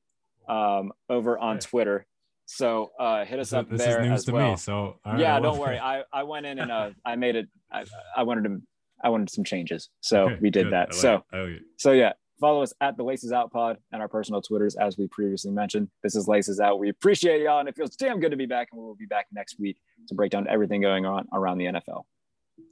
um, 0.50 0.92
over 1.10 1.38
on. 1.40 1.60
Twitter. 1.60 2.06
So 2.46 2.92
uh, 3.00 3.24
hit 3.24 3.40
us 3.40 3.50
So 3.52 3.60
up 3.60 3.70
this 3.70 3.80
there 3.82 4.02
is 4.02 4.08
news 4.10 4.20
as 4.20 4.26
to 4.26 4.32
well. 4.34 4.52
me. 4.52 4.58
So 4.58 4.96
right, 5.06 5.20
yeah, 5.20 5.34
well- 5.40 5.54
don't 5.54 5.60
worry. 5.62 5.80
I, 5.80 6.04
I 6.12 6.24
went 6.24 6.46
in 6.46 6.60
and 6.60 6.70
uh, 6.72 6.90
I 7.06 7.16
made 7.16 7.36
it. 7.38 7.48
I, 7.72 7.86
I 8.18 8.24
wanted 8.24 8.44
to. 8.46 8.62
I 9.04 9.10
wanted 9.10 9.30
some 9.32 9.44
changes, 9.44 9.90
so 10.02 10.26
Okay, 10.26 10.38
we 10.42 10.50
did 10.52 10.66
good. 10.66 10.74
that. 10.74 10.90
Like 10.92 11.00
so 11.00 11.16
it. 11.16 11.24
I 11.34 11.40
like 11.42 11.50
it. 11.54 11.62
so 11.78 11.92
yeah, 11.92 12.12
follow 12.42 12.64
us 12.64 12.74
at 12.82 12.98
the 12.98 13.04
Laces 13.04 13.32
Out 13.32 13.52
Pod 13.52 13.78
and 13.94 14.02
our 14.02 14.10
personal 14.10 14.42
Twitters 14.42 14.76
as 14.76 14.98
we 14.98 15.08
previously 15.08 15.52
mentioned. 15.52 15.88
This 16.04 16.16
is 16.16 16.28
Laces 16.28 16.60
Out. 16.60 16.80
We 16.80 16.90
appreciate 16.90 17.42
y'all, 17.42 17.60
and 17.60 17.70
it 17.70 17.76
feels 17.76 17.96
damn 17.96 18.20
good 18.20 18.32
to 18.32 18.38
be 18.38 18.48
back. 18.48 18.70
And 18.72 18.82
we 18.82 18.86
will 18.86 18.96
be 18.96 19.06
back 19.06 19.28
next 19.32 19.60
week 19.60 19.78
to 20.10 20.16
break 20.16 20.32
down 20.32 20.48
everything 20.50 20.82
going 20.82 21.06
on 21.06 21.28
around 21.32 21.60
the 21.60 21.66
NFL. 21.66 22.04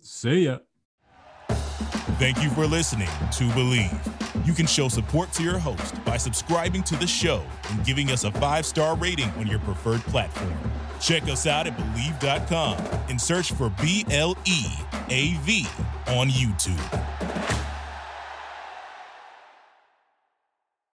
See 0.02 0.46
ya. 0.46 0.58
Thank 2.18 2.44
you 2.44 2.50
for 2.50 2.68
listening 2.68 3.08
to 3.08 3.44
Bleav. 3.50 4.46
You 4.46 4.54
can 4.54 4.66
show 4.66 4.90
support 4.90 5.32
to 5.34 5.44
your 5.44 5.58
host 5.58 6.04
by 6.04 6.18
subscribing 6.18 6.84
to 6.84 6.96
the 6.98 7.08
show 7.08 7.41
and 7.70 7.86
giving 7.86 8.10
us 8.12 8.26
a 8.26 8.32
five 8.34 8.66
star 8.66 8.98
rating 8.98 9.30
on 9.32 9.48
your 9.48 9.60
preferred 9.60 10.02
platform. 10.02 10.54
Check 11.00 11.24
us 11.24 11.48
out 11.48 11.68
at 11.68 11.78
Bleav.com 11.78 12.78
and 13.08 13.22
search 13.22 13.54
for 13.54 13.70
B 13.82 14.06
L 14.12 14.36
E 14.46 14.66
A 15.10 15.36
V 15.44 15.66
on 16.08 16.28
YouTube. 16.28 17.59